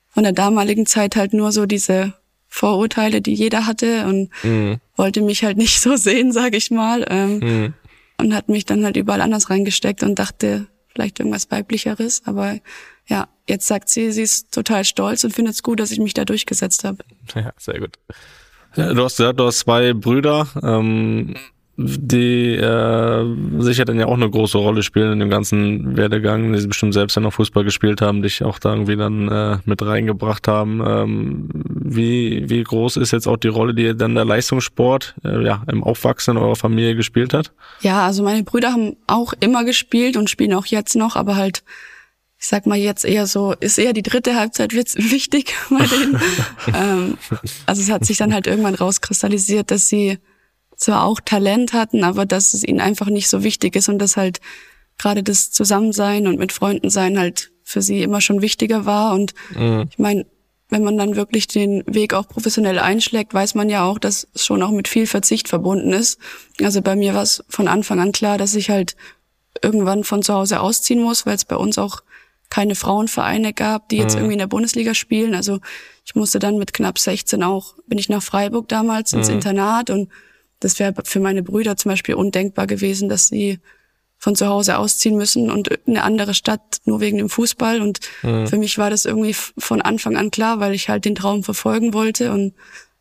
von 0.07 0.23
der 0.23 0.31
damaligen 0.31 0.85
Zeit 0.85 1.17
halt 1.17 1.33
nur 1.33 1.51
so 1.51 1.65
diese 1.65 2.13
Vorurteile, 2.47 3.21
die 3.21 3.33
jeder 3.33 3.67
hatte 3.67 4.05
und 4.05 4.29
mhm. 4.43 4.79
Wollte 4.95 5.21
mich 5.21 5.43
halt 5.43 5.57
nicht 5.65 5.81
so 5.81 5.95
sehen, 5.95 6.31
sage 6.31 6.57
ich 6.57 6.71
mal. 6.71 7.05
Ähm, 7.09 7.39
mhm. 7.39 7.73
Und 8.17 8.33
hat 8.33 8.47
mich 8.47 8.65
dann 8.65 8.85
halt 8.85 8.95
überall 8.95 9.19
anders 9.19 9.49
reingesteckt 9.49 10.01
und 10.01 10.17
dachte, 10.17 10.67
vielleicht 10.87 11.19
irgendwas 11.19 11.51
weiblicheres. 11.51 12.21
Aber 12.25 12.57
ja, 13.07 13.27
jetzt 13.47 13.67
sagt 13.67 13.89
sie, 13.89 14.11
sie 14.11 14.21
ist 14.21 14.53
total 14.53 14.85
stolz 14.85 15.23
und 15.23 15.33
findet 15.33 15.55
es 15.55 15.63
gut, 15.63 15.79
dass 15.79 15.91
ich 15.91 15.99
mich 15.99 16.13
da 16.13 16.23
durchgesetzt 16.23 16.85
habe. 16.85 17.03
Ja, 17.35 17.51
sehr 17.57 17.79
gut. 17.79 17.99
Ja, 18.75 18.93
du 18.93 19.03
hast 19.03 19.17
gesagt, 19.17 19.39
du 19.39 19.45
hast 19.45 19.59
zwei 19.59 19.93
Brüder. 19.93 20.47
Ähm, 20.63 21.35
die 21.77 22.55
äh, 22.55 23.35
sicher 23.59 23.83
dann 23.83 23.99
ja 23.99 24.05
auch 24.05 24.13
eine 24.13 24.29
große 24.29 24.57
Rolle 24.57 24.81
spielen 24.81 25.13
in 25.13 25.19
dem 25.19 25.29
ganzen 25.29 25.97
Werdegang, 25.97 26.53
die 26.53 26.59
sie 26.59 26.67
bestimmt 26.67 26.93
selbst 26.93 27.15
ja 27.15 27.21
noch 27.21 27.33
Fußball 27.33 27.65
gespielt 27.65 28.01
haben, 28.01 28.21
dich 28.21 28.43
auch 28.43 28.59
da 28.59 28.71
irgendwie 28.71 28.95
dann 28.95 29.27
äh, 29.27 29.57
mit 29.65 29.81
reingebracht 29.81 30.47
haben. 30.47 30.81
Ähm, 30.85 31.49
wie, 31.53 32.49
wie 32.49 32.63
groß 32.63 32.95
ist 32.95 33.11
jetzt 33.11 33.27
auch 33.27 33.35
die 33.35 33.49
Rolle, 33.49 33.73
die 33.73 33.95
dann 33.95 34.15
der 34.15 34.23
Leistungssport 34.23 35.15
äh, 35.25 35.43
ja, 35.43 35.63
im 35.69 35.83
Aufwachsen 35.83 36.37
in 36.37 36.41
eurer 36.41 36.55
Familie 36.55 36.95
gespielt 36.95 37.33
hat? 37.33 37.51
Ja, 37.81 38.05
also 38.05 38.23
meine 38.23 38.43
Brüder 38.43 38.71
haben 38.71 38.95
auch 39.07 39.33
immer 39.41 39.65
gespielt 39.65 40.15
und 40.15 40.29
spielen 40.29 40.53
auch 40.53 40.67
jetzt 40.67 40.95
noch, 40.95 41.17
aber 41.17 41.35
halt, 41.35 41.65
ich 42.39 42.47
sag 42.47 42.67
mal 42.67 42.77
jetzt 42.77 43.03
eher 43.03 43.27
so, 43.27 43.53
ist 43.59 43.77
eher 43.77 43.91
die 43.91 44.03
dritte 44.03 44.35
Halbzeit 44.35 44.73
wichtig 44.73 45.53
bei 45.69 45.85
denen. 45.85 46.21
ähm, 46.73 47.17
also 47.65 47.81
es 47.81 47.91
hat 47.91 48.05
sich 48.05 48.15
dann 48.15 48.33
halt 48.33 48.47
irgendwann 48.47 48.75
rauskristallisiert, 48.75 49.71
dass 49.71 49.89
sie 49.89 50.19
zwar 50.75 51.03
auch 51.03 51.19
Talent 51.19 51.73
hatten, 51.73 52.03
aber 52.03 52.25
dass 52.25 52.53
es 52.53 52.63
ihnen 52.63 52.81
einfach 52.81 53.07
nicht 53.07 53.29
so 53.29 53.43
wichtig 53.43 53.75
ist 53.75 53.89
und 53.89 53.99
dass 53.99 54.17
halt 54.17 54.39
gerade 54.97 55.23
das 55.23 55.51
Zusammensein 55.51 56.27
und 56.27 56.39
mit 56.39 56.51
Freunden 56.51 56.89
sein 56.89 57.19
halt 57.19 57.51
für 57.63 57.81
sie 57.81 58.01
immer 58.01 58.21
schon 58.21 58.41
wichtiger 58.41 58.85
war. 58.85 59.13
Und 59.13 59.33
mhm. 59.55 59.87
ich 59.89 59.97
meine, 59.97 60.25
wenn 60.69 60.83
man 60.83 60.97
dann 60.97 61.15
wirklich 61.15 61.47
den 61.47 61.83
Weg 61.85 62.13
auch 62.13 62.27
professionell 62.27 62.79
einschlägt, 62.79 63.33
weiß 63.33 63.55
man 63.55 63.69
ja 63.69 63.83
auch, 63.83 63.99
dass 63.99 64.27
es 64.33 64.45
schon 64.45 64.63
auch 64.63 64.71
mit 64.71 64.87
viel 64.87 65.07
Verzicht 65.07 65.47
verbunden 65.47 65.93
ist. 65.93 66.19
Also 66.61 66.81
bei 66.81 66.95
mir 66.95 67.13
war 67.13 67.23
es 67.23 67.43
von 67.49 67.67
Anfang 67.67 67.99
an 67.99 68.11
klar, 68.11 68.37
dass 68.37 68.55
ich 68.55 68.69
halt 68.69 68.95
irgendwann 69.61 70.03
von 70.03 70.21
zu 70.21 70.33
Hause 70.33 70.59
ausziehen 70.59 71.01
muss, 71.01 71.25
weil 71.25 71.35
es 71.35 71.45
bei 71.45 71.55
uns 71.55 71.77
auch 71.77 72.01
keine 72.49 72.75
Frauenvereine 72.75 73.53
gab, 73.53 73.89
die 73.89 73.97
jetzt 73.97 74.13
mhm. 74.13 74.19
irgendwie 74.19 74.33
in 74.33 74.39
der 74.39 74.47
Bundesliga 74.47 74.93
spielen. 74.93 75.35
Also 75.35 75.59
ich 76.05 76.15
musste 76.15 76.39
dann 76.39 76.57
mit 76.57 76.73
knapp 76.73 76.99
16 76.99 77.41
auch, 77.43 77.75
bin 77.87 77.97
ich 77.97 78.09
nach 78.09 78.21
Freiburg 78.21 78.67
damals 78.67 79.13
ins 79.13 79.27
mhm. 79.27 79.35
Internat 79.35 79.89
und 79.89 80.09
das 80.59 80.79
wäre 80.79 80.93
für 81.03 81.19
meine 81.19 81.43
Brüder 81.43 81.77
zum 81.77 81.89
Beispiel 81.89 82.15
undenkbar 82.15 82.67
gewesen, 82.67 83.09
dass 83.09 83.27
sie 83.27 83.59
von 84.17 84.35
zu 84.35 84.47
Hause 84.47 84.77
ausziehen 84.77 85.17
müssen 85.17 85.51
und 85.51 85.69
eine 85.87 86.03
andere 86.03 86.33
Stadt 86.33 86.79
nur 86.85 86.99
wegen 86.99 87.17
dem 87.17 87.29
Fußball. 87.29 87.81
Und 87.81 87.99
mhm. 88.23 88.47
für 88.47 88.57
mich 88.57 88.77
war 88.77 88.89
das 88.89 89.05
irgendwie 89.05 89.35
von 89.35 89.81
Anfang 89.81 90.17
an 90.17 90.31
klar, 90.31 90.59
weil 90.59 90.73
ich 90.73 90.89
halt 90.89 91.05
den 91.05 91.15
Traum 91.15 91.43
verfolgen 91.43 91.93
wollte 91.93 92.31
und 92.31 92.53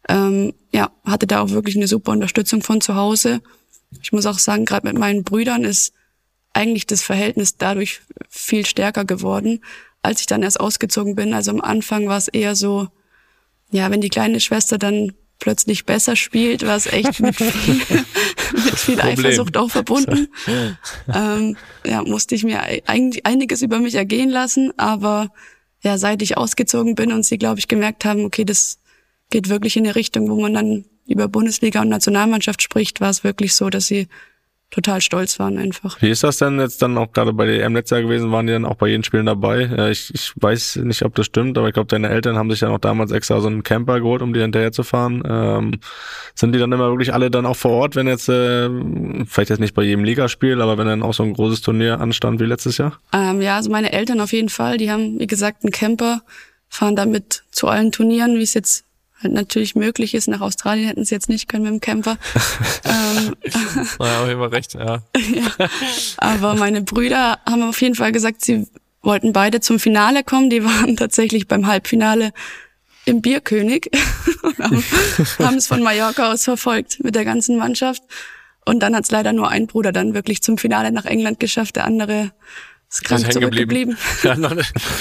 ähm, 0.09 0.53
ja, 0.73 0.91
hatte 1.05 1.27
da 1.27 1.41
auch 1.41 1.51
wirklich 1.51 1.77
eine 1.77 1.89
super 1.89 2.13
Unterstützung 2.13 2.63
von 2.63 2.81
zu 2.81 2.95
Hause. 2.95 3.41
Ich 4.03 4.13
muss 4.13 4.27
auch 4.27 4.39
sagen, 4.39 4.65
gerade 4.65 4.87
mit 4.87 4.99
meinen 4.99 5.25
Brüdern 5.25 5.65
ist 5.65 5.95
eigentlich 6.53 6.87
das 6.87 7.03
Verhältnis 7.03 7.57
dadurch 7.57 8.01
viel 8.29 8.67
stärker 8.67 9.05
geworden, 9.05 9.65
als 10.03 10.21
ich 10.21 10.27
dann 10.27 10.43
erst 10.43 10.61
ausgezogen 10.61 11.15
bin. 11.15 11.33
Also 11.33 11.51
am 11.53 11.61
Anfang 11.61 12.07
war 12.07 12.19
es 12.19 12.29
eher 12.29 12.55
so, 12.55 12.89
ja, 13.71 13.91
wenn 13.91 14.01
die 14.01 14.11
kleine 14.11 14.41
Schwester 14.41 14.79
dann 14.79 15.13
plötzlich 15.39 15.85
besser 15.85 16.17
spielt, 16.17 16.67
war 16.67 16.77
es 16.77 16.87
echt 16.87 17.21
mit 17.21 17.37
viel, 17.37 17.81
mit 18.53 18.79
viel 18.79 19.01
Eifersucht 19.01 19.57
auch 19.57 19.71
verbunden. 19.71 20.29
ähm, 21.15 21.57
ja, 21.85 22.03
musste 22.03 22.35
ich 22.35 22.45
mir 22.45 22.61
eigentlich 22.87 23.27
einiges 23.27 23.63
über 23.63 23.79
mich 23.79 23.95
ergehen 23.95 24.31
lassen, 24.31 24.73
aber 24.79 25.31
ja, 25.83 25.99
seit 25.99 26.23
ich 26.23 26.37
ausgezogen 26.37 26.95
bin 26.95 27.13
und 27.13 27.25
sie, 27.25 27.39
glaube 27.39 27.59
ich, 27.59 27.69
gemerkt 27.69 28.05
haben, 28.05 28.25
okay, 28.25 28.45
das 28.45 28.79
geht 29.31 29.49
wirklich 29.49 29.77
in 29.77 29.85
eine 29.85 29.97
Richtung, 29.97 30.31
wo 30.31 30.41
man 30.41 30.55
dann 30.55 30.85
über 31.07 31.29
Bundesliga 31.29 31.83
und 31.83 31.91
Nationalmannschaft 31.91 32.63
spricht, 32.63 33.01
war 33.01 33.11
es 33.11 33.25
wirklich 33.25 33.55
so, 33.55 33.69
dass 33.69 33.87
sie 33.87 34.09
total 34.75 35.01
stolz 35.01 35.39
waren 35.39 35.57
einfach. 35.57 36.03
Wie 36.03 36.11
ist 36.11 36.25
das 36.25 36.39
denn 36.39 36.59
jetzt 36.59 36.83
dann 36.83 36.99
auch 36.99 37.13
gerade 37.13 37.33
bei 37.33 37.47
der 37.47 37.63
EM 37.63 37.75
letztes 37.75 37.97
Jahr 37.97 38.03
gewesen? 38.03 38.33
Waren 38.33 38.49
die 38.49 38.53
dann 38.53 38.65
auch 38.65 38.75
bei 38.75 38.89
jedem 38.89 39.05
Spielen 39.05 39.27
dabei? 39.27 39.91
Ich, 39.91 40.13
ich 40.13 40.33
weiß 40.35 40.77
nicht, 40.83 41.05
ob 41.05 41.15
das 41.15 41.27
stimmt, 41.27 41.57
aber 41.57 41.69
ich 41.69 41.75
glaube, 41.75 41.87
deine 41.87 42.09
Eltern 42.09 42.37
haben 42.37 42.51
sich 42.51 42.61
ja 42.61 42.69
noch 42.69 42.79
damals 42.79 43.13
extra 43.13 43.41
so 43.41 43.47
einen 43.47 43.63
Camper 43.63 44.01
geholt, 44.01 44.21
um 44.21 44.35
die 44.35 44.41
hinterher 44.41 44.73
zu 44.73 44.83
fahren. 44.83 45.23
Ähm, 45.29 45.79
sind 46.35 46.53
die 46.55 46.59
dann 46.59 46.73
immer 46.73 46.91
wirklich 46.91 47.15
alle 47.15 47.31
dann 47.31 47.47
auch 47.47 47.57
vor 47.57 47.71
Ort, 47.71 47.95
wenn 47.95 48.09
jetzt, 48.09 48.29
äh, 48.29 48.69
vielleicht 49.27 49.51
jetzt 49.51 49.61
nicht 49.61 49.75
bei 49.75 49.85
jedem 49.85 50.03
Ligaspiel, 50.03 50.61
aber 50.61 50.77
wenn 50.77 50.89
dann 50.89 51.05
auch 51.05 51.15
so 51.15 51.23
ein 51.23 51.35
großes 51.35 51.61
Turnier 51.61 52.01
anstand 52.01 52.41
wie 52.41 52.47
letztes 52.47 52.79
Jahr? 52.79 52.99
Ähm, 53.13 53.41
ja, 53.41 53.57
also 53.57 53.71
meine 53.71 53.93
Eltern 53.93 54.21
auf 54.21 54.33
jeden 54.33 54.49
Fall. 54.49 54.77
Die 54.77 54.91
haben, 54.91 55.21
wie 55.21 55.29
gesagt, 55.29 55.63
einen 55.63 55.71
Camper, 55.71 56.23
fahren 56.69 56.97
damit 56.97 57.45
zu 57.53 57.69
allen 57.69 57.93
Turnieren, 57.93 58.37
wie 58.37 58.43
es 58.43 58.55
jetzt 58.55 58.85
natürlich 59.33 59.75
möglich 59.75 60.15
ist. 60.15 60.29
Nach 60.29 60.41
Australien 60.41 60.87
hätten 60.87 61.05
sie 61.05 61.15
jetzt 61.15 61.29
nicht 61.29 61.49
können 61.49 61.65
mit 61.65 61.73
dem 61.73 61.81
Camper. 61.81 62.19
ähm, 62.85 63.35
naja, 63.99 64.23
auch 64.23 64.29
immer 64.29 64.53
recht, 64.53 64.75
ja. 64.75 64.85
ja. 65.17 65.69
Aber 66.19 66.55
meine 66.55 66.83
Brüder 66.83 67.39
haben 67.49 67.63
auf 67.63 67.81
jeden 67.81 67.95
Fall 67.95 68.13
gesagt, 68.13 68.45
sie 68.45 68.67
wollten 69.03 69.33
beide 69.33 69.61
zum 69.61 69.79
Finale 69.79 70.25
kommen. 70.25 70.51
Die 70.51 70.65
waren 70.65 70.97
tatsächlich 70.97 71.49
beim 71.49 71.67
Halbfinale 71.67 72.33
im 73.07 73.21
Bierkönig 73.21 73.91
und 74.59 75.39
haben 75.39 75.57
es 75.57 75.67
von 75.67 75.83
Mallorca 75.83 76.33
aus 76.33 76.45
verfolgt 76.45 77.05
mit 77.05 77.15
der 77.15 77.25
ganzen 77.25 77.59
Mannschaft. 77.59 78.03
Und 78.65 78.81
dann 78.83 78.97
hat 78.97 79.05
es 79.05 79.11
leider 79.11 79.33
nur 79.33 79.49
ein 79.49 79.67
Bruder 79.67 79.93
dann 79.93 80.15
wirklich 80.15 80.43
zum 80.43 80.57
Finale 80.57 80.91
nach 80.91 81.05
England 81.05 81.39
geschafft. 81.39 81.77
Der 81.77 81.85
andere 81.85 82.33
ist 82.95 83.05
krank 83.05 83.23
ist 83.23 83.33
zurückgeblieben. 83.33 83.99
Ja, 84.23 84.37
noch 84.37 84.55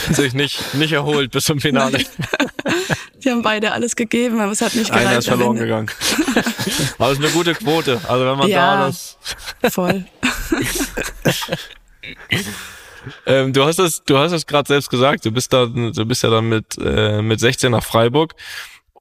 sich 0.09 0.33
nicht, 0.33 0.73
nicht 0.73 0.91
erholt 0.91 1.31
bis 1.31 1.45
zum 1.45 1.59
Finale. 1.59 1.99
Die 3.23 3.29
haben 3.29 3.41
beide 3.41 3.71
alles 3.71 3.95
gegeben, 3.95 4.41
aber 4.41 4.51
es 4.51 4.61
hat 4.61 4.75
nicht 4.75 4.89
gereicht. 4.89 5.07
Einer 5.07 5.19
ist 5.19 5.27
verloren 5.27 5.57
gegangen. 5.57 5.89
aber 6.97 7.11
es 7.11 7.19
ist 7.19 7.23
eine 7.23 7.33
gute 7.33 7.53
Quote. 7.53 8.01
Also 8.07 8.25
wenn 8.25 8.37
man 8.37 8.49
ja, 8.49 8.77
da 8.77 8.85
das... 8.87 9.17
voll. 9.73 10.05
ähm, 13.25 13.53
du 13.53 13.63
hast 13.63 13.79
es, 13.79 14.03
du 14.03 14.17
hast 14.17 14.31
es 14.31 14.45
gerade 14.45 14.67
selbst 14.67 14.89
gesagt. 14.89 15.23
Du 15.25 15.31
bist 15.31 15.53
da, 15.53 15.67
du 15.67 16.05
bist 16.05 16.23
ja 16.23 16.29
dann 16.29 16.49
mit 16.49 16.77
äh, 16.83 17.21
mit 17.21 17.39
16 17.39 17.71
nach 17.71 17.83
Freiburg 17.83 18.33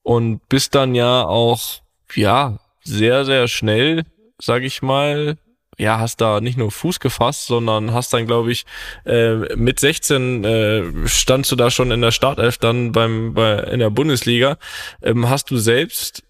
und 0.03 0.47
bist 0.49 0.75
dann 0.75 0.95
ja 0.95 1.25
auch 1.25 1.81
ja 2.15 2.59
sehr 2.85 3.25
sehr 3.25 3.49
schnell, 3.49 4.05
sag 4.39 4.63
ich 4.63 4.83
mal, 4.83 5.37
ja, 5.79 5.99
hast 5.99 6.21
da 6.21 6.41
nicht 6.41 6.59
nur 6.59 6.71
Fuß 6.71 7.01
gefasst, 7.01 7.47
sondern 7.47 7.93
hast 7.93 8.13
dann, 8.13 8.27
glaube 8.27 8.53
ich, 8.53 8.65
äh, 9.07 9.35
mit 9.57 9.81
16 9.81 10.45
äh, 10.45 11.09
standst 11.09 11.51
du 11.51 11.57
da 11.57 11.71
schon 11.71 11.91
in 11.91 12.03
der 12.03 12.11
Startelf 12.11 12.59
dann 12.59 12.93
beim 12.93 13.35
bei, 13.35 13.55
in 13.55 13.81
der 13.81 13.91
Bundesliga. 13.91 14.59
Ähm, 15.03 15.31
hast 15.31 15.51
du 15.51 15.57
selbst, 15.57 16.25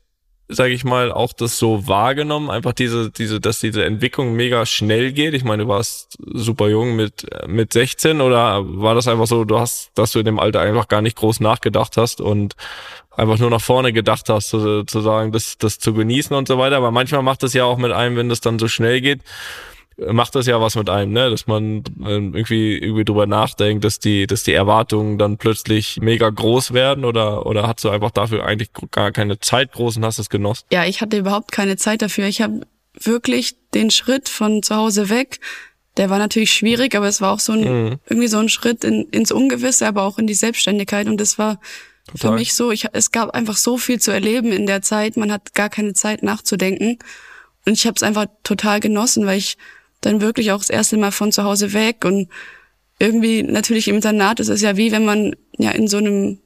sage 0.49 0.73
ich 0.75 0.85
mal, 0.85 1.11
auch 1.11 1.33
das 1.33 1.59
so 1.59 1.89
wahrgenommen, 1.89 2.51
einfach 2.51 2.73
diese 2.73 3.11
diese, 3.11 3.41
dass 3.41 3.59
diese 3.59 3.85
Entwicklung 3.85 4.35
mega 4.35 4.65
schnell 4.65 5.13
geht? 5.13 5.35
Ich 5.35 5.45
meine, 5.45 5.65
du 5.65 5.69
warst 5.69 6.19
super 6.23 6.69
jung 6.69 6.95
mit 6.95 7.27
mit 7.47 7.73
16 7.73 8.21
oder 8.21 8.63
war 8.65 8.95
das 8.95 9.09
einfach 9.09 9.27
so, 9.27 9.45
du 9.45 9.59
hast, 9.59 9.91
dass 9.97 10.13
du 10.13 10.21
in 10.21 10.25
dem 10.25 10.39
Alter 10.39 10.61
einfach 10.61 10.87
gar 10.87 11.03
nicht 11.03 11.17
groß 11.17 11.41
nachgedacht 11.41 11.97
hast 11.97 12.21
und 12.21 12.55
einfach 13.17 13.39
nur 13.39 13.51
nach 13.51 13.61
vorne 13.61 13.93
gedacht 13.93 14.29
hast, 14.29 14.49
zu, 14.49 14.85
zu 14.85 15.01
sagen, 15.01 15.33
das, 15.33 15.59
das 15.59 15.79
zu 15.79 15.93
genießen 15.95 16.35
und 16.35 16.49
so 16.49 16.59
weiter. 16.59 16.77
Aber 16.77 16.91
manchmal 16.91 17.23
macht 17.23 17.43
das 17.43 17.53
ja 17.55 17.65
auch 17.65 17.79
mit 17.79 17.93
einem, 17.93 18.17
wenn 18.17 18.29
das 18.29 18.41
dann 18.41 18.59
so 18.59 18.69
schnell 18.69 19.01
geht, 19.01 19.21
macht 19.99 20.35
das 20.35 20.47
ja 20.47 20.61
was 20.61 20.75
mit 20.75 20.89
einem, 20.89 21.13
ne? 21.13 21.31
Dass 21.31 21.47
man 21.47 21.85
ähm, 22.05 22.35
irgendwie 22.35 22.79
irgendwie 22.79 23.05
drüber 23.05 23.27
nachdenkt, 23.27 23.85
dass 23.85 23.99
die, 23.99 24.27
dass 24.27 24.43
die 24.43 24.53
Erwartungen 24.53 25.19
dann 25.19 25.37
plötzlich 25.39 25.99
mega 26.01 26.29
groß 26.31 26.73
werden 26.73 27.05
oder 27.05 27.47
oder 27.47 27.67
hast 27.67 27.85
du 27.85 27.91
einfach 27.91 28.11
dafür 28.11 28.45
eigentlich 28.45 28.71
gar 28.91 29.13
keine 29.13 29.39
Zeit 29.39 29.73
groß 29.73 29.99
und 29.99 30.05
hast 30.05 30.19
es 30.19 30.31
genossen? 30.31 30.65
Ja, 30.73 30.85
ich 30.85 31.01
hatte 31.01 31.19
überhaupt 31.19 31.53
keine 31.53 31.77
Zeit 31.77 32.03
dafür. 32.03 32.27
Ich 32.27 32.41
habe 32.43 32.63
wirklich 32.99 33.57
den 33.75 33.91
Schritt 33.91 34.29
von 34.29 34.63
zu 34.63 34.77
Hause 34.77 35.09
weg. 35.09 35.41
Der 35.99 36.09
war 36.09 36.19
natürlich 36.19 36.53
schwierig, 36.53 36.95
aber 36.95 37.07
es 37.07 37.21
war 37.21 37.33
auch 37.33 37.41
so 37.41 37.53
ein 37.53 37.61
mhm. 37.61 37.99
irgendwie 38.09 38.29
so 38.29 38.39
ein 38.39 38.49
Schritt 38.49 38.83
in, 38.85 39.09
ins 39.11 39.31
Ungewisse, 39.31 39.87
aber 39.87 40.05
auch 40.05 40.19
in 40.19 40.27
die 40.27 40.35
Selbstständigkeit 40.35 41.07
und 41.07 41.21
das 41.21 41.39
war 41.39 41.61
Total. 42.13 42.31
Für 42.31 42.39
mich 42.39 42.55
so, 42.55 42.71
ich, 42.71 42.87
es 42.93 43.11
gab 43.11 43.31
einfach 43.31 43.57
so 43.57 43.79
viel 43.79 44.01
zu 44.01 44.11
erleben 44.11 44.53
in 44.53 44.67
der 44.67 44.83
Zeit, 44.83 45.17
man 45.17 45.33
hat 45.33 45.55
gar 45.55 45.69
keine 45.69 45.95
Zeit 45.95 46.23
nachzudenken. 46.23 46.99
Und 47.65 47.73
ich 47.73 47.87
habe 47.87 47.95
es 47.97 48.03
einfach 48.03 48.27
total 48.43 48.81
genossen, 48.81 49.27
weil 49.27 49.39
ich 49.39 49.57
dann 50.01 50.21
wirklich 50.21 50.53
auch 50.53 50.59
das 50.59 50.71
erste 50.71 50.97
Mal 50.97 51.13
von 51.13 51.33
zu 51.33 51.45
Hause 51.45 51.73
weg 51.73 52.05
und 52.05 52.29
irgendwie 52.99 53.43
natürlich 53.43 53.89
im 53.89 53.97
Internat 53.97 54.41
ist 54.41 54.49
es 54.49 54.61
ja 54.61 54.77
wie 54.77 54.93
wenn 54.93 55.05
man 55.05 55.35
ja 55.59 55.71
in 55.71 55.89
so 55.89 55.97
einem 55.97 56.39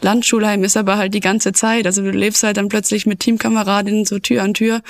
Landschulheim 0.00 0.64
ist, 0.64 0.76
aber 0.76 0.96
halt 0.96 1.14
die 1.14 1.20
ganze 1.20 1.52
Zeit. 1.52 1.86
Also 1.86 2.02
du 2.02 2.10
lebst 2.10 2.42
halt 2.42 2.56
dann 2.56 2.68
plötzlich 2.68 3.06
mit 3.06 3.20
Teamkameradinnen 3.20 4.04
so 4.04 4.18
Tür 4.18 4.42
an 4.42 4.54
Tür, 4.54 4.82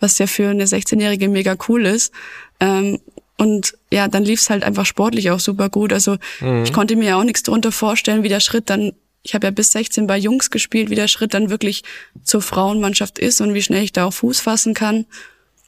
was 0.00 0.18
ja 0.18 0.26
für 0.26 0.48
eine 0.48 0.64
16-Jährige 0.64 1.28
mega 1.28 1.56
cool 1.68 1.86
ist. 1.86 2.12
Ähm, 2.58 2.98
und 3.38 3.74
ja, 3.92 4.08
dann 4.08 4.24
lief's 4.24 4.48
halt 4.48 4.64
einfach 4.64 4.86
sportlich 4.86 5.30
auch 5.30 5.40
super 5.40 5.68
gut. 5.68 5.92
Also 5.92 6.16
mhm. 6.40 6.64
ich 6.64 6.72
konnte 6.72 6.96
mir 6.96 7.10
ja 7.10 7.18
auch 7.18 7.24
nichts 7.24 7.42
drunter 7.42 7.70
vorstellen, 7.70 8.22
wie 8.22 8.28
der 8.28 8.40
Schritt 8.40 8.70
dann 8.70 8.92
ich 9.26 9.34
habe 9.34 9.46
ja 9.46 9.50
bis 9.50 9.72
16 9.72 10.06
bei 10.06 10.16
Jungs 10.16 10.50
gespielt, 10.50 10.88
wie 10.88 10.94
der 10.94 11.08
Schritt 11.08 11.34
dann 11.34 11.50
wirklich 11.50 11.82
zur 12.22 12.40
Frauenmannschaft 12.40 13.18
ist 13.18 13.40
und 13.40 13.54
wie 13.54 13.62
schnell 13.62 13.82
ich 13.82 13.92
da 13.92 14.06
auch 14.06 14.12
Fuß 14.12 14.40
fassen 14.40 14.72
kann. 14.72 15.06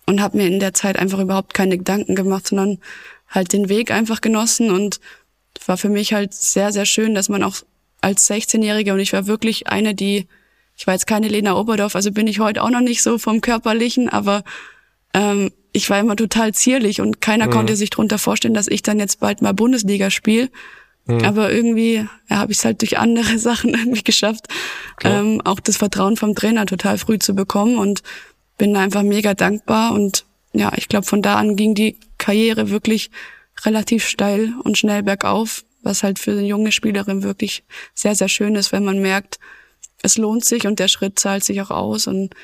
Und 0.07 0.23
habe 0.23 0.38
mir 0.38 0.47
in 0.47 0.61
der 0.61 0.73
Zeit 0.73 0.99
einfach 0.99 1.18
überhaupt 1.18 1.53
keine 1.53 1.77
Gedanken 1.77 2.15
gemacht, 2.15 2.46
sondern 2.46 2.79
halt 3.29 3.52
den 3.52 3.69
Weg 3.69 3.90
einfach 3.90 4.21
genossen. 4.21 4.71
Und 4.71 5.00
war 5.69 5.77
für 5.77 5.90
mich 5.90 6.13
halt 6.13 6.35
sehr, 6.35 6.73
sehr 6.73 6.87
schön, 6.87 7.15
dass 7.15 7.29
man 7.29 7.42
auch 7.42 7.56
als 8.00 8.29
16-Jährige, 8.29 8.92
und 8.94 9.00
ich 9.00 9.13
war 9.13 9.27
wirklich 9.27 9.69
eine, 9.69 9.94
die, 9.94 10.27
ich 10.77 10.87
war 10.87 10.94
jetzt 10.94 11.06
keine 11.06 11.29
Lena 11.29 11.56
Oberdorf, 11.56 11.94
also 11.94 12.11
bin 12.11 12.27
ich 12.27 12.40
heute 12.40 12.63
auch 12.63 12.71
noch 12.71 12.81
nicht 12.81 13.02
so 13.02 13.19
vom 13.19 13.40
Körperlichen, 13.40 14.09
aber 14.09 14.44
ähm, 15.15 15.50
ich 15.73 15.90
war 15.90 15.98
immer 15.98 16.17
total 16.17 16.54
zierlich 16.54 17.00
und 17.00 17.21
keiner 17.21 17.46
mhm. 17.46 17.50
konnte 17.50 17.77
sich 17.77 17.90
drunter 17.90 18.19
vorstellen, 18.19 18.54
dass 18.54 18.69
ich 18.69 18.83
dann 18.83 18.98
jetzt 18.98 19.21
bald 19.21 19.42
mal 19.42 19.52
Bundesliga 19.52 20.11
spiele. 20.11 20.48
Mhm. 21.09 21.25
Aber 21.25 21.50
irgendwie 21.50 22.06
ja, 22.29 22.37
habe 22.37 22.52
ich 22.52 22.59
es 22.59 22.65
halt 22.65 22.83
durch 22.83 22.98
andere 22.98 23.38
Sachen 23.38 23.71
irgendwie 23.75 24.04
geschafft, 24.04 24.46
ähm, 25.02 25.40
auch 25.44 25.59
das 25.59 25.79
Vertrauen 25.79 26.17
vom 26.17 26.35
Trainer 26.35 26.67
total 26.67 26.98
früh 26.98 27.19
zu 27.19 27.35
bekommen 27.35 27.79
und 27.79 28.02
bin 28.59 28.77
einfach 28.77 29.02
mega 29.02 29.35
dankbar. 29.35 29.92
Und 29.92 30.27
ja, 30.52 30.71
ich 30.77 30.88
glaube, 30.88 31.06
von 31.06 31.23
da 31.23 31.37
an 31.37 31.56
ging 31.56 31.75
die 31.75 31.98
Karriere 32.19 32.71
wirklich 32.71 33.11
relativ 33.65 34.06
steil 34.06 34.54
und 34.63 34.79
schnell 34.79 35.02
bergauf, 35.02 35.65
was 35.83 36.02
halt 36.02 36.19
für 36.19 36.33
eine 36.33 36.42
junge 36.42 36.73
Spielerin 36.73 37.23
wirklich 37.23 37.65
sehr, 37.94 38.15
sehr 38.15 38.29
schön 38.29 38.54
ist, 38.54 38.73
wenn 38.73 38.85
man 38.85 39.00
merkt, 39.00 39.38
es 40.02 40.19
lohnt 40.19 40.44
sich 40.44 40.67
und 40.67 40.79
der 40.79 40.88
Schritt 40.88 41.19
zahlt 41.19 41.42
sich 41.42 41.61
auch 41.63 41.71
aus. 41.71 42.06
Und 42.06 42.35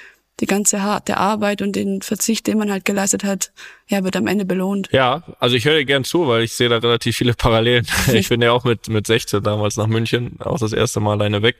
die 0.40 0.46
ganze 0.46 0.82
harte 0.82 1.16
Arbeit 1.16 1.62
und 1.62 1.76
den 1.76 2.02
Verzicht, 2.02 2.46
den 2.46 2.58
man 2.58 2.70
halt 2.70 2.84
geleistet 2.84 3.22
hat, 3.24 3.52
ja, 3.88 4.02
wird 4.02 4.16
am 4.16 4.26
Ende 4.26 4.44
belohnt. 4.44 4.88
Ja, 4.90 5.22
also 5.38 5.54
ich 5.54 5.64
höre 5.64 5.76
dir 5.76 5.84
gern 5.84 6.04
zu, 6.04 6.26
weil 6.26 6.42
ich 6.42 6.54
sehe 6.54 6.68
da 6.68 6.78
relativ 6.78 7.16
viele 7.16 7.34
Parallelen. 7.34 7.86
ich 8.12 8.28
bin 8.28 8.42
ja 8.42 8.52
auch 8.52 8.64
mit, 8.64 8.88
mit 8.88 9.06
16 9.06 9.42
damals 9.42 9.76
nach 9.76 9.86
München, 9.86 10.40
auch 10.40 10.58
das 10.58 10.72
erste 10.72 11.00
Mal 11.00 11.12
alleine 11.12 11.42
weg. 11.42 11.56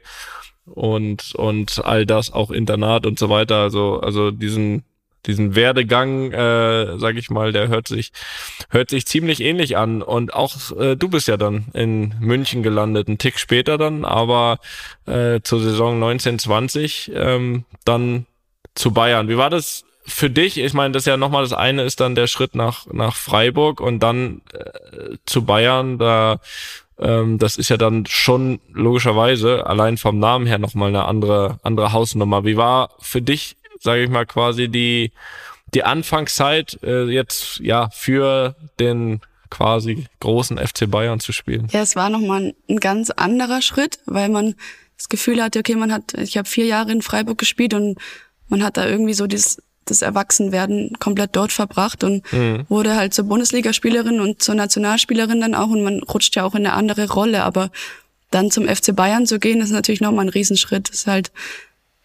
Und, 0.66 1.34
und 1.34 1.84
all 1.84 2.06
das, 2.06 2.32
auch 2.32 2.50
Internat 2.50 3.06
und 3.06 3.18
so 3.18 3.28
weiter. 3.28 3.56
Also, 3.56 4.00
also 4.00 4.30
diesen, 4.30 4.82
diesen 5.26 5.54
Werdegang, 5.54 6.32
äh, 6.32 6.98
sag 6.98 7.16
ich 7.16 7.30
mal, 7.30 7.52
der 7.52 7.68
hört 7.68 7.86
sich, 7.86 8.12
hört 8.70 8.90
sich 8.90 9.06
ziemlich 9.06 9.40
ähnlich 9.40 9.76
an. 9.76 10.02
Und 10.02 10.34
auch 10.34 10.54
äh, 10.78 10.96
du 10.96 11.08
bist 11.08 11.28
ja 11.28 11.36
dann 11.36 11.66
in 11.74 12.14
München 12.18 12.62
gelandet, 12.62 13.08
einen 13.08 13.18
Tick 13.18 13.38
später 13.38 13.78
dann, 13.78 14.04
aber 14.04 14.58
äh, 15.06 15.40
zur 15.42 15.60
Saison 15.60 15.94
1920 15.94 17.12
ähm, 17.14 17.64
dann 17.84 18.26
zu 18.74 18.92
Bayern. 18.92 19.28
Wie 19.28 19.36
war 19.36 19.50
das 19.50 19.84
für 20.06 20.30
dich? 20.30 20.58
Ich 20.58 20.74
meine, 20.74 20.92
das 20.92 21.02
ist 21.02 21.06
ja 21.06 21.16
nochmal 21.16 21.42
das 21.42 21.52
eine 21.52 21.82
ist 21.82 22.00
dann 22.00 22.14
der 22.14 22.26
Schritt 22.26 22.54
nach, 22.54 22.86
nach 22.92 23.16
Freiburg 23.16 23.80
und 23.80 24.00
dann 24.00 24.42
äh, 24.52 25.16
zu 25.26 25.44
Bayern, 25.44 25.98
da 25.98 26.40
ähm, 26.98 27.38
das 27.38 27.56
ist 27.56 27.70
ja 27.70 27.76
dann 27.76 28.06
schon 28.06 28.60
logischerweise 28.72 29.66
allein 29.66 29.96
vom 29.96 30.18
Namen 30.18 30.46
her 30.46 30.58
nochmal 30.58 30.90
eine 30.90 31.06
andere, 31.06 31.58
andere 31.62 31.92
Hausnummer. 31.92 32.44
Wie 32.44 32.56
war 32.56 32.90
für 33.00 33.22
dich 33.22 33.56
sage 33.84 34.02
ich 34.02 34.10
mal, 34.10 34.26
quasi 34.26 34.68
die, 34.68 35.12
die 35.72 35.84
Anfangszeit 35.84 36.78
äh, 36.82 37.04
jetzt 37.04 37.60
ja 37.60 37.90
für 37.90 38.56
den 38.80 39.20
quasi 39.50 40.06
großen 40.20 40.58
FC 40.58 40.90
Bayern 40.90 41.20
zu 41.20 41.32
spielen. 41.32 41.68
Ja, 41.70 41.82
es 41.82 41.94
war 41.94 42.10
nochmal 42.10 42.54
ein 42.68 42.80
ganz 42.80 43.10
anderer 43.10 43.62
Schritt, 43.62 44.00
weil 44.06 44.28
man 44.28 44.56
das 44.96 45.08
Gefühl 45.08 45.42
hatte, 45.42 45.60
okay, 45.60 45.76
man 45.76 45.92
hat, 45.92 46.14
ich 46.14 46.36
habe 46.36 46.48
vier 46.48 46.66
Jahre 46.66 46.90
in 46.90 47.02
Freiburg 47.02 47.38
gespielt 47.38 47.74
und 47.74 47.98
man 48.48 48.62
hat 48.62 48.76
da 48.76 48.86
irgendwie 48.86 49.14
so 49.14 49.26
dieses 49.26 49.62
das 49.86 50.02
Erwachsenwerden 50.02 50.98
komplett 50.98 51.36
dort 51.36 51.52
verbracht 51.52 52.04
und 52.04 52.30
mhm. 52.32 52.64
wurde 52.68 52.96
halt 52.96 53.12
zur 53.12 53.26
Bundesligaspielerin 53.26 54.20
und 54.20 54.42
zur 54.42 54.54
Nationalspielerin 54.54 55.40
dann 55.40 55.54
auch 55.54 55.68
und 55.68 55.82
man 55.82 56.02
rutscht 56.02 56.36
ja 56.36 56.44
auch 56.44 56.54
in 56.54 56.66
eine 56.66 56.72
andere 56.72 57.10
Rolle, 57.12 57.44
aber 57.44 57.70
dann 58.30 58.50
zum 58.50 58.66
FC 58.66 58.94
Bayern 58.96 59.26
zu 59.26 59.38
gehen, 59.38 59.60
ist 59.60 59.70
natürlich 59.70 60.00
nochmal 60.00 60.26
ein 60.26 60.30
Riesenschritt. 60.30 60.88
Das 60.88 61.00
ist 61.00 61.06
halt 61.06 61.30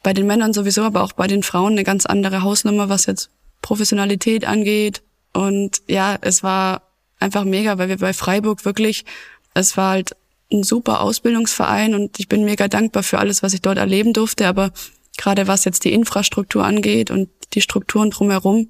bei 0.04 0.14
den 0.14 0.28
Männern 0.28 0.54
sowieso, 0.54 0.84
aber 0.84 1.04
auch 1.04 1.14
bei 1.14 1.28
den 1.28 1.44
Frauen 1.44 1.74
eine 1.74 1.84
ganz 1.84 2.06
andere 2.06 2.44
Hausnummer, 2.44 2.90
was 2.90 3.06
jetzt 3.06 3.30
Professionalität 3.62 4.46
angeht. 4.46 5.02
Und 5.34 5.82
ja, 5.88 6.18
es 6.22 6.44
war 6.44 6.84
einfach 7.20 7.44
mega, 7.44 7.78
weil 7.78 7.90
wir 7.90 7.98
bei 7.98 8.14
Freiburg 8.14 8.64
wirklich, 8.66 9.06
es 9.54 9.76
war 9.76 9.92
halt 9.92 10.16
ein 10.52 10.64
super 10.64 11.02
Ausbildungsverein 11.02 11.94
und 11.96 12.20
ich 12.20 12.28
bin 12.28 12.46
mega 12.46 12.68
dankbar 12.68 13.04
für 13.04 13.20
alles, 13.20 13.44
was 13.44 13.54
ich 13.54 13.62
dort 13.62 13.78
erleben 13.78 14.14
durfte. 14.14 14.48
Aber 14.48 14.72
gerade 15.20 15.48
was 15.48 15.66
jetzt 15.66 15.84
die 15.84 15.92
Infrastruktur 15.92 16.64
angeht 16.64 17.12
und 17.12 17.30
die 17.54 17.62
Strukturen 17.62 18.10
drumherum, 18.10 18.70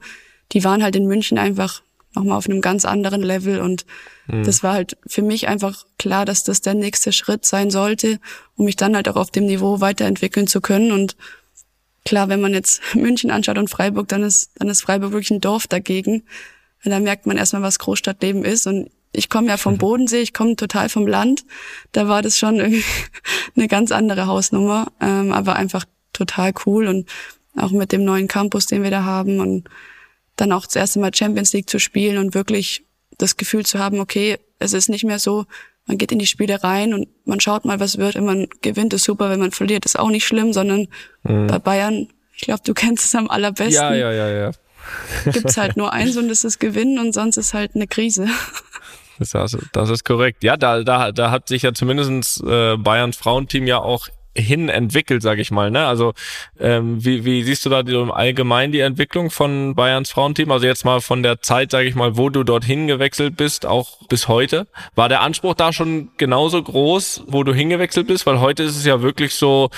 die 0.51 0.63
waren 0.63 0.83
halt 0.83 0.95
in 0.95 1.05
München 1.05 1.37
einfach 1.37 1.83
nochmal 2.15 2.37
auf 2.37 2.49
einem 2.49 2.61
ganz 2.61 2.85
anderen 2.85 3.21
Level 3.21 3.61
und 3.61 3.85
mhm. 4.27 4.43
das 4.43 4.63
war 4.63 4.73
halt 4.73 4.97
für 5.05 5.21
mich 5.21 5.47
einfach 5.47 5.85
klar, 5.99 6.25
dass 6.25 6.43
das 6.43 6.61
der 6.61 6.73
nächste 6.73 7.11
Schritt 7.11 7.45
sein 7.45 7.69
sollte, 7.69 8.19
um 8.55 8.65
mich 8.65 8.75
dann 8.75 8.95
halt 8.95 9.07
auch 9.07 9.15
auf 9.15 9.29
dem 9.29 9.45
Niveau 9.45 9.79
weiterentwickeln 9.79 10.47
zu 10.47 10.59
können 10.59 10.91
und 10.91 11.15
klar, 12.03 12.29
wenn 12.29 12.41
man 12.41 12.55
jetzt 12.55 12.81
München 12.95 13.29
anschaut 13.29 13.59
und 13.59 13.69
Freiburg, 13.69 14.07
dann 14.07 14.23
ist, 14.23 14.49
dann 14.55 14.69
ist 14.69 14.81
Freiburg 14.81 15.11
wirklich 15.11 15.31
ein 15.31 15.41
Dorf 15.41 15.67
dagegen. 15.67 16.23
Und 16.83 16.91
da 16.91 16.99
merkt 16.99 17.27
man 17.27 17.37
erstmal, 17.37 17.61
was 17.61 17.77
Großstadtleben 17.77 18.43
ist 18.43 18.65
und 18.65 18.89
ich 19.11 19.29
komme 19.29 19.49
ja 19.49 19.57
vom 19.57 19.73
mhm. 19.73 19.79
Bodensee, 19.79 20.21
ich 20.21 20.33
komme 20.33 20.55
total 20.55 20.87
vom 20.89 21.05
Land. 21.05 21.43
Da 21.91 22.07
war 22.07 22.21
das 22.21 22.37
schon 22.37 22.55
irgendwie 22.55 22.83
eine 23.55 23.67
ganz 23.67 23.91
andere 23.91 24.25
Hausnummer, 24.27 24.91
ähm, 25.01 25.31
aber 25.31 25.55
einfach 25.55 25.85
total 26.19 26.53
cool 26.65 26.87
und 26.87 27.09
auch 27.57 27.71
mit 27.71 27.91
dem 27.91 28.03
neuen 28.03 28.27
Campus, 28.27 28.67
den 28.67 28.83
wir 28.83 28.91
da 28.91 29.03
haben 29.03 29.39
und 29.39 29.69
dann 30.35 30.51
auch 30.51 30.65
das 30.65 30.75
erste 30.75 30.99
Mal 30.99 31.13
Champions 31.13 31.53
League 31.53 31.69
zu 31.69 31.79
spielen 31.79 32.17
und 32.17 32.33
wirklich 32.33 32.83
das 33.17 33.37
Gefühl 33.37 33.65
zu 33.65 33.79
haben, 33.79 33.99
okay, 33.99 34.37
es 34.59 34.73
ist 34.73 34.89
nicht 34.89 35.03
mehr 35.03 35.19
so, 35.19 35.45
man 35.85 35.97
geht 35.97 36.11
in 36.11 36.19
die 36.19 36.27
Spiele 36.27 36.63
rein 36.63 36.93
und 36.93 37.07
man 37.25 37.39
schaut 37.39 37.65
mal, 37.65 37.79
was 37.79 37.97
wird. 37.97 38.15
Wenn 38.15 38.25
man 38.25 38.47
gewinnt, 38.61 38.93
ist 38.93 39.03
super. 39.03 39.29
Wenn 39.29 39.39
man 39.39 39.51
verliert, 39.51 39.85
ist 39.85 39.97
auch 39.97 40.09
nicht 40.09 40.25
schlimm, 40.25 40.53
sondern 40.53 40.87
mhm. 41.23 41.47
bei 41.47 41.59
Bayern, 41.59 42.07
ich 42.35 42.41
glaube, 42.41 42.61
du 42.63 42.73
kennst 42.73 43.05
es 43.05 43.15
am 43.15 43.29
allerbesten. 43.29 43.73
Ja, 43.73 43.93
ja, 43.93 44.11
ja, 44.11 44.29
ja. 44.29 44.51
Gibt's 45.31 45.57
halt 45.57 45.77
nur 45.77 45.91
eins 45.91 46.15
und 46.15 46.29
das 46.29 46.43
ist 46.43 46.59
Gewinnen 46.59 46.99
und 46.99 47.13
sonst 47.13 47.37
ist 47.37 47.53
halt 47.53 47.75
eine 47.75 47.87
Krise. 47.87 48.27
Das, 49.19 49.57
das 49.73 49.89
ist 49.89 50.05
korrekt. 50.05 50.45
Ja, 50.45 50.55
da, 50.55 50.81
da, 50.81 51.11
da 51.11 51.29
hat 51.29 51.49
sich 51.49 51.63
ja 51.63 51.73
zumindestens 51.73 52.41
äh, 52.41 52.77
Bayerns 52.77 53.17
Frauenteam 53.17 53.67
ja 53.67 53.79
auch 53.79 54.07
hin 54.35 54.69
entwickelt, 54.69 55.21
sage 55.21 55.41
ich 55.41 55.51
mal. 55.51 55.71
Ne? 55.71 55.85
Also 55.85 56.13
ähm, 56.59 57.03
wie, 57.03 57.25
wie 57.25 57.43
siehst 57.43 57.65
du 57.65 57.69
da 57.69 57.83
die, 57.83 57.93
im 57.93 58.11
Allgemeinen 58.11 58.71
die 58.71 58.79
Entwicklung 58.79 59.31
von 59.31 59.75
Bayerns 59.75 60.11
Frauenteam? 60.11 60.51
Also 60.51 60.65
jetzt 60.65 60.85
mal 60.85 61.01
von 61.01 61.23
der 61.23 61.41
Zeit, 61.41 61.71
sage 61.71 61.87
ich 61.87 61.95
mal, 61.95 62.17
wo 62.17 62.29
du 62.29 62.43
dorthin 62.43 62.87
gewechselt 62.87 63.37
bist, 63.37 63.65
auch 63.65 63.97
bis 64.07 64.27
heute. 64.27 64.67
War 64.95 65.09
der 65.09 65.21
Anspruch 65.21 65.55
da 65.55 65.73
schon 65.73 66.09
genauso 66.17 66.61
groß, 66.61 67.23
wo 67.27 67.43
du 67.43 67.53
hingewechselt 67.53 68.07
bist? 68.07 68.25
Weil 68.25 68.39
heute 68.39 68.63
ist 68.63 68.77
es 68.77 68.85
ja 68.85 69.01
wirklich 69.01 69.35
so, 69.35 69.69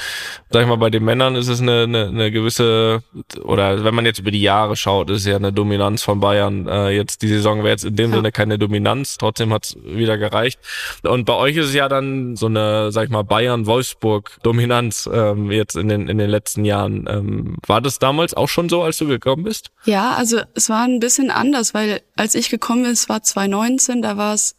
sag 0.49 0.63
ich 0.63 0.67
mal, 0.67 0.77
bei 0.77 0.89
den 0.89 1.03
Männern 1.03 1.35
ist 1.35 1.47
es 1.47 1.61
eine, 1.61 1.83
eine, 1.83 2.07
eine 2.07 2.31
gewisse, 2.31 3.03
oder 3.43 3.83
wenn 3.83 3.95
man 3.95 4.05
jetzt 4.05 4.19
über 4.19 4.31
die 4.31 4.41
Jahre 4.41 4.75
schaut, 4.75 5.09
ist 5.09 5.19
es 5.19 5.25
ja 5.25 5.37
eine 5.37 5.53
Dominanz 5.53 6.03
von 6.03 6.19
Bayern. 6.19 6.67
Äh, 6.67 6.89
jetzt 6.89 7.21
die 7.21 7.27
Saison 7.27 7.59
wäre 7.59 7.69
jetzt 7.69 7.85
in 7.85 7.95
dem 7.95 8.11
ja. 8.11 8.17
Sinne 8.17 8.31
keine 8.31 8.59
Dominanz, 8.59 9.17
trotzdem 9.17 9.53
hat's 9.53 9.77
wieder 9.83 10.17
gereicht. 10.17 10.59
Und 11.03 11.25
bei 11.25 11.33
euch 11.33 11.55
ist 11.55 11.67
es 11.67 11.73
ja 11.73 11.87
dann 11.87 12.35
so 12.35 12.47
eine, 12.47 12.91
sag 12.91 13.05
ich 13.05 13.09
mal, 13.09 13.23
Bayern-Wolfsburg 13.23 14.40
Dominanz 14.43 15.09
ähm, 15.11 15.51
jetzt 15.51 15.75
in 15.75 15.89
den, 15.89 16.07
in 16.07 16.17
den 16.17 16.29
letzten 16.29 16.65
Jahren. 16.65 17.07
Ähm, 17.09 17.57
war 17.65 17.81
das 17.81 17.99
damals 17.99 18.33
auch 18.33 18.49
schon 18.49 18.69
so, 18.69 18.81
als 18.81 18.97
du 18.97 19.07
gekommen 19.07 19.43
bist? 19.43 19.71
Ja, 19.85 20.13
also 20.13 20.41
es 20.53 20.69
war 20.69 20.83
ein 20.83 20.99
bisschen 20.99 21.31
anders, 21.31 21.73
weil 21.73 22.01
als 22.15 22.35
ich 22.35 22.49
gekommen 22.49 22.83
bin, 22.83 22.91
es 22.91 23.09
war 23.09 23.21
2019, 23.23 24.01
da 24.01 24.17
war 24.17 24.33
es 24.33 24.55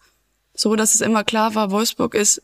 so, 0.54 0.76
dass 0.76 0.94
es 0.94 1.00
immer 1.00 1.24
klar 1.24 1.54
war, 1.54 1.70
Wolfsburg 1.70 2.14
ist 2.14 2.42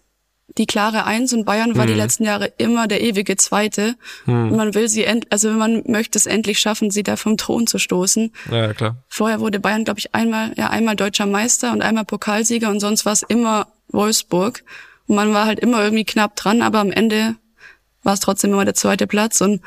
die 0.57 0.67
klare 0.67 1.05
Eins 1.05 1.33
und 1.33 1.45
Bayern 1.45 1.77
war 1.77 1.85
mhm. 1.85 1.89
die 1.89 1.95
letzten 1.95 2.25
Jahre 2.25 2.47
immer 2.57 2.89
der 2.89 3.03
ewige 3.03 3.37
Zweite. 3.37 3.95
Mhm. 4.25 4.51
Und 4.51 4.57
man 4.57 4.75
will 4.75 4.89
sie, 4.89 5.05
end 5.05 5.27
also 5.31 5.51
man 5.51 5.83
möchte 5.87 6.19
es 6.19 6.27
endlich 6.27 6.59
schaffen, 6.59 6.91
sie 6.91 7.03
da 7.03 7.17
vom 7.17 7.37
Thron 7.37 7.67
zu 7.67 7.79
stoßen. 7.79 8.33
Ja, 8.51 8.73
klar. 8.73 8.97
Vorher 9.09 9.41
wurde 9.41 9.61
Bayern, 9.61 9.85
glaube 9.85 10.01
ich, 10.01 10.15
einmal, 10.15 10.53
ja, 10.57 10.71
einmal 10.71 10.97
deutscher 10.97 11.27
Meister 11.27 11.73
und 11.73 11.83
einmal 11.83 12.05
Pokalsieger 12.05 12.71
und 12.71 12.81
sonst 12.81 13.05
war 13.05 13.13
es 13.13 13.23
immer 13.23 13.69
Wolfsburg. 13.89 14.65
Und 15.09 15.17
man 15.17 15.33
war 15.35 15.47
halt 15.47 15.59
immer 15.59 15.83
irgendwie 15.83 16.05
knapp 16.05 16.37
dran, 16.37 16.63
aber 16.63 16.79
am 16.79 16.93
Ende 16.93 17.35
war 18.03 18.15
es 18.15 18.21
trotzdem 18.21 18.53
immer 18.53 18.65
der 18.65 18.75
zweite 18.75 19.07
Platz. 19.07 19.41
Und 19.41 19.63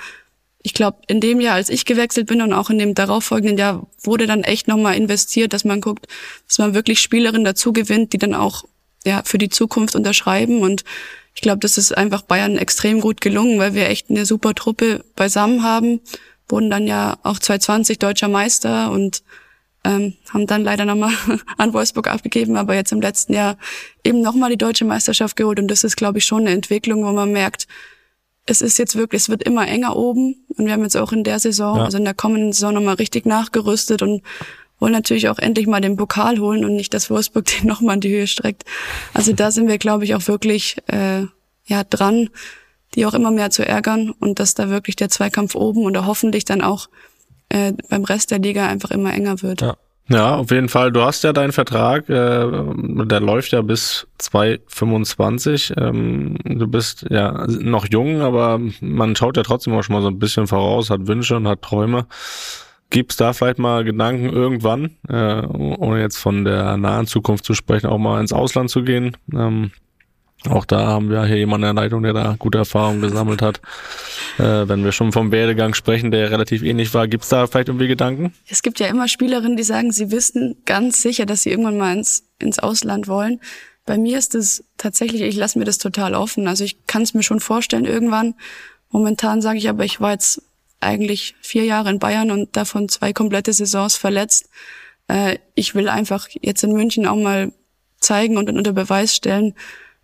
ich 0.64 0.74
glaube, 0.74 1.00
in 1.08 1.20
dem 1.20 1.42
Jahr, 1.42 1.56
als 1.56 1.70
ich 1.70 1.86
gewechselt 1.86 2.28
bin 2.28 2.42
und 2.42 2.54
auch 2.54 2.70
in 2.70 2.78
dem 2.78 2.94
darauffolgenden 2.94 3.58
Jahr, 3.58 3.88
wurde 4.04 4.28
dann 4.28 4.44
echt 4.44 4.68
nochmal 4.68 4.96
investiert, 4.96 5.54
dass 5.54 5.66
man 5.66 5.82
guckt, 5.82 6.08
dass 6.48 6.60
man 6.60 6.74
wirklich 6.74 7.02
Spielerinnen 7.02 7.44
dazu 7.44 7.74
gewinnt, 7.74 8.14
die 8.14 8.20
dann 8.20 8.36
auch 8.36 8.64
ja 9.04 9.24
für 9.26 9.38
die 9.38 9.50
Zukunft 9.50 9.96
unterschreiben. 9.96 10.62
Und 10.62 10.84
ich 11.34 11.42
glaube, 11.42 11.60
das 11.60 11.78
ist 11.78 11.98
einfach 11.98 12.22
Bayern 12.22 12.58
extrem 12.58 13.02
gut 13.02 13.22
gelungen, 13.22 13.60
weil 13.60 13.74
wir 13.74 13.90
echt 13.90 14.10
eine 14.10 14.26
super 14.26 14.54
Truppe 14.54 15.04
beisammen 15.16 15.64
haben. 15.64 16.02
Wurden 16.48 16.70
dann 16.70 16.86
ja 16.86 17.18
auch 17.24 17.40
2020 17.40 17.98
deutscher 17.98 18.28
Meister 18.28 18.92
und 18.92 19.24
ähm, 19.84 20.14
haben 20.30 20.48
dann 20.48 20.64
leider 20.64 20.86
nochmal 20.86 21.14
an 21.58 21.74
Wolfsburg 21.74 22.08
abgegeben, 22.08 22.56
aber 22.58 22.76
jetzt 22.76 22.92
im 22.92 23.02
letzten 23.02 23.34
Jahr 23.34 23.58
eben 24.04 24.22
nochmal 24.22 24.52
die 24.52 24.58
deutsche 24.58 24.86
Meisterschaft 24.86 25.36
geholt 25.36 25.60
und 25.60 25.68
das 25.68 25.84
ist, 25.84 25.96
glaube 25.96 26.20
ich, 26.20 26.26
schon 26.26 26.42
eine 26.42 26.52
Entwicklung, 26.52 27.04
wo 27.04 27.12
man 27.12 27.32
merkt, 27.32 27.68
es 28.46 28.62
ist 28.62 28.78
jetzt 28.78 28.96
wirklich, 28.96 29.24
es 29.24 29.30
wird 29.30 29.44
immer 29.44 29.68
enger 29.68 29.96
oben 29.96 30.46
und 30.58 30.66
wir 30.66 30.74
haben 30.74 30.84
jetzt 30.84 30.98
auch 30.98 31.12
in 31.12 31.24
der 31.24 31.40
Saison, 31.40 31.78
ja. 31.78 31.86
also 31.86 31.98
in 31.98 32.06
der 32.06 32.14
kommenden 32.14 32.54
Saison 32.54 32.74
nochmal 32.74 32.96
richtig 32.96 33.26
nachgerüstet 33.26 34.02
und 34.02 34.24
wollen 34.80 34.94
natürlich 34.94 35.30
auch 35.30 35.38
endlich 35.38 35.68
mal 35.68 35.80
den 35.80 35.96
Pokal 35.96 36.40
holen 36.40 36.66
und 36.66 36.76
nicht, 36.76 36.94
dass 36.94 37.10
Wolfsburg 37.10 37.46
den 37.62 37.68
nochmal 37.68 37.96
in 37.96 38.02
die 38.02 38.10
Höhe 38.10 38.28
streckt. 38.28 38.66
Also 39.14 39.34
da 39.34 39.52
sind 39.52 39.68
wir, 39.68 39.78
glaube 39.78 40.04
ich, 40.04 40.16
auch 40.16 40.28
wirklich 40.28 40.78
äh, 40.88 41.26
ja 41.66 41.84
dran, 41.90 42.30
die 42.96 43.06
auch 43.06 43.14
immer 43.14 43.32
mehr 43.32 43.52
zu 43.52 43.66
ärgern 43.66 44.10
und 44.10 44.40
dass 44.40 44.54
da 44.56 44.70
wirklich 44.70 44.96
der 44.96 45.10
Zweikampf 45.10 45.56
oben 45.56 45.86
und 45.86 46.06
hoffentlich 46.06 46.44
dann 46.44 46.62
auch 46.62 46.90
äh, 47.52 47.74
beim 47.90 48.04
Rest 48.04 48.32
der 48.32 48.40
Liga 48.40 48.68
einfach 48.68 48.92
immer 48.92 49.14
enger 49.14 49.42
wird. 49.42 49.62
Ja. 49.62 49.76
Ja, 50.10 50.36
auf 50.36 50.52
jeden 50.52 50.68
Fall. 50.68 50.92
Du 50.92 51.02
hast 51.04 51.24
ja 51.24 51.32
deinen 51.32 51.54
Vertrag, 51.54 52.10
äh, 52.10 52.46
der 53.06 53.20
läuft 53.22 53.54
ja 53.54 53.62
bis 53.62 54.08
2025. 54.18 55.74
Ähm, 55.78 56.38
du 56.44 56.68
bist 56.68 57.06
ja 57.10 57.48
noch 57.48 57.88
jung, 57.90 58.22
aber 58.22 58.60
man 58.82 59.16
schaut 59.16 59.38
ja 59.38 59.44
trotzdem 59.44 59.74
auch 59.74 59.84
schon 59.84 59.94
mal 59.94 60.02
so 60.02 60.10
ein 60.10 60.20
bisschen 60.20 60.48
voraus, 60.48 60.90
hat 60.90 61.08
Wünsche 61.08 61.38
und 61.38 61.48
hat 61.48 61.62
Träume. 61.62 62.08
Gibt's 62.90 63.16
da 63.16 63.32
vielleicht 63.32 63.58
mal 63.58 63.86
Gedanken 63.86 64.30
irgendwann, 64.30 64.98
äh, 65.08 65.46
ohne 65.46 66.02
jetzt 66.02 66.18
von 66.18 66.44
der 66.44 66.76
nahen 66.76 67.08
Zukunft 67.08 67.46
zu 67.46 67.54
sprechen, 67.54 67.88
auch 67.88 68.00
mal 68.00 68.20
ins 68.20 68.34
Ausland 68.34 68.70
zu 68.70 68.84
gehen? 68.84 69.16
Ähm, 69.34 69.72
auch 70.50 70.66
da 70.66 70.88
haben 70.88 71.10
wir 71.10 71.24
hier 71.26 71.38
jemanden 71.38 71.68
in 71.68 71.76
der 71.76 71.84
Leitung, 71.84 72.02
der 72.02 72.14
da 72.14 72.36
gute 72.40 72.58
Erfahrungen 72.58 73.02
gesammelt 73.02 73.42
hat. 73.42 73.62
Äh, 74.40 74.68
wenn 74.68 74.84
wir 74.84 74.92
schon 74.92 75.12
vom 75.12 75.32
Werdegang 75.32 75.76
sprechen, 75.76 76.10
der 76.10 76.32
relativ 76.32 76.64
ähnlich 76.64 76.94
war, 76.94 77.08
gibt's 77.08 77.30
da 77.30 77.46
vielleicht 77.46 77.68
irgendwie 77.68 77.88
Gedanken? 77.88 78.34
Es 78.50 78.64
gibt 78.64 78.80
ja 78.80 78.88
immer 78.88 79.08
Spielerinnen, 79.08 79.56
die 79.56 79.64
sagen, 79.64 79.92
sie 79.92 80.10
wissen 80.10 80.56
ganz 80.66 81.02
sicher, 81.02 81.28
dass 81.28 81.44
sie 81.44 81.52
irgendwann 81.52 81.78
mal 81.78 81.96
ins, 81.96 82.24
ins 82.40 82.58
Ausland 82.58 83.08
wollen. 83.08 83.40
Bei 83.86 83.98
mir 83.98 84.18
ist 84.18 84.34
es 84.34 84.64
tatsächlich, 84.78 85.22
ich 85.22 85.36
lasse 85.36 85.60
mir 85.60 85.66
das 85.66 85.78
total 85.78 86.16
offen. 86.16 86.48
Also 86.48 86.64
ich 86.64 86.88
kann 86.88 87.04
es 87.04 87.14
mir 87.14 87.24
schon 87.24 87.40
vorstellen 87.40 87.86
irgendwann. 87.86 88.34
Momentan 88.90 89.42
sage 89.42 89.60
ich 89.60 89.70
aber, 89.70 89.86
ich 89.86 90.02
war 90.02 90.12
jetzt 90.12 90.42
eigentlich 90.80 91.36
vier 91.42 91.66
Jahre 91.66 91.90
in 91.92 92.00
Bayern 92.00 92.32
und 92.32 92.56
davon 92.56 92.90
zwei 92.90 93.14
komplette 93.14 93.54
Saisons 93.54 93.96
verletzt. 93.96 94.50
Äh, 95.08 95.38
ich 95.54 95.76
will 95.76 95.88
einfach 95.88 96.28
jetzt 96.42 96.64
in 96.64 96.74
München 96.74 97.06
auch 97.06 97.16
mal 97.16 97.52
zeigen 98.00 98.38
und 98.38 98.50
unter 98.50 98.74
Beweis 98.74 99.16
stellen, 99.16 99.54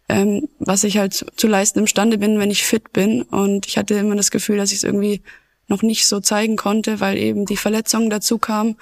ähm, 0.10 0.47
was 0.60 0.84
ich 0.84 0.97
halt 0.97 1.26
zu 1.36 1.47
leisten 1.47 1.80
imstande 1.80 2.18
bin, 2.18 2.39
wenn 2.39 2.51
ich 2.51 2.64
fit 2.64 2.93
bin. 2.93 3.24
Und 3.24 3.68
ich 3.68 3.78
hatte 3.78 3.95
immer 3.95 4.16
das 4.16 4.32
Gefühl, 4.32 4.58
dass 4.58 4.72
ich 4.72 4.78
es 4.78 4.84
irgendwie 4.84 5.22
noch 5.68 5.82
nicht 5.82 6.08
so 6.08 6.20
zeigen 6.20 6.55
konnte, 6.55 6.99
weil 6.99 7.18
eben 7.18 7.45
die 7.45 7.58
Verletzungen 7.58 8.10
dazu 8.10 8.38
kamen. 8.38 8.78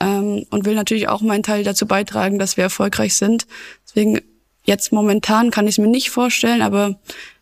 Ähm, 0.00 0.44
und 0.50 0.64
will 0.66 0.74
natürlich 0.74 1.08
auch 1.08 1.22
meinen 1.22 1.42
Teil 1.42 1.64
dazu 1.64 1.86
beitragen, 1.86 2.38
dass 2.38 2.56
wir 2.56 2.64
erfolgreich 2.64 3.14
sind. 3.14 3.46
Deswegen 3.86 4.20
jetzt 4.64 4.92
momentan 4.92 5.50
kann 5.50 5.66
ich 5.66 5.74
es 5.74 5.78
mir 5.78 5.86
nicht 5.86 6.10
vorstellen, 6.10 6.60
aber 6.60 6.98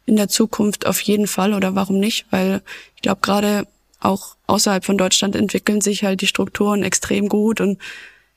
in 0.06 0.16
der 0.16 0.28
Zukunft 0.28 0.86
auf 0.86 1.00
jeden 1.00 1.26
Fall 1.26 1.54
oder 1.54 1.74
warum 1.74 1.98
nicht? 1.98 2.26
Weil 2.30 2.62
ich 2.94 3.02
glaube, 3.02 3.22
gerade 3.22 3.66
auch 4.00 4.36
außerhalb 4.46 4.84
von 4.84 4.98
Deutschland 4.98 5.34
entwickeln 5.34 5.80
sich 5.80 6.04
halt 6.04 6.20
die 6.20 6.26
Strukturen 6.26 6.82
extrem 6.82 7.28
gut 7.28 7.60
und 7.60 7.78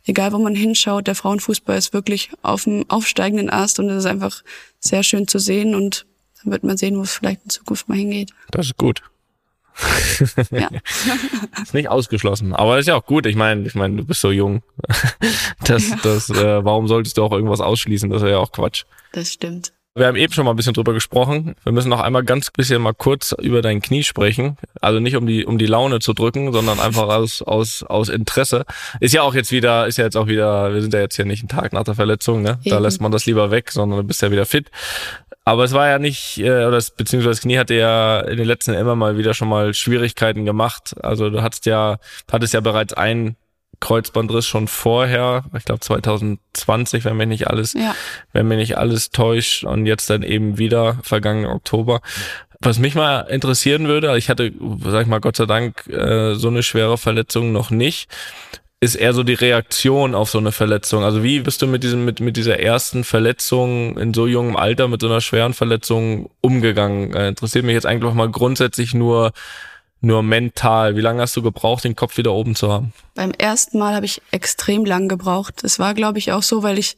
egal 0.07 0.31
wo 0.33 0.39
man 0.39 0.55
hinschaut, 0.55 1.07
der 1.07 1.15
Frauenfußball 1.15 1.77
ist 1.77 1.93
wirklich 1.93 2.31
auf 2.41 2.63
dem 2.63 2.89
aufsteigenden 2.89 3.49
Ast 3.49 3.79
und 3.79 3.89
es 3.89 3.99
ist 3.99 4.05
einfach 4.05 4.43
sehr 4.79 5.03
schön 5.03 5.27
zu 5.27 5.39
sehen 5.39 5.75
und 5.75 6.05
dann 6.43 6.53
wird 6.53 6.63
man 6.63 6.77
sehen, 6.77 6.97
wo 6.97 7.01
es 7.01 7.13
vielleicht 7.13 7.43
in 7.43 7.49
Zukunft 7.49 7.89
mal 7.89 7.97
hingeht. 7.97 8.31
Das 8.51 8.67
ist 8.67 8.77
gut. 8.77 9.01
Ja. 10.51 10.69
ist 11.61 11.73
nicht 11.73 11.89
ausgeschlossen. 11.89 12.53
Aber 12.53 12.79
ist 12.79 12.87
ja 12.87 12.95
auch 12.95 13.05
gut. 13.05 13.25
Ich 13.25 13.35
meine, 13.35 13.67
ich 13.67 13.75
meine, 13.75 13.97
du 13.97 14.05
bist 14.05 14.21
so 14.21 14.31
jung. 14.31 14.63
Das, 15.63 15.83
das, 16.01 16.29
äh, 16.29 16.63
warum 16.63 16.87
solltest 16.87 17.17
du 17.17 17.23
auch 17.23 17.33
irgendwas 17.33 17.59
ausschließen? 17.59 18.09
Das 18.09 18.21
ist 18.21 18.29
ja 18.29 18.37
auch 18.37 18.53
Quatsch. 18.53 18.85
Das 19.11 19.33
stimmt. 19.33 19.73
Wir 19.97 20.05
haben 20.05 20.15
eben 20.15 20.31
schon 20.31 20.45
mal 20.45 20.51
ein 20.51 20.55
bisschen 20.55 20.75
drüber 20.75 20.93
gesprochen. 20.93 21.55
Wir 21.63 21.71
müssen 21.71 21.89
noch 21.89 22.01
einmal 22.01 22.23
ganz 22.23 22.51
bisschen 22.51 22.83
mal 22.83 22.93
kurz 22.93 23.31
über 23.41 23.63
dein 23.63 23.81
Knie 23.81 24.03
sprechen. 24.03 24.55
Also 24.79 24.99
nicht 24.99 25.15
um 25.15 25.25
die, 25.25 25.43
um 25.43 25.57
die 25.57 25.65
Laune 25.65 25.97
zu 25.97 26.13
drücken, 26.13 26.53
sondern 26.53 26.79
einfach 26.79 27.07
aus, 27.07 27.41
aus, 27.41 27.81
aus 27.81 28.09
Interesse. 28.09 28.65
Ist 28.99 29.15
ja 29.15 29.23
auch 29.23 29.33
jetzt 29.33 29.51
wieder, 29.51 29.87
ist 29.87 29.97
ja 29.97 30.03
jetzt 30.03 30.15
auch 30.15 30.27
wieder, 30.27 30.71
wir 30.71 30.81
sind 30.81 30.93
ja 30.93 30.99
jetzt 30.99 31.15
hier 31.15 31.25
nicht 31.25 31.41
einen 31.41 31.49
Tag 31.49 31.73
nach 31.73 31.83
der 31.83 31.95
Verletzung, 31.95 32.43
ne? 32.43 32.59
Da 32.65 32.75
Eben. 32.75 32.83
lässt 32.83 33.01
man 33.01 33.11
das 33.11 33.25
lieber 33.25 33.49
weg, 33.49 33.71
sondern 33.71 33.97
du 33.97 34.03
bist 34.05 34.21
ja 34.21 34.29
wieder 34.29 34.45
fit. 34.45 34.69
Aber 35.45 35.63
es 35.63 35.73
war 35.73 35.87
ja 35.87 35.97
nicht, 35.97 36.37
äh, 36.37 36.43
oder 36.43 36.71
das, 36.71 36.91
beziehungsweise 36.91 37.31
das 37.31 37.41
Knie 37.41 37.57
hatte 37.57 37.73
ja 37.73 38.19
in 38.19 38.37
den 38.37 38.45
letzten 38.45 38.75
immer 38.75 38.95
mal 38.95 39.17
wieder 39.17 39.33
schon 39.33 39.49
mal 39.49 39.73
Schwierigkeiten 39.73 40.45
gemacht. 40.45 40.93
Also 41.01 41.31
du 41.31 41.41
hattest 41.41 41.65
ja, 41.65 41.97
hattest 42.31 42.53
ja 42.53 42.59
bereits 42.59 42.93
einen 42.93 43.35
Kreuzbandriss 43.79 44.47
schon 44.47 44.67
vorher, 44.67 45.43
ich 45.57 45.65
glaube 45.65 45.81
2020, 45.81 47.05
wenn 47.05 47.17
mich 47.17 47.27
nicht 47.27 47.47
alles, 47.47 47.73
Ja. 47.73 47.95
wenn 48.33 48.47
mich 48.47 48.57
nicht 48.57 48.77
alles 48.77 49.11
täuscht 49.11 49.63
und 49.63 49.85
jetzt 49.85 50.09
dann 50.09 50.23
eben 50.23 50.57
wieder 50.57 50.97
vergangenen 51.03 51.51
Oktober. 51.51 52.01
Was 52.59 52.79
mich 52.79 52.95
mal 52.95 53.21
interessieren 53.21 53.87
würde, 53.87 54.17
ich 54.17 54.29
hatte, 54.29 54.51
sag 54.83 55.03
ich 55.03 55.07
mal, 55.07 55.19
Gott 55.21 55.35
sei 55.35 55.45
Dank 55.45 55.85
äh, 55.87 56.33
so 56.35 56.47
eine 56.47 56.63
schwere 56.63 56.97
Verletzung 56.97 57.51
noch 57.51 57.69
nicht, 57.69 58.09
ist 58.79 58.95
eher 58.95 59.13
so 59.13 59.23
die 59.23 59.33
Reaktion 59.33 60.13
auf 60.15 60.29
so 60.29 60.37
eine 60.37 60.51
Verletzung. 60.51 61.03
Also 61.03 61.23
wie 61.23 61.39
bist 61.39 61.61
du 61.61 61.67
mit 61.67 61.83
diesem, 61.83 62.05
mit, 62.05 62.19
mit 62.19 62.37
dieser 62.37 62.59
ersten 62.59 63.03
Verletzung 63.03 63.97
in 63.97 64.13
so 64.13 64.27
jungem 64.27 64.55
Alter, 64.55 64.87
mit 64.87 65.01
so 65.01 65.07
einer 65.07 65.21
schweren 65.21 65.53
Verletzung 65.53 66.29
umgegangen? 66.41 67.13
Äh, 67.13 67.27
interessiert 67.29 67.65
mich 67.65 67.73
jetzt 67.73 67.85
eigentlich 67.85 68.13
mal 68.13 68.29
grundsätzlich 68.29 68.93
nur, 68.93 69.31
nur 70.01 70.23
mental. 70.23 70.95
Wie 70.95 71.01
lange 71.01 71.21
hast 71.21 71.35
du 71.35 71.41
gebraucht, 71.41 71.83
den 71.83 71.95
Kopf 71.95 72.17
wieder 72.17 72.33
oben 72.33 72.55
zu 72.55 72.71
haben? 72.71 72.93
Beim 73.15 73.31
ersten 73.31 73.79
Mal 73.79 73.95
habe 73.95 74.05
ich 74.05 74.21
extrem 74.31 74.85
lang 74.85 75.07
gebraucht. 75.07 75.63
Es 75.63 75.79
war, 75.79 75.93
glaube 75.93 76.19
ich, 76.19 76.31
auch 76.31 76.43
so, 76.43 76.63
weil 76.63 76.77
ich 76.77 76.97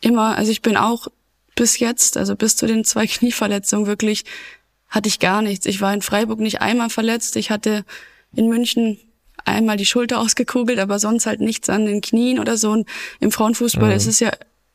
immer, 0.00 0.36
also 0.36 0.50
ich 0.50 0.62
bin 0.62 0.76
auch 0.76 1.08
bis 1.54 1.78
jetzt, 1.78 2.16
also 2.16 2.36
bis 2.36 2.56
zu 2.56 2.66
den 2.66 2.84
zwei 2.84 3.06
Knieverletzungen 3.06 3.86
wirklich, 3.86 4.24
hatte 4.88 5.08
ich 5.08 5.18
gar 5.18 5.42
nichts. 5.42 5.66
Ich 5.66 5.80
war 5.80 5.92
in 5.92 6.02
Freiburg 6.02 6.38
nicht 6.38 6.60
einmal 6.60 6.90
verletzt. 6.90 7.36
Ich 7.36 7.50
hatte 7.50 7.84
in 8.34 8.48
München 8.48 8.98
einmal 9.44 9.76
die 9.76 9.86
Schulter 9.86 10.20
ausgekugelt, 10.20 10.78
aber 10.78 10.98
sonst 10.98 11.26
halt 11.26 11.40
nichts 11.40 11.68
an 11.68 11.86
den 11.86 12.00
Knien 12.00 12.38
oder 12.38 12.56
so. 12.56 12.70
Und 12.70 12.88
im 13.20 13.32
Frauenfußball 13.32 13.92
ist 13.92 14.06
es 14.06 14.20
ja 14.20 14.30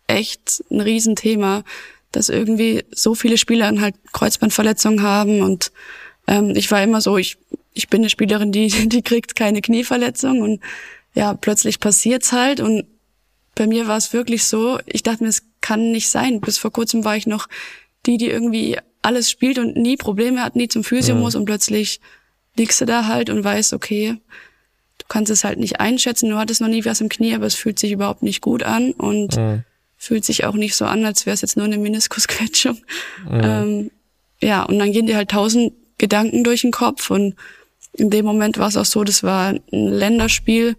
echt 0.07 0.63
ein 0.69 0.81
Riesenthema, 0.81 1.63
dass 2.11 2.29
irgendwie 2.29 2.83
so 2.91 3.15
viele 3.15 3.37
Spieler 3.37 3.65
dann 3.65 3.81
halt 3.81 3.95
Kreuzbandverletzungen 4.11 5.03
haben 5.03 5.41
und 5.41 5.71
ähm, 6.29 6.53
ich 6.55 6.69
war 6.69 6.81
immer 6.83 7.01
so, 7.01 7.17
ich, 7.17 7.37
ich 7.73 7.89
bin 7.89 8.01
eine 8.01 8.09
Spielerin, 8.09 8.51
die, 8.51 8.67
die 8.87 9.01
kriegt 9.01 9.35
keine 9.35 9.61
Knieverletzung 9.61 10.41
und 10.41 10.61
ja, 11.15 11.33
plötzlich 11.33 11.79
passiert's 11.79 12.31
halt 12.31 12.59
und 12.59 12.85
bei 13.55 13.67
mir 13.67 13.87
war 13.87 13.97
es 13.97 14.13
wirklich 14.13 14.45
so, 14.45 14.79
ich 14.85 15.03
dachte 15.03 15.23
mir, 15.23 15.29
es 15.29 15.43
kann 15.59 15.91
nicht 15.91 16.09
sein. 16.09 16.39
Bis 16.39 16.57
vor 16.57 16.71
kurzem 16.71 17.03
war 17.03 17.17
ich 17.17 17.27
noch 17.27 17.47
die, 18.05 18.17
die 18.17 18.29
irgendwie 18.29 18.77
alles 19.01 19.29
spielt 19.29 19.59
und 19.59 19.75
nie 19.75 19.97
Probleme 19.97 20.41
hat, 20.41 20.55
nie 20.55 20.69
zum 20.69 20.85
Physio 20.85 21.15
muss 21.15 21.35
und 21.35 21.43
plötzlich 21.43 21.99
liegst 22.55 22.79
du 22.79 22.85
da 22.85 23.07
halt 23.07 23.29
und 23.29 23.43
weißt, 23.43 23.73
okay, 23.73 24.15
du 24.99 25.05
kannst 25.09 25.31
es 25.31 25.43
halt 25.43 25.59
nicht 25.59 25.81
einschätzen, 25.81 26.29
du 26.29 26.37
hattest 26.37 26.61
noch 26.61 26.69
nie 26.69 26.85
was 26.85 27.01
im 27.01 27.09
Knie, 27.09 27.35
aber 27.35 27.47
es 27.47 27.55
fühlt 27.55 27.79
sich 27.79 27.91
überhaupt 27.91 28.23
nicht 28.23 28.39
gut 28.39 28.63
an 28.63 28.91
und 28.91 29.35
fühlt 29.97 30.23
sich 30.23 30.45
auch 30.45 30.55
nicht 30.55 30.75
so 30.75 30.85
an, 30.85 31.03
als 31.03 31.25
wäre 31.25 31.33
es 31.33 31.41
jetzt 31.41 31.57
nur 31.57 31.65
eine 31.65 31.77
Meniskusquetschung. 31.77 32.77
Ähm, 33.29 33.91
ja, 34.41 34.63
und 34.63 34.79
dann 34.79 34.93
gehen 34.93 35.07
dir 35.07 35.17
halt 35.17 35.31
tausend 35.31 35.73
Gedanken 35.99 36.43
durch 36.43 36.61
den 36.61 36.71
Kopf. 36.71 37.11
Und 37.11 37.35
in 37.93 38.09
dem 38.09 38.25
Moment 38.25 38.57
war 38.57 38.67
es 38.67 38.77
auch 38.77 38.85
so, 38.85 39.03
das 39.03 39.21
war 39.21 39.49
ein 39.49 39.61
Länderspiel, 39.69 40.75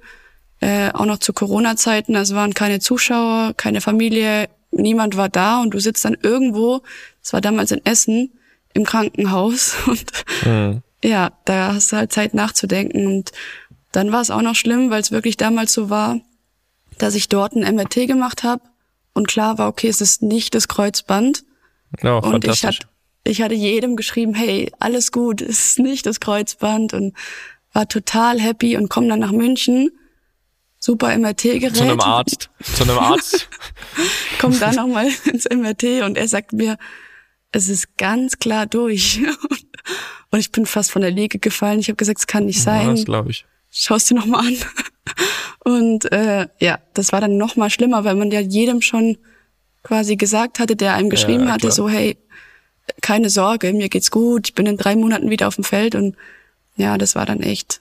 äh, 0.60 0.90
auch 0.92 1.06
noch 1.06 1.18
zu 1.18 1.32
Corona-Zeiten, 1.32 2.16
also 2.16 2.34
waren 2.34 2.52
keine 2.52 2.80
Zuschauer, 2.80 3.54
keine 3.56 3.80
Familie, 3.80 4.48
niemand 4.72 5.16
war 5.16 5.28
da. 5.28 5.60
Und 5.60 5.70
du 5.72 5.78
sitzt 5.78 6.04
dann 6.04 6.16
irgendwo, 6.20 6.82
das 7.22 7.32
war 7.32 7.40
damals 7.40 7.70
in 7.70 7.84
Essen, 7.86 8.32
im 8.74 8.84
Krankenhaus. 8.84 9.76
Und 9.86 10.82
ja, 11.02 11.30
da 11.44 11.74
hast 11.74 11.92
du 11.92 11.96
halt 11.96 12.12
Zeit 12.12 12.34
nachzudenken. 12.34 13.06
Und 13.06 13.32
dann 13.92 14.12
war 14.12 14.20
es 14.20 14.30
auch 14.30 14.42
noch 14.42 14.54
schlimm, 14.54 14.90
weil 14.90 15.00
es 15.00 15.12
wirklich 15.12 15.36
damals 15.36 15.72
so 15.72 15.90
war, 15.90 16.20
dass 16.98 17.14
ich 17.14 17.28
dort 17.28 17.54
ein 17.54 17.74
MRT 17.74 18.06
gemacht 18.06 18.42
habe 18.42 18.62
und 19.14 19.26
klar 19.26 19.58
war, 19.58 19.68
okay, 19.68 19.88
es 19.88 20.00
ist 20.00 20.22
nicht 20.22 20.54
das 20.54 20.68
Kreuzband. 20.68 21.44
Ja, 22.02 22.18
und 22.18 22.44
ich 22.44 22.64
hatte, 22.64 22.86
ich 23.24 23.42
hatte 23.42 23.54
jedem 23.54 23.96
geschrieben, 23.96 24.34
hey, 24.34 24.70
alles 24.78 25.12
gut, 25.12 25.40
es 25.42 25.66
ist 25.66 25.78
nicht 25.78 26.06
das 26.06 26.20
Kreuzband 26.20 26.94
und 26.94 27.14
war 27.72 27.88
total 27.88 28.40
happy 28.40 28.76
und 28.76 28.88
komm 28.88 29.08
dann 29.08 29.20
nach 29.20 29.32
München, 29.32 29.90
super 30.78 31.16
MRT-Gerät. 31.16 31.76
zu 31.76 31.82
einem 31.84 32.00
Arzt. 32.00 32.50
Zu 32.74 32.84
einem 32.84 32.98
Arzt. 32.98 33.48
Komm 34.40 34.58
da 34.58 34.72
nochmal 34.72 35.08
ins 35.26 35.44
MRT 35.44 36.02
und 36.02 36.16
er 36.16 36.26
sagt 36.26 36.52
mir, 36.54 36.78
es 37.52 37.68
ist 37.68 37.96
ganz 37.98 38.38
klar 38.38 38.66
durch. 38.66 39.20
Und 40.32 40.38
ich 40.38 40.52
bin 40.52 40.64
fast 40.66 40.92
von 40.92 41.02
der 41.02 41.10
Liege 41.10 41.40
gefallen. 41.40 41.80
Ich 41.80 41.88
habe 41.88 41.96
gesagt, 41.96 42.20
es 42.20 42.26
kann 42.28 42.46
nicht 42.46 42.58
Ja, 42.58 42.62
sein. 42.62 42.90
das 42.94 43.04
glaube 43.04 43.30
ich. 43.32 43.44
Schaust 43.70 44.08
dir 44.08 44.14
noch 44.14 44.26
mal 44.26 44.46
an. 44.46 44.56
Und 45.64 46.12
äh, 46.12 46.46
ja, 46.60 46.78
das 46.94 47.10
war 47.10 47.20
dann 47.20 47.36
noch 47.36 47.56
mal 47.56 47.68
schlimmer, 47.70 48.04
weil 48.04 48.14
man 48.14 48.30
ja 48.30 48.38
jedem 48.38 48.80
schon 48.82 49.18
quasi 49.82 50.14
gesagt 50.14 50.60
hatte, 50.60 50.76
der 50.76 50.94
einem 50.94 51.10
geschrieben 51.10 51.46
Ja, 51.46 51.52
hatte, 51.54 51.72
so 51.72 51.88
hey, 51.88 52.16
keine 53.00 53.30
Sorge, 53.30 53.72
mir 53.72 53.88
geht's 53.88 54.10
gut, 54.10 54.48
ich 54.48 54.54
bin 54.54 54.66
in 54.66 54.76
drei 54.76 54.96
Monaten 54.96 55.30
wieder 55.30 55.48
auf 55.48 55.54
dem 55.56 55.64
Feld 55.64 55.94
und 55.94 56.16
ja, 56.76 56.98
das 56.98 57.14
war 57.14 57.26
dann 57.26 57.40
echt 57.40 57.80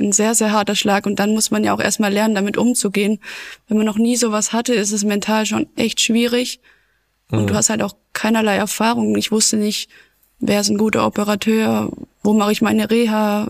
ein 0.00 0.12
sehr, 0.12 0.34
sehr 0.34 0.52
harter 0.52 0.74
Schlag 0.74 1.06
und 1.06 1.18
dann 1.18 1.32
muss 1.34 1.50
man 1.50 1.64
ja 1.64 1.74
auch 1.74 1.80
erstmal 1.80 2.12
lernen, 2.12 2.34
damit 2.34 2.56
umzugehen. 2.56 3.20
Wenn 3.68 3.76
man 3.76 3.86
noch 3.86 3.98
nie 3.98 4.16
sowas 4.16 4.52
hatte, 4.52 4.74
ist 4.74 4.92
es 4.92 5.04
mental 5.04 5.46
schon 5.46 5.66
echt 5.76 6.00
schwierig 6.00 6.60
und 7.30 7.48
du 7.50 7.54
hast 7.54 7.70
halt 7.70 7.82
auch 7.82 7.94
keinerlei 8.12 8.56
Erfahrung. 8.56 9.16
Ich 9.16 9.32
wusste 9.32 9.56
nicht, 9.56 9.88
wer 10.38 10.60
ist 10.60 10.68
ein 10.68 10.78
guter 10.78 11.06
Operateur, 11.06 11.90
wo 12.22 12.32
mache 12.32 12.52
ich 12.52 12.62
meine 12.62 12.90
Reha, 12.90 13.48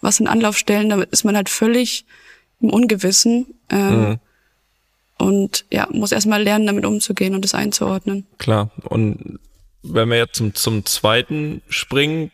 was 0.00 0.16
sind 0.16 0.28
Anlaufstellen, 0.28 0.88
damit 0.90 1.10
ist 1.10 1.24
man 1.24 1.36
halt 1.36 1.48
völlig 1.48 2.04
im 2.60 2.70
Ungewissen. 2.70 3.46
Ähm, 3.70 4.18
Und 5.18 5.64
ja, 5.70 5.88
muss 5.90 6.12
erstmal 6.12 6.42
lernen, 6.42 6.66
damit 6.66 6.84
umzugehen 6.84 7.34
und 7.34 7.42
das 7.42 7.54
einzuordnen. 7.54 8.26
Klar. 8.38 8.70
Und 8.84 9.38
wenn 9.92 10.10
wir 10.10 10.18
jetzt 10.18 10.36
zum, 10.36 10.54
zum 10.54 10.84
zweiten 10.84 11.62
springen, 11.68 12.30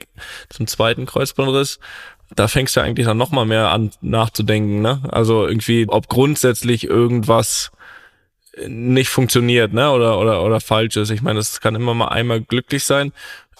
zum 0.48 0.66
zweiten 0.66 1.06
Kreuzbandriss, 1.06 1.78
da 2.34 2.48
fängst 2.48 2.76
du 2.76 2.80
eigentlich 2.80 3.06
dann 3.06 3.18
nochmal 3.18 3.46
mehr 3.46 3.70
an 3.70 3.90
nachzudenken, 4.00 4.80
ne? 4.80 5.02
Also 5.10 5.46
irgendwie, 5.46 5.86
ob 5.88 6.08
grundsätzlich 6.08 6.84
irgendwas 6.84 7.70
nicht 8.66 9.08
funktioniert, 9.08 9.72
ne? 9.72 9.90
Oder, 9.90 10.18
oder, 10.18 10.42
oder 10.42 10.60
falsch 10.60 10.96
ist. 10.96 11.10
Ich 11.10 11.22
meine, 11.22 11.38
es 11.38 11.60
kann 11.60 11.74
immer 11.74 11.94
mal 11.94 12.08
einmal 12.08 12.40
glücklich 12.40 12.84
sein. 12.84 13.12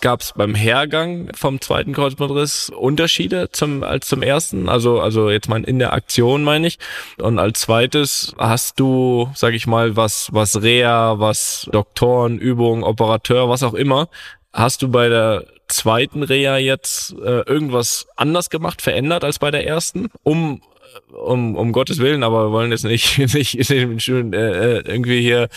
Gab 0.03 0.21
es 0.21 0.33
beim 0.33 0.57
Hergang 0.57 1.31
vom 1.33 1.61
zweiten 1.61 1.93
Kreuzbandriss 1.93 2.71
Unterschiede 2.71 3.51
zum, 3.53 3.85
als 3.85 4.09
zum 4.09 4.21
ersten? 4.21 4.69
Also, 4.69 5.01
also 5.01 5.31
jetzt 5.31 5.49
mal 5.49 5.63
in 5.63 5.79
der 5.79 5.93
Aktion 5.93 6.43
meine 6.43 6.67
ich. 6.67 6.81
Und 7.19 7.39
als 7.39 7.61
zweites 7.61 8.35
hast 8.37 8.81
du, 8.81 9.31
sag 9.37 9.55
ich 9.55 9.69
mal, 9.69 9.95
was, 9.95 10.29
was 10.33 10.61
Reha, 10.61 11.21
was 11.21 11.69
Doktoren, 11.71 12.39
Übungen, 12.39 12.83
Operateur, 12.83 13.49
was 13.49 13.63
auch 13.63 13.75
immer. 13.75 14.09
Hast 14.53 14.83
du 14.83 14.89
bei 14.89 15.09
der 15.09 15.45
zweiten 15.69 16.25
Reha 16.25 16.57
jetzt 16.57 17.13
äh, 17.13 17.43
irgendwas 17.43 18.09
anders 18.17 18.51
gemacht, 18.51 18.83
verändert 18.83 19.23
als 19.23 19.39
bei 19.39 19.53
der 19.53 19.69
ersten? 19.69 20.09
Um 20.25 20.63
um, 21.13 21.57
um 21.57 21.73
Gottes 21.73 21.99
Willen, 21.99 22.23
aber 22.23 22.47
wir 22.47 22.53
wollen 22.53 22.71
jetzt 22.71 22.85
nicht, 22.85 23.19
nicht, 23.35 23.55
nicht 23.55 24.03
schön, 24.03 24.33
äh, 24.33 24.79
äh, 24.79 24.83
irgendwie 24.87 25.21
hier 25.21 25.49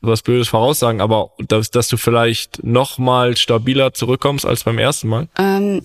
was 0.00 0.22
Blödes 0.22 0.48
voraussagen, 0.48 1.00
aber 1.00 1.32
dass, 1.38 1.70
dass 1.70 1.88
du 1.88 1.96
vielleicht 1.96 2.62
noch 2.64 2.98
mal 2.98 3.36
stabiler 3.36 3.92
zurückkommst 3.92 4.46
als 4.46 4.64
beim 4.64 4.78
ersten 4.78 5.08
Mal. 5.08 5.28
Ähm, 5.38 5.82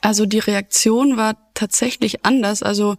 Also 0.00 0.26
die 0.26 0.38
Reaktion 0.38 1.16
war 1.16 1.36
tatsächlich 1.54 2.24
anders. 2.24 2.62
Also 2.62 2.96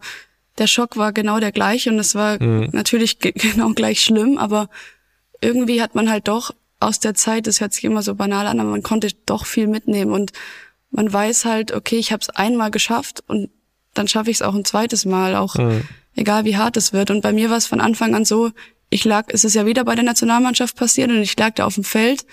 der 0.58 0.68
Schock 0.68 0.98
war 0.98 1.14
genau 1.14 1.40
der 1.40 1.52
gleiche 1.52 1.90
und 1.90 2.00
es 2.00 2.16
war 2.16 2.42
mhm. 2.42 2.70
natürlich 2.74 3.20
genau 3.20 3.70
gleich 3.74 4.02
schlimm, 4.02 4.38
aber 4.38 4.70
irgendwie 5.42 5.82
hat 5.82 5.96
man 5.96 6.10
halt 6.10 6.28
doch 6.28 6.52
aus 6.80 7.00
der 7.00 7.14
Zeit, 7.14 7.48
das 7.48 7.62
hört 7.62 7.74
sich 7.74 7.84
immer 7.84 8.02
so 8.02 8.16
banal 8.16 8.48
an, 8.48 8.60
aber 8.60 8.70
man 8.70 8.84
konnte 8.84 9.10
doch 9.26 9.46
viel 9.46 9.68
mitnehmen 9.68 10.12
und 10.12 10.32
man 10.92 11.12
weiß 11.12 11.46
halt, 11.46 11.72
okay, 11.72 11.98
ich 11.98 12.12
habe 12.12 12.22
es 12.22 12.30
einmal 12.30 12.72
geschafft 12.72 13.24
und 13.28 13.50
dann 13.94 14.08
schaffe 14.08 14.30
ich 14.30 14.38
es 14.38 14.42
auch 14.42 14.56
ein 14.56 14.66
zweites 14.66 15.06
Mal, 15.06 15.36
auch 15.36 15.56
mhm. 15.56 15.84
egal 16.16 16.46
wie 16.46 16.58
hart 16.58 16.78
es 16.78 16.94
wird. 16.94 17.12
Und 17.12 17.22
bei 17.22 17.34
mir 17.34 17.50
war 17.50 17.58
es 17.58 17.68
von 17.68 17.82
Anfang 17.82 18.16
an 18.16 18.26
so, 18.26 18.52
ich 18.90 19.06
lag, 19.06 19.26
es 19.30 19.44
ist 19.44 19.56
ja 19.56 19.66
wieder 19.66 19.84
bei 19.84 19.96
der 19.96 20.04
Nationalmannschaft 20.04 20.76
passiert 20.76 21.10
und 21.10 21.22
ich 21.22 21.38
lag 21.38 21.56
da 21.56 21.66
auf 21.66 21.76
dem 21.76 21.84
Feld 21.84 22.26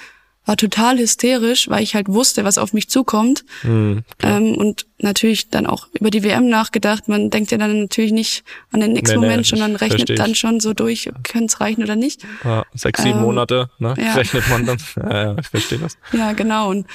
war 0.47 0.57
total 0.57 0.97
hysterisch, 0.99 1.69
weil 1.69 1.83
ich 1.83 1.95
halt 1.95 2.09
wusste, 2.09 2.45
was 2.45 2.57
auf 2.57 2.73
mich 2.73 2.89
zukommt. 2.89 3.45
Mhm, 3.65 4.05
ähm, 4.23 4.55
und 4.55 4.87
natürlich 4.99 5.51
dann 5.51 5.67
auch 5.67 5.89
über 5.93 6.11
die 6.11 6.23
WM 6.23 6.49
nachgedacht. 6.49 7.09
Man 7.09 7.31
denkt 7.31 7.51
ja 7.51 7.59
dann 7.59 7.83
natürlich 7.83 8.13
nicht 8.13 8.45
an 8.71 8.81
den 8.81 8.93
nächsten 8.93 9.21
nee, 9.21 9.27
Moment, 9.27 9.43
nee, 9.43 9.59
sondern 9.59 9.75
rechnet 9.75 10.17
dann 10.19 10.37
schon 10.37 10.61
so 10.61 10.73
durch, 10.73 11.11
könnte 11.25 11.47
es 11.47 11.61
reichen 11.61 11.83
oder 11.83 11.97
nicht. 11.97 12.23
Ja, 12.45 12.65
sechs, 12.75 13.03
sieben 13.03 13.19
ähm, 13.19 13.25
Monate, 13.25 13.71
ne? 13.79 13.95
Ja. 13.99 14.15
Rechnet 14.15 14.49
man 14.49 14.67
dann. 14.67 14.79
ja, 14.97 15.23
ja, 15.25 15.37
ich 15.39 15.49
verstehe 15.49 15.79
das. 15.79 15.99
Ja, 16.13 16.33
genau. 16.33 16.71
Und 16.71 16.87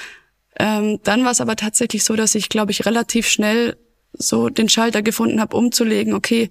ähm, 0.57 0.99
dann 1.03 1.26
war 1.26 1.32
es 1.32 1.41
aber 1.41 1.57
tatsächlich 1.57 2.05
so, 2.05 2.16
dass 2.16 2.36
ich, 2.36 2.47
glaube 2.47 2.72
ich, 2.72 2.86
relativ 2.86 3.28
schnell 3.28 3.76
so 4.14 4.49
den 4.49 4.70
Schalter 4.70 5.01
gefunden 5.01 5.41
habe, 5.41 5.55
umzulegen, 5.55 6.14
okay, 6.14 6.49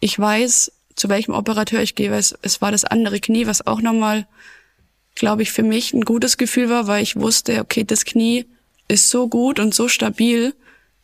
ich 0.00 0.18
weiß, 0.18 0.72
zu 0.94 1.08
welchem 1.08 1.34
Operateur 1.34 1.82
ich 1.82 1.94
gehe, 1.94 2.10
weil 2.10 2.20
es, 2.20 2.34
es 2.42 2.60
war 2.60 2.70
das 2.70 2.84
andere 2.84 3.20
Knie, 3.20 3.46
was 3.46 3.66
auch 3.66 3.80
nochmal 3.80 4.26
glaube 5.14 5.42
ich, 5.42 5.52
für 5.52 5.62
mich 5.62 5.92
ein 5.92 6.02
gutes 6.02 6.36
Gefühl 6.36 6.70
war, 6.70 6.86
weil 6.86 7.02
ich 7.02 7.16
wusste, 7.16 7.60
okay, 7.60 7.84
das 7.84 8.04
Knie 8.04 8.46
ist 8.88 9.10
so 9.10 9.28
gut 9.28 9.58
und 9.58 9.74
so 9.74 9.88
stabil. 9.88 10.54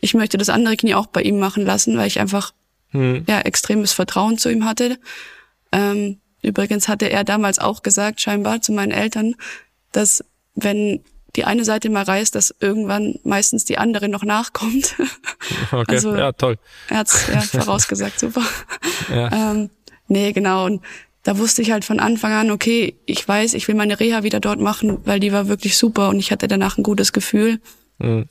Ich 0.00 0.14
möchte 0.14 0.38
das 0.38 0.48
andere 0.48 0.76
Knie 0.76 0.94
auch 0.94 1.06
bei 1.06 1.22
ihm 1.22 1.38
machen 1.38 1.64
lassen, 1.64 1.96
weil 1.96 2.06
ich 2.06 2.20
einfach 2.20 2.52
hm. 2.90 3.24
ja 3.28 3.40
extremes 3.40 3.92
Vertrauen 3.92 4.38
zu 4.38 4.50
ihm 4.50 4.64
hatte. 4.64 4.98
Ähm, 5.72 6.18
übrigens 6.42 6.88
hatte 6.88 7.10
er 7.10 7.24
damals 7.24 7.58
auch 7.58 7.82
gesagt, 7.82 8.20
scheinbar 8.20 8.62
zu 8.62 8.72
meinen 8.72 8.92
Eltern, 8.92 9.34
dass 9.92 10.24
wenn 10.54 11.00
die 11.36 11.44
eine 11.44 11.64
Seite 11.64 11.90
mal 11.90 12.04
reißt, 12.04 12.34
dass 12.34 12.54
irgendwann 12.60 13.18
meistens 13.24 13.64
die 13.64 13.78
andere 13.78 14.08
noch 14.08 14.24
nachkommt. 14.24 14.96
Okay, 15.70 15.94
also, 15.94 16.16
ja, 16.16 16.32
toll. 16.32 16.58
Er 16.88 16.98
hat's 16.98 17.26
ja, 17.28 17.40
vorausgesagt, 17.40 18.18
super. 18.18 18.42
Ja. 19.10 19.52
Ähm, 19.52 19.70
nee, 20.08 20.32
genau. 20.32 20.66
Und 20.66 20.82
da 21.22 21.38
wusste 21.38 21.62
ich 21.62 21.70
halt 21.70 21.84
von 21.84 22.00
Anfang 22.00 22.32
an, 22.32 22.50
okay, 22.50 22.96
ich 23.06 23.26
weiß, 23.26 23.54
ich 23.54 23.68
will 23.68 23.74
meine 23.74 24.00
Reha 24.00 24.22
wieder 24.22 24.40
dort 24.40 24.60
machen, 24.60 24.98
weil 25.04 25.20
die 25.20 25.32
war 25.32 25.48
wirklich 25.48 25.76
super 25.76 26.08
und 26.08 26.18
ich 26.18 26.32
hatte 26.32 26.48
danach 26.48 26.78
ein 26.78 26.82
gutes 26.82 27.12
Gefühl. 27.12 27.60
Mhm. 27.98 28.26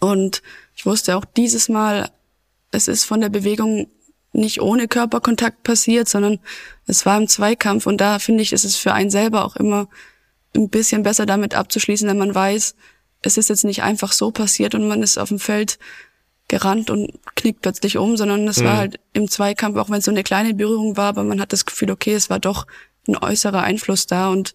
Und 0.00 0.42
ich 0.74 0.86
wusste 0.86 1.16
auch 1.16 1.24
dieses 1.24 1.68
Mal, 1.68 2.10
es 2.70 2.88
ist 2.88 3.04
von 3.04 3.20
der 3.20 3.28
Bewegung 3.28 3.88
nicht 4.32 4.60
ohne 4.60 4.88
Körperkontakt 4.88 5.62
passiert, 5.62 6.08
sondern 6.08 6.40
es 6.86 7.04
war 7.06 7.18
im 7.18 7.28
Zweikampf 7.28 7.86
und 7.86 8.00
da 8.00 8.18
finde 8.18 8.42
ich, 8.42 8.52
ist 8.52 8.64
es 8.64 8.76
für 8.76 8.92
einen 8.92 9.10
selber 9.10 9.44
auch 9.44 9.56
immer 9.56 9.88
ein 10.54 10.68
bisschen 10.68 11.02
besser 11.02 11.26
damit 11.26 11.54
abzuschließen, 11.54 12.08
wenn 12.08 12.18
man 12.18 12.34
weiß, 12.34 12.74
es 13.22 13.38
ist 13.38 13.48
jetzt 13.48 13.64
nicht 13.64 13.82
einfach 13.82 14.12
so 14.12 14.30
passiert 14.30 14.74
und 14.74 14.86
man 14.88 15.02
ist 15.02 15.18
auf 15.18 15.28
dem 15.28 15.38
Feld 15.38 15.78
gerannt 16.48 16.90
und 16.90 17.18
knickt 17.36 17.62
plötzlich 17.62 17.96
um, 17.96 18.16
sondern 18.16 18.46
es 18.48 18.58
mhm. 18.58 18.64
war 18.64 18.76
halt 18.76 19.00
im 19.12 19.28
Zweikampf, 19.28 19.76
auch 19.78 19.88
wenn 19.88 19.98
es 19.98 20.04
so 20.04 20.10
eine 20.10 20.22
kleine 20.22 20.54
Berührung 20.54 20.96
war, 20.96 21.08
aber 21.08 21.24
man 21.24 21.40
hat 21.40 21.52
das 21.52 21.64
Gefühl, 21.64 21.90
okay, 21.90 22.14
es 22.14 22.28
war 22.28 22.40
doch 22.40 22.66
ein 23.08 23.16
äußerer 23.16 23.62
Einfluss 23.62 24.06
da 24.06 24.28
und 24.28 24.54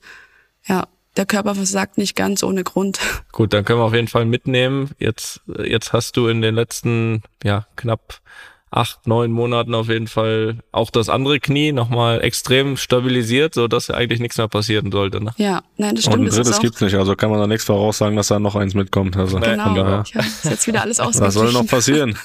ja, 0.66 0.88
der 1.16 1.26
Körper 1.26 1.56
versagt 1.56 1.98
nicht 1.98 2.16
ganz 2.16 2.44
ohne 2.44 2.64
Grund. 2.64 3.00
Gut, 3.32 3.54
dann 3.54 3.66
können 3.66 3.80
wir 3.80 3.86
auf 3.86 3.94
jeden 3.94 4.08
Fall 4.08 4.26
mitnehmen. 4.26 4.92
Jetzt, 5.00 5.42
jetzt 5.64 5.94
hast 5.94 6.16
du 6.18 6.28
in 6.28 6.42
den 6.42 6.54
letzten, 6.54 7.24
ja, 7.44 7.66
knapp 7.76 8.22
acht, 8.70 9.08
neun 9.08 9.32
Monaten 9.32 9.74
auf 9.74 9.88
jeden 9.88 10.08
Fall 10.08 10.60
auch 10.72 10.90
das 10.90 11.10
andere 11.10 11.40
Knie 11.40 11.72
nochmal 11.72 12.22
extrem 12.24 12.78
stabilisiert, 12.78 13.54
so 13.54 13.68
dass 13.68 13.90
eigentlich 13.90 14.20
nichts 14.20 14.38
mehr 14.38 14.48
passieren 14.48 14.92
sollte. 14.92 15.24
Ne? 15.24 15.34
Ja, 15.38 15.64
nein, 15.78 15.96
das 15.96 16.06
stimmt. 16.06 16.20
Und 16.20 16.26
ein 16.28 16.32
drittes 16.32 16.60
gibt's 16.60 16.82
nicht, 16.82 16.96
also 16.96 17.16
kann 17.16 17.30
man 17.30 17.40
da 17.40 17.48
nichts 17.48 17.64
voraussagen, 17.64 18.16
dass 18.18 18.28
da 18.28 18.40
noch 18.40 18.56
eins 18.56 18.74
mitkommt. 18.74 19.16
Also 19.16 19.40
genau, 19.40 19.64
von 19.64 19.76
daher. 19.76 20.04
Ja, 20.14 20.22
ist 20.22 20.46
jetzt 20.46 20.68
wieder 20.68 20.82
alles 20.82 21.00
Was 21.00 21.34
soll 21.34 21.54
noch 21.54 21.66
passieren? 21.66 22.18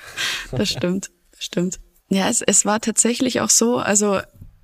das 0.52 0.68
stimmt, 0.70 1.10
das 1.32 1.44
stimmt. 1.44 1.80
Ja, 2.08 2.28
es, 2.28 2.40
es 2.42 2.64
war 2.64 2.80
tatsächlich 2.80 3.40
auch 3.40 3.50
so, 3.50 3.78
also 3.78 4.20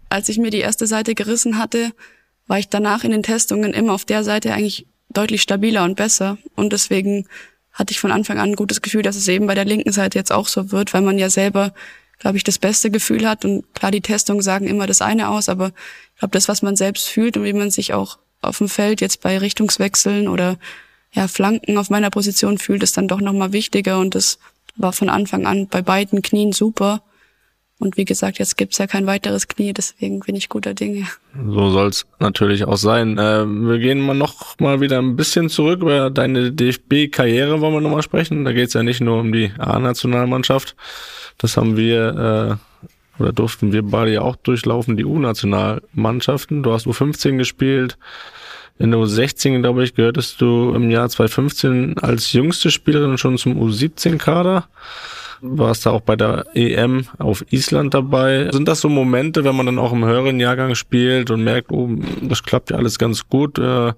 als 0.08 0.28
ich 0.28 0.38
mir 0.38 0.50
die 0.50 0.58
erste 0.58 0.86
Seite 0.86 1.14
gerissen 1.14 1.58
hatte, 1.58 1.92
war 2.46 2.58
ich 2.58 2.68
danach 2.68 3.04
in 3.04 3.10
den 3.10 3.22
Testungen 3.22 3.72
immer 3.72 3.92
auf 3.92 4.04
der 4.04 4.24
Seite 4.24 4.52
eigentlich 4.52 4.86
deutlich 5.10 5.42
stabiler 5.42 5.84
und 5.84 5.96
besser. 5.96 6.38
Und 6.54 6.72
deswegen 6.72 7.26
hatte 7.76 7.92
ich 7.92 8.00
von 8.00 8.10
Anfang 8.10 8.38
an 8.38 8.50
ein 8.50 8.56
gutes 8.56 8.82
Gefühl, 8.82 9.02
dass 9.02 9.16
es 9.16 9.28
eben 9.28 9.46
bei 9.46 9.54
der 9.54 9.66
linken 9.66 9.92
Seite 9.92 10.18
jetzt 10.18 10.32
auch 10.32 10.48
so 10.48 10.72
wird, 10.72 10.94
weil 10.94 11.02
man 11.02 11.18
ja 11.18 11.28
selber, 11.30 11.72
glaube 12.18 12.38
ich, 12.38 12.44
das 12.44 12.58
beste 12.58 12.90
Gefühl 12.90 13.28
hat. 13.28 13.44
Und 13.44 13.64
klar, 13.74 13.90
die 13.90 14.00
Testungen 14.00 14.42
sagen 14.42 14.66
immer 14.66 14.86
das 14.86 15.02
eine 15.02 15.28
aus, 15.28 15.48
aber 15.48 15.68
ich 16.14 16.20
glaube, 16.20 16.32
das, 16.32 16.48
was 16.48 16.62
man 16.62 16.74
selbst 16.74 17.06
fühlt 17.06 17.36
und 17.36 17.44
wie 17.44 17.52
man 17.52 17.70
sich 17.70 17.92
auch 17.92 18.18
auf 18.40 18.58
dem 18.58 18.70
Feld 18.70 19.02
jetzt 19.02 19.20
bei 19.20 19.36
Richtungswechseln 19.38 20.26
oder 20.26 20.58
ja, 21.12 21.28
Flanken 21.28 21.76
auf 21.76 21.90
meiner 21.90 22.10
Position 22.10 22.58
fühlt, 22.58 22.82
ist 22.82 22.96
dann 22.96 23.08
doch 23.08 23.20
nochmal 23.20 23.52
wichtiger. 23.52 23.98
Und 24.00 24.14
das 24.14 24.38
war 24.76 24.94
von 24.94 25.10
Anfang 25.10 25.46
an 25.46 25.68
bei 25.68 25.82
beiden 25.82 26.22
Knien 26.22 26.52
super. 26.52 27.02
Und 27.78 27.98
wie 27.98 28.06
gesagt, 28.06 28.38
jetzt 28.38 28.56
gibt's 28.56 28.78
ja 28.78 28.86
kein 28.86 29.06
weiteres 29.06 29.48
Knie, 29.48 29.74
deswegen 29.74 30.20
bin 30.20 30.34
ich 30.34 30.48
guter 30.48 30.72
Dinge. 30.72 31.06
So 31.46 31.70
soll's 31.70 32.06
natürlich 32.20 32.64
auch 32.64 32.78
sein. 32.78 33.18
Äh, 33.18 33.44
wir 33.46 33.78
gehen 33.78 34.00
mal 34.00 34.14
noch 34.14 34.58
mal 34.58 34.80
wieder 34.80 34.98
ein 34.98 35.14
bisschen 35.14 35.50
zurück 35.50 35.82
über 35.82 36.08
deine 36.08 36.52
DFB-Karriere, 36.52 37.60
wollen 37.60 37.74
wir 37.74 37.80
noch 37.82 37.90
mal 37.90 38.02
sprechen. 38.02 38.46
Da 38.46 38.52
geht's 38.52 38.72
ja 38.72 38.82
nicht 38.82 39.02
nur 39.02 39.20
um 39.20 39.30
die 39.30 39.52
A-Nationalmannschaft. 39.58 40.74
Das 41.36 41.58
haben 41.58 41.76
wir 41.76 42.58
äh, 42.58 43.22
oder 43.22 43.32
durften 43.32 43.72
wir 43.72 43.82
beide 43.82 44.12
ja 44.12 44.22
auch 44.22 44.36
durchlaufen, 44.36 44.96
die 44.96 45.04
U-Nationalmannschaften. 45.04 46.62
Du 46.62 46.72
hast 46.72 46.86
U15 46.86 47.36
gespielt. 47.36 47.98
In 48.78 48.90
der 48.90 49.00
U16, 49.00 49.60
glaube 49.60 49.84
ich, 49.84 49.94
gehörtest 49.94 50.40
du 50.40 50.74
im 50.74 50.90
Jahr 50.90 51.08
2015 51.08 51.98
als 51.98 52.32
jüngste 52.32 52.70
Spielerin 52.70 53.16
schon 53.16 53.38
zum 53.38 53.58
U17-Kader 53.58 54.68
warst 55.40 55.86
da 55.86 55.90
auch 55.90 56.00
bei 56.00 56.16
der 56.16 56.46
EM 56.54 57.06
auf 57.18 57.44
Island 57.50 57.94
dabei. 57.94 58.50
Sind 58.52 58.68
das 58.68 58.80
so 58.80 58.88
Momente, 58.88 59.44
wenn 59.44 59.56
man 59.56 59.66
dann 59.66 59.78
auch 59.78 59.92
im 59.92 60.04
höheren 60.04 60.40
Jahrgang 60.40 60.74
spielt 60.74 61.30
und 61.30 61.44
merkt, 61.44 61.70
oh, 61.70 61.88
das 62.22 62.42
klappt 62.42 62.70
ja 62.70 62.76
alles 62.76 62.98
ganz 62.98 63.28
gut, 63.28 63.58
äh, 63.58 63.92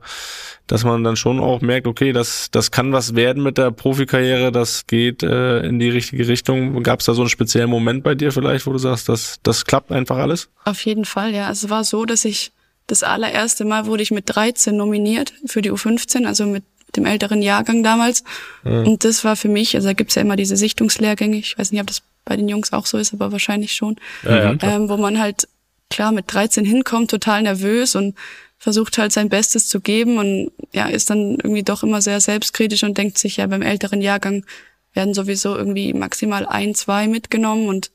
dass 0.66 0.84
man 0.84 1.04
dann 1.04 1.16
schon 1.16 1.40
auch 1.40 1.60
merkt, 1.60 1.86
okay, 1.86 2.12
das, 2.12 2.50
das 2.50 2.70
kann 2.70 2.92
was 2.92 3.14
werden 3.14 3.42
mit 3.42 3.58
der 3.58 3.70
Profikarriere, 3.70 4.52
das 4.52 4.86
geht 4.86 5.22
äh, 5.22 5.60
in 5.60 5.78
die 5.78 5.90
richtige 5.90 6.28
Richtung. 6.28 6.82
Gab 6.82 7.00
es 7.00 7.06
da 7.06 7.14
so 7.14 7.22
einen 7.22 7.30
speziellen 7.30 7.70
Moment 7.70 8.04
bei 8.04 8.14
dir 8.14 8.32
vielleicht, 8.32 8.66
wo 8.66 8.72
du 8.72 8.78
sagst, 8.78 9.08
das, 9.08 9.38
das 9.42 9.64
klappt 9.64 9.92
einfach 9.92 10.18
alles? 10.18 10.50
Auf 10.64 10.84
jeden 10.84 11.04
Fall, 11.04 11.34
ja. 11.34 11.50
Es 11.50 11.70
war 11.70 11.84
so, 11.84 12.04
dass 12.04 12.24
ich 12.24 12.52
das 12.86 13.02
allererste 13.02 13.64
Mal 13.64 13.86
wurde 13.86 14.02
ich 14.02 14.10
mit 14.10 14.24
13 14.26 14.76
nominiert 14.76 15.32
für 15.46 15.62
die 15.62 15.70
U15, 15.70 16.26
also 16.26 16.46
mit 16.46 16.64
dem 16.96 17.06
älteren 17.06 17.42
Jahrgang 17.42 17.82
damals. 17.82 18.24
Mhm. 18.64 18.86
Und 18.86 19.04
das 19.04 19.24
war 19.24 19.36
für 19.36 19.48
mich, 19.48 19.74
also 19.74 19.88
da 19.88 19.92
gibt's 19.92 20.14
ja 20.14 20.22
immer 20.22 20.36
diese 20.36 20.56
Sichtungslehrgänge, 20.56 21.36
ich 21.36 21.58
weiß 21.58 21.72
nicht, 21.72 21.80
ob 21.80 21.86
das 21.86 22.02
bei 22.24 22.36
den 22.36 22.48
Jungs 22.48 22.72
auch 22.72 22.86
so 22.86 22.98
ist, 22.98 23.12
aber 23.14 23.32
wahrscheinlich 23.32 23.72
schon, 23.72 23.96
ja, 24.24 24.52
ja, 24.52 24.58
ähm, 24.62 24.88
wo 24.88 24.96
man 24.96 25.18
halt 25.18 25.48
klar 25.90 26.12
mit 26.12 26.32
13 26.32 26.64
hinkommt, 26.64 27.10
total 27.10 27.42
nervös 27.42 27.94
und 27.94 28.14
versucht 28.58 28.98
halt 28.98 29.12
sein 29.12 29.28
Bestes 29.28 29.68
zu 29.68 29.80
geben 29.80 30.18
und 30.18 30.50
ja, 30.72 30.86
ist 30.86 31.10
dann 31.10 31.36
irgendwie 31.36 31.62
doch 31.62 31.82
immer 31.82 32.02
sehr 32.02 32.20
selbstkritisch 32.20 32.82
und 32.82 32.98
denkt 32.98 33.16
sich, 33.16 33.36
ja, 33.36 33.46
beim 33.46 33.62
älteren 33.62 34.02
Jahrgang 34.02 34.44
werden 34.92 35.14
sowieso 35.14 35.56
irgendwie 35.56 35.92
maximal 35.92 36.44
ein, 36.46 36.74
zwei 36.74 37.06
mitgenommen 37.06 37.68
und 37.68 37.90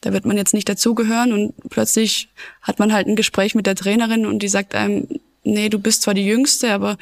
da 0.00 0.12
wird 0.12 0.26
man 0.26 0.36
jetzt 0.36 0.52
nicht 0.52 0.68
dazugehören 0.68 1.32
und 1.32 1.54
plötzlich 1.70 2.28
hat 2.60 2.78
man 2.78 2.92
halt 2.92 3.06
ein 3.06 3.16
Gespräch 3.16 3.54
mit 3.54 3.66
der 3.66 3.76
Trainerin 3.76 4.26
und 4.26 4.40
die 4.40 4.48
sagt 4.48 4.74
einem, 4.74 5.08
nee, 5.44 5.68
du 5.68 5.78
bist 5.78 6.02
zwar 6.02 6.14
die 6.14 6.26
Jüngste, 6.26 6.72
aber 6.72 6.98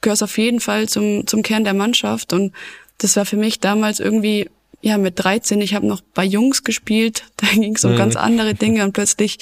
gehörst 0.00 0.22
auf 0.22 0.38
jeden 0.38 0.60
Fall 0.60 0.88
zum, 0.88 1.26
zum 1.26 1.42
Kern 1.42 1.64
der 1.64 1.74
Mannschaft. 1.74 2.32
Und 2.32 2.52
das 2.98 3.16
war 3.16 3.26
für 3.26 3.36
mich 3.36 3.60
damals 3.60 4.00
irgendwie, 4.00 4.48
ja, 4.80 4.98
mit 4.98 5.22
13, 5.22 5.60
ich 5.60 5.74
habe 5.74 5.86
noch 5.86 6.00
bei 6.00 6.24
Jungs 6.24 6.64
gespielt, 6.64 7.24
da 7.36 7.46
ging 7.48 7.74
es 7.74 7.84
um 7.84 7.92
mhm. 7.92 7.96
ganz 7.96 8.16
andere 8.16 8.54
Dinge 8.54 8.84
und 8.84 8.92
plötzlich 8.92 9.38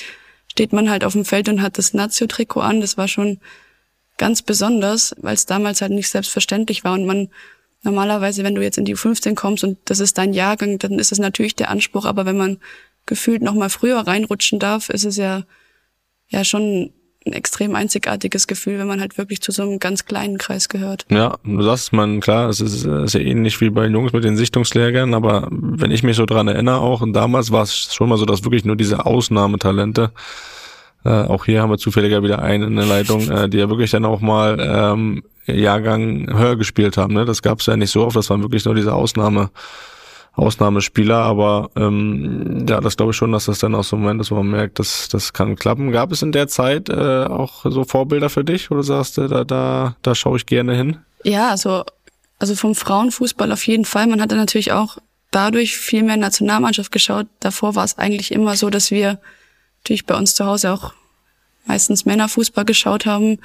steht 0.49 0.73
man 0.73 0.91
halt 0.91 1.05
auf 1.05 1.13
dem 1.13 1.25
Feld 1.25 1.49
und 1.49 1.63
hat 1.63 1.79
das 1.79 1.95
Nazio-Trikot 1.95 2.61
an. 2.61 2.81
Das 2.81 2.97
war 2.97 3.07
schon 3.07 3.39
ganz 4.17 4.43
besonders, 4.43 5.15
weil 5.19 5.35
es 5.35 5.47
damals 5.47 5.81
halt 5.81 5.93
nicht 5.93 6.09
selbstverständlich 6.09 6.83
war 6.83 6.95
und 6.95 7.07
man 7.07 7.29
normalerweise, 7.85 8.43
wenn 8.43 8.57
du 8.57 8.63
jetzt 8.63 8.79
in 8.79 8.85
die 8.85 8.97
U15 8.97 9.37
kommst 9.37 9.63
und 9.63 9.79
das 9.85 10.01
ist 10.01 10.19
dein 10.19 10.33
Jahrgang, 10.33 10.79
dann 10.79 10.99
ist 10.99 11.13
es 11.13 11.21
natürlich 11.21 11.55
der 11.55 11.71
Anspruch, 11.71 12.07
aber 12.07 12.27
wenn 12.27 12.37
man 12.37 12.59
gefühlt 13.07 13.41
noch 13.41 13.55
mal 13.55 13.71
früher 13.71 13.99
reinrutschen 14.01 14.59
darf, 14.59 14.89
ist 14.89 15.05
es 15.05 15.17
ja 15.17 15.45
ja 16.29 16.45
schon 16.45 16.93
ein 17.29 17.33
extrem 17.33 17.75
einzigartiges 17.75 18.47
Gefühl, 18.47 18.79
wenn 18.79 18.87
man 18.87 19.01
halt 19.01 19.19
wirklich 19.19 19.41
zu 19.41 19.53
so 19.53 19.63
einem 19.63 19.79
ganz 19.79 20.05
kleinen 20.05 20.39
Kreis 20.39 20.69
gehört. 20.69 21.07
Ja, 21.11 21.37
du 21.45 21.63
sagst 21.63 21.93
man, 21.93 22.21
klar, 22.21 22.49
es 22.49 22.61
ist, 22.61 22.85
ist 22.85 23.15
ja 23.15 23.21
ähnlich 23.21 23.61
wie 23.61 23.71
bei 23.71 23.85
den 23.85 23.93
Jungs 23.93 24.13
mit 24.13 24.25
den 24.25 24.37
Sichtungslehrgern, 24.37 25.15
aber 25.15 25.49
wenn 25.51 25.91
ich 25.91 26.03
mich 26.03 26.17
so 26.17 26.27
dran 26.27 26.49
erinnere, 26.49 26.81
auch 26.81 27.01
und 27.01 27.13
damals 27.13 27.53
war 27.53 27.63
es 27.63 27.95
schon 27.95 28.09
mal 28.09 28.19
so, 28.19 28.25
dass 28.25 28.45
wirklich 28.45 28.65
nur 28.65 28.77
diese 28.77 29.07
Ausnahmetalente 29.07 30.11
äh, 31.05 31.11
auch 31.11 31.45
hier 31.45 31.63
haben 31.63 31.71
wir 31.71 31.79
zufälliger 31.79 32.23
wieder 32.23 32.43
einen 32.43 32.69
in 32.69 32.77
der 32.77 32.87
Leitung, 32.87 33.31
äh, 33.31 33.49
die 33.49 33.59
ja 33.59 33.69
wirklich 33.69 33.91
dann 33.91 34.05
auch 34.05 34.21
mal 34.21 34.59
ähm, 34.61 35.23
Jahrgang 35.47 36.29
höher 36.37 36.57
gespielt 36.57 36.97
haben. 36.97 37.15
Ne? 37.15 37.25
Das 37.25 37.41
gab 37.43 37.61
es 37.61 37.67
ja 37.67 37.77
nicht 37.77 37.91
so 37.91 38.05
oft, 38.05 38.17
das 38.17 38.29
waren 38.31 38.43
wirklich 38.43 38.65
nur 38.65 38.75
diese 38.75 38.95
Ausnahme, 38.95 39.51
Ausnahmespieler, 40.39 41.17
aber 41.17 41.71
ähm, 41.77 42.65
ja, 42.69 42.81
das 42.81 42.97
glaube 42.97 43.11
ich 43.11 43.17
schon, 43.17 43.33
dass 43.33 43.47
das 43.47 43.59
dann 43.59 43.75
auch 43.75 43.85
so 43.85 43.97
ein 43.97 44.03
Moment 44.03 44.21
ist, 44.21 44.31
wo 44.31 44.37
man 44.37 44.51
merkt, 44.51 44.79
dass 44.79 45.09
das 45.09 45.33
kann 45.33 45.57
klappen. 45.57 45.91
Gab 45.91 46.13
es 46.13 46.23
in 46.23 46.33
der 46.33 46.47
Zeit 46.49 46.89
äh, 46.89 47.25
auch 47.25 47.65
so 47.65 47.85
Vorbilder 47.85 48.31
für 48.31 48.45
dich, 48.45 48.71
wo 48.71 48.77
du 48.77 48.83
sagst, 48.83 49.19
da, 49.19 49.45
da, 49.45 49.97
da 50.01 50.15
schaue 50.15 50.37
ich 50.37 50.47
gerne 50.47 50.77
hin? 50.77 50.99
Ja, 51.25 51.51
also, 51.51 51.85
also 52.39 52.55
vom 52.55 52.75
Frauenfußball 52.75 53.51
auf 53.51 53.67
jeden 53.67 53.85
Fall. 53.85 54.07
Man 54.07 54.21
hatte 54.21 54.37
natürlich 54.37 54.73
auch 54.73 54.99
dadurch 55.31 55.77
viel 55.77 56.05
mehr 56.05 56.17
Nationalmannschaft 56.17 56.93
geschaut. 56.93 57.27
Davor 57.41 57.75
war 57.75 57.85
es 57.85 57.99
eigentlich 57.99 58.33
immer 58.33 58.57
so, 58.57 58.71
dass 58.71 58.91
wir 58.91 59.19
natürlich 59.83 60.07
bei 60.07 60.17
uns 60.17 60.35
zu 60.35 60.47
Hause 60.47 60.73
auch 60.73 60.93
meistens 61.67 62.05
Männerfußball 62.05 62.65
geschaut 62.65 63.07
haben, 63.07 63.39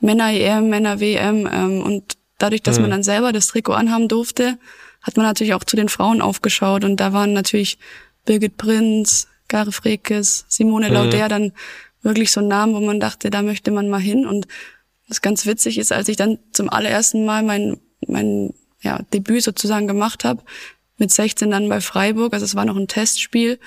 Männer-EM, 0.00 0.68
Männer-WM 0.68 1.48
ähm, 1.50 1.82
und 1.82 2.16
dadurch, 2.38 2.62
dass 2.62 2.76
mhm. 2.76 2.82
man 2.82 2.90
dann 2.90 3.02
selber 3.02 3.32
das 3.32 3.46
Trikot 3.48 3.72
anhaben 3.72 4.08
durfte, 4.08 4.58
hat 5.06 5.16
man 5.16 5.24
natürlich 5.24 5.54
auch 5.54 5.64
zu 5.64 5.76
den 5.76 5.88
Frauen 5.88 6.20
aufgeschaut 6.20 6.84
und 6.84 6.96
da 6.96 7.12
waren 7.12 7.32
natürlich 7.32 7.78
Birgit 8.24 8.56
Prinz, 8.56 9.28
Gare 9.48 9.70
Frekes, 9.70 10.44
Simone 10.48 10.88
mhm. 10.88 10.94
Lauder 10.94 11.28
dann 11.28 11.52
wirklich 12.02 12.32
so 12.32 12.40
Namen, 12.40 12.74
wo 12.74 12.80
man 12.80 12.98
dachte, 12.98 13.30
da 13.30 13.42
möchte 13.42 13.70
man 13.70 13.88
mal 13.88 14.00
hin 14.00 14.26
und 14.26 14.46
was 15.08 15.22
ganz 15.22 15.46
witzig 15.46 15.78
ist, 15.78 15.92
als 15.92 16.08
ich 16.08 16.16
dann 16.16 16.38
zum 16.52 16.68
allerersten 16.68 17.24
Mal 17.24 17.44
mein, 17.44 17.78
mein 18.06 18.52
ja, 18.80 19.00
Debüt 19.14 19.44
sozusagen 19.44 19.86
gemacht 19.86 20.24
habe, 20.24 20.42
mit 20.98 21.12
16 21.12 21.50
dann 21.50 21.68
bei 21.68 21.80
Freiburg, 21.80 22.32
also 22.32 22.44
es 22.44 22.56
war 22.56 22.64
noch 22.64 22.76
ein 22.76 22.88
Testspiel, 22.88 23.60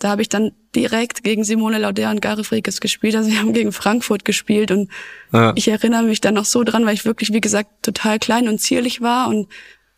da 0.00 0.08
habe 0.08 0.22
ich 0.22 0.28
dann 0.28 0.52
direkt 0.74 1.22
gegen 1.22 1.44
Simone 1.44 1.78
Lauder 1.78 2.10
und 2.10 2.22
Gare 2.22 2.42
Frekes 2.42 2.80
gespielt. 2.80 3.14
Also 3.14 3.30
wir 3.30 3.38
haben 3.38 3.52
gegen 3.52 3.70
Frankfurt 3.70 4.24
gespielt 4.24 4.70
und 4.70 4.90
ja. 5.30 5.52
ich 5.56 5.68
erinnere 5.68 6.04
mich 6.04 6.22
dann 6.22 6.34
noch 6.34 6.46
so 6.46 6.64
dran, 6.64 6.86
weil 6.86 6.94
ich 6.94 7.04
wirklich, 7.04 7.34
wie 7.34 7.40
gesagt, 7.42 7.82
total 7.82 8.18
klein 8.18 8.48
und 8.48 8.60
zierlich 8.60 9.02
war 9.02 9.28
und 9.28 9.48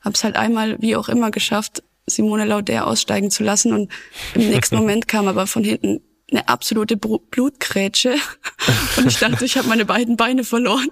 habe 0.05 0.15
es 0.15 0.25
halt 0.25 0.37
einmal, 0.37 0.77
wie 0.81 0.97
auch 0.97 1.09
immer, 1.09 1.31
geschafft, 1.31 1.83
Simone 2.07 2.45
Lauder 2.45 2.87
aussteigen 2.87 3.31
zu 3.31 3.45
lassen. 3.45 3.73
Und 3.73 3.93
im 4.35 4.49
nächsten 4.49 4.77
Moment 4.79 5.09
kam 5.09 5.29
aber 5.29 5.47
von 5.47 5.65
hinten 5.65 6.01
eine 6.31 6.49
absolute 6.49 6.97
Blutgrätsche. 6.97 8.15
Und 8.97 9.07
ich 9.07 9.19
dachte, 9.19 9.45
ich 9.45 9.57
habe 9.57 9.69
meine 9.69 9.85
beiden 9.85 10.17
Beine 10.17 10.45
verloren. 10.45 10.89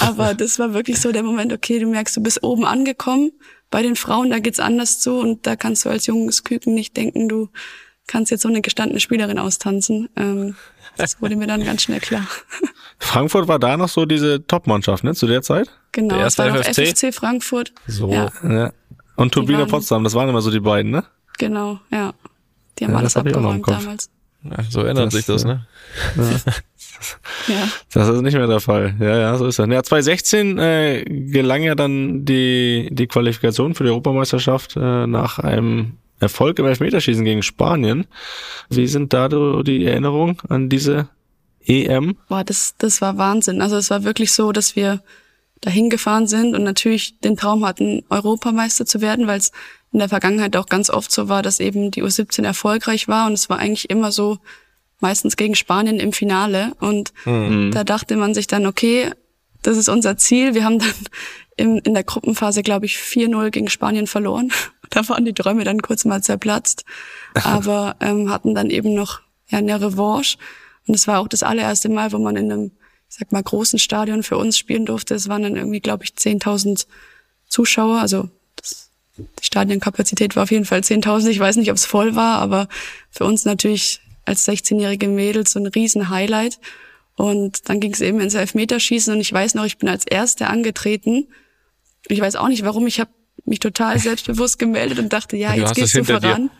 Aber 0.00 0.34
das 0.34 0.58
war 0.58 0.74
wirklich 0.74 1.00
so 1.00 1.12
der 1.12 1.22
Moment, 1.22 1.52
okay, 1.52 1.78
du 1.78 1.86
merkst, 1.86 2.16
du 2.16 2.22
bist 2.22 2.42
oben 2.42 2.64
angekommen. 2.64 3.32
Bei 3.70 3.82
den 3.82 3.96
Frauen, 3.96 4.30
da 4.30 4.38
geht's 4.38 4.60
anders 4.60 5.00
zu 5.00 5.18
und 5.18 5.46
da 5.46 5.56
kannst 5.56 5.84
du 5.84 5.90
als 5.90 6.06
junges 6.06 6.44
Küken 6.44 6.74
nicht 6.74 6.96
denken, 6.96 7.28
du 7.28 7.50
kannst 8.06 8.30
jetzt 8.30 8.42
so 8.42 8.48
eine 8.48 8.62
gestandene 8.62 9.00
Spielerin 9.00 9.38
austanzen. 9.38 10.08
Ähm, 10.16 10.56
das 10.98 11.20
wurde 11.22 11.36
mir 11.36 11.46
dann 11.46 11.64
ganz 11.64 11.82
schnell 11.82 12.00
klar. 12.00 12.26
Frankfurt 12.98 13.48
war 13.48 13.58
da 13.58 13.76
noch 13.76 13.88
so 13.88 14.04
diese 14.04 14.46
Top-Mannschaft, 14.46 15.04
ne, 15.04 15.14
zu 15.14 15.26
der 15.26 15.42
Zeit? 15.42 15.70
Genau, 15.92 16.14
der 16.14 16.24
erste 16.24 16.44
war 16.44 16.62
FFC? 16.62 16.88
FFC 16.88 17.14
Frankfurt. 17.14 17.72
So. 17.86 18.12
Ja. 18.12 18.30
ja. 18.42 18.72
Und 19.16 19.32
Turbine 19.32 19.66
Potsdam, 19.66 20.04
das 20.04 20.14
waren 20.14 20.28
immer 20.28 20.42
so 20.42 20.50
die 20.50 20.60
beiden, 20.60 20.90
ne? 20.90 21.04
Genau, 21.38 21.80
ja. 21.90 22.12
Die 22.78 22.84
haben 22.84 22.92
ja, 22.92 22.98
alles 22.98 23.16
abgeräumt 23.16 23.66
damals. 23.66 24.10
Ja, 24.44 24.56
so 24.68 24.82
ändert 24.82 25.06
das, 25.06 25.14
sich 25.14 25.26
das, 25.26 25.44
ne? 25.44 25.66
Ja. 26.16 26.22
ja. 27.54 27.68
Das 27.92 28.08
ist 28.08 28.22
nicht 28.22 28.34
mehr 28.34 28.46
der 28.46 28.60
Fall. 28.60 28.94
Ja, 29.00 29.16
ja, 29.16 29.36
so 29.36 29.46
ist 29.46 29.58
das. 29.58 29.68
Ja, 29.68 29.82
2016 29.82 30.58
äh, 30.58 31.04
gelang 31.04 31.62
ja 31.62 31.74
dann 31.74 32.24
die, 32.24 32.88
die 32.92 33.06
Qualifikation 33.06 33.74
für 33.74 33.84
die 33.84 33.90
Europameisterschaft 33.90 34.76
äh, 34.76 35.06
nach 35.06 35.38
einem 35.38 35.96
Erfolg 36.20 36.58
im 36.58 36.66
Elfmeterschießen 36.66 37.24
gegen 37.24 37.42
Spanien. 37.42 38.06
Wie 38.68 38.86
sind 38.86 39.12
da 39.12 39.28
die 39.28 39.84
Erinnerungen 39.84 40.38
an 40.48 40.68
diese 40.68 41.08
EM? 41.64 42.16
Boah, 42.28 42.44
das, 42.44 42.74
das 42.78 43.00
war 43.00 43.18
Wahnsinn. 43.18 43.62
Also 43.62 43.76
es 43.76 43.90
war 43.90 44.04
wirklich 44.04 44.32
so, 44.32 44.52
dass 44.52 44.76
wir 44.76 45.02
dahin 45.60 45.90
gefahren 45.90 46.26
sind 46.26 46.54
und 46.54 46.62
natürlich 46.62 47.18
den 47.20 47.36
Traum 47.36 47.64
hatten, 47.64 48.04
Europameister 48.10 48.86
zu 48.86 49.00
werden, 49.00 49.26
weil 49.26 49.38
es 49.38 49.52
in 49.92 49.98
der 49.98 50.08
Vergangenheit 50.08 50.56
auch 50.56 50.66
ganz 50.66 50.90
oft 50.90 51.10
so 51.10 51.28
war, 51.28 51.42
dass 51.42 51.60
eben 51.60 51.90
die 51.90 52.02
U17 52.02 52.44
erfolgreich 52.44 53.08
war 53.08 53.26
und 53.26 53.32
es 53.32 53.48
war 53.48 53.58
eigentlich 53.58 53.90
immer 53.90 54.12
so, 54.12 54.38
meistens 55.00 55.36
gegen 55.36 55.54
Spanien 55.54 55.98
im 55.98 56.12
Finale. 56.12 56.72
Und 56.80 57.12
mhm. 57.24 57.70
da 57.72 57.84
dachte 57.84 58.16
man 58.16 58.34
sich 58.34 58.46
dann, 58.46 58.66
okay, 58.66 59.12
das 59.62 59.76
ist 59.76 59.88
unser 59.88 60.16
Ziel. 60.16 60.54
Wir 60.54 60.64
haben 60.64 60.78
dann 60.78 60.94
in, 61.56 61.78
in 61.78 61.94
der 61.94 62.04
Gruppenphase, 62.04 62.62
glaube 62.62 62.86
ich, 62.86 62.96
4-0 62.96 63.50
gegen 63.50 63.68
Spanien 63.68 64.06
verloren. 64.06 64.52
Da 64.90 65.08
waren 65.08 65.24
die 65.24 65.34
Träume 65.34 65.64
dann 65.64 65.82
kurz 65.82 66.04
mal 66.04 66.22
zerplatzt. 66.22 66.84
Aber 67.44 67.96
ähm, 68.00 68.30
hatten 68.30 68.54
dann 68.54 68.70
eben 68.70 68.94
noch 68.94 69.20
ja, 69.48 69.58
eine 69.58 69.80
Revanche. 69.80 70.38
Und 70.86 70.94
es 70.94 71.06
war 71.06 71.20
auch 71.20 71.28
das 71.28 71.42
allererste 71.42 71.88
Mal, 71.88 72.12
wo 72.12 72.18
man 72.18 72.36
in 72.36 72.50
einem, 72.50 72.70
ich 73.08 73.16
sag 73.16 73.32
mal, 73.32 73.42
großen 73.42 73.78
Stadion 73.78 74.22
für 74.22 74.36
uns 74.36 74.56
spielen 74.56 74.86
durfte. 74.86 75.14
Es 75.14 75.28
waren 75.28 75.42
dann 75.42 75.56
irgendwie, 75.56 75.80
glaube 75.80 76.04
ich, 76.04 76.10
10.000 76.12 76.86
Zuschauer. 77.46 78.00
Also 78.00 78.30
das, 78.56 78.90
die 79.16 79.44
Stadionkapazität 79.44 80.36
war 80.36 80.44
auf 80.44 80.50
jeden 80.50 80.64
Fall 80.64 80.80
10.000. 80.80 81.28
Ich 81.28 81.40
weiß 81.40 81.56
nicht, 81.56 81.70
ob 81.70 81.76
es 81.76 81.86
voll 81.86 82.14
war, 82.16 82.38
aber 82.38 82.68
für 83.10 83.24
uns 83.24 83.44
natürlich 83.44 84.00
als 84.24 84.46
16-jährige 84.46 85.08
Mädels 85.08 85.52
so 85.52 85.60
ein 85.60 85.66
riesen 85.66 86.08
Highlight. 86.10 86.58
Und 87.16 87.68
dann 87.68 87.80
ging 87.80 87.92
es 87.92 88.00
eben 88.00 88.20
ins 88.20 88.34
Elfmeterschießen 88.34 89.12
und 89.12 89.20
ich 89.20 89.32
weiß 89.32 89.54
noch, 89.54 89.64
ich 89.64 89.78
bin 89.78 89.88
als 89.88 90.06
Erste 90.06 90.46
angetreten. 90.46 91.26
Ich 92.06 92.20
weiß 92.20 92.36
auch 92.36 92.46
nicht, 92.46 92.64
warum. 92.64 92.86
Ich 92.86 93.00
habe 93.00 93.10
mich 93.48 93.60
total 93.60 93.98
selbstbewusst 93.98 94.58
gemeldet 94.58 94.98
und 94.98 95.12
dachte, 95.12 95.36
ja, 95.36 95.54
jetzt 95.54 95.74
gehst 95.74 95.96
du 95.96 96.04
voran. 96.04 96.50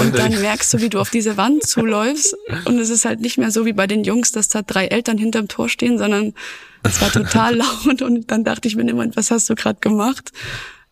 Und 0.00 0.18
dann 0.18 0.38
merkst 0.40 0.74
du, 0.74 0.80
wie 0.80 0.90
du 0.90 1.00
auf 1.00 1.08
diese 1.08 1.38
Wand 1.38 1.66
zuläufst. 1.66 2.36
Und 2.66 2.78
es 2.78 2.90
ist 2.90 3.06
halt 3.06 3.20
nicht 3.20 3.38
mehr 3.38 3.50
so 3.50 3.64
wie 3.64 3.72
bei 3.72 3.86
den 3.86 4.04
Jungs, 4.04 4.30
dass 4.30 4.48
da 4.48 4.60
drei 4.60 4.86
Eltern 4.86 5.16
hinterm 5.16 5.48
Tor 5.48 5.70
stehen, 5.70 5.96
sondern 5.96 6.34
es 6.82 7.00
war 7.00 7.10
total 7.10 7.56
laut. 7.86 8.02
Und 8.02 8.30
dann 8.30 8.44
dachte 8.44 8.68
ich 8.68 8.76
mir 8.76 8.88
immer, 8.88 9.06
was 9.16 9.30
hast 9.30 9.48
du 9.48 9.54
gerade 9.54 9.80
gemacht? 9.80 10.32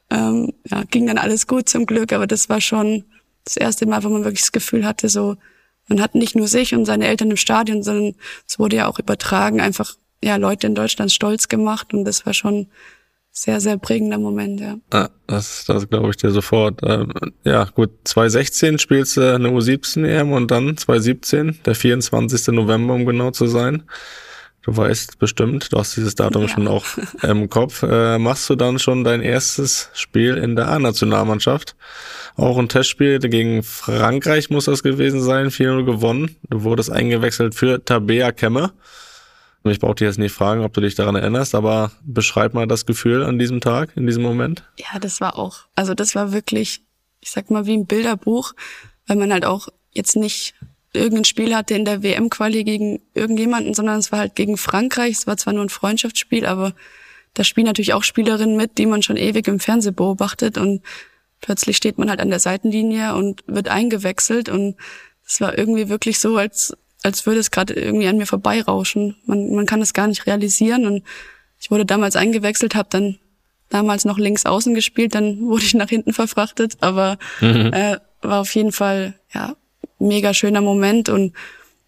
Ähm, 0.09 0.55
ja, 0.69 0.83
ging 0.91 1.07
dann 1.07 1.19
alles 1.19 1.47
gut 1.47 1.69
zum 1.69 1.85
Glück, 1.85 2.13
aber 2.13 2.27
das 2.27 2.49
war 2.49 2.61
schon 2.61 3.05
das 3.45 3.57
erste 3.57 3.87
Mal, 3.87 4.03
wo 4.03 4.09
man 4.09 4.25
wirklich 4.25 4.43
das 4.43 4.53
Gefühl 4.53 4.85
hatte, 4.85 5.09
so, 5.09 5.37
man 5.89 6.01
hat 6.01 6.15
nicht 6.15 6.35
nur 6.35 6.49
sich 6.49 6.75
und 6.75 6.85
seine 6.85 7.07
Eltern 7.07 7.31
im 7.31 7.37
Stadion, 7.37 7.83
sondern 7.83 8.15
es 8.49 8.59
wurde 8.59 8.77
ja 8.77 8.87
auch 8.87 8.99
übertragen, 8.99 9.61
einfach 9.61 9.95
ja 10.23 10.37
Leute 10.37 10.67
in 10.67 10.75
Deutschland 10.75 11.13
stolz 11.13 11.49
gemacht 11.49 11.95
und 11.95 12.05
das 12.05 12.27
war 12.27 12.35
schon 12.35 12.69
sehr, 13.33 13.61
sehr 13.61 13.79
prägender 13.79 14.19
Moment, 14.19 14.61
ja. 14.61 14.77
Ah, 14.91 15.09
das, 15.27 15.65
das 15.67 15.89
glaube 15.89 16.11
ich 16.11 16.17
dir 16.17 16.31
sofort. 16.31 16.81
Ähm, 16.83 17.13
ja, 17.45 17.65
gut, 17.65 17.91
2016 18.05 18.79
spielst 18.79 19.17
du 19.17 19.35
eine 19.35 19.49
U17 19.49 20.05
EM 20.05 20.33
und 20.33 20.51
dann 20.51 20.77
2017, 20.77 21.61
der 21.65 21.75
24. 21.75 22.49
November, 22.49 22.95
um 22.95 23.07
genau 23.07 23.31
zu 23.31 23.47
sein. 23.47 23.85
Du 24.63 24.77
weißt 24.77 25.19
bestimmt, 25.19 25.73
du 25.73 25.79
hast 25.79 25.97
dieses 25.97 26.17
Datum 26.17 26.43
ja. 26.43 26.49
schon 26.49 26.69
auch 26.69 26.85
im 27.23 27.49
Kopf. 27.49 27.83
Äh, 27.83 28.19
machst 28.19 28.51
du 28.51 28.57
dann 28.57 28.79
schon 28.79 29.05
dein 29.05 29.23
erstes 29.23 29.89
Spiel 29.95 30.37
in 30.37 30.55
der 30.55 30.69
A-Nationalmannschaft? 30.69 31.77
Auch 32.37 32.59
ein 32.59 32.69
Testspiel 32.69 33.19
gegen 33.21 33.63
Frankreich 33.63 34.51
muss 34.51 34.67
das 34.67 34.83
gewesen 34.83 35.23
sein, 35.23 35.49
4-0 35.49 35.85
gewonnen. 35.85 36.37
Du 36.49 36.63
wurdest 36.65 36.91
eingewechselt 36.91 37.55
für 37.55 37.83
Tabea 37.83 38.33
Kemme. 38.33 38.73
Ich 39.65 39.79
brauche 39.79 39.95
dich 39.95 40.07
jetzt 40.07 40.19
nicht 40.19 40.33
fragen, 40.33 40.63
ob 40.65 40.73
du 40.73 40.81
dich 40.81 40.95
daran 40.95 41.17
erinnerst, 41.17 41.55
aber 41.55 41.93
beschreib 42.03 42.55
mal 42.55 42.67
das 42.67 42.87
Gefühl 42.87 43.25
an 43.25 43.39
diesem 43.39 43.61
Tag, 43.61 43.95
in 43.95 44.07
diesem 44.07 44.23
Moment. 44.23 44.65
Ja, 44.79 44.99
das 44.99 45.21
war 45.21 45.39
auch, 45.39 45.67
also 45.75 45.95
das 45.95 46.15
war 46.15 46.33
wirklich, 46.33 46.83
ich 47.21 47.31
sag 47.31 47.51
mal, 47.51 47.67
wie 47.67 47.77
ein 47.77 47.87
Bilderbuch, 47.87 48.55
weil 49.07 49.17
man 49.17 49.33
halt 49.33 49.45
auch 49.45 49.69
jetzt 49.93 50.17
nicht 50.17 50.55
irgendein 50.93 51.25
Spiel 51.25 51.55
hatte 51.55 51.75
in 51.75 51.85
der 51.85 52.03
WM-Quali 52.03 52.65
gegen 52.65 53.01
irgendjemanden, 53.15 53.75
sondern 53.75 53.99
es 53.99 54.11
war 54.13 54.19
halt 54.19 54.35
gegen 54.35 54.57
Frankreich. 54.57 55.13
Es 55.13 55.27
war 55.27 55.37
zwar 55.37 55.53
nur 55.53 55.65
ein 55.65 55.69
Freundschaftsspiel, 55.69 56.47
aber 56.47 56.75
da 57.35 57.45
spielen 57.45 57.67
natürlich 57.67 57.93
auch 57.93 58.03
Spielerinnen 58.03 58.57
mit, 58.57 58.79
die 58.79 58.87
man 58.87 59.03
schon 59.03 59.17
ewig 59.17 59.47
im 59.47 59.61
Fernsehen 59.61 59.95
beobachtet 59.95 60.59
und 60.59 60.83
plötzlich 61.41 61.77
steht 61.77 61.99
man 61.99 62.11
halt 62.11 62.21
an 62.21 62.31
der 62.31 62.41
Seitenlinie 62.41 63.15
und 63.15 63.45
wird 63.47 63.69
eingewechselt 63.69 64.49
und 64.49 64.77
es 65.25 65.41
war 65.41 65.57
irgendwie 65.57 65.89
wirklich 65.89 66.19
so, 66.19 66.37
als 66.37 66.77
als 67.03 67.27
würde 67.27 67.41
es 67.41 67.51
gerade 67.51 67.75
irgendwie 67.75 68.09
an 68.09 68.19
mir 68.19 68.27
vorbeirauschen. 68.27 69.17
Man, 69.27 69.55
man 69.55 69.67
kann 69.67 69.81
es 69.81 69.95
gar 69.95 70.07
nicht 70.07 70.27
realisieren. 70.27 70.87
Und 70.87 71.03
ich 71.59 71.71
wurde 71.71 71.87
damals 71.87 72.17
eingewechselt, 72.17 72.75
habe 72.75 72.89
dann 72.91 73.19
damals 73.69 74.05
noch 74.05 74.19
links 74.19 74.47
außen 74.47 74.75
gespielt, 74.75 75.15
dann 75.15 75.41
wurde 75.47 75.65
ich 75.65 75.75
nach 75.75 75.89
hinten 75.89 76.13
verfrachtet. 76.13 76.77
Aber 76.81 77.19
mhm. 77.41 77.73
äh, 77.73 77.99
war 78.23 78.41
auf 78.41 78.55
jeden 78.55 78.73
Fall 78.73 79.15
ja 79.33 79.57
mega 79.99 80.35
schöner 80.35 80.61
Moment. 80.61 81.09
Und 81.09 81.35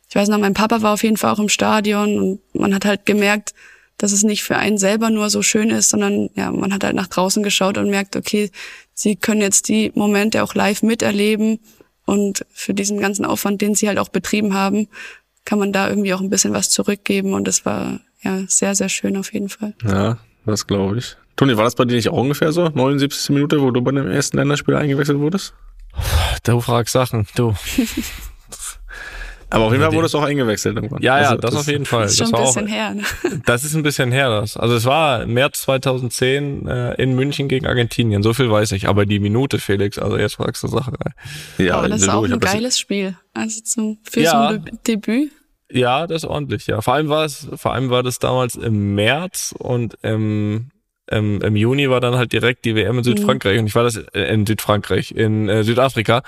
ich 0.09 0.15
weiß 0.15 0.29
noch, 0.29 0.39
mein 0.39 0.55
Papa 0.55 0.83
war 0.83 0.95
auf 0.95 1.03
jeden 1.03 1.17
Fall 1.17 1.33
auch 1.33 1.39
im 1.39 1.49
Stadion 1.49 2.19
und 2.19 2.41
man 2.55 2.75
hat 2.75 2.85
halt 2.85 3.07
gemerkt, 3.07 3.55
dass 3.99 4.13
es 4.13 4.25
nicht 4.25 4.43
für 4.43 4.57
einen 4.57 4.79
selber 4.79 5.11
nur 5.11 5.31
so 5.31 5.43
schön 5.43 5.71
ist, 5.71 5.91
sondern 5.91 6.29
ja, 6.35 6.51
man 6.51 6.73
hat 6.73 6.85
halt 6.85 6.97
nach 6.97 7.07
draußen 7.07 7.43
geschaut 7.43 7.79
und 7.79 7.89
merkt, 7.89 8.17
okay, 8.17 8.51
sie 8.95 9.17
können 9.17 9.41
jetzt 9.41 9.69
die 9.69 9.93
Momente 9.95 10.43
auch 10.43 10.55
live 10.55 10.83
miterleben 10.83 11.61
und 12.05 12.45
für 12.53 12.75
diesen 12.75 12.99
ganzen 12.99 13.25
Aufwand, 13.25 13.61
den 13.61 13.75
sie 13.75 13.89
halt 13.89 13.99
auch 13.99 14.09
betrieben 14.09 14.55
haben, 14.55 14.89
kann 15.45 15.59
man 15.59 15.73
da 15.73 15.89
irgendwie 15.89 16.15
auch 16.15 16.21
ein 16.21 16.31
bisschen 16.31 16.53
was 16.53 16.71
zurückgeben. 16.71 17.35
Und 17.35 17.47
das 17.47 17.65
war 17.65 18.01
ja 18.23 18.43
sehr, 18.47 18.75
sehr 18.75 18.89
schön 18.89 19.17
auf 19.17 19.33
jeden 19.33 19.49
Fall. 19.49 19.75
Ja, 19.85 20.19
das 20.47 20.67
glaube 20.67 20.99
ich. 20.99 21.17
Toni, 21.37 21.57
war 21.57 21.65
das 21.65 21.75
bei 21.75 21.85
dir 21.85 21.97
nicht 21.97 22.09
auch 22.09 22.19
ungefähr 22.19 22.53
so? 22.53 22.69
79. 22.69 23.31
Minute, 23.31 23.61
wo 23.61 23.71
du 23.71 23.81
bei 23.81 23.91
dem 23.91 24.11
ersten 24.11 24.37
Länderspiel 24.37 24.75
eingewechselt 24.75 25.19
wurdest? 25.19 25.55
Du 26.45 26.61
fragst 26.61 26.93
Sachen, 26.93 27.27
du. 27.35 27.55
Aber 29.53 29.65
auf 29.67 29.73
jeden 29.73 29.85
Fall 29.85 29.93
wurde 29.93 30.07
es 30.07 30.15
auch 30.15 30.23
eingewechselt 30.23 30.77
irgendwann. 30.77 31.03
Ja, 31.03 31.21
ja, 31.21 31.29
Also 31.31 31.41
das, 31.41 31.55
auf 31.55 31.67
jeden 31.69 31.85
Fall. 31.85 32.03
Das 32.03 32.13
ist 32.13 32.19
schon 32.19 32.31
das 32.31 32.33
ein 32.33 32.43
war 32.43 32.49
auch, 32.49 32.55
bisschen 32.55 32.67
her. 32.69 32.95
Ne? 32.95 33.03
Das 33.47 33.65
ist 33.65 33.75
ein 33.75 33.83
bisschen 33.83 34.11
her, 34.13 34.29
das. 34.41 34.57
Also 34.57 34.75
es 34.75 34.85
war 34.85 35.27
März 35.27 35.63
2010 35.63 36.67
äh, 36.67 36.95
in 37.03 37.15
München 37.15 37.49
gegen 37.49 37.67
Argentinien. 37.67 38.23
So 38.23 38.33
viel 38.35 38.51
weiß 38.51 38.73
ich. 38.73 38.89
Aber 38.89 39.07
die 39.07 39.19
Minute, 39.21 39.59
Felix, 39.59 39.99
also 39.99 40.17
jetzt 40.17 40.35
fragst 40.35 40.63
du 40.63 40.69
Sache. 40.69 40.93
Ja, 41.59 41.77
Aber 41.79 41.89
das 41.89 42.03
ist 42.03 42.09
auch 42.09 42.25
ein 42.25 42.41
das- 42.41 42.53
geiles 42.53 42.79
Spiel. 42.79 43.17
Also 43.35 43.61
zum, 43.63 43.99
für 44.03 44.21
Ja. 44.21 44.31
so 44.31 44.55
ein 44.55 44.65
De 44.65 44.75
Debüt. 44.97 45.31
Ja, 45.71 46.07
das 46.07 46.25
ist 46.25 46.29
ordentlich, 46.29 46.67
ja. 46.67 46.83
Vor 46.83 46.95
allem 46.95 47.09
war 47.09 47.25
es, 47.25 47.49
vor 47.55 47.73
allem 47.73 47.89
war 47.89 48.03
das 48.03 48.19
damals 48.19 48.57
im 48.57 48.95
März 48.95 49.55
und 49.59 49.97
im, 50.03 50.69
im, 51.11 51.41
im 51.41 51.57
Juni 51.57 51.89
war 51.89 52.01
dann 52.01 52.15
halt 52.17 52.33
direkt 52.35 52.67
die 52.67 52.75
WM 52.75 52.99
in 52.99 53.05
Südfrankreich 53.05 53.59
und 53.59 53.67
ich 53.67 53.75
war 53.75 53.83
das 53.85 53.97
in 54.13 54.45
Südfrankreich, 54.47 55.13
in 55.13 55.49
äh, 55.49 55.65
Südafrika. 55.65 56.23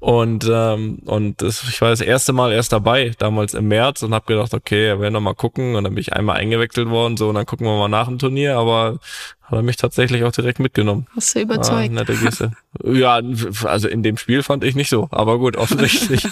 Und, 0.00 0.48
ähm, 0.50 1.00
und 1.06 1.42
das, 1.42 1.64
ich 1.68 1.80
war 1.80 1.90
das 1.90 2.00
erste 2.00 2.32
Mal 2.32 2.52
erst 2.52 2.72
dabei, 2.72 3.12
damals 3.18 3.54
im 3.54 3.66
März 3.68 4.02
und 4.02 4.14
habe 4.14 4.26
gedacht, 4.26 4.54
okay, 4.54 4.86
wir 4.88 5.00
werden 5.00 5.14
noch 5.14 5.20
mal 5.20 5.34
gucken. 5.34 5.74
Und 5.74 5.84
dann 5.84 5.94
bin 5.94 6.00
ich 6.00 6.12
einmal 6.12 6.36
eingewechselt 6.36 6.88
worden, 6.88 7.16
so 7.16 7.28
und 7.28 7.34
dann 7.34 7.46
gucken 7.46 7.66
wir 7.66 7.76
mal 7.76 7.88
nach 7.88 8.06
dem 8.06 8.18
Turnier, 8.18 8.56
aber 8.56 8.98
hat 9.42 9.58
er 9.58 9.62
mich 9.62 9.76
tatsächlich 9.76 10.24
auch 10.24 10.30
direkt 10.32 10.58
mitgenommen. 10.60 11.06
Hast 11.16 11.34
du 11.34 11.38
Ah, 11.38 11.42
überzeugt. 11.42 11.90
nette 11.92 12.14
Geste. 12.14 12.52
ja, 12.84 13.20
also 13.64 13.88
in 13.88 14.02
dem 14.02 14.18
Spiel 14.18 14.42
fand 14.42 14.62
ich 14.62 14.74
nicht 14.76 14.90
so, 14.90 15.08
aber 15.10 15.38
gut, 15.38 15.56
offensichtlich, 15.56 16.22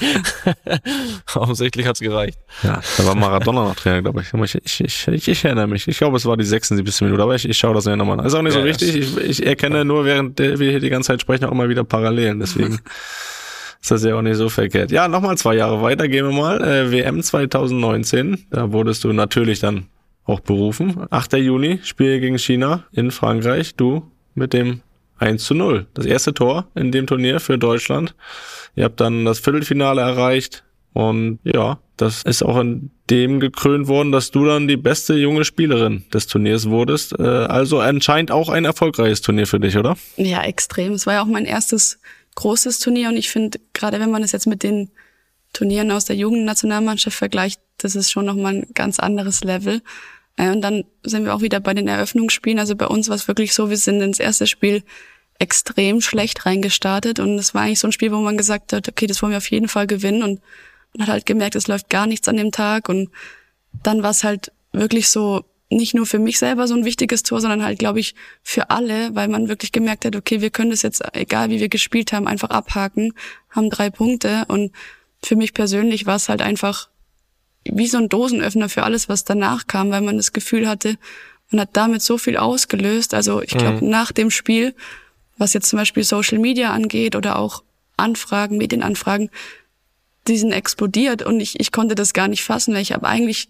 offensichtlich 1.34 1.86
hat's 1.86 2.00
gereicht. 2.00 2.38
Ja, 2.62 2.80
da 2.98 3.06
war 3.06 3.14
Maradona 3.14 3.64
noch 3.64 3.74
Trainer, 3.74 4.02
glaube 4.02 4.20
ich. 4.22 4.32
Ich, 4.32 4.54
ich, 4.64 4.80
ich, 4.80 5.08
ich, 5.08 5.28
ich 5.28 5.44
erinnere 5.44 5.66
mich. 5.66 5.88
Ich 5.88 5.98
glaube, 5.98 6.16
es 6.16 6.26
war 6.26 6.36
die 6.36 6.44
76. 6.44 7.02
Minute, 7.02 7.22
aber 7.22 7.34
ich, 7.34 7.48
ich 7.48 7.56
schaue 7.56 7.74
das 7.74 7.86
ja 7.86 7.96
nochmal 7.96 8.20
an. 8.20 8.26
Ist 8.26 8.34
auch 8.34 8.42
nicht 8.42 8.52
so 8.52 8.60
Ja, 8.60 8.64
wichtig. 8.66 8.94
Ich, 8.96 9.16
ich 9.18 9.46
erkenne 9.46 9.84
nur, 9.84 10.04
während 10.04 10.38
wir 10.38 10.70
hier 10.70 10.80
die 10.80 10.90
ganze 10.90 11.08
Zeit 11.08 11.20
sprechen, 11.20 11.44
auch 11.46 11.52
immer 11.52 11.68
wieder 11.68 11.84
Parallelen. 11.84 12.40
Deswegen 12.40 12.80
ist 13.86 13.92
das 13.92 14.02
ja 14.02 14.16
auch 14.16 14.22
nicht 14.22 14.34
so 14.34 14.48
verkehrt. 14.48 14.90
Ja, 14.90 15.06
nochmal 15.06 15.38
zwei 15.38 15.54
Jahre 15.54 15.80
weiter 15.80 16.08
gehen 16.08 16.26
wir 16.26 16.34
mal. 16.34 16.60
Äh, 16.60 16.90
WM 16.90 17.22
2019. 17.22 18.46
Da 18.50 18.72
wurdest 18.72 19.04
du 19.04 19.12
natürlich 19.12 19.60
dann 19.60 19.86
auch 20.24 20.40
berufen. 20.40 21.06
8. 21.08 21.34
Juni, 21.34 21.78
Spiel 21.84 22.18
gegen 22.18 22.36
China 22.36 22.82
in 22.90 23.12
Frankreich. 23.12 23.76
Du 23.76 24.02
mit 24.34 24.52
dem 24.52 24.80
1 25.18 25.44
zu 25.44 25.54
0. 25.54 25.86
Das 25.94 26.04
erste 26.04 26.34
Tor 26.34 26.66
in 26.74 26.90
dem 26.90 27.06
Turnier 27.06 27.38
für 27.38 27.58
Deutschland. 27.58 28.16
Ihr 28.74 28.82
habt 28.82 29.00
dann 29.00 29.24
das 29.24 29.38
Viertelfinale 29.38 30.00
erreicht. 30.00 30.64
Und 30.92 31.38
ja, 31.44 31.78
das 31.96 32.24
ist 32.24 32.42
auch 32.42 32.58
in 32.58 32.90
dem 33.08 33.38
gekrönt 33.38 33.86
worden, 33.86 34.10
dass 34.10 34.32
du 34.32 34.46
dann 34.46 34.66
die 34.66 34.76
beste 34.76 35.14
junge 35.14 35.44
Spielerin 35.44 36.04
des 36.12 36.26
Turniers 36.26 36.68
wurdest. 36.68 37.16
Äh, 37.20 37.22
also 37.22 37.78
anscheinend 37.78 38.32
auch 38.32 38.48
ein 38.48 38.64
erfolgreiches 38.64 39.20
Turnier 39.20 39.46
für 39.46 39.60
dich, 39.60 39.76
oder? 39.76 39.96
Ja, 40.16 40.42
extrem. 40.42 40.94
Es 40.94 41.06
war 41.06 41.14
ja 41.14 41.22
auch 41.22 41.26
mein 41.26 41.44
erstes 41.44 42.00
großes 42.36 42.78
Turnier 42.78 43.08
und 43.08 43.16
ich 43.16 43.28
finde, 43.28 43.58
gerade 43.72 43.98
wenn 43.98 44.10
man 44.10 44.22
es 44.22 44.32
jetzt 44.32 44.46
mit 44.46 44.62
den 44.62 44.90
Turnieren 45.52 45.90
aus 45.90 46.04
der 46.04 46.16
Jugendnationalmannschaft 46.16 47.16
vergleicht, 47.16 47.60
das 47.78 47.96
ist 47.96 48.10
schon 48.10 48.24
nochmal 48.24 48.54
ein 48.54 48.66
ganz 48.74 48.98
anderes 48.98 49.42
Level. 49.42 49.82
Äh, 50.36 50.50
Und 50.50 50.60
dann 50.60 50.84
sind 51.02 51.24
wir 51.24 51.34
auch 51.34 51.40
wieder 51.40 51.60
bei 51.60 51.74
den 51.74 51.88
Eröffnungsspielen. 51.88 52.58
Also 52.58 52.76
bei 52.76 52.86
uns 52.86 53.08
war 53.08 53.16
es 53.16 53.26
wirklich 53.26 53.54
so, 53.54 53.70
wir 53.70 53.76
sind 53.76 54.00
ins 54.00 54.20
erste 54.20 54.46
Spiel 54.46 54.82
extrem 55.38 56.00
schlecht 56.00 56.46
reingestartet 56.46 57.20
und 57.20 57.38
es 57.38 57.54
war 57.54 57.62
eigentlich 57.62 57.80
so 57.80 57.88
ein 57.88 57.92
Spiel, 57.92 58.12
wo 58.12 58.16
man 58.16 58.38
gesagt 58.38 58.72
hat, 58.72 58.88
okay, 58.88 59.06
das 59.06 59.20
wollen 59.20 59.32
wir 59.32 59.38
auf 59.38 59.50
jeden 59.50 59.68
Fall 59.68 59.86
gewinnen 59.86 60.22
und 60.22 60.40
man 60.94 61.06
hat 61.06 61.12
halt 61.12 61.26
gemerkt, 61.26 61.56
es 61.56 61.68
läuft 61.68 61.90
gar 61.90 62.06
nichts 62.06 62.28
an 62.28 62.38
dem 62.38 62.52
Tag 62.52 62.88
und 62.88 63.10
dann 63.82 64.02
war 64.02 64.10
es 64.10 64.24
halt 64.24 64.50
wirklich 64.72 65.08
so, 65.08 65.44
nicht 65.68 65.94
nur 65.94 66.06
für 66.06 66.18
mich 66.18 66.38
selber 66.38 66.68
so 66.68 66.74
ein 66.74 66.84
wichtiges 66.84 67.22
Tor, 67.22 67.40
sondern 67.40 67.64
halt, 67.64 67.78
glaube 67.78 67.98
ich, 67.98 68.14
für 68.42 68.70
alle, 68.70 69.14
weil 69.14 69.28
man 69.28 69.48
wirklich 69.48 69.72
gemerkt 69.72 70.04
hat, 70.04 70.14
okay, 70.14 70.40
wir 70.40 70.50
können 70.50 70.70
das 70.70 70.82
jetzt, 70.82 71.02
egal 71.12 71.50
wie 71.50 71.60
wir 71.60 71.68
gespielt 71.68 72.12
haben, 72.12 72.28
einfach 72.28 72.50
abhaken, 72.50 73.12
haben 73.50 73.70
drei 73.70 73.90
Punkte 73.90 74.44
und 74.48 74.72
für 75.24 75.34
mich 75.34 75.54
persönlich 75.54 76.06
war 76.06 76.16
es 76.16 76.28
halt 76.28 76.42
einfach 76.42 76.88
wie 77.64 77.88
so 77.88 77.98
ein 77.98 78.08
Dosenöffner 78.08 78.68
für 78.68 78.84
alles, 78.84 79.08
was 79.08 79.24
danach 79.24 79.66
kam, 79.66 79.90
weil 79.90 80.02
man 80.02 80.16
das 80.16 80.32
Gefühl 80.32 80.68
hatte, 80.68 80.98
man 81.50 81.60
hat 81.62 81.70
damit 81.72 82.02
so 82.02 82.18
viel 82.18 82.36
ausgelöst. 82.36 83.14
Also 83.14 83.42
ich 83.42 83.50
glaube, 83.50 83.84
nach 83.84 84.12
dem 84.12 84.30
Spiel, 84.30 84.74
was 85.36 85.52
jetzt 85.52 85.68
zum 85.68 85.78
Beispiel 85.78 86.04
Social 86.04 86.38
Media 86.38 86.70
angeht 86.70 87.16
oder 87.16 87.38
auch 87.38 87.62
Anfragen, 87.96 88.56
Medienanfragen, 88.56 89.30
die 90.28 90.38
sind 90.38 90.52
explodiert 90.52 91.22
und 91.22 91.40
ich, 91.40 91.60
ich 91.60 91.72
konnte 91.72 91.94
das 91.94 92.12
gar 92.12 92.28
nicht 92.28 92.42
fassen, 92.42 92.74
weil 92.74 92.82
ich 92.82 92.92
habe 92.92 93.06
eigentlich 93.06 93.48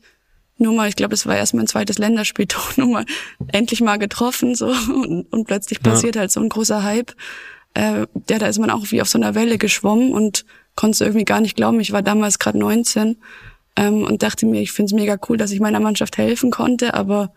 nur 0.58 0.74
mal, 0.74 0.88
ich 0.88 0.96
glaube, 0.96 1.10
das 1.10 1.26
war 1.26 1.36
erst 1.36 1.54
mein 1.54 1.66
zweites 1.66 1.98
Länderspiel, 1.98 2.46
doch 2.48 2.76
nur 2.76 2.88
mal 2.88 3.04
endlich 3.52 3.80
mal 3.80 3.98
getroffen 3.98 4.54
so 4.54 4.66
und, 4.68 5.26
und 5.32 5.46
plötzlich 5.46 5.80
passiert 5.82 6.16
halt 6.16 6.30
so 6.30 6.40
ein 6.40 6.48
großer 6.48 6.82
Hype. 6.82 7.12
Äh, 7.74 8.06
ja, 8.30 8.38
da 8.38 8.46
ist 8.46 8.58
man 8.58 8.70
auch 8.70 8.90
wie 8.90 9.02
auf 9.02 9.08
so 9.08 9.18
einer 9.18 9.34
Welle 9.34 9.58
geschwommen 9.58 10.12
und 10.12 10.44
konnte 10.76 11.04
irgendwie 11.04 11.24
gar 11.26 11.40
nicht 11.40 11.56
glauben. 11.56 11.78
Ich 11.80 11.92
war 11.92 12.02
damals 12.02 12.38
gerade 12.38 12.58
19 12.58 13.16
ähm, 13.76 14.04
und 14.04 14.22
dachte 14.22 14.46
mir, 14.46 14.62
ich 14.62 14.72
finde 14.72 14.90
es 14.90 14.92
mega 14.94 15.16
cool, 15.28 15.36
dass 15.36 15.50
ich 15.50 15.60
meiner 15.60 15.80
Mannschaft 15.80 16.16
helfen 16.16 16.50
konnte, 16.50 16.94
aber 16.94 17.32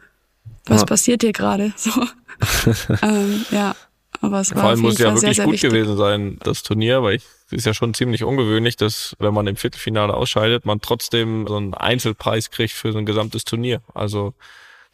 was 0.66 0.82
Ja. 0.82 0.86
passiert 0.86 1.22
hier 1.24 1.34
gerade? 1.34 1.74
So. 1.78 1.92
ähm, 3.02 3.46
ja, 3.52 3.76
aber 4.22 4.40
es 4.40 4.52
war 4.56 4.62
Vor 4.62 4.70
allem 4.70 4.80
auf 4.80 4.92
muss 4.92 4.98
ja 4.98 5.08
Fall 5.10 5.18
sehr, 5.18 5.28
wirklich 5.30 5.36
sehr 5.36 5.46
gut 5.46 5.54
wichtig. 5.56 5.70
gewesen 5.72 5.98
sein, 5.98 6.38
das 6.44 6.64
Turnier, 6.64 7.04
weil 7.04 7.16
ich, 7.16 7.24
es 7.24 7.39
ist 7.52 7.66
ja 7.66 7.74
schon 7.74 7.94
ziemlich 7.94 8.24
ungewöhnlich, 8.24 8.76
dass 8.76 9.16
wenn 9.20 9.34
man 9.34 9.48
im 9.48 9.56
Viertelfinale 9.56 10.14
ausscheidet, 10.14 10.66
man 10.66 10.82
trotzdem 10.82 11.48
so 11.48 11.56
einen 11.58 11.74
Einzelpreis 11.74 12.52
kriegt 12.52 12.74
für 12.74 12.92
so 12.92 12.98
ein 13.00 13.06
gesamtes 13.06 13.44
Turnier. 13.44 13.82
Also 13.94 14.34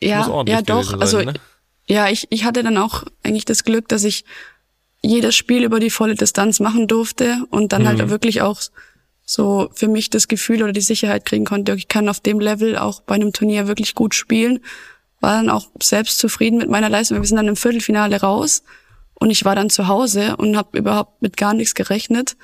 muss 0.01 0.09
Ja, 0.09 0.27
ordentlich 0.27 0.59
ja 0.59 0.61
doch. 0.63 0.99
Also 0.99 1.17
sein, 1.17 1.27
ne? 1.27 1.33
ja, 1.87 2.09
ich, 2.09 2.27
ich 2.29 2.43
hatte 2.45 2.63
dann 2.63 2.77
auch 2.77 3.03
eigentlich 3.23 3.45
das 3.45 3.63
Glück, 3.63 3.87
dass 3.87 4.03
ich 4.03 4.25
jedes 5.01 5.35
Spiel 5.35 5.63
über 5.63 5.79
die 5.79 5.89
volle 5.89 6.15
Distanz 6.15 6.59
machen 6.59 6.87
durfte 6.87 7.45
und 7.49 7.73
dann 7.73 7.83
Mhm. 7.83 7.87
halt 7.87 8.09
wirklich 8.09 8.41
auch 8.41 8.59
so 9.25 9.69
für 9.73 9.87
mich 9.87 10.09
das 10.09 10.27
Gefühl 10.27 10.63
oder 10.63 10.71
die 10.71 10.81
Sicherheit 10.81 11.25
kriegen 11.25 11.45
konnte, 11.45 11.73
ich 11.73 11.87
kann 11.87 12.09
auf 12.09 12.19
dem 12.19 12.39
Level 12.39 12.77
auch 12.77 13.01
bei 13.01 13.15
einem 13.15 13.33
Turnier 13.33 13.67
wirklich 13.67 13.95
gut 13.95 14.13
spielen. 14.13 14.59
War 15.19 15.37
dann 15.37 15.49
auch 15.49 15.67
selbst 15.81 16.19
zufrieden 16.19 16.57
mit 16.57 16.69
meiner 16.69 16.89
Leistung. 16.89 17.19
Wir 17.19 17.27
sind 17.27 17.37
dann 17.37 17.47
im 17.47 17.55
Viertelfinale 17.55 18.21
raus 18.21 18.63
und 19.15 19.29
ich 19.29 19.45
war 19.45 19.55
dann 19.55 19.69
zu 19.69 19.87
Hause 19.87 20.35
und 20.37 20.57
habe 20.57 20.77
überhaupt 20.77 21.21
mit 21.21 21.37
gar 21.37 21.53
nichts 21.53 21.73
gerechnet, 21.73 22.37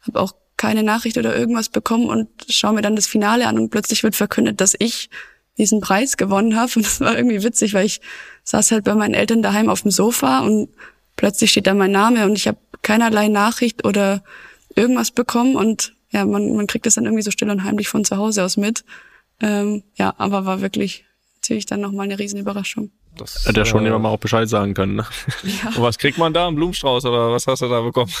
habe 0.00 0.20
auch 0.20 0.34
keine 0.56 0.82
Nachricht 0.82 1.18
oder 1.18 1.36
irgendwas 1.36 1.68
bekommen 1.68 2.06
und 2.06 2.28
schaue 2.48 2.74
mir 2.74 2.82
dann 2.82 2.96
das 2.96 3.06
Finale 3.06 3.46
an 3.46 3.58
und 3.58 3.70
plötzlich 3.70 4.02
wird 4.02 4.16
verkündet, 4.16 4.60
dass 4.60 4.74
ich 4.78 5.10
diesen 5.58 5.80
Preis 5.80 6.16
gewonnen 6.16 6.56
habe 6.56 6.72
und 6.76 6.84
das 6.86 7.00
war 7.00 7.16
irgendwie 7.16 7.42
witzig, 7.42 7.74
weil 7.74 7.86
ich 7.86 8.00
saß 8.44 8.72
halt 8.72 8.84
bei 8.84 8.94
meinen 8.94 9.14
Eltern 9.14 9.42
daheim 9.42 9.68
auf 9.68 9.82
dem 9.82 9.90
Sofa 9.90 10.40
und 10.40 10.68
plötzlich 11.16 11.50
steht 11.50 11.66
da 11.66 11.74
mein 11.74 11.92
Name 11.92 12.24
und 12.24 12.36
ich 12.36 12.48
habe 12.48 12.58
keinerlei 12.82 13.28
Nachricht 13.28 13.84
oder 13.84 14.22
irgendwas 14.74 15.10
bekommen 15.10 15.56
und 15.56 15.94
ja, 16.10 16.24
man, 16.24 16.54
man 16.54 16.66
kriegt 16.66 16.86
das 16.86 16.94
dann 16.94 17.04
irgendwie 17.04 17.22
so 17.22 17.30
still 17.30 17.50
und 17.50 17.64
heimlich 17.64 17.88
von 17.88 18.04
zu 18.04 18.16
Hause 18.16 18.44
aus 18.44 18.56
mit. 18.56 18.84
Ähm, 19.40 19.82
ja, 19.96 20.14
aber 20.16 20.46
war 20.46 20.60
wirklich 20.60 21.04
natürlich 21.34 21.66
dann 21.66 21.80
nochmal 21.80 22.04
eine 22.04 22.18
riesen 22.18 22.38
Überraschung. 22.38 22.92
Das, 23.16 23.46
Hätte 23.46 23.60
ja 23.60 23.64
schon 23.64 23.82
äh, 23.82 23.86
jemand 23.86 24.02
mal 24.02 24.08
auch 24.10 24.18
Bescheid 24.18 24.48
sagen 24.48 24.74
können. 24.74 24.96
Ne? 24.96 25.06
Und 25.76 25.82
was 25.82 25.98
kriegt 25.98 26.18
man 26.18 26.32
da? 26.32 26.48
Ein 26.48 26.56
Blumenstrauß 26.56 27.04
oder 27.06 27.30
was 27.30 27.46
hast 27.46 27.62
du 27.62 27.68
da 27.68 27.80
bekommen? 27.80 28.12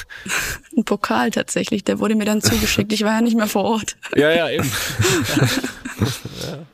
Ein 0.76 0.84
Pokal 0.84 1.30
tatsächlich, 1.30 1.84
der 1.84 1.98
wurde 1.98 2.14
mir 2.14 2.24
dann 2.24 2.40
zugeschickt. 2.40 2.92
Ich 2.92 3.02
war 3.02 3.12
ja 3.12 3.20
nicht 3.20 3.36
mehr 3.36 3.46
vor 3.46 3.64
Ort. 3.64 3.96
Ja, 4.14 4.30
ja, 4.30 4.50
eben. 4.50 4.70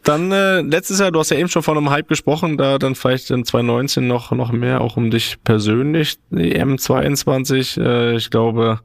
Dann 0.02 0.32
äh, 0.32 0.60
letztes 0.62 0.98
Jahr, 0.98 1.12
du 1.12 1.20
hast 1.20 1.30
ja 1.30 1.36
eben 1.36 1.48
schon 1.48 1.62
von 1.62 1.76
einem 1.76 1.90
Hype 1.90 2.08
gesprochen, 2.08 2.56
da 2.56 2.78
dann 2.78 2.94
vielleicht 2.94 3.30
in 3.30 3.44
2019 3.44 4.06
noch 4.06 4.30
noch 4.32 4.50
mehr 4.50 4.80
auch 4.80 4.96
um 4.96 5.10
dich 5.10 5.36
persönlich. 5.44 6.16
Die 6.30 6.58
M22, 6.60 7.80
äh, 7.80 8.16
ich 8.16 8.30
glaube, 8.30 8.80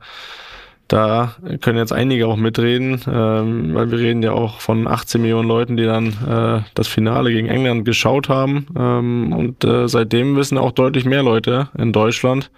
da 0.88 1.36
können 1.62 1.80
jetzt 1.80 1.94
einige 1.94 2.28
auch 2.28 2.36
mitreden, 2.36 3.02
ähm, 3.08 3.74
weil 3.74 3.90
wir 3.90 3.98
reden 3.98 4.22
ja 4.22 4.34
auch 4.34 4.60
von 4.60 4.88
18 4.88 5.20
Millionen 5.22 5.48
Leuten, 5.48 5.78
die 5.78 5.86
dann 5.86 6.10
äh, 6.28 6.62
das 6.76 6.88
Finale 6.88 7.32
gegen 7.32 7.48
England 7.48 7.86
geschaut 7.86 8.30
haben. 8.30 8.68
Ähm, 8.78 9.34
und 9.34 9.64
äh, 9.64 9.88
seitdem 9.88 10.36
wissen 10.36 10.60
auch 10.60 10.72
deutlich 10.72 11.06
mehr 11.06 11.24
Leute 11.24 11.70
in 11.76 11.92
Deutschland, 11.92 12.52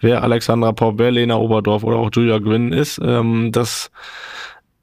wer 0.00 0.22
Alexandra 0.22 0.74
wer 0.98 1.10
Lena 1.10 1.36
Oberdorf 1.36 1.82
oder 1.82 1.96
auch 1.96 2.10
Julia 2.12 2.38
Gwynn 2.38 2.72
ist. 2.72 3.00
Ähm, 3.02 3.52
das 3.52 3.90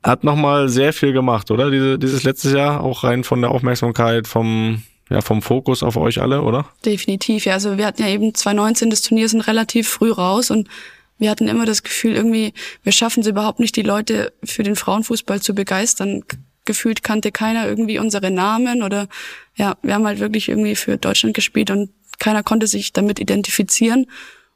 hat 0.01 0.23
nochmal 0.23 0.69
sehr 0.69 0.91
viel 0.91 1.13
gemacht, 1.13 1.51
oder? 1.51 1.69
Diese, 1.69 1.99
dieses 1.99 2.23
letztes 2.23 2.53
Jahr, 2.53 2.83
auch 2.83 3.03
rein 3.03 3.23
von 3.23 3.41
der 3.41 3.51
Aufmerksamkeit, 3.51 4.27
vom, 4.27 4.81
ja, 5.11 5.21
vom 5.21 5.43
Fokus 5.43 5.83
auf 5.83 5.95
euch 5.95 6.21
alle, 6.21 6.41
oder? 6.41 6.65
Definitiv, 6.85 7.45
ja. 7.45 7.53
Also 7.53 7.77
wir 7.77 7.85
hatten 7.85 8.01
ja 8.01 8.07
eben 8.07 8.33
2019 8.33 8.89
das 8.89 9.01
Turnier 9.01 9.29
sind 9.29 9.41
relativ 9.41 9.87
früh 9.87 10.11
raus 10.11 10.49
und 10.49 10.67
wir 11.19 11.29
hatten 11.29 11.47
immer 11.47 11.65
das 11.65 11.83
Gefühl, 11.83 12.15
irgendwie, 12.15 12.53
wir 12.83 12.91
schaffen 12.91 13.21
es 13.21 13.27
überhaupt 13.27 13.59
nicht, 13.59 13.75
die 13.75 13.81
Leute 13.81 14.33
für 14.43 14.63
den 14.63 14.75
Frauenfußball 14.75 15.41
zu 15.41 15.53
begeistern. 15.53 16.23
Gefühlt 16.65 17.03
kannte 17.03 17.31
keiner 17.31 17.67
irgendwie 17.67 17.99
unsere 17.99 18.31
Namen 18.31 18.83
oder 18.83 19.07
ja, 19.55 19.77
wir 19.83 19.93
haben 19.93 20.07
halt 20.07 20.19
wirklich 20.19 20.49
irgendwie 20.49 20.75
für 20.75 20.97
Deutschland 20.97 21.35
gespielt 21.35 21.71
und 21.71 21.91
keiner 22.19 22.43
konnte 22.43 22.67
sich 22.67 22.93
damit 22.93 23.19
identifizieren. 23.19 24.07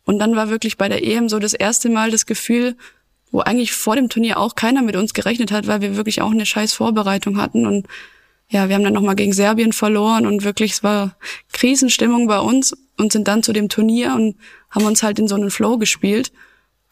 Und 0.06 0.20
dann 0.20 0.36
war 0.36 0.50
wirklich 0.50 0.78
bei 0.78 0.90
der 0.90 1.04
EM 1.06 1.30
so 1.30 1.40
das 1.40 1.54
erste 1.54 1.90
Mal 1.90 2.12
das 2.12 2.26
Gefühl, 2.26 2.76
wo 3.32 3.40
eigentlich 3.40 3.74
vor 3.74 3.96
dem 3.96 4.10
Turnier 4.10 4.38
auch 4.38 4.56
keiner 4.56 4.82
mit 4.82 4.96
uns 4.96 5.14
gerechnet 5.14 5.52
hat, 5.52 5.68
weil 5.68 5.82
wir 5.82 5.98
wirklich 5.98 6.22
auch 6.22 6.32
eine 6.32 6.46
scheiß 6.46 6.74
Vorbereitung 6.74 7.38
hatten 7.38 7.66
und 7.66 7.88
ja, 8.50 8.70
wir 8.70 8.76
haben 8.76 8.84
dann 8.84 8.94
nochmal 8.94 9.16
gegen 9.16 9.34
Serbien 9.34 9.74
verloren 9.74 10.28
und 10.28 10.44
wirklich, 10.44 10.74
es 10.74 10.84
war 10.84 11.18
Krisenstimmung 11.52 12.28
bei 12.28 12.40
uns 12.40 12.78
und 12.98 13.12
sind 13.12 13.28
dann 13.28 13.42
zu 13.42 13.52
dem 13.52 13.68
Turnier 13.68 14.14
und 14.14 14.36
haben 14.70 14.86
uns 14.86 15.02
halt 15.02 15.18
in 15.18 15.28
so 15.28 15.36
einen 15.36 15.50
Flow 15.50 15.78
gespielt. 15.78 16.32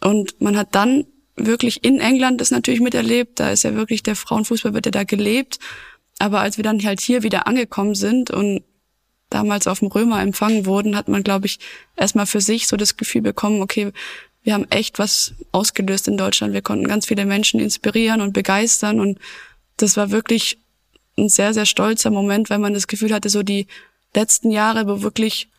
Und 0.03 0.39
man 0.41 0.57
hat 0.57 0.75
dann 0.75 1.05
wirklich 1.35 1.83
in 1.83 1.99
England 1.99 2.41
das 2.41 2.51
natürlich 2.51 2.81
miterlebt. 2.81 3.39
Da 3.39 3.51
ist 3.51 3.63
ja 3.63 3.75
wirklich 3.75 4.03
der 4.03 4.15
Frauenfußball 4.15 4.73
wird 4.73 4.85
ja 4.85 4.91
da 4.91 5.03
gelebt. 5.03 5.59
Aber 6.19 6.41
als 6.41 6.57
wir 6.57 6.63
dann 6.63 6.83
halt 6.83 7.01
hier 7.01 7.23
wieder 7.23 7.47
angekommen 7.47 7.95
sind 7.95 8.31
und 8.31 8.63
damals 9.29 9.67
auf 9.67 9.79
dem 9.79 9.87
Römer 9.87 10.21
empfangen 10.21 10.65
wurden, 10.65 10.95
hat 10.95 11.07
man, 11.07 11.23
glaube 11.23 11.47
ich, 11.47 11.59
erstmal 11.95 12.27
für 12.27 12.41
sich 12.41 12.67
so 12.67 12.77
das 12.77 12.97
Gefühl 12.97 13.21
bekommen, 13.21 13.61
okay, 13.61 13.91
wir 14.43 14.53
haben 14.53 14.69
echt 14.69 14.99
was 14.99 15.33
ausgelöst 15.51 16.07
in 16.07 16.17
Deutschland. 16.17 16.53
Wir 16.53 16.61
konnten 16.61 16.87
ganz 16.87 17.05
viele 17.05 17.25
Menschen 17.25 17.59
inspirieren 17.59 18.21
und 18.21 18.33
begeistern 18.33 18.99
und 18.99 19.19
das 19.77 19.97
war 19.97 20.11
wirklich 20.11 20.57
ein 21.17 21.29
sehr, 21.29 21.53
sehr 21.53 21.65
stolzer 21.65 22.09
Moment, 22.09 22.49
weil 22.49 22.59
man 22.59 22.73
das 22.73 22.87
Gefühl 22.87 23.13
hatte, 23.13 23.29
so 23.29 23.43
die 23.43 23.67
letzten 24.15 24.51
Jahre, 24.51 24.87
wo 24.87 25.01
wirklich, 25.01 25.49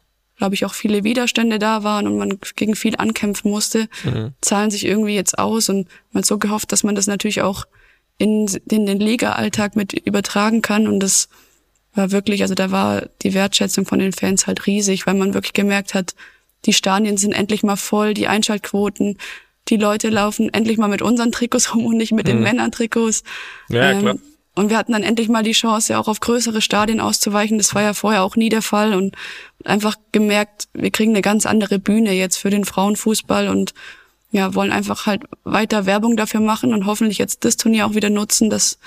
glaube 0.42 0.56
ich, 0.56 0.64
auch 0.64 0.74
viele 0.74 1.04
Widerstände 1.04 1.60
da 1.60 1.84
waren 1.84 2.08
und 2.08 2.18
man 2.18 2.36
gegen 2.56 2.74
viel 2.74 2.96
ankämpfen 2.96 3.48
musste, 3.48 3.88
mhm. 4.02 4.32
zahlen 4.40 4.72
sich 4.72 4.84
irgendwie 4.84 5.14
jetzt 5.14 5.38
aus 5.38 5.68
und 5.68 5.86
man 6.10 6.22
hat 6.22 6.26
so 6.26 6.36
gehofft, 6.36 6.72
dass 6.72 6.82
man 6.82 6.96
das 6.96 7.06
natürlich 7.06 7.42
auch 7.42 7.64
in, 8.18 8.48
in 8.68 8.86
den 8.86 8.98
Liga-Alltag 8.98 9.76
mit 9.76 9.92
übertragen 9.92 10.60
kann 10.60 10.88
und 10.88 10.98
das 10.98 11.28
war 11.94 12.10
wirklich, 12.10 12.42
also 12.42 12.56
da 12.56 12.72
war 12.72 13.06
die 13.22 13.34
Wertschätzung 13.34 13.86
von 13.86 14.00
den 14.00 14.12
Fans 14.12 14.48
halt 14.48 14.66
riesig, 14.66 15.06
weil 15.06 15.14
man 15.14 15.32
wirklich 15.32 15.52
gemerkt 15.52 15.94
hat, 15.94 16.16
die 16.64 16.72
Stadien 16.72 17.18
sind 17.18 17.34
endlich 17.34 17.62
mal 17.62 17.76
voll, 17.76 18.12
die 18.12 18.26
Einschaltquoten, 18.26 19.18
die 19.68 19.76
Leute 19.76 20.08
laufen 20.08 20.52
endlich 20.52 20.76
mal 20.76 20.88
mit 20.88 21.02
unseren 21.02 21.30
Trikots 21.30 21.72
rum 21.74 21.86
und 21.86 21.98
nicht 21.98 22.10
mit 22.10 22.26
mhm. 22.26 22.30
den 22.30 22.42
Männern-Trikots. 22.42 23.22
Ja, 23.68 23.92
ähm, 23.92 24.00
klar. 24.00 24.14
Und 24.54 24.68
wir 24.68 24.76
hatten 24.76 24.92
dann 24.92 25.02
endlich 25.02 25.28
mal 25.28 25.42
die 25.42 25.52
Chance, 25.52 25.94
ja 25.94 25.98
auch 25.98 26.08
auf 26.08 26.20
größere 26.20 26.60
Stadien 26.60 27.00
auszuweichen. 27.00 27.56
Das 27.56 27.74
war 27.74 27.82
ja 27.82 27.94
vorher 27.94 28.22
auch 28.22 28.36
nie 28.36 28.50
der 28.50 28.60
Fall 28.60 28.94
und 28.94 29.16
einfach 29.64 29.96
gemerkt, 30.12 30.68
wir 30.74 30.90
kriegen 30.90 31.12
eine 31.12 31.22
ganz 31.22 31.46
andere 31.46 31.78
Bühne 31.78 32.12
jetzt 32.12 32.36
für 32.36 32.50
den 32.50 32.64
Frauenfußball 32.64 33.48
und 33.48 33.72
ja, 34.30 34.54
wollen 34.54 34.72
einfach 34.72 35.06
halt 35.06 35.22
weiter 35.44 35.86
Werbung 35.86 36.16
dafür 36.16 36.40
machen 36.40 36.72
und 36.74 36.86
hoffentlich 36.86 37.18
jetzt 37.18 37.44
das 37.44 37.56
Turnier 37.56 37.86
auch 37.86 37.94
wieder 37.94 38.10
nutzen, 38.10 38.50
dass 38.50 38.78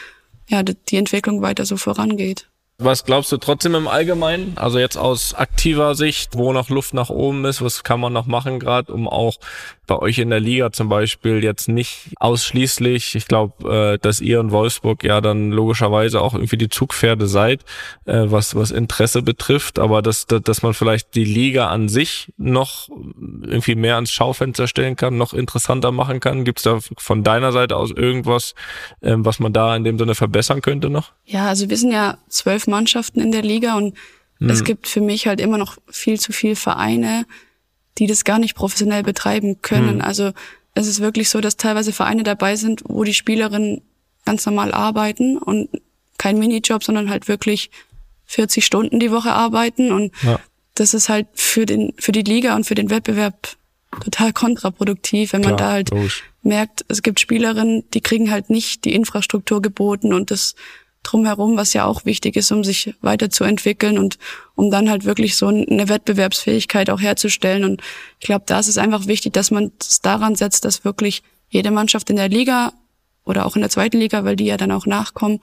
ja 0.47 0.61
die 0.63 0.97
Entwicklung 0.97 1.41
weiter 1.41 1.65
so 1.65 1.77
vorangeht. 1.77 2.47
Was 2.77 3.05
glaubst 3.05 3.31
du 3.31 3.37
trotzdem 3.37 3.73
im 3.73 3.87
Allgemeinen? 3.87 4.53
Also 4.57 4.79
jetzt 4.79 4.97
aus 4.97 5.33
aktiver 5.33 5.95
Sicht, 5.95 6.35
wo 6.35 6.51
noch 6.51 6.69
Luft 6.69 6.93
nach 6.93 7.09
oben 7.09 7.45
ist, 7.45 7.61
was 7.61 7.83
kann 7.83 8.01
man 8.01 8.11
noch 8.11 8.25
machen 8.25 8.59
gerade, 8.59 8.91
um 8.91 9.07
auch 9.07 9.37
bei 9.87 9.97
euch 9.97 10.19
in 10.19 10.29
der 10.29 10.39
Liga 10.39 10.71
zum 10.71 10.89
Beispiel 10.89 11.43
jetzt 11.43 11.67
nicht 11.67 12.11
ausschließlich, 12.17 13.15
ich 13.15 13.27
glaube, 13.27 13.95
äh, 13.95 13.97
dass 13.99 14.21
ihr 14.21 14.39
in 14.39 14.51
Wolfsburg 14.51 15.03
ja 15.03 15.21
dann 15.21 15.51
logischerweise 15.51 16.21
auch 16.21 16.33
irgendwie 16.33 16.57
die 16.57 16.69
Zugpferde 16.69 17.27
seid, 17.27 17.63
äh, 18.05 18.23
was, 18.25 18.55
was 18.55 18.71
Interesse 18.71 19.21
betrifft, 19.21 19.79
aber 19.79 20.01
dass, 20.01 20.25
dass, 20.25 20.41
dass 20.41 20.61
man 20.61 20.73
vielleicht 20.73 21.15
die 21.15 21.25
Liga 21.25 21.69
an 21.69 21.89
sich 21.89 22.33
noch 22.37 22.89
irgendwie 23.41 23.75
mehr 23.75 23.95
ans 23.95 24.11
Schaufenster 24.11 24.67
stellen 24.67 24.95
kann, 24.95 25.17
noch 25.17 25.33
interessanter 25.33 25.91
machen 25.91 26.19
kann. 26.19 26.45
Gibt 26.45 26.59
es 26.59 26.63
da 26.63 26.79
von 26.97 27.23
deiner 27.23 27.51
Seite 27.51 27.77
aus 27.77 27.91
irgendwas, 27.91 28.55
äh, 29.01 29.15
was 29.17 29.39
man 29.39 29.53
da 29.53 29.75
in 29.75 29.83
dem 29.83 29.97
Sinne 29.97 30.15
verbessern 30.15 30.61
könnte 30.61 30.89
noch? 30.89 31.11
Ja, 31.25 31.47
also 31.47 31.69
wir 31.69 31.77
sind 31.77 31.91
ja 31.91 32.17
zwölf 32.29 32.67
Mannschaften 32.67 33.19
in 33.19 33.31
der 33.31 33.43
Liga 33.43 33.75
und 33.77 33.95
hm. 34.39 34.49
es 34.49 34.63
gibt 34.63 34.87
für 34.87 35.01
mich 35.01 35.27
halt 35.27 35.39
immer 35.39 35.57
noch 35.57 35.77
viel 35.89 36.19
zu 36.19 36.31
viel 36.31 36.55
Vereine, 36.55 37.25
die 37.97 38.07
das 38.07 38.23
gar 38.23 38.39
nicht 38.39 38.55
professionell 38.55 39.03
betreiben 39.03 39.61
können. 39.61 39.95
Mhm. 39.95 40.01
Also 40.01 40.31
es 40.73 40.87
ist 40.87 40.99
wirklich 40.99 41.29
so, 41.29 41.41
dass 41.41 41.57
teilweise 41.57 41.93
Vereine 41.93 42.23
dabei 42.23 42.55
sind, 42.55 42.83
wo 42.85 43.03
die 43.03 43.13
Spielerinnen 43.13 43.81
ganz 44.25 44.45
normal 44.45 44.73
arbeiten 44.73 45.37
und 45.37 45.69
kein 46.17 46.39
Minijob, 46.39 46.83
sondern 46.83 47.09
halt 47.09 47.27
wirklich 47.27 47.71
40 48.25 48.65
Stunden 48.65 48.99
die 48.99 49.11
Woche 49.11 49.31
arbeiten 49.31 49.91
und 49.91 50.11
ja. 50.23 50.39
das 50.73 50.93
ist 50.93 51.09
halt 51.09 51.27
für 51.35 51.65
den 51.65 51.93
für 51.97 52.11
die 52.11 52.23
Liga 52.23 52.55
und 52.55 52.65
für 52.65 52.75
den 52.75 52.89
Wettbewerb 52.89 53.55
total 54.03 54.33
kontraproduktiv, 54.33 55.33
wenn 55.33 55.41
man 55.41 55.55
Klar, 55.55 55.69
da 55.69 55.73
halt 55.73 55.91
logisch. 55.91 56.23
merkt, 56.41 56.83
es 56.87 57.01
gibt 57.01 57.19
Spielerinnen, 57.19 57.89
die 57.93 58.01
kriegen 58.01 58.31
halt 58.31 58.49
nicht 58.49 58.83
die 58.83 58.93
Infrastruktur 58.93 59.61
geboten 59.61 60.13
und 60.13 60.31
das 60.31 60.55
drumherum, 61.05 61.57
was 61.57 61.73
ja 61.73 61.85
auch 61.85 62.05
wichtig 62.05 62.35
ist, 62.35 62.51
um 62.51 62.63
sich 62.63 62.93
weiterzuentwickeln 63.01 63.97
und 63.97 64.17
um 64.55 64.71
dann 64.71 64.89
halt 64.89 65.05
wirklich 65.05 65.37
so 65.37 65.47
eine 65.47 65.89
Wettbewerbsfähigkeit 65.89 66.89
auch 66.89 67.01
herzustellen. 67.01 67.63
Und 67.63 67.81
ich 68.19 68.25
glaube, 68.25 68.45
da 68.47 68.59
ist 68.59 68.67
es 68.67 68.77
einfach 68.77 69.07
wichtig, 69.07 69.33
dass 69.33 69.51
man 69.51 69.71
es 69.79 70.01
daran 70.01 70.35
setzt, 70.35 70.65
dass 70.65 70.85
wirklich 70.85 71.23
jede 71.49 71.71
Mannschaft 71.71 72.09
in 72.09 72.15
der 72.15 72.29
Liga 72.29 72.73
oder 73.23 73.45
auch 73.45 73.55
in 73.55 73.61
der 73.61 73.69
zweiten 73.69 73.97
Liga, 73.97 74.23
weil 74.23 74.35
die 74.35 74.45
ja 74.45 74.57
dann 74.57 74.71
auch 74.71 74.85
nachkommen, 74.85 75.39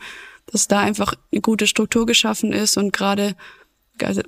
dass 0.46 0.68
da 0.68 0.80
einfach 0.80 1.14
eine 1.30 1.40
gute 1.40 1.66
Struktur 1.66 2.06
geschaffen 2.06 2.52
ist 2.52 2.76
und 2.76 2.92
gerade 2.92 3.36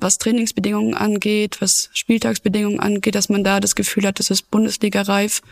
was 0.00 0.18
Trainingsbedingungen 0.18 0.94
angeht, 0.94 1.60
was 1.60 1.90
Spieltagsbedingungen 1.94 2.80
angeht, 2.80 3.14
dass 3.14 3.28
man 3.28 3.42
da 3.42 3.60
das 3.60 3.74
Gefühl 3.74 4.06
hat, 4.06 4.18
das 4.18 4.30
ist 4.30 4.50
Bundesliga 4.50 5.02
reif 5.02 5.42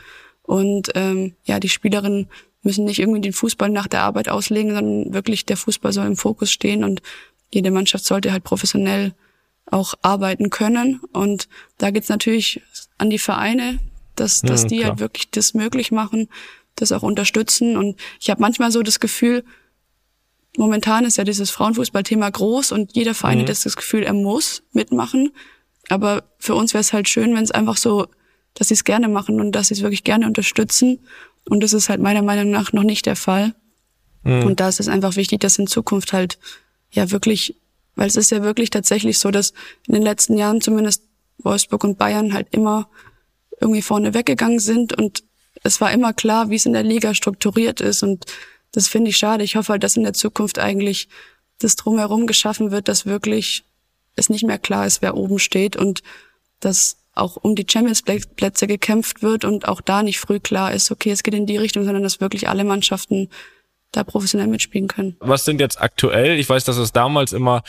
und 0.43 0.91
ähm, 0.95 1.35
ja 1.45 1.59
die 1.59 1.69
Spielerinnen 1.69 2.29
müssen 2.63 2.85
nicht 2.85 3.01
irgendwie 3.01 3.21
den 3.21 3.33
Fußball 3.33 3.69
nach 3.69 3.89
der 3.89 4.03
Arbeit 4.03 4.29
auslegen, 4.29 4.75
sondern 4.75 5.13
wirklich 5.13 5.45
der 5.45 5.57
Fußball 5.57 5.93
soll 5.93 6.07
im 6.07 6.17
Fokus 6.17 6.51
stehen 6.51 6.85
und 6.85 7.03
jede 7.53 7.71
Mannschaft 7.71 8.05
sollte 8.05 8.33
halt 8.33 8.45
professionell 8.45 9.15
auch 9.67 9.95
arbeiten 10.03 10.51
können. 10.51 11.01
Und 11.13 11.49
da 11.79 11.91
geht's 11.91 12.09
natürlich 12.09 12.63
an 12.99 13.11
die 13.11 13.19
Vereine, 13.19 13.79
dass, 14.17 14.41
dass 14.41 14.63
ja, 14.63 14.69
die 14.69 14.85
halt 14.85 15.01
wirklich 15.01 15.31
das 15.31 15.55
möglich 15.55 15.93
machen, 15.93 16.29
das 16.77 16.93
auch 16.93 17.03
unterstützen. 17.03 17.77
Und 17.77 17.99
ich 18.21 18.31
habe 18.31 18.41
manchmal 18.41 18.71
so 18.71 18.83
das 18.83 19.01
Gefühl, 19.01 19.45
momentan 20.57 21.05
ist 21.05 21.17
ja 21.17 21.25
dieses 21.25 21.51
Frauenfußballthema 21.51 22.31
groß 22.31 22.73
und 22.73 22.95
jeder 22.95 23.15
Verein 23.15 23.39
mhm. 23.39 23.43
hat 23.43 23.49
das 23.51 23.77
Gefühl, 23.77 24.03
er 24.03 24.15
muss 24.15 24.63
mitmachen. 24.73 25.33
Aber 25.89 26.25
für 26.39 26.55
uns 26.55 26.75
wäre 26.75 26.81
es 26.81 26.93
halt 26.93 27.09
schön, 27.09 27.35
wenn 27.35 27.45
es 27.45 27.51
einfach 27.51 27.77
so, 27.77 28.07
dass 28.55 28.69
sie 28.69 28.75
es 28.75 28.85
gerne 28.85 29.09
machen 29.09 29.41
und 29.41 29.53
dass 29.53 29.69
sie 29.69 29.75
es 29.75 29.83
wirklich 29.83 30.05
gerne 30.05 30.27
unterstützen 30.27 31.01
und 31.49 31.63
das 31.63 31.73
ist 31.73 31.89
halt 31.89 32.01
meiner 32.01 32.23
Meinung 32.23 32.51
nach 32.51 32.73
noch 32.73 32.83
nicht 32.83 33.07
der 33.07 33.17
Fall. 33.17 33.55
Mhm. 34.23 34.45
Und 34.45 34.61
da 34.61 34.69
ist 34.69 34.81
es 34.81 34.89
einfach 34.89 35.17
wichtig, 35.17 35.41
dass 35.41 35.59
in 35.59 35.67
Zukunft 35.67 36.13
halt 36.13 36.39
ja 36.91 37.11
wirklich, 37.11 37.57
weil 37.97 38.07
es 38.07 38.17
ist 38.17 38.31
ja 38.31 38.43
wirklich 38.43 38.71
tatsächlich 38.71 39.19
so, 39.19 39.31
dass 39.31 39.53
in 39.87 39.95
den 39.95 40.03
letzten 40.03 40.37
Jahren 40.37 40.61
zumindest 40.61 41.03
Wolfsburg 41.39 41.85
und 41.85 41.99
Bayern 41.99 42.33
halt 42.33 42.49
immer 42.51 42.89
irgendwie 43.61 43.83
vorne 43.83 44.15
weggegangen 44.15 44.61
sind 44.61 44.93
und 44.93 45.25
es 45.63 45.81
war 45.81 45.93
immer 45.93 46.13
klar, 46.13 46.51
wie 46.51 46.57
es 46.57 46.67
in 46.67 46.73
der 46.73 46.83
Liga 46.83 47.15
strukturiert 47.15 47.81
ist 47.81 48.03
und 48.03 48.27
das 48.73 48.89
finde 48.89 49.11
ich 49.11 49.19
schade. 49.19 49.45
Ich 49.45 49.57
hoffe 49.57 49.73
halt, 49.73 49.85
dass 49.85 49.97
in 49.97 50.03
der 50.03 50.15
Zukunft 50.15 50.59
eigentlich 50.59 51.09
das 51.59 51.77
drumherum 51.77 52.27
geschaffen 52.27 52.71
wird, 52.71 52.89
dass 52.89 53.07
wirklich 53.07 53.65
es 54.17 54.29
nicht 54.31 54.45
mehr 54.45 54.59
klar 54.59 54.87
ist, 54.87 55.03
wer 55.03 55.17
oben 55.17 55.39
steht 55.39 55.77
und 55.77 56.03
dass 56.61 56.97
auch 57.15 57.37
um 57.37 57.55
die 57.55 57.67
Champions-Plätze 57.69 58.67
gekämpft 58.67 59.23
wird 59.23 59.45
und 59.45 59.69
auch 59.69 59.81
da 59.81 60.03
nicht 60.03 60.19
früh 60.19 60.41
klar 60.41 60.73
ist, 60.73 60.91
okay, 60.91 61.11
es 61.11 61.23
geht 61.23 61.35
in 61.35 61.47
die 61.47 61.57
Richtung, 61.59 61.85
sondern 61.85 62.03
dass 62.03 62.21
wirklich 62.21 62.49
alle 62.49 62.65
Mannschaften 62.65 63.29
da 63.93 64.05
professionell 64.05 64.49
mitspielen 64.49 64.89
können. 64.89 65.17
Was 65.21 65.45
sind 65.45 65.61
jetzt 65.61 65.81
aktuell? 65.81 66.39
Ich 66.39 66.49
weiß, 66.49 66.65
dass 66.65 66.79
es 66.79 66.93
damals 66.93 67.35
immer 67.35 67.63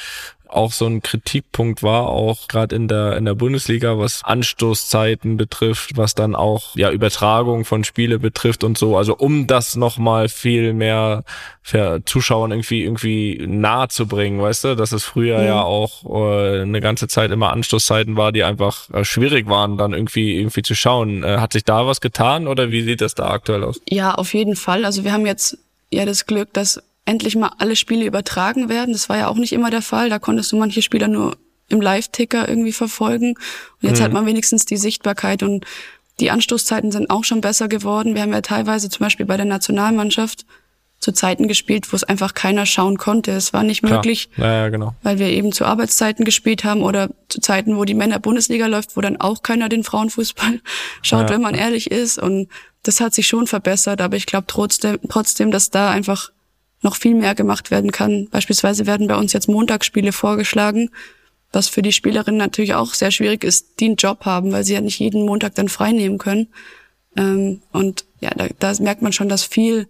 auch 0.54 0.72
so 0.72 0.86
ein 0.86 1.02
Kritikpunkt 1.02 1.84
war, 1.84 2.10
auch 2.10 2.48
gerade 2.48 2.76
in 2.76 2.88
der 2.88 3.18
in 3.18 3.26
der 3.26 3.36
Bundesliga, 3.36 3.98
was 3.98 4.24
Anstoßzeiten 4.24 5.38
betrifft, 5.38 5.92
was 5.96 6.16
dann 6.16 6.36
auch 6.36 6.76
ja 6.76 6.92
Übertragung 6.92 7.66
von 7.66 7.84
Spiele 7.84 8.20
betrifft 8.20 8.64
und 8.64 8.78
so. 8.78 8.98
Also 8.98 9.16
um 9.16 9.48
das 9.48 9.76
nochmal 9.76 10.30
viel 10.30 10.74
mehr 10.74 11.24
für 11.62 12.02
Zuschauern 12.06 12.52
irgendwie 12.52 12.84
irgendwie 12.84 13.46
nahe 13.48 13.88
zu 13.88 14.08
bringen, 14.08 14.42
weißt 14.42 14.66
du, 14.66 14.76
dass 14.76 14.92
es 14.92 15.04
früher 15.04 15.40
mhm. 15.40 15.46
ja 15.46 15.62
auch 15.62 16.04
äh, 16.06 16.62
eine 16.62 16.82
ganze 16.82 17.08
Zeit 17.08 17.32
immer 17.32 17.52
Anstoßzeiten 17.52 18.18
war, 18.18 18.32
die 18.32 18.44
einfach 18.44 18.90
äh, 18.92 19.06
schwierig 19.06 19.48
waren, 19.48 19.78
dann 19.78 19.94
irgendwie 19.94 20.38
irgendwie 20.38 20.62
zu 20.62 20.76
schauen. 20.76 21.24
Äh, 21.24 21.38
hat 21.38 21.54
sich 21.54 21.64
da 21.64 21.88
was 21.88 22.02
getan 22.02 22.48
oder 22.48 22.72
wie 22.72 22.84
sieht 22.84 23.02
das 23.02 23.16
da 23.16 23.30
aktuell 23.30 23.64
aus? 23.64 23.82
Ja, 23.90 24.16
auf 24.16 24.34
jeden 24.34 24.56
Fall. 24.56 24.86
Also 24.86 25.04
wir 25.04 25.14
haben 25.14 25.26
jetzt 25.26 25.58
ja 25.92 26.06
das 26.06 26.26
Glück, 26.26 26.54
dass 26.54 26.82
endlich 27.06 27.36
mal 27.36 27.52
alle 27.58 27.76
Spiele 27.76 28.06
übertragen 28.06 28.70
werden. 28.70 28.94
Das 28.94 29.10
war 29.10 29.18
ja 29.18 29.28
auch 29.28 29.36
nicht 29.36 29.54
immer 29.54 29.70
der 29.70 29.82
Fall. 29.82 30.10
Da 30.10 30.20
konntest 30.20 30.52
du 30.52 30.58
manche 30.58 30.82
Spieler 30.82 31.08
nur 31.08 31.38
im 31.70 31.82
Live-Ticker 31.82 32.48
irgendwie 32.48 32.74
verfolgen. 32.74 33.36
Und 33.82 33.90
jetzt 33.90 34.00
mhm. 34.00 34.04
hat 34.04 34.14
man 34.14 34.26
wenigstens 34.26 34.66
die 34.66 34.78
Sichtbarkeit 34.78 35.44
und 35.44 35.66
die 36.20 36.30
Anstoßzeiten 36.30 36.92
sind 36.92 37.10
auch 37.10 37.24
schon 37.24 37.42
besser 37.42 37.68
geworden. 37.68 38.16
Wir 38.16 38.22
haben 38.22 38.34
ja 38.34 38.42
teilweise 38.42 38.90
zum 38.90 39.00
Beispiel 39.00 39.26
bei 39.26 39.38
der 39.38 39.46
Nationalmannschaft 39.46 40.46
zu 41.00 41.12
Zeiten 41.12 41.48
gespielt, 41.50 41.92
wo 41.92 41.96
es 41.98 42.04
einfach 42.04 42.34
keiner 42.34 42.66
schauen 42.66 42.98
konnte. 42.98 43.32
Es 43.32 43.52
war 43.52 43.64
nicht 43.64 43.82
Klar. 43.82 43.98
möglich, 43.98 44.30
ja, 44.38 44.70
genau. 44.70 44.96
weil 45.04 45.20
wir 45.20 45.28
eben 45.28 45.52
zu 45.52 45.66
Arbeitszeiten 45.66 46.24
gespielt 46.24 46.64
haben 46.64 46.82
oder 46.82 47.10
zu 47.28 47.42
Zeiten, 47.42 47.76
wo 47.76 47.84
die 47.84 47.94
Männer-Bundesliga 47.94 48.68
läuft, 48.68 48.96
wo 48.96 49.02
dann 49.02 49.20
auch 49.20 49.44
keiner 49.44 49.68
den 49.68 49.84
Frauenfußball 49.84 50.62
schaut, 51.02 51.30
ja. 51.30 51.30
wenn 51.30 51.42
man 51.42 51.56
ehrlich 51.56 51.92
ist. 51.92 52.20
Und 52.20 52.48
das 52.84 53.02
hat 53.02 53.14
sich 53.14 53.28
schon 53.28 53.48
verbessert, 53.48 54.00
aber 54.00 54.16
ich 54.16 54.26
glaube 54.26 54.46
trotzdem, 54.48 55.00
trotzdem, 55.10 55.52
dass 55.52 55.70
da 55.70 55.92
einfach 55.92 56.32
noch 56.84 56.96
viel 56.96 57.16
mehr 57.16 57.36
gemacht 57.36 57.72
werden 57.72 57.92
kann. 57.92 58.28
Beispielsweise 58.30 58.86
werden 58.86 59.08
bei 59.08 59.16
uns 59.16 59.34
jetzt 59.34 59.48
Montagsspiele 59.48 60.12
vorgeschlagen, 60.12 60.90
was 61.52 61.70
für 61.70 61.82
die 61.82 61.92
Spielerinnen 61.92 62.38
natürlich 62.38 62.74
auch 62.74 62.94
sehr 62.94 63.12
schwierig 63.12 63.44
ist, 63.44 63.80
die 63.80 63.86
einen 63.86 63.96
Job 63.96 64.26
haben, 64.26 64.52
weil 64.52 64.64
sie 64.64 64.74
ja 64.74 64.82
nicht 64.82 65.00
jeden 65.00 65.26
Montag 65.26 65.56
dann 65.56 65.70
frei 65.70 65.92
nehmen 65.92 66.18
können. 66.18 66.48
Ähm, 67.16 67.62
und 67.72 68.06
ja, 68.20 68.32
da, 68.36 68.48
da 68.60 68.74
merkt 68.82 69.02
man 69.02 69.14
schon, 69.14 69.30
dass 69.30 69.44
viel, 69.44 69.88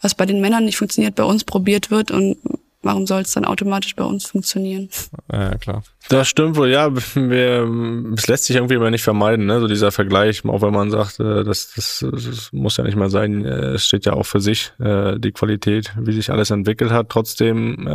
was 0.00 0.14
bei 0.14 0.26
den 0.26 0.40
Männern 0.40 0.64
nicht 0.64 0.78
funktioniert, 0.78 1.14
bei 1.14 1.24
uns 1.24 1.44
probiert 1.44 1.90
wird 1.90 2.10
und 2.10 2.38
warum 2.82 3.06
soll 3.06 3.22
es 3.22 3.32
dann 3.32 3.44
automatisch 3.44 3.94
bei 3.96 4.04
uns 4.04 4.26
funktionieren? 4.26 4.88
Ja, 5.32 5.54
klar. 5.56 5.82
Das 6.08 6.28
stimmt 6.28 6.56
wohl, 6.56 6.68
ja. 6.68 6.90
Wir, 7.14 8.12
es 8.16 8.26
lässt 8.26 8.44
sich 8.44 8.56
irgendwie 8.56 8.74
immer 8.74 8.90
nicht 8.90 9.04
vermeiden, 9.04 9.46
ne? 9.46 9.60
so 9.60 9.68
dieser 9.68 9.92
Vergleich, 9.92 10.44
auch 10.44 10.62
wenn 10.62 10.72
man 10.72 10.90
sagt, 10.90 11.20
äh, 11.20 11.44
das, 11.44 11.72
das, 11.74 12.04
das 12.10 12.52
muss 12.52 12.76
ja 12.76 12.84
nicht 12.84 12.96
mal 12.96 13.10
sein, 13.10 13.44
äh, 13.44 13.74
es 13.74 13.86
steht 13.86 14.04
ja 14.04 14.14
auch 14.14 14.26
für 14.26 14.40
sich, 14.40 14.72
äh, 14.80 15.18
die 15.18 15.32
Qualität, 15.32 15.92
wie 15.98 16.12
sich 16.12 16.30
alles 16.30 16.50
entwickelt 16.50 16.90
hat. 16.90 17.08
Trotzdem 17.08 17.86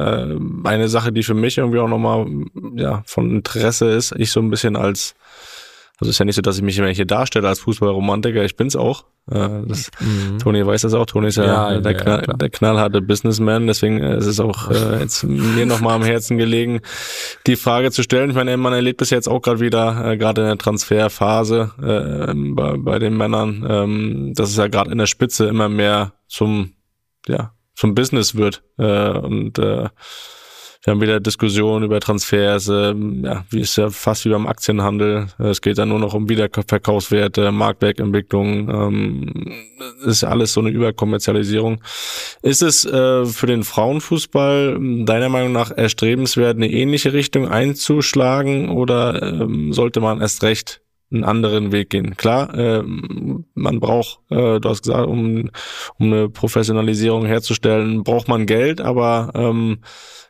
eine 0.64 0.90
Sache, 0.90 1.12
die 1.12 1.24
für 1.24 1.34
mich 1.34 1.58
irgendwie 1.58 1.80
auch 1.80 1.88
nochmal 1.88 2.26
ja, 2.76 3.04
von 3.06 3.30
Interesse 3.30 3.90
ist, 3.90 4.14
ich 4.18 4.32
so 4.32 4.40
ein 4.40 4.50
bisschen 4.50 4.76
als 4.76 5.16
also 6.00 6.12
ist 6.12 6.20
ja 6.20 6.26
nicht 6.26 6.36
so, 6.36 6.43
dass 6.43 6.58
ich 6.58 6.64
mich 6.64 6.78
immer 6.78 6.89
hier 6.89 7.06
darstelle 7.06 7.48
als 7.48 7.60
Fußballromantiker. 7.62 8.43
Ich 8.45 8.56
bin's 8.56 8.76
auch. 8.76 9.06
Äh, 9.32 9.50
das, 9.66 9.89
mhm. 10.00 10.38
Toni 10.38 10.64
weiß 10.64 10.84
das 10.84 10.93
auch. 10.93 11.08
Toni 11.08 11.30
ist 11.30 11.38
ja, 11.38 11.74
ja 11.74 11.82
der, 11.82 11.93
ja, 11.93 11.98
knall, 11.98 12.22
der 12.38 12.50
knallharte 12.50 13.02
Businessman. 13.02 13.66
Deswegen 13.66 14.00
äh, 14.02 14.18
ist 14.18 14.28
es 14.28 14.39
auch 14.39 14.70
äh, 14.70 15.00
jetzt 15.00 15.24
mir 15.24 15.66
nochmal 15.66 15.95
am 15.95 16.04
Herzen 16.04 16.38
gelegen, 16.38 16.82
die 17.48 17.56
Frage 17.56 17.89
zu 17.89 18.04
stellen. 18.04 18.30
Ich 18.30 18.36
meine, 18.36 18.56
man 18.58 18.74
erlebt 18.74 19.02
es 19.02 19.10
jetzt 19.10 19.28
auch 19.28 19.41
gerade 19.41 19.60
wieder, 19.60 20.12
äh, 20.12 20.18
gerade 20.18 20.41
in 20.41 20.48
der 20.48 20.58
Transferphase 20.60 21.72
äh, 21.82 22.34
bei, 22.54 22.78
bei 22.78 23.00
den 23.00 23.18
Männern, 23.18 23.66
ähm, 23.68 24.34
dass 24.36 24.50
es 24.50 24.58
ja 24.58 24.68
gerade 24.68 24.91
in 24.91 25.00
der 25.00 25.08
Spitze 25.08 25.48
immer 25.48 25.68
mehr 25.68 26.14
zum, 26.28 26.74
ja, 27.28 27.54
zum 27.74 27.95
Business 27.95 28.36
wird. 28.36 28.62
Äh, 28.78 29.18
und 29.18 29.58
äh, 29.58 29.89
wir 30.84 30.92
haben 30.92 31.02
wieder 31.02 31.20
Diskussionen 31.20 31.86
über 31.86 32.00
Transfers, 32.00 32.68
äh, 32.70 32.94
ja, 32.94 33.46
wie 33.50 33.62
ist 33.62 33.76
ja 33.78 33.90
fast 33.90 34.26
wie 34.26 34.30
beim 34.30 34.48
Aktienhandel. 34.48 35.28
Es 35.38 35.62
geht 35.62 35.78
dann 35.78 35.90
nur 35.90 36.00
noch 36.00 36.14
um 36.14 36.30
Wiederverkaufswerte, 36.30 37.52
Marktwerkentwicklung, 37.52 38.70
ähm, 38.70 39.54
ist 40.06 40.24
alles 40.24 40.54
so 40.54 40.62
eine 40.62 40.70
Überkommerzialisierung. 40.70 41.82
Ist 42.42 42.62
es 42.62 42.86
äh, 42.86 43.26
für 43.26 43.48
den 43.48 43.64
Frauenfußball 43.64 44.80
deiner 45.06 45.30
Meinung 45.30 45.52
nach 45.52 45.72
erstrebenswert, 45.72 46.56
eine 46.56 46.72
ähnliche 46.72 47.14
Richtung 47.14 47.48
einzuschlagen 47.48 48.70
oder 48.70 49.22
ähm, 49.22 49.74
sollte 49.74 50.00
man 50.00 50.22
erst 50.22 50.44
recht 50.44 50.82
einen 51.12 51.24
anderen 51.24 51.72
Weg 51.72 51.89
gehen. 51.89 52.18
Klar, 52.18 52.53
äh, 52.53 52.84
man 52.84 53.80
braucht, 53.80 54.20
äh, 54.30 54.60
du 54.60 54.70
hast 54.70 54.84
gesagt, 54.84 55.08
um, 55.08 55.49
um 55.97 56.05
eine 56.05 56.30
Professionalisierung 56.30 57.26
herzustellen, 57.26 58.03
braucht 58.03 58.28
man 58.28 58.45
Geld, 58.45 58.82
aber 58.82 59.32
ähm, 59.36 59.80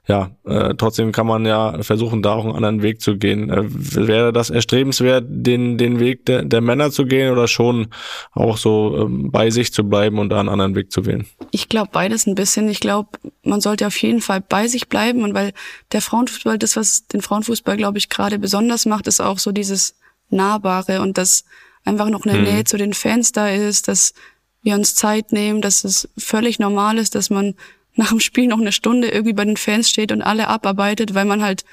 ja, 0.07 0.31
äh, 0.45 0.73
trotzdem 0.75 1.11
kann 1.11 1.27
man 1.27 1.45
ja 1.45 1.83
versuchen, 1.83 2.21
da 2.21 2.33
auch 2.33 2.45
einen 2.45 2.55
anderen 2.55 2.81
Weg 2.81 3.01
zu 3.01 3.17
gehen. 3.17 3.49
Äh, 3.49 3.65
wäre 3.67 4.31
das 4.31 4.49
erstrebenswert, 4.49 5.25
den, 5.27 5.77
den 5.77 5.99
Weg 5.99 6.25
der, 6.25 6.43
der 6.43 6.61
Männer 6.61 6.91
zu 6.91 7.05
gehen 7.05 7.31
oder 7.31 7.47
schon 7.49 7.87
auch 8.31 8.57
so 8.57 8.97
ähm, 9.01 9.31
bei 9.31 9.49
sich 9.49 9.73
zu 9.73 9.83
bleiben 9.83 10.17
und 10.17 10.29
da 10.29 10.39
einen 10.39 10.47
anderen 10.47 10.75
Weg 10.75 10.93
zu 10.93 11.05
wählen? 11.05 11.25
Ich 11.51 11.67
glaube 11.67 11.89
beides 11.91 12.25
ein 12.25 12.35
bisschen. 12.35 12.69
Ich 12.69 12.79
glaube, 12.79 13.09
man 13.43 13.59
sollte 13.59 13.85
auf 13.85 13.97
jeden 14.01 14.21
Fall 14.21 14.39
bei 14.39 14.67
sich 14.67 14.87
bleiben 14.87 15.23
und 15.23 15.33
weil 15.33 15.51
der 15.91 16.01
Frauenfußball, 16.01 16.57
das, 16.57 16.77
was 16.77 17.07
den 17.07 17.21
Frauenfußball, 17.21 17.75
glaube 17.75 17.97
ich, 17.97 18.07
gerade 18.07 18.39
besonders 18.39 18.85
macht, 18.85 19.07
ist 19.07 19.19
auch 19.19 19.39
so 19.39 19.51
dieses 19.51 19.96
Nahbare 20.29 21.01
und 21.01 21.17
dass 21.17 21.45
einfach 21.85 22.09
noch 22.09 22.25
eine 22.25 22.37
hm. 22.37 22.43
Nähe 22.43 22.63
zu 22.63 22.77
den 22.77 22.93
Fans 22.93 23.31
da 23.31 23.49
ist, 23.49 23.87
dass 23.87 24.13
wir 24.61 24.75
uns 24.75 24.95
Zeit 24.95 25.31
nehmen, 25.31 25.61
dass 25.61 25.83
es 25.83 26.09
völlig 26.17 26.59
normal 26.59 26.97
ist, 26.97 27.15
dass 27.15 27.29
man 27.29 27.55
nach 27.95 28.09
dem 28.09 28.19
Spiel 28.19 28.47
noch 28.47 28.59
eine 28.59 28.71
Stunde 28.71 29.09
irgendwie 29.09 29.33
bei 29.33 29.45
den 29.45 29.57
Fans 29.57 29.89
steht 29.89 30.11
und 30.11 30.21
alle 30.21 30.47
abarbeitet, 30.47 31.13
weil 31.15 31.25
man 31.25 31.43
halt 31.43 31.63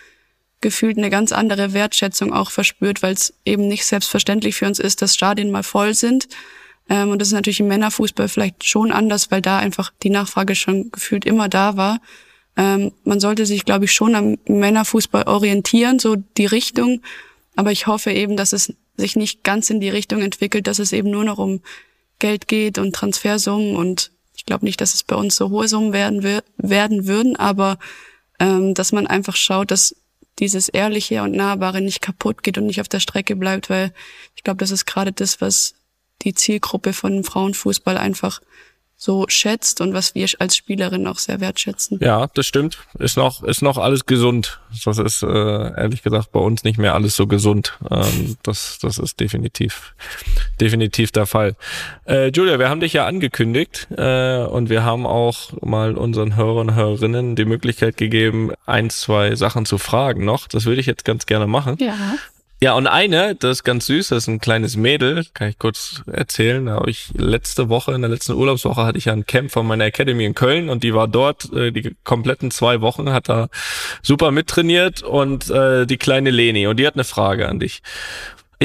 gefühlt 0.61 0.96
eine 0.96 1.11
ganz 1.11 1.32
andere 1.32 1.74
Wertschätzung 1.74 2.32
auch 2.32 2.50
verspürt, 2.50 3.02
weil 3.02 3.12
es 3.12 3.34
eben 3.44 3.68
nicht 3.68 3.84
selbstverständlich 3.84 4.57
für 4.57 4.66
uns 4.66 4.78
ist, 4.78 5.02
dass 5.02 5.14
Stadien 5.14 5.50
mal 5.50 5.62
voll 5.62 5.92
sind. 5.92 6.26
Ähm, 6.88 7.11
und 7.11 7.20
das 7.20 7.28
ist 7.28 7.34
natürlich 7.34 7.61
im 7.61 7.68
Männerfußball 7.68 8.28
vielleicht 8.28 8.64
schon 8.64 8.90
anders, 8.90 9.30
weil 9.30 9.42
da 9.42 9.59
einfach 9.59 9.92
die 10.02 10.11
Nachfrage 10.11 10.55
schon 10.55 10.90
gefühlt 10.90 11.26
immer 11.26 11.48
da 11.48 11.76
war. 11.76 12.00
Ähm, 12.57 12.92
man 13.05 13.20
sollte 13.20 13.44
sich, 13.44 13.64
glaube 13.64 13.84
ich, 13.84 13.92
schon 13.92 14.14
am 14.14 14.38
Männerfußball 14.46 15.24
orientieren, 15.24 15.98
so 15.98 16.16
die 16.16 16.46
Richtung. 16.46 17.02
Aber 17.57 17.72
ich 17.72 17.86
hoffe 17.86 18.12
eben, 18.12 18.36
dass 18.36 18.52
es 18.52 18.74
sich 18.96 19.16
nicht 19.16 19.44
ganz 19.44 19.70
in 19.70 19.80
die 19.80 19.88
Richtung 19.88 20.22
entwickelt, 20.22 20.66
dass 20.66 20.78
es 20.78 20.92
eben 20.92 21.11
nur 21.11 21.24
noch 21.24 21.38
um 21.38 21.61
Geld 22.18 22.48
geht 22.48 22.78
und 22.78 22.94
Transfersummen. 22.94 23.76
Und 23.76 24.11
ich 24.36 24.46
glaube 24.46 24.64
nicht, 24.64 24.80
dass 24.80 24.94
es 24.94 25.02
bei 25.02 25.16
uns 25.16 25.36
so 25.36 25.50
hohe 25.50 25.68
Summen 25.68 25.92
werden, 25.92 26.22
werden 26.57 27.07
würden, 27.07 27.36
aber 27.36 27.78
ähm, 28.40 28.74
dass 28.74 28.92
man 28.92 29.07
einfach 29.07 29.36
schaut, 29.36 29.70
dass 29.70 29.96
dieses 30.38 30.68
Ehrliche 30.68 31.22
und 31.22 31.32
Nahbare 31.32 31.80
nicht 31.80 32.00
kaputt 32.00 32.42
geht 32.42 32.59
und 32.59 32.66
nicht 32.66 32.80
auf 32.80 32.88
der 32.88 33.00
Strecke 33.00 33.36
bleibt, 33.36 33.70
weil 33.70 33.92
ich 34.34 34.42
glaube, 34.42 34.59
das 34.59 34.72
ist 34.72 34.84
gerade 34.84 35.12
das, 35.12 35.40
was 35.40 35.74
die 36.22 36.34
Zielgruppe 36.34 36.92
von 36.92 37.22
Frauenfußball 37.22 37.96
einfach 37.96 38.40
so 38.97 39.26
schätzt 39.28 39.80
und 39.80 39.92
was 39.92 40.14
wir 40.14 40.26
als 40.38 40.57
Spielerin 40.57 41.07
auch 41.07 41.18
sehr 41.18 41.40
wertschätzen. 41.40 41.99
Ja, 42.01 42.28
das 42.34 42.47
stimmt. 42.47 42.78
Ist 42.99 43.16
noch, 43.16 43.42
ist 43.42 43.62
noch 43.62 43.76
alles 43.76 44.07
gesund. 44.07 44.61
Das 44.84 44.99
ist 44.99 45.22
äh, 45.22 45.26
ehrlich 45.26 46.03
gesagt 46.03 46.32
bei 46.32 46.40
uns 46.40 46.64
nicht 46.64 46.78
mehr 46.78 46.95
alles 46.95 47.16
so 47.16 47.26
gesund. 47.26 47.78
Ähm, 47.90 48.36
das, 48.42 48.78
das 48.80 48.99
ist 48.99 49.20
definitiv, 49.20 49.95
definitiv 50.61 51.12
der 51.12 51.26
Fall. 51.26 51.57
Äh, 52.07 52.28
Julia, 52.28 52.59
wir 52.59 52.68
haben 52.68 52.80
dich 52.80 52.95
ja 52.95 53.07
angekündigt 53.07 53.88
äh, 53.97 54.45
und 54.45 54.70
wir 54.70 54.84
haben 54.84 55.07
auch 55.07 55.53
mal 55.61 55.97
unseren 55.97 56.36
Hörern 56.36 56.68
und 56.68 56.74
Hörerinnen 56.74 57.36
die 57.36 57.45
Möglichkeit 57.45 57.97
gegeben, 57.97 58.53
ein, 58.64 58.90
zwei 58.90 59.34
Sachen 59.34 59.66
zu 59.66 59.78
fragen 59.78 60.24
noch. 60.24 60.49
Das 60.49 60.64
würde 60.64 60.80
ich 60.80 60.86
jetzt 60.86 61.05
ganz 61.05 61.26
gerne 61.26 61.47
machen. 61.47 61.76
Ja. 61.78 61.95
Ja, 62.64 62.72
und 62.72 62.86
eine, 62.86 63.34
das 63.34 63.58
ist 63.58 63.64
ganz 63.64 63.84
süß, 63.84 64.08
das 64.08 64.22
ist 64.22 64.28
ein 64.28 64.40
kleines 64.40 64.74
Mädel, 64.74 65.26
kann 65.34 65.50
ich 65.50 65.58
kurz 65.58 66.02
erzählen. 66.10 66.64
Da 66.64 66.76
habe 66.76 66.88
ich 66.88 67.10
letzte 67.14 67.68
Woche, 67.68 67.92
in 67.92 68.00
der 68.00 68.08
letzten 68.08 68.32
Urlaubswoche 68.32 68.86
hatte 68.86 68.96
ich 68.96 69.04
ja 69.04 69.12
ein 69.12 69.26
Camp 69.26 69.50
von 69.50 69.66
meiner 69.66 69.84
Academy 69.84 70.24
in 70.24 70.34
Köln 70.34 70.70
und 70.70 70.82
die 70.82 70.94
war 70.94 71.06
dort 71.06 71.52
äh, 71.52 71.72
die 71.72 71.94
kompletten 72.04 72.50
zwei 72.50 72.80
Wochen, 72.80 73.12
hat 73.12 73.28
da 73.28 73.48
super 74.00 74.30
mittrainiert 74.30 75.02
und 75.02 75.50
äh, 75.50 75.84
die 75.84 75.98
kleine 75.98 76.30
Leni 76.30 76.66
und 76.66 76.78
die 76.78 76.86
hat 76.86 76.94
eine 76.94 77.04
Frage 77.04 77.50
an 77.50 77.60
dich. 77.60 77.82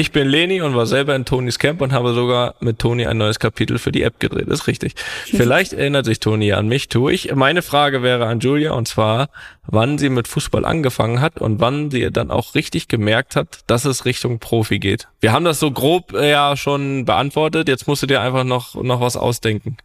Ich 0.00 0.12
bin 0.12 0.30
Leni 0.30 0.62
und 0.62 0.74
war 0.74 0.86
selber 0.86 1.14
in 1.14 1.26
Tonis 1.26 1.58
Camp 1.58 1.82
und 1.82 1.92
habe 1.92 2.14
sogar 2.14 2.54
mit 2.60 2.78
Toni 2.78 3.04
ein 3.04 3.18
neues 3.18 3.38
Kapitel 3.38 3.78
für 3.78 3.92
die 3.92 4.02
App 4.02 4.18
gedreht. 4.18 4.46
Das 4.48 4.60
ist 4.60 4.66
richtig. 4.66 4.94
Vielleicht 5.26 5.74
erinnert 5.74 6.06
sich 6.06 6.20
Toni 6.20 6.54
an 6.54 6.68
mich, 6.68 6.88
tue 6.88 7.12
ich. 7.12 7.34
Meine 7.34 7.60
Frage 7.60 8.02
wäre 8.02 8.24
an 8.24 8.40
Julia 8.40 8.72
und 8.72 8.88
zwar, 8.88 9.28
wann 9.66 9.98
sie 9.98 10.08
mit 10.08 10.26
Fußball 10.26 10.64
angefangen 10.64 11.20
hat 11.20 11.38
und 11.38 11.60
wann 11.60 11.90
sie 11.90 12.10
dann 12.10 12.30
auch 12.30 12.54
richtig 12.54 12.88
gemerkt 12.88 13.36
hat, 13.36 13.58
dass 13.66 13.84
es 13.84 14.06
Richtung 14.06 14.38
Profi 14.38 14.78
geht. 14.78 15.06
Wir 15.20 15.32
haben 15.32 15.44
das 15.44 15.60
so 15.60 15.70
grob 15.70 16.14
äh, 16.14 16.30
ja 16.30 16.56
schon 16.56 17.04
beantwortet. 17.04 17.68
Jetzt 17.68 17.86
musst 17.86 18.02
du 18.02 18.06
dir 18.06 18.22
einfach 18.22 18.44
noch, 18.44 18.82
noch 18.82 19.02
was 19.02 19.18
ausdenken. 19.18 19.76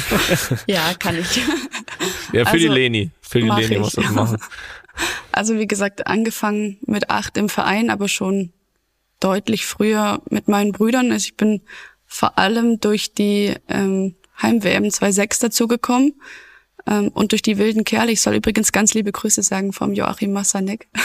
ja, 0.66 0.94
kann 0.98 1.18
ich. 1.18 1.42
Ja, 2.32 2.44
für 2.44 2.52
also, 2.52 2.58
die 2.58 2.68
Leni. 2.68 3.10
Für 3.20 3.40
die 3.40 3.48
Leni 3.48 3.78
muss 3.78 3.92
das 3.92 4.08
machen. 4.12 4.38
Also 5.32 5.58
wie 5.58 5.66
gesagt, 5.66 6.06
angefangen 6.06 6.78
mit 6.86 7.10
acht 7.10 7.36
im 7.36 7.48
Verein, 7.48 7.90
aber 7.90 8.08
schon 8.08 8.52
deutlich 9.20 9.66
früher 9.66 10.22
mit 10.30 10.48
meinen 10.48 10.72
Brüdern. 10.72 11.12
Also 11.12 11.24
ich 11.24 11.36
bin 11.36 11.62
vor 12.06 12.38
allem 12.38 12.80
durch 12.80 13.14
die 13.14 13.54
ähm, 13.68 14.16
Heim-WM 14.42 14.84
2.6 14.84 15.42
dazugekommen 15.42 16.14
ähm, 16.86 17.08
und 17.08 17.32
durch 17.32 17.42
die 17.42 17.58
wilden 17.58 17.84
Kerle. 17.84 18.12
Ich 18.12 18.20
soll 18.22 18.34
übrigens 18.34 18.72
ganz 18.72 18.94
liebe 18.94 19.12
Grüße 19.12 19.42
sagen 19.42 19.72
vom 19.72 19.92
Joachim 19.92 20.32
Massanek. 20.32 20.88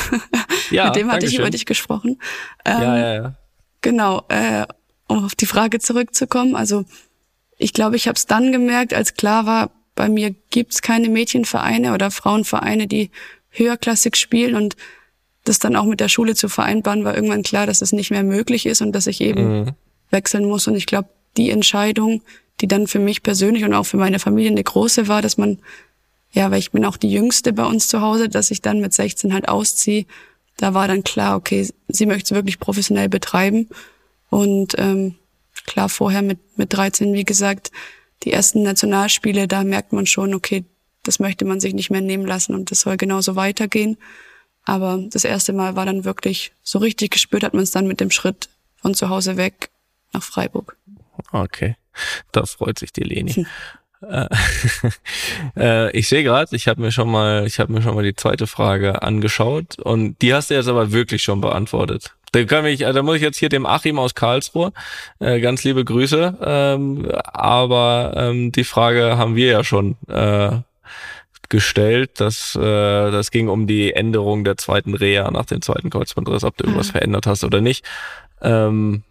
Ja, 0.71 0.85
mit 0.85 0.95
dem 0.95 1.11
hatte 1.11 1.27
ich 1.27 1.37
über 1.37 1.51
dich 1.51 1.67
gesprochen. 1.67 2.19
Ähm, 2.65 2.81
ja, 2.81 2.97
ja, 2.97 3.13
ja. 3.13 3.35
Genau, 3.81 4.25
äh, 4.29 4.65
um 5.07 5.23
auf 5.23 5.35
die 5.35 5.45
Frage 5.45 5.77
zurückzukommen. 5.77 6.55
Also 6.55 6.85
ich 7.59 7.71
glaube, 7.71 7.97
ich 7.97 8.07
habe 8.07 8.15
es 8.15 8.25
dann 8.25 8.51
gemerkt, 8.51 8.91
als 8.91 9.13
klar 9.13 9.45
war, 9.45 9.69
bei 9.93 10.09
mir 10.09 10.33
gibt's 10.49 10.81
keine 10.81 11.09
Mädchenvereine 11.09 11.93
oder 11.93 12.09
Frauenvereine, 12.09 12.87
die 12.87 13.11
höherklassig 13.51 14.15
spielen 14.15 14.55
und 14.55 14.75
das 15.45 15.59
dann 15.59 15.75
auch 15.75 15.85
mit 15.85 15.99
der 15.99 16.09
Schule 16.09 16.35
zu 16.35 16.49
vereinbaren, 16.49 17.05
war 17.05 17.15
irgendwann 17.15 17.43
klar, 17.43 17.65
dass 17.65 17.81
es 17.81 17.91
nicht 17.91 18.11
mehr 18.11 18.23
möglich 18.23 18.65
ist 18.65 18.81
und 18.81 18.91
dass 18.91 19.07
ich 19.07 19.21
eben 19.21 19.59
mhm. 19.59 19.71
wechseln 20.09 20.45
muss. 20.45 20.67
Und 20.67 20.75
ich 20.75 20.85
glaube, 20.85 21.09
die 21.37 21.51
Entscheidung, 21.51 22.21
die 22.61 22.67
dann 22.67 22.87
für 22.87 22.99
mich 22.99 23.23
persönlich 23.23 23.63
und 23.63 23.73
auch 23.73 23.85
für 23.85 23.97
meine 23.97 24.19
Familie 24.19 24.51
eine 24.51 24.63
große 24.63 25.07
war, 25.07 25.21
dass 25.21 25.37
man, 25.37 25.59
ja, 26.31 26.51
weil 26.51 26.59
ich 26.59 26.71
bin 26.71 26.85
auch 26.85 26.97
die 26.97 27.11
Jüngste 27.11 27.53
bei 27.53 27.65
uns 27.65 27.87
zu 27.87 28.01
Hause, 28.01 28.27
dass 28.27 28.51
ich 28.51 28.61
dann 28.61 28.81
mit 28.81 28.93
16 28.93 29.33
halt 29.33 29.47
ausziehe, 29.47 30.05
da 30.57 30.73
war 30.73 30.87
dann 30.87 31.03
klar, 31.03 31.35
okay, 31.35 31.67
sie 31.87 32.05
möchte 32.05 32.33
es 32.33 32.35
wirklich 32.35 32.59
professionell 32.59 33.09
betreiben. 33.09 33.69
Und 34.29 34.75
ähm, 34.77 35.15
klar, 35.65 35.89
vorher 35.89 36.21
mit, 36.21 36.39
mit 36.57 36.73
13, 36.73 37.13
wie 37.13 37.25
gesagt, 37.25 37.71
die 38.23 38.31
ersten 38.31 38.63
Nationalspiele, 38.63 39.47
da 39.47 39.63
merkt 39.63 39.93
man 39.93 40.05
schon, 40.05 40.33
okay, 40.33 40.63
das 41.03 41.19
möchte 41.19 41.45
man 41.45 41.59
sich 41.59 41.73
nicht 41.73 41.91
mehr 41.91 42.01
nehmen 42.01 42.25
lassen 42.25 42.55
und 42.55 42.71
das 42.71 42.81
soll 42.81 42.97
genauso 42.97 43.35
weitergehen. 43.35 43.97
Aber 44.65 44.99
das 45.09 45.23
erste 45.23 45.53
Mal 45.53 45.75
war 45.75 45.85
dann 45.85 46.05
wirklich 46.05 46.51
so 46.63 46.79
richtig 46.79 47.11
gespürt 47.11 47.43
hat 47.43 47.53
man 47.53 47.63
es 47.63 47.71
dann 47.71 47.87
mit 47.87 47.99
dem 47.99 48.11
Schritt 48.11 48.49
von 48.75 48.93
zu 48.93 49.09
Hause 49.09 49.37
weg 49.37 49.69
nach 50.11 50.23
Freiburg. 50.23 50.75
Okay, 51.31 51.75
da 52.31 52.45
freut 52.45 52.79
sich 52.79 52.91
die 52.91 53.03
Leni. 53.03 53.33
Hm. 53.33 53.47
äh, 55.55 55.91
ich 55.97 56.09
sehe 56.09 56.23
gerade, 56.23 56.55
ich 56.55 56.67
habe 56.67 56.81
mir 56.81 56.91
schon 56.91 57.09
mal, 57.09 57.45
ich 57.45 57.59
habe 57.59 57.71
mir 57.71 57.81
schon 57.81 57.95
mal 57.95 58.03
die 58.03 58.15
zweite 58.15 58.47
Frage 58.47 59.01
angeschaut 59.01 59.79
und 59.79 60.21
die 60.21 60.33
hast 60.33 60.49
du 60.49 60.55
jetzt 60.55 60.67
aber 60.67 60.91
wirklich 60.91 61.23
schon 61.23 61.41
beantwortet. 61.41 62.15
Da 62.31 62.43
kann 62.43 62.65
ich, 62.65 62.79
da 62.79 63.01
muss 63.01 63.15
ich 63.15 63.21
jetzt 63.21 63.37
hier 63.37 63.47
dem 63.47 63.65
Achim 63.65 63.97
aus 63.97 64.13
Karlsruhe 64.13 64.73
äh, 65.19 65.39
ganz 65.39 65.63
liebe 65.63 65.85
Grüße. 65.85 66.37
Ähm, 66.41 67.09
aber 67.23 68.13
ähm, 68.17 68.51
die 68.51 68.65
Frage 68.65 69.17
haben 69.17 69.37
wir 69.37 69.47
ja 69.47 69.63
schon 69.63 69.95
äh, 70.09 70.57
gestellt. 71.49 72.19
Das, 72.19 72.55
äh, 72.55 72.61
das 72.61 73.31
ging 73.31 73.47
um 73.49 73.67
die 73.67 73.93
Änderung 73.93 74.43
der 74.43 74.57
zweiten 74.57 74.93
Reha 74.93 75.29
nach 75.31 75.45
dem 75.45 75.61
zweiten 75.61 75.89
Kreuzbandriss, 75.89 76.43
ob 76.43 76.57
du 76.57 76.65
irgendwas 76.65 76.87
Mhm. 76.87 76.91
verändert 76.93 77.27
hast 77.27 77.43
oder 77.43 77.61
nicht. 77.61 77.85
Ähm, 78.41 79.03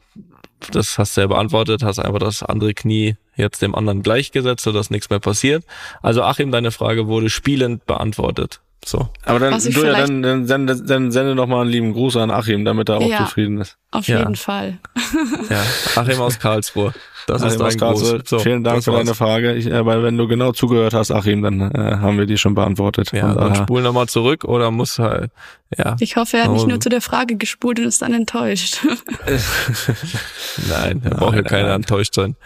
das 0.71 0.99
hast 0.99 1.17
du 1.17 1.21
ja 1.23 1.27
beantwortet, 1.27 1.83
hast 1.83 1.99
einfach 1.99 2.21
das 2.21 2.43
andere 2.43 2.73
Knie 2.75 3.17
jetzt 3.37 3.61
dem 3.63 3.75
anderen 3.75 4.03
gleichgesetzt, 4.03 4.65
sodass 4.65 4.91
nichts 4.91 5.11
mehr 5.11 5.19
passiert. 5.19 5.65
Also 6.03 6.23
Achim, 6.23 6.51
deine 6.53 6.71
Frage 6.71 7.07
wurde 7.07 7.29
spielend 7.29 7.85
beantwortet. 7.87 8.61
So. 8.87 9.09
Aber 9.25 9.39
dann, 9.39 9.59
du, 9.59 9.71
ja, 9.85 9.93
dann, 9.93 10.23
dann, 10.23 10.47
dann, 10.47 10.87
dann 10.87 11.11
sende 11.11 11.35
doch 11.35 11.47
mal 11.47 11.63
einen 11.63 11.71
lieben 11.71 11.93
Gruß 11.95 12.17
an 12.19 12.31
Achim, 12.31 12.65
damit 12.67 12.89
er 12.91 12.99
auch 12.99 13.09
Ja. 13.09 13.19
zufrieden 13.25 13.59
ist. 13.61 13.77
Auf 13.91 14.07
Ja. 14.07 14.19
jeden 14.19 14.37
Fall. 14.37 14.79
Ja. 15.51 15.63
Achim 15.97 16.21
aus 16.21 16.39
Karlsruhe. 16.39 16.93
Das 17.27 17.41
ist 17.43 17.53
Achim 17.55 17.63
aus 17.63 17.73
dein 17.73 17.81
Karlsruhe, 17.81 18.19
Gruß. 18.19 18.29
So, 18.29 18.39
Vielen 18.41 18.63
Dank 18.65 18.85
für 18.85 18.93
war's. 18.93 19.05
deine 19.05 19.15
Frage. 19.15 19.55
Ich, 19.55 19.67
äh, 19.67 19.87
weil 19.87 20.03
wenn 20.03 20.19
du 20.19 20.27
genau 20.29 20.53
zugehört 20.53 20.93
hast, 20.93 21.11
Achim, 21.13 21.41
dann 21.43 21.61
äh, 21.71 21.97
haben 21.99 22.19
wir 22.19 22.27
die 22.27 22.37
schon 22.37 22.55
beantwortet. 22.55 23.13
Ja, 23.13 23.21
Von 23.29 23.37
dann 23.37 23.49
daher- 23.53 23.63
spul 23.63 23.81
nochmal 23.83 24.07
zurück 24.09 24.45
oder 24.45 24.71
muss 24.71 24.99
halt, 24.99 25.31
ja. 25.79 25.97
Ich 26.01 26.17
hoffe, 26.17 26.37
er 26.37 26.45
hat 26.45 26.51
nicht 26.51 26.67
nur 26.67 26.81
zu 26.81 26.89
der 26.91 27.01
Frage 27.01 27.37
gespult 27.37 27.79
und 27.79 27.87
ist 27.87 28.03
dann 28.03 28.13
enttäuscht. 28.13 28.79
Nein, 30.69 31.01
da 31.03 31.11
braucht 31.17 31.37
ja 31.37 31.43
keiner 31.43 31.69
nein. 31.69 31.77
enttäuscht 31.77 32.15
sein. 32.15 32.37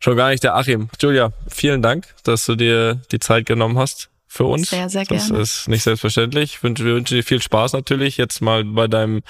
Schon 0.00 0.16
gar 0.16 0.30
nicht 0.30 0.42
der 0.44 0.54
Achim. 0.56 0.88
Julia, 1.00 1.32
vielen 1.48 1.82
Dank, 1.82 2.06
dass 2.24 2.44
du 2.46 2.56
dir 2.56 3.00
die 3.10 3.18
Zeit 3.18 3.46
genommen 3.46 3.78
hast 3.78 4.08
für 4.34 4.44
uns. 4.46 4.70
Sehr, 4.70 4.88
sehr 4.88 5.04
Das 5.04 5.28
gerne. 5.28 5.42
ist 5.42 5.68
nicht 5.68 5.84
selbstverständlich. 5.84 6.60
Wir 6.60 6.74
wünschen 6.76 7.14
dir 7.14 7.22
viel 7.22 7.40
Spaß 7.40 7.72
natürlich 7.72 8.16
jetzt 8.16 8.40
mal 8.40 8.64
bei 8.64 8.88
deinem, 8.88 9.22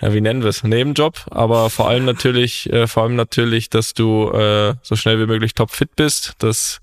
ja, 0.00 0.12
wie 0.12 0.20
nennen 0.20 0.42
wir 0.42 0.50
es, 0.50 0.62
Nebenjob, 0.62 1.26
aber 1.30 1.70
vor 1.70 1.88
allem 1.88 2.04
natürlich, 2.04 2.70
äh, 2.70 2.86
vor 2.86 3.04
allem 3.04 3.16
natürlich, 3.16 3.70
dass 3.70 3.94
du 3.94 4.30
äh, 4.30 4.74
so 4.82 4.94
schnell 4.94 5.18
wie 5.18 5.26
möglich 5.26 5.54
topfit 5.54 5.96
bist, 5.96 6.34
dass 6.38 6.80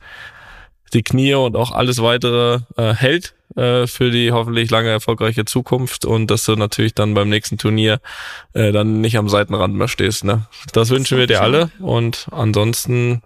die 0.94 1.04
Knie 1.04 1.36
und 1.36 1.56
auch 1.56 1.72
alles 1.72 2.02
weitere 2.02 2.62
äh, 2.76 2.96
hält 2.96 3.36
äh, 3.56 3.86
für 3.86 4.10
die 4.10 4.32
hoffentlich 4.32 4.72
lange 4.72 4.90
erfolgreiche 4.90 5.46
Zukunft 5.46 6.06
und 6.06 6.32
dass 6.32 6.46
du 6.46 6.56
natürlich 6.56 6.96
dann 6.96 7.14
beim 7.14 7.30
nächsten 7.30 7.60
Turnier 7.60 8.00
äh, 8.54 8.72
dann 8.72 9.00
nicht 9.00 9.16
am 9.16 9.30
Seitenrand 9.30 9.76
mehr 9.76 9.88
stehst. 9.88 10.24
Ne? 10.24 10.48
Das 10.74 10.90
wünschen 10.90 11.20
wir 11.20 11.28
dir 11.28 11.44
alle 11.44 11.70
und 11.80 12.26
ansonsten 12.32 13.22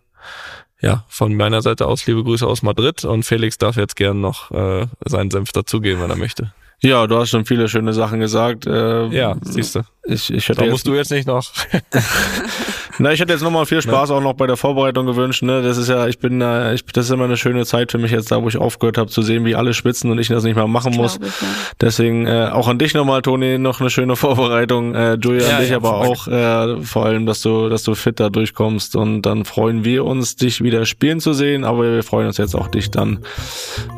ja, 0.84 1.06
von 1.08 1.34
meiner 1.36 1.62
Seite 1.62 1.88
aus 1.88 2.06
liebe 2.06 2.24
Grüße 2.24 2.46
aus 2.46 2.62
Madrid 2.62 3.04
und 3.06 3.24
Felix 3.24 3.58
darf 3.58 3.78
jetzt 3.78 3.96
gern 3.96 4.22
noch 4.22 4.52
äh, 4.52 4.86
seinen 5.06 5.32
Senf 5.32 5.52
dazugeben, 5.52 6.02
wenn 6.02 6.10
er 6.10 6.18
möchte. 6.18 6.54
Ja, 6.82 7.08
du 7.08 7.18
hast 7.18 7.30
schon 7.30 7.46
viele 7.46 7.70
schöne 7.70 7.94
Sachen 7.94 8.20
gesagt. 8.20 8.68
Äh, 8.68 9.08
Ja, 9.08 9.38
siehst 9.42 9.76
du. 9.76 9.82
Ich, 10.04 10.30
ich 10.32 10.50
hätte 10.50 10.66
Da 10.66 10.70
musst 10.70 10.86
du 10.86 10.94
jetzt 10.94 11.12
nicht 11.12 11.26
noch. 11.26 11.50
na, 13.00 13.12
ich 13.12 13.20
hätte 13.20 13.34
jetzt 13.34 13.42
nochmal 13.42 13.66
viel 13.66 13.82
Spaß 13.82 14.12
auch 14.12 14.22
noch 14.22 14.34
bei 14.34 14.48
der 14.48 14.58
Vorbereitung 14.58 15.06
gewünscht. 15.06 15.44
Ne? 15.44 15.62
Das 15.62 15.78
ist 15.78 15.90
ja, 15.90 16.08
ich 16.08 16.20
bin, 16.20 16.42
äh, 16.42 16.74
ich, 16.74 16.86
das 16.86 17.06
ist 17.06 17.12
immer 17.12 17.26
eine 17.26 17.38
schöne 17.38 17.66
Zeit 17.66 17.92
für 17.92 17.98
mich 17.98 18.12
jetzt 18.12 18.32
da, 18.32 18.42
wo 18.42 18.48
ich 18.48 18.58
aufgehört 18.58 18.98
habe, 18.98 19.10
zu 19.10 19.22
sehen, 19.22 19.46
wie 19.46 19.56
alle 19.56 19.74
schwitzen 19.74 20.12
und 20.12 20.20
ich 20.20 20.28
das 20.28 20.44
nicht 20.44 20.56
mehr 20.56 20.68
machen 20.68 20.96
muss. 20.96 21.18
Ich, 21.18 21.22
ja. 21.22 21.48
Deswegen 21.82 22.28
äh, 22.28 22.50
auch 22.52 22.68
an 22.68 22.78
dich 22.78 22.94
nochmal, 22.94 23.22
Toni, 23.22 23.58
noch 23.58 23.80
eine 23.82 23.90
schöne 23.90 24.16
Vorbereitung. 24.16 24.94
Äh, 24.96 25.16
Julia, 25.16 25.48
Ja, 25.48 25.56
an 25.56 25.62
dich 25.62 25.72
ja, 25.72 25.78
aber 25.78 25.96
auch 25.96 26.28
äh, 26.28 26.82
vor 26.82 27.06
allem, 27.06 27.26
dass 27.26 27.42
du, 27.42 27.70
dass 27.70 27.84
du 27.84 27.96
fit 27.96 28.20
da 28.20 28.30
durchkommst 28.30 28.96
und 28.96 29.24
dann 29.24 29.46
freuen 29.46 29.84
wir 29.84 30.06
uns, 30.06 30.36
dich 30.36 30.62
wieder 30.62 30.86
spielen 30.86 31.20
zu 31.20 31.34
sehen. 31.34 31.64
Aber 31.64 31.84
wir 31.84 32.04
freuen 32.04 32.28
uns 32.28 32.38
jetzt 32.38 32.56
auch, 32.56 32.68
dich 32.68 32.92
dann 32.92 33.20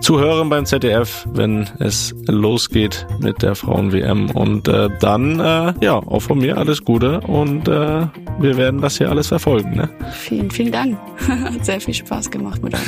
zu 0.02 0.20
hören 0.20 0.50
beim 0.50 0.66
ZDF, 0.66 1.28
wenn 1.34 1.68
es 1.80 2.16
losgeht 2.28 3.08
mit 3.20 3.42
der 3.42 3.56
Frauen-WM. 3.56 4.32
Und 4.32 4.68
äh, 4.68 4.90
dann, 5.00 5.40
äh, 5.40 5.74
ja, 5.82 5.96
auch 5.96 6.22
von 6.22 6.40
mir 6.40 6.58
alles 6.58 6.84
Gute 6.84 7.20
und 7.22 7.68
äh, 7.68 8.08
wir 8.40 8.58
werden 8.58 8.82
das 8.86 8.98
hier 8.98 9.10
alles 9.10 9.28
verfolgen. 9.28 9.76
Ne? 9.76 9.90
Vielen, 10.14 10.50
vielen 10.50 10.72
Dank. 10.72 10.98
Hat 11.28 11.66
sehr 11.66 11.82
viel 11.82 11.94
Spaß 11.94 12.32
gemacht 12.32 12.64
mit 12.64 12.74
euch. 12.74 12.82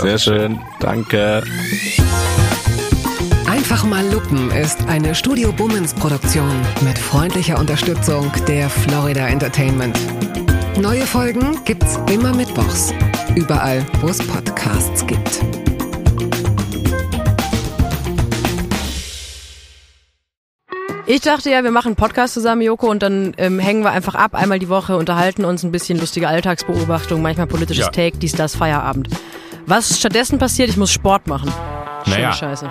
Sehr 0.00 0.18
schön, 0.18 0.58
danke. 0.78 1.42
Einfach 3.48 3.84
mal 3.84 4.04
Lupen 4.12 4.50
ist 4.52 4.86
eine 4.86 5.14
Studio 5.14 5.52
Bummens 5.52 5.94
Produktion 5.94 6.50
mit 6.82 6.98
freundlicher 6.98 7.58
Unterstützung 7.58 8.30
der 8.46 8.70
Florida 8.70 9.26
Entertainment. 9.26 9.98
Neue 10.80 11.02
Folgen 11.06 11.58
gibt's 11.64 11.98
immer 12.10 12.34
mittwochs. 12.34 12.92
Überall, 13.34 13.84
wo 14.00 14.08
es 14.08 14.18
Podcasts 14.18 15.06
gibt. 15.06 15.40
Ich 21.12 21.22
dachte 21.22 21.50
ja, 21.50 21.64
wir 21.64 21.72
machen 21.72 21.88
einen 21.88 21.96
Podcast 21.96 22.34
zusammen, 22.34 22.62
Joko, 22.62 22.88
und 22.88 23.02
dann 23.02 23.34
ähm, 23.36 23.58
hängen 23.58 23.82
wir 23.82 23.90
einfach 23.90 24.14
ab, 24.14 24.36
einmal 24.36 24.60
die 24.60 24.68
Woche, 24.68 24.96
unterhalten 24.96 25.44
uns 25.44 25.64
ein 25.64 25.72
bisschen 25.72 25.98
lustige 25.98 26.28
Alltagsbeobachtung, 26.28 27.20
manchmal 27.20 27.48
politisches 27.48 27.86
Ja. 27.86 27.90
Take, 27.90 28.18
dies, 28.18 28.34
das, 28.34 28.54
Feierabend. 28.54 29.08
Was 29.66 29.98
stattdessen 29.98 30.38
passiert, 30.38 30.68
ich 30.68 30.76
muss 30.76 30.92
Sport 30.92 31.26
machen. 31.26 31.52
Schöne 32.04 32.16
Naja. 32.16 32.32
Scheiße. 32.32 32.70